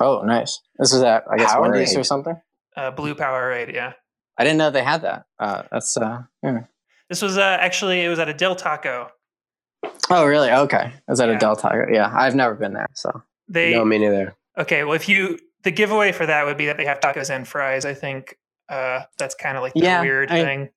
Oh, 0.00 0.22
nice. 0.22 0.60
This 0.78 0.92
is 0.92 1.02
at 1.02 1.24
I 1.30 1.36
guess 1.36 1.52
Powerade. 1.54 1.60
Wendy's 1.72 1.96
or 1.96 2.04
something. 2.04 2.40
uh, 2.76 2.90
blue 2.92 3.14
Powerade, 3.14 3.72
yeah. 3.74 3.94
I 4.38 4.44
didn't 4.44 4.58
know 4.58 4.70
they 4.70 4.84
had 4.84 5.02
that. 5.02 5.24
Uh, 5.38 5.62
that's 5.70 5.96
uh. 5.96 6.22
yeah. 6.42 6.60
This 7.08 7.20
was 7.22 7.36
uh, 7.36 7.58
actually 7.60 8.02
it 8.04 8.08
was 8.08 8.18
at 8.18 8.28
a 8.28 8.34
Del 8.34 8.54
Taco. 8.56 9.10
Oh, 10.10 10.24
really? 10.26 10.50
Okay. 10.50 10.92
Is 11.08 11.18
that 11.18 11.28
Yeah. 11.28 11.36
a 11.36 11.38
Del 11.38 11.56
Taco? 11.56 11.86
Yeah, 11.92 12.10
I've 12.14 12.34
never 12.34 12.54
been 12.54 12.72
there. 12.72 12.86
So 12.94 13.22
They 13.48 13.72
no, 13.74 13.84
me 13.84 13.98
neither. 13.98 14.34
Okay, 14.56 14.84
well, 14.84 14.94
if 14.94 15.08
you 15.08 15.38
the 15.62 15.70
giveaway 15.70 16.12
for 16.12 16.24
that 16.24 16.46
would 16.46 16.56
be 16.56 16.66
that 16.66 16.76
they 16.76 16.84
have 16.86 17.00
tacos 17.00 17.28
and 17.34 17.46
fries. 17.46 17.84
I 17.84 17.92
think 17.94 18.38
uh, 18.70 19.02
that's 19.18 19.34
kind 19.34 19.56
of 19.56 19.62
like 19.62 19.74
the 19.74 19.80
Yeah, 19.80 20.00
weird 20.00 20.30
I- 20.30 20.42
thing. 20.44 20.68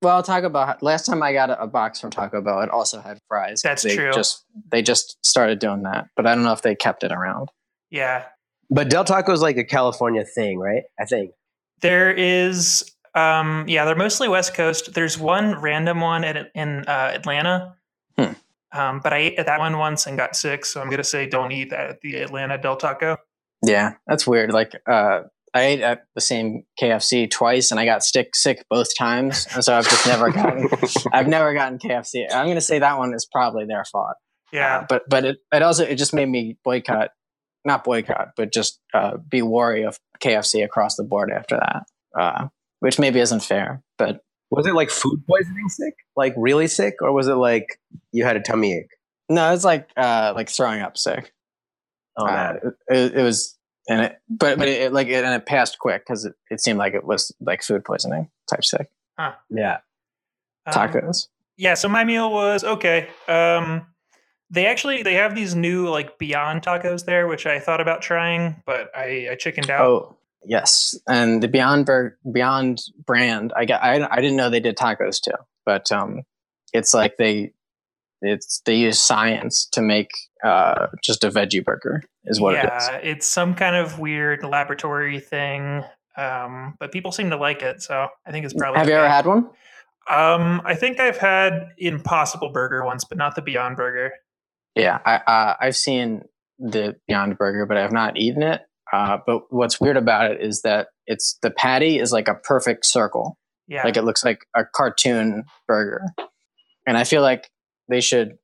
Well, 0.00 0.22
Taco 0.22 0.48
Bell. 0.48 0.76
Last 0.80 1.06
time 1.06 1.24
I 1.24 1.32
got 1.32 1.50
a, 1.50 1.62
a 1.62 1.66
box 1.66 2.00
from 2.00 2.10
Taco 2.10 2.40
Bell, 2.40 2.60
it 2.60 2.68
also 2.70 3.00
had 3.00 3.18
fries. 3.26 3.62
That's 3.62 3.82
they 3.82 3.96
true. 3.96 4.12
Just 4.12 4.44
they 4.70 4.80
just 4.80 5.16
started 5.26 5.58
doing 5.58 5.82
that, 5.82 6.06
but 6.14 6.24
I 6.24 6.36
don't 6.36 6.44
know 6.44 6.52
if 6.52 6.62
they 6.62 6.76
kept 6.76 7.02
it 7.02 7.10
around. 7.10 7.48
Yeah, 7.90 8.26
But 8.70 8.90
Del 8.90 9.04
Taco 9.04 9.32
is 9.32 9.40
like 9.42 9.56
a 9.56 9.64
California 9.64 10.24
thing, 10.24 10.58
right? 10.60 10.82
I 11.00 11.04
think. 11.04 11.32
there 11.80 12.12
is. 12.12 12.92
Um, 13.14 13.64
yeah, 13.66 13.84
they're 13.86 13.96
mostly 13.96 14.28
West 14.28 14.54
Coast. 14.54 14.94
There's 14.94 15.18
one 15.18 15.60
random 15.60 16.00
one 16.00 16.22
at, 16.22 16.52
in 16.54 16.84
uh, 16.86 17.10
Atlanta. 17.14 17.74
Hmm. 18.16 18.32
Um, 18.70 19.00
but 19.02 19.12
I 19.12 19.16
ate 19.18 19.38
at 19.38 19.46
that 19.46 19.58
one 19.58 19.78
once 19.78 20.06
and 20.06 20.16
got 20.16 20.36
sick, 20.36 20.64
so 20.64 20.80
I'm 20.80 20.90
gonna 20.90 21.02
say 21.02 21.26
don't 21.26 21.50
eat 21.50 21.70
that 21.70 21.90
at 21.90 22.00
the 22.02 22.16
Atlanta 22.18 22.56
Del 22.58 22.76
Taco. 22.76 23.16
Yeah, 23.66 23.94
that's 24.06 24.28
weird. 24.28 24.52
Like, 24.52 24.76
uh, 24.86 25.22
I 25.58 25.62
ate 25.64 25.80
at 25.80 26.04
the 26.14 26.20
same 26.20 26.64
KFC 26.80 27.30
twice, 27.30 27.70
and 27.70 27.78
I 27.80 27.84
got 27.84 28.02
sick 28.02 28.34
sick 28.34 28.64
both 28.70 28.88
times, 28.98 29.46
and 29.54 29.64
so 29.64 29.74
I've 29.76 29.88
just 29.88 30.06
never 30.06 30.30
gotten. 30.30 30.68
I've 31.12 31.28
never 31.28 31.52
gotten 31.54 31.78
KFC. 31.78 32.24
I'm 32.32 32.46
going 32.46 32.54
to 32.56 32.60
say 32.60 32.78
that 32.78 32.98
one 32.98 33.14
is 33.14 33.26
probably 33.30 33.64
their 33.66 33.84
fault. 33.84 34.14
Yeah, 34.52 34.78
Uh, 34.78 34.86
but 34.88 35.02
but 35.08 35.24
it, 35.24 35.38
it 35.52 35.62
also 35.62 35.84
it 35.84 35.96
just 35.96 36.14
made 36.14 36.28
me 36.28 36.56
boycott, 36.64 37.10
not 37.64 37.84
boycott, 37.84 38.28
but 38.36 38.52
just 38.52 38.80
uh, 38.94 39.16
be 39.28 39.42
wary 39.42 39.82
of 39.84 39.98
KFC 40.20 40.64
across 40.64 40.96
the 40.96 41.04
board 41.04 41.30
after 41.30 41.56
that, 41.58 41.82
uh, 42.18 42.48
which 42.80 42.98
maybe 42.98 43.20
isn't 43.20 43.42
fair. 43.42 43.82
But 43.98 44.20
Was 44.50 44.66
it 44.66 44.72
like 44.74 44.88
food 44.90 45.22
poisoning 45.28 45.68
sick? 45.68 45.94
Like 46.16 46.32
really 46.36 46.66
sick? 46.68 46.94
Or 47.02 47.12
was 47.12 47.28
it 47.28 47.34
like 47.34 47.66
you 48.12 48.24
had 48.24 48.36
a 48.36 48.40
tummy 48.40 48.74
ache? 48.74 48.90
no, 49.28 49.52
it's 49.52 49.64
like 49.64 49.90
uh, 49.96 50.32
like 50.34 50.48
throwing 50.48 50.80
up 50.80 50.96
sick. 50.96 51.32
Oh, 52.16 52.24
Uh, 52.26 52.30
man. 52.32 52.56
it, 52.88 52.96
it, 52.96 53.14
it 53.18 53.22
was, 53.22 53.57
and 53.88 54.00
it, 54.02 54.18
but 54.28 54.58
but 54.58 54.68
it, 54.68 54.92
like 54.92 55.08
it, 55.08 55.24
and 55.24 55.34
it 55.34 55.46
passed 55.46 55.78
quick 55.78 56.04
because 56.06 56.24
it, 56.24 56.34
it 56.50 56.60
seemed 56.60 56.78
like 56.78 56.94
it 56.94 57.04
was 57.04 57.34
like 57.40 57.62
food 57.62 57.84
poisoning 57.84 58.30
type 58.48 58.64
sick 58.64 58.88
Yeah. 59.50 59.78
Um, 60.66 60.72
tacos. 60.74 61.28
yeah, 61.56 61.74
so 61.74 61.88
my 61.88 62.04
meal 62.04 62.30
was 62.30 62.62
okay. 62.62 63.08
Um, 63.26 63.86
they 64.50 64.66
actually 64.66 65.02
they 65.02 65.14
have 65.14 65.34
these 65.34 65.54
new 65.54 65.88
like 65.88 66.18
Beyond 66.18 66.62
tacos 66.62 67.04
there, 67.04 67.26
which 67.26 67.46
I 67.46 67.58
thought 67.58 67.80
about 67.80 68.02
trying, 68.02 68.62
but 68.66 68.90
I, 68.94 69.28
I 69.32 69.36
chickened 69.38 69.70
out. 69.70 69.80
Oh 69.86 70.18
yes, 70.44 70.94
and 71.08 71.42
the 71.42 71.48
Beyond 71.48 71.86
Bur- 71.86 72.18
Beyond 72.30 72.80
brand. 73.04 73.52
I 73.56 73.64
got. 73.64 73.82
I, 73.82 74.06
I 74.10 74.16
didn't 74.20 74.36
know 74.36 74.50
they 74.50 74.60
did 74.60 74.76
tacos 74.76 75.20
too, 75.20 75.32
but 75.66 75.90
um, 75.92 76.22
it's 76.72 76.92
like 76.94 77.16
they 77.16 77.52
it's 78.20 78.60
they 78.66 78.76
use 78.76 79.00
science 79.00 79.68
to 79.72 79.82
make 79.82 80.10
uh 80.44 80.86
just 81.02 81.24
a 81.24 81.30
veggie 81.30 81.64
burger 81.64 82.02
is 82.24 82.40
what 82.40 82.54
it 82.54 82.64
is. 82.64 82.88
yeah, 82.88 82.96
it's 82.96 83.26
some 83.26 83.54
kind 83.54 83.76
of 83.76 83.98
weird 83.98 84.44
laboratory 84.44 85.20
thing. 85.20 85.84
Um, 86.16 86.74
but 86.80 86.90
people 86.90 87.12
seem 87.12 87.30
to 87.30 87.36
like 87.36 87.62
it, 87.62 87.80
so 87.80 88.08
I 88.26 88.32
think 88.32 88.44
it's 88.44 88.54
probably. 88.54 88.78
Have 88.78 88.88
you 88.88 88.94
okay. 88.94 89.04
ever 89.04 89.08
had 89.08 89.26
one? 89.26 89.50
Um, 90.10 90.62
I 90.64 90.74
think 90.74 90.98
I've 90.98 91.18
had 91.18 91.68
Impossible 91.76 92.50
Burger 92.50 92.84
once, 92.84 93.04
but 93.04 93.18
not 93.18 93.36
the 93.36 93.42
Beyond 93.42 93.76
Burger. 93.76 94.12
Yeah, 94.74 94.98
I 95.04 95.16
uh, 95.16 95.54
I've 95.60 95.76
seen 95.76 96.22
the 96.58 96.96
Beyond 97.06 97.38
Burger, 97.38 97.66
but 97.66 97.76
I 97.76 97.82
have 97.82 97.92
not 97.92 98.16
eaten 98.16 98.42
it. 98.42 98.62
Uh, 98.92 99.18
but 99.26 99.42
what's 99.50 99.80
weird 99.80 99.96
about 99.96 100.30
it 100.30 100.40
is 100.40 100.62
that 100.62 100.88
it's 101.06 101.38
the 101.42 101.50
patty 101.50 101.98
is 101.98 102.10
like 102.10 102.28
a 102.28 102.34
perfect 102.34 102.86
circle. 102.86 103.38
Yeah, 103.66 103.84
Like 103.84 103.96
it 103.96 104.04
looks 104.04 104.24
like 104.24 104.46
a 104.56 104.64
cartoon 104.64 105.44
burger. 105.66 106.02
And 106.86 106.96
I 106.96 107.04
feel 107.04 107.20
like 107.20 107.50
they 107.88 108.00
should 108.00 108.38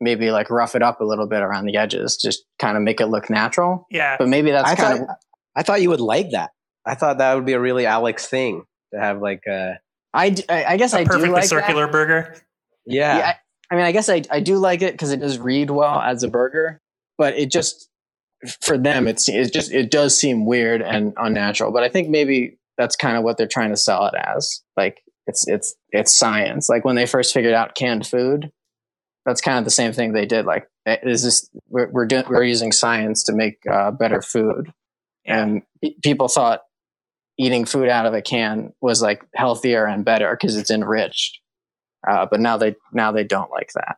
maybe 0.00 0.30
like 0.30 0.50
rough 0.50 0.74
it 0.74 0.82
up 0.82 1.00
a 1.00 1.04
little 1.04 1.26
bit 1.26 1.40
around 1.42 1.64
the 1.66 1.76
edges, 1.76 2.16
just 2.16 2.44
kind 2.58 2.76
of 2.76 2.82
make 2.82 3.00
it 3.00 3.06
look 3.06 3.30
natural. 3.30 3.86
yeah. 3.90 4.16
But 4.18 4.28
maybe 4.28 4.50
that's 4.50 4.68
I 4.70 4.74
kind 4.74 4.98
thought, 4.98 5.08
of 5.08 5.16
I 5.56 5.62
thought 5.62 5.80
you 5.82 5.88
would 5.90 6.00
like 6.00 6.30
that. 6.32 6.50
I 6.84 6.94
thought 6.94 7.18
that 7.18 7.34
would 7.34 7.46
be 7.46 7.54
a 7.54 7.60
really 7.60 7.86
Alex 7.86 8.26
thing 8.26 8.64
to 8.92 9.00
have 9.00 9.20
like 9.20 9.40
a 9.48 9.74
I, 10.12 10.30
d- 10.30 10.44
I- 10.48 10.64
I 10.64 10.76
guess 10.76 10.92
A 10.92 10.98
I 10.98 11.04
do 11.04 11.08
perfectly 11.08 11.30
like 11.30 11.42
that. 11.42 11.48
circular 11.48 11.86
burger. 11.88 12.36
yeah. 12.86 13.18
Yeah, 13.18 13.26
I, 13.26 13.34
I 13.74 13.76
mean, 13.76 13.84
I 13.84 13.92
guess 13.92 14.08
I, 14.08 14.22
I 14.30 14.40
do 14.40 14.58
like 14.58 14.82
it 14.82 14.92
because 14.94 15.10
it 15.12 15.20
does 15.20 15.38
read 15.38 15.70
well 15.70 15.98
as 16.00 16.22
a 16.22 16.28
burger, 16.28 16.80
but 17.18 17.34
it 17.36 17.50
just 17.50 17.88
for 18.60 18.76
them 18.78 19.08
it's 19.08 19.28
it 19.28 19.52
just 19.52 19.72
it 19.72 19.90
does 19.90 20.16
seem 20.16 20.44
weird 20.46 20.82
and 20.82 21.14
unnatural. 21.16 21.72
But 21.72 21.82
I 21.82 21.88
think 21.88 22.08
maybe 22.10 22.58
that's 22.78 22.94
kind 22.96 23.16
of 23.16 23.24
what 23.24 23.38
they're 23.38 23.48
trying 23.48 23.70
to 23.70 23.76
sell 23.76 24.06
it 24.06 24.14
as. 24.14 24.62
Like 24.76 25.02
it's 25.26 25.48
it's 25.48 25.74
it's 25.90 26.12
science. 26.12 26.68
Like 26.68 26.84
when 26.84 26.94
they 26.96 27.06
first 27.06 27.32
figured 27.34 27.54
out 27.54 27.74
canned 27.74 28.06
food, 28.06 28.52
that's 29.26 29.42
kind 29.42 29.58
of 29.58 29.64
the 29.64 29.70
same 29.70 29.92
thing 29.92 30.12
they 30.14 30.24
did. 30.24 30.46
Like 30.46 30.70
is 30.86 31.22
this 31.22 31.50
we're 31.68 31.88
we're 31.90 32.06
doing 32.06 32.24
we're 32.28 32.44
using 32.44 32.72
science 32.72 33.24
to 33.24 33.32
make 33.34 33.58
uh, 33.70 33.90
better 33.90 34.22
food, 34.22 34.72
and 35.26 35.62
people 36.02 36.28
thought 36.28 36.62
eating 37.38 37.66
food 37.66 37.90
out 37.90 38.06
of 38.06 38.14
a 38.14 38.22
can 38.22 38.72
was 38.80 39.02
like 39.02 39.22
healthier 39.34 39.84
and 39.84 40.06
better 40.06 40.30
because 40.40 40.56
it's 40.56 40.70
enriched. 40.70 41.40
Uh, 42.08 42.24
but 42.30 42.40
now 42.40 42.56
they 42.56 42.76
now 42.92 43.12
they 43.12 43.24
don't 43.24 43.50
like 43.50 43.72
that. 43.74 43.96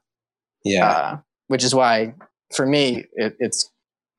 Yeah. 0.65 0.89
Uh, 0.91 1.19
which 1.47 1.63
is 1.63 1.73
why 1.75 2.15
for 2.57 2.67
me 2.67 3.05
it, 3.13 3.37
it's 3.39 3.71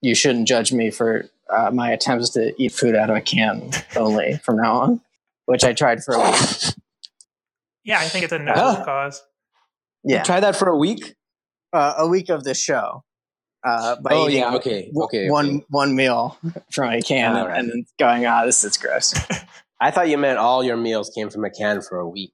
you 0.01 0.16
shouldn't 0.16 0.47
judge 0.47 0.72
me 0.72 0.89
for 0.91 1.26
uh, 1.49 1.72
my 1.72 1.91
attempts 1.91 2.30
to 2.30 2.53
eat 2.62 2.72
food 2.72 2.95
out 2.95 3.10
of 3.10 3.16
a 3.18 3.22
can 3.22 3.72
only 3.95 4.38
from 4.43 4.57
now 4.57 4.74
on, 4.82 5.01
which 5.47 5.64
I 5.64 5.74
tried 5.74 6.03
for 6.03 6.14
a 6.14 6.20
week. 6.20 6.36
Yeah, 7.86 7.99
I 7.99 8.03
think 8.10 8.24
it's 8.26 8.34
a 8.34 8.38
noble 8.39 8.62
Oh. 8.62 8.84
cause. 8.86 9.24
Yeah, 10.04 10.24
Try 10.24 10.39
that 10.39 10.56
for 10.56 10.70
a 10.70 10.78
week. 10.78 11.16
uh, 11.74 11.95
a 11.97 12.08
week 12.08 12.30
of 12.30 12.43
the 12.43 12.54
show. 12.54 13.04
Uh, 13.68 13.97
by 14.02 14.12
Oh, 14.14 14.28
eating 14.30 14.39
yeah, 14.39 14.56
okay, 14.56 14.89
okay, 14.95 15.30
one 15.30 15.47
okay. 15.58 15.66
one 15.70 15.93
meal 15.93 16.38
from 16.72 16.89
a 16.93 17.02
can 17.02 17.32
All 17.36 17.39
and, 17.39 17.47
right. 17.50 17.60
and 17.60 17.70
then 17.70 17.86
going, 18.00 18.26
ah, 18.26 18.45
this 18.45 18.64
is 18.64 18.78
gross. 18.78 19.14
I 19.82 19.91
thought 19.91 20.08
you 20.08 20.18
meant 20.18 20.38
all 20.39 20.64
your 20.64 20.78
meals 20.78 21.12
came 21.14 21.30
from 21.30 21.43
a 21.43 21.50
can 21.50 21.82
for 21.82 22.00
a 22.00 22.08
week. 22.08 22.32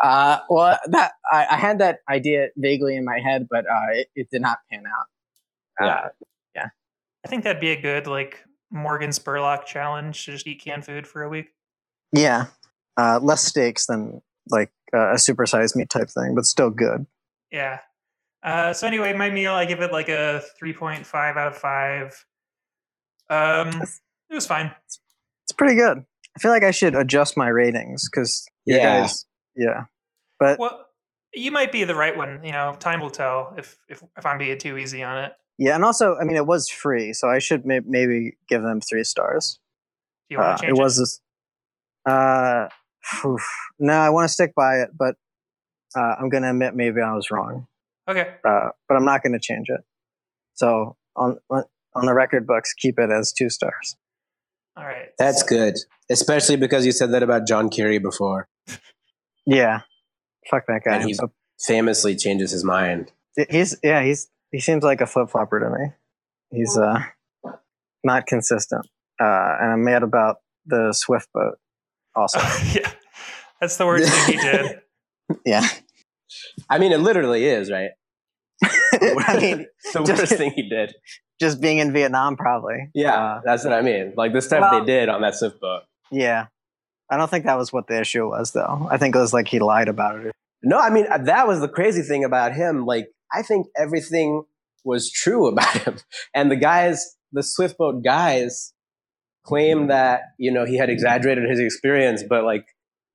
Uh, 0.00 0.38
well, 0.48 0.78
that 0.86 1.12
I, 1.32 1.46
I 1.50 1.56
had 1.56 1.78
that 1.80 1.98
idea 2.08 2.48
vaguely 2.56 2.94
in 2.96 3.04
my 3.04 3.18
head, 3.18 3.48
but 3.50 3.66
uh, 3.68 3.86
it, 3.92 4.06
it 4.14 4.30
did 4.30 4.40
not 4.42 4.58
pan 4.70 4.84
out. 4.86 5.84
Uh, 5.84 6.08
yeah. 6.54 6.68
I 7.24 7.28
think 7.28 7.42
that'd 7.44 7.60
be 7.60 7.70
a 7.72 7.80
good 7.80 8.06
like 8.06 8.44
Morgan 8.70 9.10
Spurlock 9.10 9.66
challenge 9.66 10.24
to 10.26 10.32
just 10.32 10.46
eat 10.46 10.60
canned 10.62 10.84
food 10.86 11.06
for 11.08 11.22
a 11.24 11.28
week. 11.28 11.48
yeah, 12.12 12.46
uh, 12.96 13.18
less 13.22 13.42
stakes 13.42 13.86
than 13.86 14.22
like 14.48 14.72
uh, 14.94 15.12
a 15.12 15.14
supersized 15.14 15.76
meat 15.76 15.90
type 15.90 16.10
thing, 16.10 16.34
but 16.34 16.44
still 16.46 16.70
good. 16.70 17.06
Yeah. 17.50 17.78
Uh, 18.42 18.72
so 18.72 18.86
anyway, 18.86 19.12
my 19.12 19.30
meal, 19.30 19.52
I 19.52 19.64
give 19.66 19.80
it 19.80 19.92
like 19.92 20.08
a 20.08 20.42
3.5 20.62 21.36
out 21.36 21.48
of 21.48 21.56
5. 21.56 22.24
Um, 23.30 23.82
it 24.30 24.34
was 24.34 24.46
fine. 24.46 24.72
It's 25.44 25.52
pretty 25.56 25.76
good. 25.76 26.04
I 26.36 26.38
feel 26.40 26.50
like 26.50 26.64
I 26.64 26.70
should 26.70 26.94
adjust 26.94 27.36
my 27.36 27.48
ratings 27.48 28.08
because 28.10 28.46
you 28.64 28.76
Yeah. 28.76 29.00
guys, 29.02 29.26
yeah. 29.54 29.84
But 30.38 30.58
Well, 30.58 30.86
you 31.34 31.50
might 31.52 31.70
be 31.72 31.84
the 31.84 31.94
right 31.94 32.16
one. 32.16 32.42
You 32.44 32.52
know, 32.52 32.74
time 32.78 33.00
will 33.00 33.10
tell 33.10 33.54
if 33.56 33.78
if, 33.88 34.02
if 34.16 34.26
I'm 34.26 34.38
being 34.38 34.58
too 34.58 34.76
easy 34.78 35.02
on 35.02 35.18
it. 35.24 35.32
yeah, 35.58 35.74
and 35.74 35.84
also, 35.84 36.16
I 36.16 36.24
mean, 36.24 36.36
it 36.36 36.46
was 36.46 36.68
free, 36.68 37.12
so 37.12 37.28
I 37.28 37.38
should 37.38 37.64
may- 37.64 37.80
maybe 37.80 38.36
give 38.48 38.62
them 38.62 38.80
three 38.80 39.04
stars. 39.04 39.60
Do 40.28 40.34
you 40.34 40.38
want 40.38 40.48
Uh, 40.50 40.56
to 40.56 40.60
change 40.62 40.68
it 40.68 40.72
change 40.74 40.78
was 40.82 40.98
this. 40.98 41.20
Uh, 42.08 42.64
oof. 42.66 42.72
No, 43.78 43.92
I 43.94 44.10
want 44.10 44.28
to 44.28 44.32
stick 44.32 44.54
by 44.54 44.76
it, 44.76 44.90
but 44.96 45.16
uh, 45.96 46.14
I'm 46.20 46.28
going 46.28 46.42
to 46.42 46.50
admit 46.50 46.74
maybe 46.74 47.00
I 47.00 47.14
was 47.14 47.30
wrong. 47.30 47.66
Okay. 48.08 48.34
Uh, 48.44 48.70
but 48.88 48.94
I'm 48.96 49.04
not 49.04 49.22
going 49.22 49.32
to 49.32 49.38
change 49.40 49.66
it. 49.68 49.80
So 50.54 50.96
on 51.16 51.38
on 51.50 52.06
the 52.06 52.14
record 52.14 52.46
books, 52.46 52.72
keep 52.72 52.98
it 52.98 53.10
as 53.10 53.32
two 53.32 53.50
stars. 53.50 53.96
All 54.76 54.84
right. 54.84 55.08
That's 55.18 55.42
good, 55.42 55.76
especially 56.10 56.56
because 56.56 56.86
you 56.86 56.92
said 56.92 57.12
that 57.12 57.22
about 57.22 57.46
John 57.46 57.68
Kerry 57.68 57.98
before, 57.98 58.48
Yeah, 59.46 59.80
fuck 60.50 60.66
that 60.68 60.82
guy. 60.84 60.96
and 60.96 61.04
he 61.04 61.18
famously 61.60 62.16
changes 62.16 62.50
his 62.52 62.64
mind. 62.64 63.12
He's 63.50 63.76
yeah, 63.82 64.02
he's 64.02 64.28
he 64.50 64.60
seems 64.60 64.82
like 64.84 65.00
a 65.00 65.06
flip 65.06 65.30
flopper 65.30 65.60
to 65.60 65.70
me. 65.70 65.92
He's 66.50 66.76
uh 66.78 67.00
not 68.04 68.26
consistent. 68.26 68.86
Uh, 69.20 69.56
and 69.60 69.72
I'm 69.72 69.84
mad 69.84 70.02
about 70.02 70.36
the 70.66 70.92
Swift 70.92 71.28
boat. 71.32 71.58
Also, 72.14 72.38
yeah. 72.74 72.90
That's 73.60 73.76
the 73.76 73.86
worst 73.86 74.12
thing 74.12 74.38
he 74.38 74.42
did. 74.42 74.80
yeah. 75.46 75.66
I 76.68 76.78
mean, 76.78 76.92
it 76.92 76.98
literally 77.00 77.44
is 77.44 77.70
right. 77.70 77.90
I 78.64 79.38
mean, 79.40 79.66
the 79.92 80.04
just- 80.04 80.20
worst 80.20 80.34
thing 80.34 80.52
he 80.52 80.68
did. 80.68 80.94
just 81.40 81.60
being 81.60 81.78
in 81.78 81.92
Vietnam, 81.92 82.36
probably. 82.36 82.90
Yeah, 82.94 83.14
Uh, 83.16 83.40
that's 83.44 83.64
what 83.64 83.72
I 83.72 83.82
mean. 83.82 84.14
Like 84.16 84.32
the 84.32 84.42
stuff 84.42 84.60
well- 84.60 84.80
they 84.80 84.86
did 84.86 85.08
on 85.08 85.22
that 85.22 85.34
Swift 85.34 85.60
boat. 85.60 85.82
yeah. 86.10 86.46
I 87.10 87.18
don't 87.18 87.28
think 87.28 87.44
that 87.44 87.58
was 87.58 87.70
what 87.74 87.88
the 87.88 88.00
issue 88.00 88.26
was, 88.26 88.52
though. 88.52 88.88
I 88.90 88.96
think 88.96 89.14
it 89.14 89.18
was 89.18 89.34
like 89.34 89.46
he 89.46 89.58
lied 89.58 89.88
about 89.88 90.24
it. 90.24 90.32
No, 90.62 90.78
I 90.78 90.88
mean 90.88 91.04
that 91.10 91.46
was 91.46 91.60
the 91.60 91.68
crazy 91.68 92.00
thing 92.00 92.24
about 92.24 92.54
him. 92.54 92.86
Like 92.86 93.08
I 93.30 93.42
think 93.42 93.66
everything 93.76 94.44
was 94.82 95.10
true 95.10 95.46
about 95.48 95.76
him, 95.76 95.98
and 96.34 96.50
the 96.50 96.56
guys, 96.56 97.16
the 97.32 97.42
Swift 97.42 97.76
boat 97.76 98.02
guys, 98.02 98.72
claim 99.44 99.88
that 99.88 100.22
you 100.38 100.50
know 100.52 100.64
he 100.64 100.76
had 100.76 100.90
exaggerated 100.90 101.48
his 101.48 101.60
experience, 101.60 102.22
but 102.22 102.44
like 102.44 102.66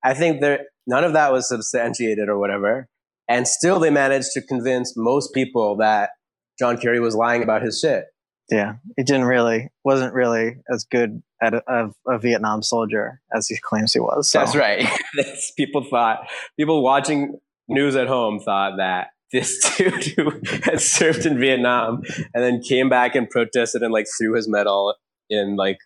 I 0.03 0.13
think 0.13 0.41
there 0.41 0.65
none 0.85 1.03
of 1.03 1.13
that 1.13 1.31
was 1.31 1.47
substantiated 1.47 2.29
or 2.29 2.37
whatever, 2.37 2.87
and 3.27 3.47
still 3.47 3.79
they 3.79 3.89
managed 3.89 4.31
to 4.33 4.41
convince 4.41 4.93
most 4.95 5.33
people 5.33 5.77
that 5.77 6.11
John 6.59 6.77
Kerry 6.77 6.99
was 6.99 7.15
lying 7.15 7.43
about 7.43 7.61
his 7.61 7.79
shit. 7.79 8.05
Yeah, 8.49 8.75
he 8.95 9.03
didn't 9.03 9.25
really 9.25 9.69
wasn't 9.83 10.13
really 10.13 10.57
as 10.73 10.85
good 10.85 11.21
at 11.41 11.53
a, 11.53 11.63
of 11.67 11.93
a 12.07 12.17
Vietnam 12.17 12.63
soldier 12.63 13.21
as 13.35 13.47
he 13.47 13.57
claims 13.57 13.93
he 13.93 13.99
was. 13.99 14.31
So. 14.31 14.39
That's 14.39 14.55
right. 14.55 14.87
People 15.57 15.83
thought, 15.83 16.27
people 16.57 16.81
watching 16.81 17.39
news 17.67 17.95
at 17.95 18.07
home 18.07 18.39
thought 18.39 18.77
that 18.77 19.07
this 19.31 19.75
dude 19.77 20.03
who 20.15 20.31
had 20.63 20.79
served 20.79 21.25
in 21.25 21.39
Vietnam 21.39 22.01
and 22.33 22.43
then 22.43 22.61
came 22.61 22.89
back 22.89 23.15
and 23.15 23.29
protested 23.29 23.83
and 23.83 23.91
like 23.91 24.05
threw 24.17 24.35
his 24.35 24.47
medal 24.47 24.95
in 25.29 25.55
like 25.55 25.77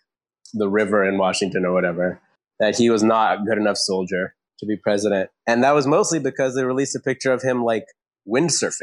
the 0.52 0.68
river 0.68 1.04
in 1.04 1.18
Washington 1.18 1.64
or 1.64 1.72
whatever, 1.72 2.20
that 2.60 2.76
he 2.76 2.90
was 2.90 3.02
not 3.02 3.40
a 3.40 3.44
good 3.44 3.58
enough 3.58 3.76
soldier 3.76 4.34
to 4.58 4.66
be 4.66 4.76
president. 4.76 5.30
And 5.46 5.62
that 5.64 5.72
was 5.72 5.86
mostly 5.86 6.18
because 6.18 6.54
they 6.54 6.64
released 6.64 6.94
a 6.96 7.00
picture 7.00 7.32
of 7.32 7.42
him 7.42 7.64
like 7.64 7.84
windsurfing. 8.28 8.82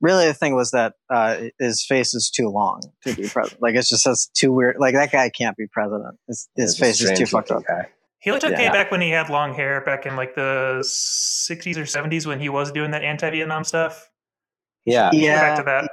Really, 0.00 0.26
the 0.26 0.34
thing 0.34 0.54
was 0.56 0.72
that 0.72 0.94
uh, 1.10 1.42
his 1.60 1.84
face 1.86 2.12
is 2.12 2.28
too 2.28 2.48
long 2.48 2.80
to 3.06 3.14
be 3.14 3.28
president. 3.32 3.62
Like 3.62 3.76
it's 3.76 3.88
just 3.88 4.04
that's 4.04 4.26
too 4.26 4.52
weird. 4.52 4.76
Like 4.80 4.94
that 4.94 5.12
guy 5.12 5.30
can't 5.30 5.56
be 5.56 5.66
president. 5.70 6.16
His, 6.26 6.48
his 6.56 6.72
He's 6.76 6.80
face 6.80 7.00
is 7.00 7.10
too 7.10 7.26
strange 7.26 7.30
fucked 7.30 7.50
up. 7.52 7.62
guy. 7.68 7.88
He 8.18 8.32
looked 8.32 8.44
okay 8.44 8.64
Yeah. 8.64 8.72
back 8.72 8.90
when 8.90 9.00
he 9.00 9.10
had 9.10 9.30
long 9.30 9.54
hair, 9.54 9.80
back 9.80 10.04
in 10.06 10.16
like 10.16 10.34
the 10.34 10.78
60s 10.82 11.76
or 11.76 11.82
70s 11.82 12.26
when 12.26 12.40
he 12.40 12.48
was 12.48 12.72
doing 12.72 12.90
that 12.92 13.02
anti 13.02 13.30
Vietnam 13.30 13.62
stuff. 13.64 14.10
Yeah. 14.84 15.10
Go 15.12 15.18
Yeah, 15.18 15.40
back 15.40 15.56
to 15.58 15.62
that. 15.64 15.90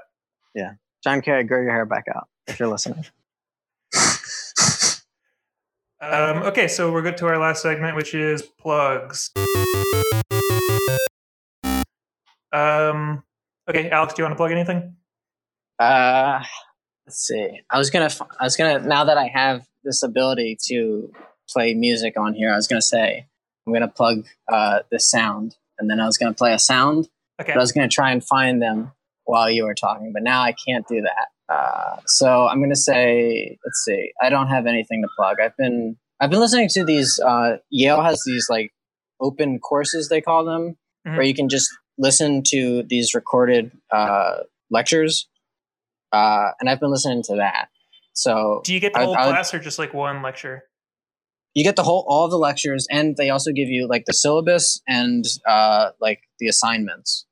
John 1.02 1.22
Kerry, 1.22 1.46
grow 1.46 1.62
your 1.62 1.72
hair 1.72 1.86
back 1.86 2.06
out 2.14 2.28
if 2.48 2.60
you're 2.60 2.68
listening. 2.68 3.06
Um, 6.02 6.44
okay, 6.44 6.68
so 6.70 6.92
we're 6.94 7.02
good 7.02 7.18
to 7.18 7.28
our 7.28 7.38
last 7.38 7.62
segment, 7.62 7.96
which 7.96 8.14
is 8.14 8.42
plugs. 8.42 9.32
Um, 12.52 13.24
okay, 13.70 13.90
Alex, 13.90 14.14
do 14.14 14.22
you 14.22 14.26
want 14.26 14.32
to 14.32 14.38
plug 14.38 14.52
anything? 14.52 14.96
Uh, 15.78 16.42
let's 17.06 17.20
see. 17.20 17.60
I 17.70 17.78
was 17.78 17.90
gonna. 17.90 18.10
I 18.40 18.44
was 18.46 18.56
gonna. 18.56 18.80
Now 18.80 19.04
that 19.06 19.18
I 19.18 19.28
have 19.28 19.68
this 19.84 20.02
ability 20.02 20.58
to 20.68 21.12
play 21.50 21.74
music 21.74 22.14
on 22.18 22.34
here, 22.34 22.52
I 22.52 22.56
was 22.56 22.68
gonna 22.68 22.82
say 22.82 23.28
I'm 23.68 23.74
gonna 23.74 23.88
plug 23.90 24.26
uh, 24.52 24.80
the 24.92 25.00
sound, 25.00 25.58
and 25.78 25.90
then 25.90 26.00
I 26.00 26.06
was 26.06 26.18
gonna 26.18 26.34
play 26.34 26.54
a 26.54 26.60
sound, 26.60 27.10
Okay. 27.42 27.52
but 27.54 27.58
I 27.58 27.62
was 27.62 27.72
gonna 27.74 27.88
try 27.90 28.12
and 28.12 28.24
find 28.24 28.62
them 28.62 28.94
while 29.30 29.50
you 29.50 29.64
were 29.66 29.76
talking. 29.76 30.12
But 30.14 30.24
now 30.24 30.42
I 30.42 30.54
can't 30.68 30.86
do 30.88 31.02
that. 31.02 31.54
Uh, 31.54 31.98
so 32.06 32.48
I'm 32.48 32.62
gonna 32.62 32.76
say. 32.76 33.58
Let's 33.66 33.82
see. 33.86 34.12
I 34.22 34.30
don't 34.30 34.48
have 34.48 34.66
anything 34.66 35.02
to 35.02 35.10
plug. 35.18 35.38
I've 35.44 35.56
been. 35.58 35.98
I've 36.20 36.30
been 36.30 36.40
listening 36.40 36.70
to 36.74 36.84
these. 36.84 37.20
Uh, 37.20 37.58
Yale 37.70 38.02
has 38.02 38.22
these 38.26 38.48
like 38.50 38.72
open 39.22 39.60
courses 39.60 40.10
they 40.10 40.22
call 40.22 40.46
them, 40.46 40.78
Mhm. 41.08 41.16
where 41.18 41.24
you 41.26 41.34
can 41.34 41.50
just 41.50 41.70
listen 41.98 42.44
to 42.48 42.84
these 42.84 43.14
recorded 43.14 43.72
uh, 43.92 44.38
lectures 44.72 45.28
uh, 46.14 46.52
and 46.60 46.70
I've 46.70 46.80
been 46.80 46.92
listening 46.92 47.24
to 47.24 47.36
that. 47.36 47.68
So 48.14 48.62
Do 48.64 48.74
you 48.74 48.80
get 48.80 48.94
the 48.94 49.00
I- 49.00 49.04
whole 49.06 49.16
I 49.18 49.26
would- 49.26 49.32
class 49.34 49.54
or 49.54 49.60
just 49.60 49.80
like 49.80 49.94
one 49.94 50.22
lecture? 50.22 50.64
you 51.56 51.64
get 51.64 51.76
the 51.76 51.84
whole 51.84 52.06
all 52.08 52.30
the 52.30 52.38
lectures, 52.38 52.86
and 52.92 53.18
they 53.18 53.30
also 53.32 53.52
give 53.52 53.70
you 53.70 53.88
like 53.88 54.06
the 54.06 54.14
syllabus 54.14 54.82
and 54.88 55.26
uh, 55.48 55.90
like 56.00 56.22
the 56.40 56.48
assignments. 56.48 57.26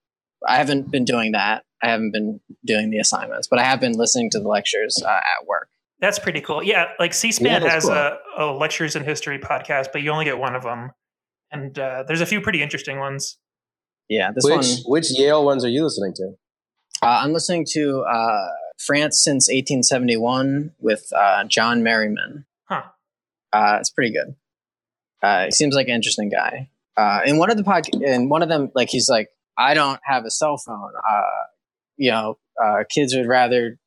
I 0.46 0.58
haven't 0.58 0.92
been 0.92 1.06
doing 1.06 1.32
that. 1.34 1.64
I 1.84 1.90
haven't 1.90 2.12
been 2.12 2.40
doing 2.66 2.90
the 2.90 2.98
assignments, 2.98 3.48
but 3.48 3.60
I 3.60 3.64
have 3.64 3.80
been 3.80 3.94
listening 3.94 4.30
to 4.32 4.40
the 4.40 4.48
lectures 4.48 5.02
uh, 5.06 5.10
at 5.10 5.48
work. 5.48 5.70
That's 6.00 6.20
pretty 6.20 6.42
cool. 6.42 6.62
Yeah, 6.64 6.90
like 7.00 7.12
Yeah, 7.12 7.16
C-SPAN 7.16 7.62
that's 7.62 7.74
has 7.74 7.84
cool. 7.86 7.94
a, 7.94 8.18
a 8.38 8.46
lectures 8.54 8.96
in 8.96 9.04
history 9.04 9.40
podcast, 9.40 9.88
but 9.94 10.02
you 10.02 10.12
only 10.12 10.26
get 10.26 10.38
one 10.38 10.56
of 10.56 10.64
them, 10.64 10.92
and 11.52 11.78
uh, 11.78 12.04
there's 12.08 12.22
a 12.22 12.26
few 12.26 12.42
pretty 12.42 12.62
interesting 12.62 13.00
ones. 13.00 13.38
Yeah, 14.10 14.32
this 14.34 14.44
which 14.44 14.54
one 14.54 14.66
which 14.86 15.18
Yale 15.20 15.44
ones 15.44 15.66
are 15.66 15.70
you 15.70 15.84
listening 15.84 16.14
to? 16.16 16.32
uh, 17.04 17.20
I'm 17.24 17.34
listening 17.34 17.66
to 17.74 18.02
uh, 18.04 18.48
France 18.80 19.22
since 19.24 19.48
1871 19.50 20.72
with 20.80 21.06
uh, 21.16 21.44
John 21.46 21.84
Merriman. 21.84 22.46
Huh. 22.66 22.84
Uh, 23.54 23.78
it's 23.80 23.90
pretty 23.90 24.14
good. 24.14 24.36
Uh, 25.22 25.46
he 25.46 25.52
seems 25.52 25.76
like 25.76 25.88
an 25.88 25.96
interesting 25.96 26.30
guy. 26.30 26.70
Uh, 26.96 27.22
in 27.26 27.38
one 27.38 27.50
of 27.52 27.58
the 27.58 27.64
pod, 27.64 27.88
in 28.02 28.30
one 28.30 28.42
of 28.44 28.50
them, 28.50 28.72
like 28.76 28.90
he's 28.90 29.10
like, 29.10 29.30
I 29.58 29.74
don't 29.74 30.00
have 30.04 30.26
a 30.26 30.32
cell 30.32 30.58
phone. 30.58 30.92
Uh, 31.10 31.22
you 31.98 32.12
know, 32.12 32.38
uh, 32.64 32.84
kids 32.90 33.16
would 33.16 33.28
rather 33.28 33.78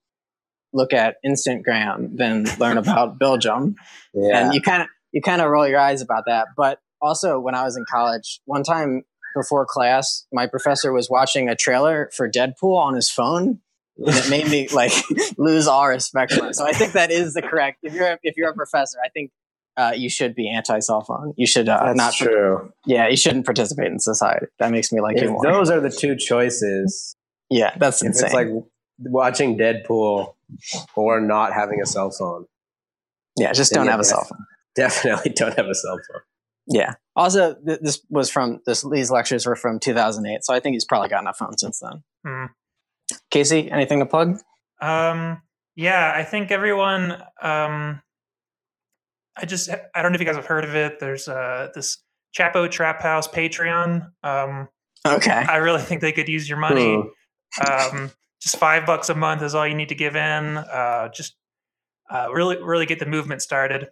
look 0.72 0.92
at 0.92 1.16
Instagram 1.24 2.16
than 2.16 2.46
learn 2.58 2.78
about 2.84 3.18
Belgium. 3.18 3.76
Yeah. 4.14 4.44
And 4.44 4.54
you 4.54 4.60
kind 4.60 4.82
of 4.82 4.88
you 5.12 5.20
kind 5.20 5.40
of 5.40 5.50
roll 5.50 5.66
your 5.66 5.80
eyes 5.80 6.02
about 6.02 6.24
that, 6.26 6.48
but 6.56 6.78
also 7.00 7.40
when 7.40 7.54
I 7.54 7.64
was 7.64 7.76
in 7.76 7.84
college, 7.90 8.40
one 8.44 8.62
time 8.62 9.02
before 9.34 9.66
class, 9.68 10.26
my 10.32 10.46
professor 10.46 10.92
was 10.92 11.08
watching 11.08 11.48
a 11.48 11.56
trailer 11.56 12.10
for 12.14 12.30
Deadpool 12.30 12.76
on 12.76 12.94
his 12.94 13.10
phone. 13.10 13.60
And 13.96 14.16
it 14.16 14.30
made 14.30 14.48
me 14.48 14.68
like 14.68 14.92
lose 15.38 15.66
all 15.66 15.86
respect 15.86 16.32
for 16.32 16.46
him. 16.46 16.52
So 16.54 16.64
I 16.64 16.72
think 16.72 16.92
that 16.92 17.10
is 17.10 17.34
the 17.34 17.42
correct. 17.42 17.78
If 17.82 17.92
you're 17.92 18.18
if 18.22 18.36
you're 18.36 18.50
a 18.50 18.54
professor, 18.54 18.98
I 19.04 19.10
think 19.10 19.30
uh, 19.80 19.92
you 19.92 20.10
should 20.10 20.34
be 20.34 20.48
anti 20.48 20.78
cell 20.80 21.00
phone. 21.02 21.32
You 21.36 21.46
should 21.46 21.68
uh, 21.68 21.82
That's 21.84 21.96
not. 21.96 22.14
true. 22.14 22.72
Yeah, 22.84 23.08
you 23.08 23.16
shouldn't 23.16 23.46
participate 23.46 23.86
in 23.86 23.98
society. 23.98 24.46
That 24.58 24.70
makes 24.70 24.92
me 24.92 25.00
like 25.00 25.20
you 25.20 25.30
more. 25.30 25.42
those 25.42 25.70
are 25.70 25.80
the 25.80 25.90
two 25.90 26.16
choices, 26.16 27.16
yeah, 27.48 27.74
that's 27.78 28.02
insane. 28.02 28.26
it's 28.26 28.34
like 28.34 28.48
watching 28.98 29.56
Deadpool 29.58 30.34
or 30.94 31.20
not 31.20 31.52
having 31.54 31.80
a 31.80 31.86
cell 31.86 32.10
phone, 32.10 32.46
yeah, 33.38 33.52
just 33.52 33.72
don't 33.72 33.86
yeah, 33.86 33.92
have 33.92 34.00
a 34.00 34.04
cell 34.04 34.24
phone. 34.24 34.44
definitely 34.76 35.32
don't 35.32 35.56
have 35.56 35.66
a 35.66 35.74
cell 35.74 35.96
phone. 35.96 36.22
Yeah. 36.66 36.94
Also, 37.16 37.54
th- 37.54 37.80
this 37.80 38.02
was 38.10 38.30
from 38.30 38.60
this. 38.66 38.84
These 38.90 39.10
lectures 39.10 39.46
were 39.46 39.56
from 39.56 39.80
2008, 39.80 40.44
so 40.44 40.54
I 40.54 40.60
think 40.60 40.74
he's 40.74 40.84
probably 40.84 41.08
gotten 41.08 41.26
a 41.26 41.32
phone 41.32 41.56
since 41.56 41.80
then. 41.80 42.02
Hmm. 42.24 42.46
Casey, 43.30 43.70
anything 43.70 43.98
to 43.98 44.06
plug? 44.06 44.38
Um, 44.80 45.42
yeah, 45.74 46.12
I 46.14 46.22
think 46.22 46.50
everyone. 46.50 47.16
Um, 47.42 48.02
I 49.40 49.46
just 49.46 49.70
I 49.94 50.02
don't 50.02 50.12
know 50.12 50.16
if 50.16 50.20
you 50.20 50.26
guys 50.26 50.36
have 50.36 50.46
heard 50.46 50.64
of 50.64 50.74
it. 50.74 51.00
There's 51.00 51.28
uh 51.28 51.68
this 51.74 51.98
Chapo 52.36 52.70
Trap 52.70 53.02
House 53.02 53.28
Patreon. 53.28 54.10
Um, 54.22 54.68
Okay. 55.06 55.30
I 55.32 55.56
really 55.56 55.80
think 55.80 56.02
they 56.02 56.12
could 56.12 56.28
use 56.28 56.46
your 56.48 56.58
money. 56.58 57.02
Hmm. 57.56 57.96
Um, 57.96 58.10
just 58.42 58.56
five 58.58 58.84
bucks 58.84 59.08
a 59.08 59.14
month 59.14 59.40
is 59.42 59.54
all 59.54 59.66
you 59.66 59.74
need 59.74 59.88
to 59.88 59.94
give 59.94 60.14
in. 60.14 60.58
Uh, 60.58 61.08
just 61.08 61.34
uh, 62.10 62.28
really 62.32 62.62
really 62.62 62.84
get 62.86 62.98
the 62.98 63.06
movement 63.06 63.40
started 63.42 63.88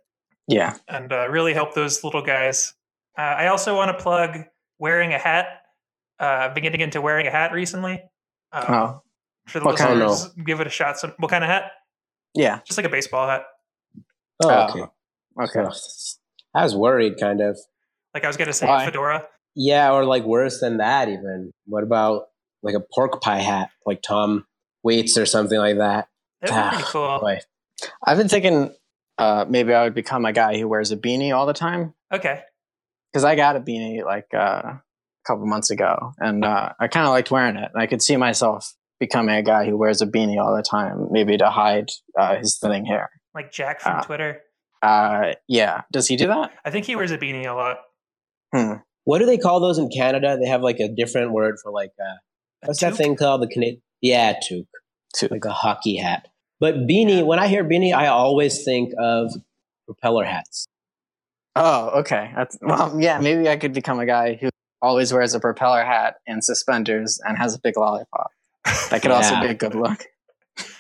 Yeah. 0.49 0.77
and 0.87 1.11
uh, 1.13 1.29
really 1.31 1.55
help 1.55 1.75
those 1.75 2.05
little 2.05 2.23
guys. 2.23 2.75
Uh, 3.17 3.23
I 3.23 3.47
also 3.49 3.75
want 3.75 3.97
to 3.97 4.03
plug 4.03 4.37
wearing 4.79 5.15
a 5.15 5.19
hat. 5.19 5.47
Uh, 6.21 6.25
I've 6.49 6.55
been 6.55 6.63
getting 6.65 6.81
into 6.83 7.01
wearing 7.01 7.27
a 7.27 7.31
hat 7.31 7.53
recently. 7.53 8.03
Um, 8.53 8.65
Oh, 8.69 9.03
For 9.47 9.61
the 9.61 9.65
what 9.67 9.77
kind 9.79 10.03
of- 10.03 10.11
listeners, 10.11 10.35
give 10.45 10.61
it 10.61 10.67
a 10.67 10.71
shot. 10.71 10.99
Some, 10.99 11.15
what 11.19 11.31
kind 11.31 11.43
of 11.43 11.49
hat? 11.51 11.73
yeah. 12.35 12.61
Just 12.67 12.77
like 12.79 12.87
a 12.87 12.91
baseball 12.91 13.27
hat. 13.29 13.45
Oh, 14.45 14.51
Oh, 14.51 14.69
okay. 14.71 14.93
Okay. 15.41 15.61
Ugh. 15.61 15.73
I 16.55 16.63
was 16.65 16.75
worried, 16.75 17.15
kind 17.21 17.41
of. 17.41 17.59
Like 18.15 18.25
I 18.25 18.27
was 18.27 18.37
gonna 18.37 18.53
say, 18.53 18.67
Why? 18.67 18.85
fedora. 18.85 19.27
Yeah, 19.55 19.93
or 19.93 20.05
like 20.05 20.25
worse 20.25 20.61
than 20.61 20.79
that, 20.79 21.09
even. 21.09 21.53
What 21.67 21.83
about 21.83 22.27
like 22.63 22.75
a 22.75 22.81
pork 22.95 23.21
pie 23.21 23.39
hat, 23.41 23.71
like 23.87 24.03
Tom 24.03 24.47
Waits 24.83 25.17
or 25.19 25.27
something 25.27 25.59
like 25.59 25.79
that? 25.79 26.09
That 26.43 26.51
would 26.73 26.79
be 26.79 26.85
Ah, 26.85 26.89
cool. 26.91 27.19
boy. 27.21 27.39
I've 28.05 28.17
been 28.19 28.29
thinking 28.29 28.75
uh, 29.19 29.45
maybe 29.49 29.75
I 29.75 29.85
would 29.85 29.95
become 29.95 30.25
a 30.25 30.33
guy 30.33 30.59
who 30.59 30.69
wears 30.69 30.91
a 30.93 30.97
beanie 30.97 31.35
all 31.37 31.47
the 31.47 31.53
time 31.53 31.95
Okay. 32.13 32.41
because 33.13 33.25
I 33.25 33.35
got 33.37 33.57
a 33.57 33.61
beanie 33.61 34.05
like 34.05 34.27
uh, 34.35 34.39
a 34.39 34.83
couple 35.27 35.47
months 35.47 35.71
ago, 35.71 36.13
and 36.19 36.45
uh, 36.45 36.71
I 36.81 36.89
kind 36.89 37.07
of 37.07 37.11
liked 37.11 37.31
wearing 37.31 37.57
it, 37.57 37.71
and 37.75 37.83
I 37.83 37.87
could 37.87 38.03
see 38.03 38.17
myself 38.17 38.75
becoming 39.01 39.37
a 39.37 39.43
guy 39.43 39.67
who 39.67 39.77
wears 39.77 40.01
a 40.03 40.07
beanie 40.07 40.43
all 40.43 40.57
the 40.57 40.63
time, 40.63 41.09
maybe 41.11 41.37
to 41.37 41.51
hide 41.51 41.89
uh, 42.19 42.37
his 42.37 42.59
thinning 42.59 42.85
hair. 42.87 43.11
Like 43.35 43.53
Jack 43.53 43.81
from 43.81 43.97
Ah. 43.97 44.01
Twitter. 44.03 44.41
Uh, 44.83 45.33
yeah. 45.49 45.83
Does 45.93 46.07
he 46.07 46.17
do 46.17 46.29
that? 46.29 46.53
I 46.65 46.71
think 46.71 46.87
he 46.87 46.97
wears 46.97 47.11
a 47.11 47.19
beanie 47.19 47.47
a 47.47 47.55
lot. 47.55 47.79
Hmm. 48.55 48.81
What 49.05 49.19
do 49.19 49.27
they 49.27 49.39
call 49.39 49.61
those 49.61 49.79
in 49.79 49.89
Canada? 49.91 50.39
They 50.41 50.49
have 50.49 50.63
like 50.63 50.81
a 50.81 50.89
different 50.89 51.33
word 51.33 51.57
for 51.63 51.73
like 51.73 51.93
uh, 52.01 52.17
A 52.63 52.67
what's 52.67 52.81
that 52.81 52.95
thing 52.95 53.17
called? 53.17 53.43
The 53.43 53.49
Canadian 53.49 53.83
yeah, 54.01 54.35
toque, 54.35 54.67
Toque. 55.17 55.31
like 55.31 55.45
a 55.45 55.53
hockey 55.53 55.97
hat. 55.97 56.29
But 56.61 56.87
beanie, 56.87 57.25
when 57.25 57.39
I 57.39 57.49
hear 57.49 57.65
beanie, 57.65 57.95
I 57.95 58.07
always 58.09 58.65
think 58.65 58.93
of 58.99 59.33
propeller 59.87 60.25
hats. 60.25 60.67
Oh, 61.57 62.01
okay. 62.01 62.33
That's, 62.37 62.59
well, 62.61 62.97
yeah. 63.01 63.19
Maybe 63.19 63.49
I 63.49 63.57
could 63.57 63.73
become 63.73 63.99
a 63.99 64.07
guy 64.07 64.35
who 64.35 64.51
always 64.81 65.13
wears 65.13 65.35
a 65.35 65.41
propeller 65.41 65.85
hat 65.85 66.17
and 66.27 66.45
suspenders 66.45 67.21
and 67.25 67.37
has 67.37 67.55
a 67.55 67.61
big 67.61 67.77
lollipop. 67.77 68.31
That 68.91 69.03
could 69.03 69.11
also 69.11 69.41
be 69.41 69.49
a 69.49 69.55
good 69.55 69.75
look. 69.75 70.05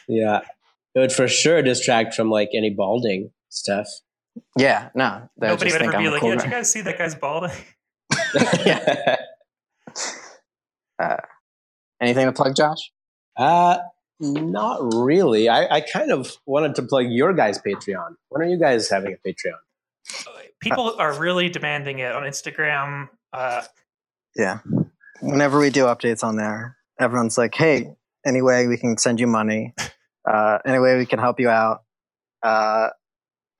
Yeah, 0.06 0.40
it 0.94 0.98
would 0.98 1.12
for 1.12 1.28
sure 1.28 1.62
distract 1.62 2.14
from 2.14 2.30
like 2.30 2.50
any 2.54 2.70
balding 2.70 3.30
stuff. 3.48 3.86
Yeah. 4.56 4.90
No. 4.94 5.28
they 5.38 5.48
Nobody 5.48 5.70
just 5.70 5.74
would 5.74 5.80
think 5.80 5.94
ever 5.94 5.98
I'm 5.98 6.04
be 6.04 6.10
like, 6.10 6.20
cool 6.20 6.30
yeah, 6.30 6.36
did 6.36 6.44
you 6.44 6.50
guys 6.50 6.72
see 6.72 6.80
that 6.82 6.98
guy's 6.98 7.14
balding? 7.14 7.50
Yeah. 8.64 9.16
Anything 12.00 12.26
to 12.26 12.32
plug, 12.32 12.54
Josh? 12.56 12.90
Uh, 13.36 13.78
not 14.20 14.94
really. 14.94 15.48
I, 15.48 15.76
I 15.76 15.80
kind 15.80 16.12
of 16.12 16.36
wanted 16.46 16.74
to 16.76 16.82
plug 16.82 17.06
your 17.08 17.32
guys' 17.32 17.58
Patreon. 17.60 18.14
When 18.28 18.42
are 18.42 18.48
you 18.48 18.58
guys 18.58 18.88
having 18.88 19.14
a 19.14 19.28
Patreon? 19.28 19.58
People 20.60 20.94
are 20.98 21.18
really 21.18 21.48
demanding 21.48 22.00
it 22.00 22.12
on 22.12 22.22
Instagram. 22.24 23.08
Uh, 23.32 23.62
Yeah. 24.36 24.58
Whenever 25.20 25.58
we 25.58 25.70
do 25.70 25.84
updates 25.84 26.22
on 26.22 26.36
there, 26.36 26.76
everyone's 27.00 27.36
like, 27.38 27.54
"Hey, 27.54 27.96
any 28.24 28.42
way 28.42 28.66
we 28.68 28.76
can 28.76 28.96
send 28.98 29.20
you 29.20 29.26
money. 29.26 29.74
Uh, 30.28 30.58
anyway, 30.66 30.98
we 30.98 31.06
can 31.06 31.18
help 31.18 31.40
you 31.40 31.48
out. 31.48 31.84
Uh, 32.42 32.88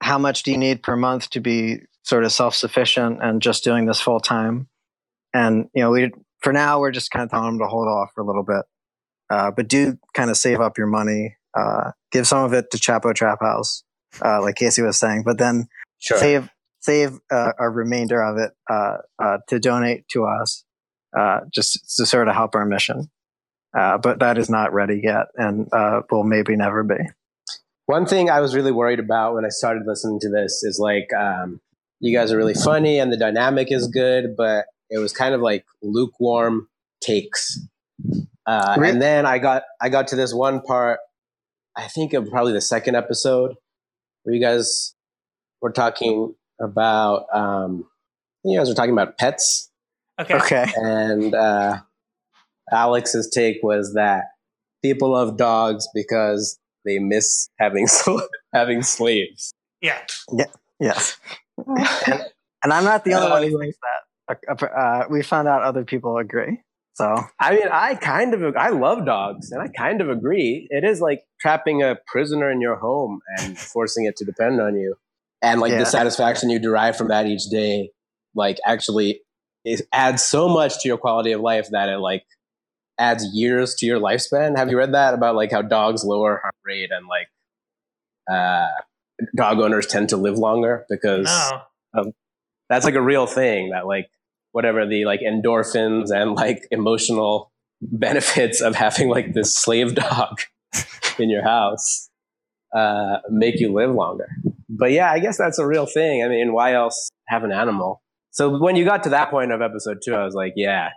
how 0.01 0.17
much 0.17 0.43
do 0.43 0.51
you 0.51 0.57
need 0.57 0.83
per 0.83 0.95
month 0.95 1.29
to 1.31 1.39
be 1.39 1.79
sort 2.03 2.23
of 2.23 2.31
self 2.31 2.55
sufficient 2.55 3.19
and 3.21 3.41
just 3.41 3.63
doing 3.63 3.85
this 3.85 3.99
full 4.01 4.19
time?" 4.19 4.67
And 5.33 5.69
you 5.73 5.81
know, 5.83 5.91
we 5.91 6.11
for 6.41 6.53
now 6.53 6.79
we're 6.79 6.91
just 6.91 7.11
kind 7.11 7.23
of 7.23 7.29
telling 7.31 7.51
them 7.51 7.59
to 7.59 7.67
hold 7.67 7.87
off 7.87 8.11
for 8.15 8.21
a 8.21 8.25
little 8.25 8.43
bit, 8.43 8.63
uh, 9.29 9.51
but 9.51 9.67
do 9.67 9.97
kind 10.13 10.29
of 10.29 10.37
save 10.37 10.59
up 10.59 10.77
your 10.77 10.87
money. 10.87 11.35
Uh, 11.57 11.91
give 12.11 12.27
some 12.27 12.43
of 12.43 12.53
it 12.53 12.71
to 12.71 12.77
Chapo 12.77 13.13
Trap 13.13 13.39
House, 13.41 13.83
uh, 14.23 14.41
like 14.41 14.55
Casey 14.55 14.81
was 14.81 14.97
saying, 14.97 15.23
but 15.25 15.37
then 15.37 15.67
Sure. 16.01 16.17
save 16.17 16.49
save 16.79 17.19
uh, 17.31 17.51
a 17.59 17.69
remainder 17.69 18.21
of 18.21 18.37
it 18.37 18.51
uh, 18.69 18.97
uh, 19.21 19.37
to 19.49 19.59
donate 19.59 20.07
to 20.09 20.25
us, 20.25 20.63
uh, 21.17 21.41
just 21.53 21.97
to 21.97 22.05
sort 22.05 22.27
of 22.29 22.35
help 22.35 22.55
our 22.55 22.65
mission. 22.65 23.09
Uh, 23.77 23.97
but 23.97 24.19
that 24.19 24.37
is 24.37 24.49
not 24.49 24.73
ready 24.73 24.99
yet, 25.03 25.27
and 25.35 25.67
uh, 25.73 26.01
will 26.09 26.23
maybe 26.23 26.55
never 26.55 26.83
be. 26.83 26.95
One 27.89 28.05
thing 28.05 28.29
I 28.29 28.39
was 28.39 28.53
really 28.53 28.71
worried 28.71 28.99
about 28.99 29.33
when 29.33 29.45
I 29.45 29.49
started 29.49 29.87
listening 29.87 30.19
to 30.19 30.29
this 30.29 30.61
is 30.61 30.77
like, 30.77 31.11
um, 31.11 31.59
you 31.99 32.15
guys 32.15 32.31
are 32.31 32.37
really 32.37 32.53
funny 32.53 32.99
and 32.99 33.11
the 33.11 33.17
dynamic 33.17 33.71
is 33.71 33.87
good, 33.87 34.35
but 34.37 34.67
it 34.91 34.99
was 34.99 35.11
kind 35.11 35.33
of 35.33 35.41
like 35.41 35.65
lukewarm 35.81 36.69
takes. 37.01 37.59
Uh, 38.45 38.75
Re- 38.77 38.91
and 38.91 39.01
then 39.01 39.25
I 39.25 39.39
got 39.39 39.63
I 39.81 39.89
got 39.89 40.09
to 40.09 40.15
this 40.15 40.35
one 40.35 40.61
part. 40.61 40.99
I 41.75 41.87
think 41.87 42.13
of 42.13 42.29
probably 42.29 42.53
the 42.53 42.61
second 42.61 42.93
episode 42.93 43.55
where 44.21 44.35
you 44.35 44.39
guys 44.39 44.93
were 45.59 45.71
talking 45.71 46.35
about. 46.61 47.25
Um, 47.33 47.87
you 48.43 48.55
guys 48.55 48.69
were 48.69 48.75
talking 48.75 48.93
about 48.93 49.17
pets, 49.17 49.71
okay. 50.21 50.35
Okay. 50.35 50.71
and 50.75 51.33
uh, 51.33 51.77
Alex's 52.71 53.31
take 53.31 53.63
was 53.63 53.95
that 53.95 54.25
people 54.83 55.13
love 55.13 55.37
dogs 55.37 55.89
because 55.91 56.58
they 56.85 56.99
miss 56.99 57.49
having 57.59 57.87
sl- 57.99 58.19
having 58.53 58.81
slaves. 58.81 59.53
Yeah. 59.81 59.99
Yeah. 60.31 60.45
Yes. 60.79 61.17
and, 61.57 62.23
and 62.63 62.73
I'm 62.73 62.83
not 62.83 63.03
the 63.05 63.13
only 63.13 63.29
one 63.31 63.43
who 63.43 63.57
Uh, 63.57 63.61
thinks 63.61 63.77
that. 63.81 64.63
Uh, 64.63 64.65
uh, 64.65 65.03
we 65.09 65.23
found 65.23 65.47
out 65.47 65.63
other 65.63 65.83
people 65.83 66.17
agree. 66.17 66.61
So 66.93 67.15
I 67.39 67.51
mean, 67.55 67.67
I 67.71 67.95
kind 67.95 68.33
of 68.33 68.55
I 68.57 68.69
love 68.69 69.05
dogs, 69.05 69.51
and 69.51 69.61
I 69.61 69.67
kind 69.69 70.01
of 70.01 70.09
agree. 70.09 70.67
It 70.69 70.83
is 70.83 70.99
like 70.99 71.23
trapping 71.39 71.81
a 71.81 71.97
prisoner 72.07 72.51
in 72.51 72.59
your 72.59 72.75
home 72.75 73.21
and 73.37 73.57
forcing 73.57 74.05
it 74.05 74.17
to 74.17 74.25
depend 74.25 74.59
on 74.59 74.75
you, 74.75 74.95
and 75.41 75.61
like 75.61 75.71
Yeah. 75.71 75.79
the 75.79 75.85
satisfaction 75.85 76.49
you 76.49 76.59
derive 76.59 76.97
from 76.97 77.07
that 77.07 77.25
each 77.25 77.45
day, 77.49 77.91
like 78.35 78.57
actually, 78.65 79.21
it 79.63 79.81
adds 79.93 80.23
so 80.23 80.49
much 80.49 80.81
to 80.81 80.89
your 80.89 80.97
quality 80.97 81.31
of 81.31 81.39
life 81.41 81.69
that 81.71 81.87
it 81.87 81.99
like 81.99 82.25
adds 82.99 83.25
years 83.33 83.75
to 83.75 83.85
your 83.85 83.99
lifespan. 83.99 84.57
Have 84.57 84.69
you 84.69 84.77
read 84.77 84.93
that 84.93 85.13
about 85.13 85.35
like 85.35 85.51
how 85.51 85.61
dogs 85.61 86.03
lower 86.03 86.39
heart 86.41 86.55
rate 86.65 86.91
and 86.91 87.07
like 87.07 87.27
uh, 88.29 88.67
dog 89.35 89.59
owners 89.59 89.87
tend 89.87 90.09
to 90.09 90.17
live 90.17 90.37
longer 90.37 90.85
because 90.89 91.25
No. 91.95 92.11
that's 92.69 92.85
like 92.85 92.95
a 92.95 93.01
real 93.01 93.25
thing 93.25 93.69
that 93.71 93.87
like 93.87 94.09
whatever 94.51 94.85
the 94.85 95.05
like 95.05 95.21
endorphins 95.21 96.11
and 96.11 96.33
like 96.35 96.67
emotional 96.71 97.51
benefits 97.81 98.61
of 98.61 98.75
having 98.75 99.09
like 99.09 99.33
this 99.33 99.55
slave 99.55 99.95
dog 99.95 100.41
in 101.19 101.29
your 101.29 101.43
house 101.43 102.09
uh, 102.75 103.17
make 103.29 103.59
you 103.59 103.73
live 103.73 103.91
longer. 103.91 104.27
But 104.69 104.91
yeah, 104.91 105.11
I 105.11 105.19
guess 105.19 105.37
that's 105.37 105.57
a 105.59 105.65
real 105.65 105.85
thing. 105.87 106.23
I 106.23 106.27
mean, 106.27 106.53
why 106.53 106.73
else 106.73 107.09
have 107.27 107.43
an 107.43 107.51
animal? 107.51 108.01
So 108.31 108.59
when 108.59 108.75
you 108.75 108.85
got 108.85 109.03
to 109.03 109.09
that 109.09 109.31
point 109.31 109.51
of 109.51 109.61
episode 109.61 109.97
two, 110.05 110.13
I 110.13 110.23
was 110.23 110.35
like, 110.35 110.53
yeah, 110.55 110.89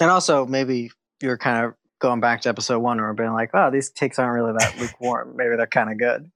and 0.00 0.10
also 0.10 0.46
maybe 0.46 0.90
you're 1.22 1.38
kind 1.38 1.64
of 1.66 1.74
going 2.00 2.20
back 2.20 2.42
to 2.42 2.48
episode 2.48 2.78
one 2.80 3.00
or 3.00 3.12
being 3.14 3.32
like, 3.32 3.50
oh, 3.54 3.70
these 3.70 3.90
takes 3.90 4.18
aren't 4.18 4.34
really 4.34 4.52
that 4.58 4.76
lukewarm. 4.80 5.34
maybe 5.36 5.56
they're 5.56 5.66
kind 5.66 5.90
of 5.90 5.98
good. 5.98 6.30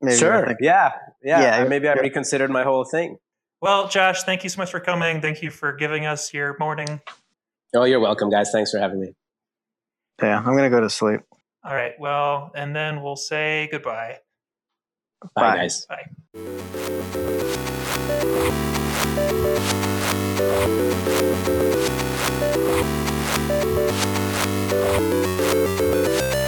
Maybe 0.00 0.16
sure, 0.18 0.46
thinking- 0.46 0.56
yeah, 0.66 0.92
yeah. 1.22 1.40
Yeah, 1.40 1.62
Or 1.62 1.68
maybe 1.68 1.88
I 1.88 1.94
reconsidered 1.94 2.50
my 2.50 2.62
whole 2.62 2.84
thing. 2.84 3.16
Well, 3.62 3.88
Josh, 3.88 4.22
thank 4.24 4.44
you 4.44 4.50
so 4.50 4.60
much 4.60 4.70
for 4.70 4.80
coming. 4.80 5.20
Thank 5.22 5.42
you 5.42 5.50
for 5.50 5.72
giving 5.72 6.04
us 6.04 6.34
your 6.34 6.56
morning. 6.60 7.00
Oh, 7.74 7.84
you're 7.84 8.00
welcome, 8.00 8.28
guys. 8.28 8.50
Thanks 8.52 8.70
for 8.70 8.78
having 8.78 9.00
me. 9.00 9.14
Yeah, 10.22 10.38
I'm 10.38 10.44
gonna 10.54 10.68
go 10.70 10.80
to 10.80 10.90
sleep. 10.90 11.20
All 11.64 11.74
right. 11.74 11.92
Well, 11.98 12.52
and 12.54 12.76
then 12.76 13.02
we'll 13.02 13.16
say 13.16 13.68
goodbye. 13.72 14.18
Bye, 15.34 15.40
Bye. 15.42 15.56
guys. 15.56 15.86
Bye. 15.86 16.04
Thank 22.44 22.84
you. 26.34 26.43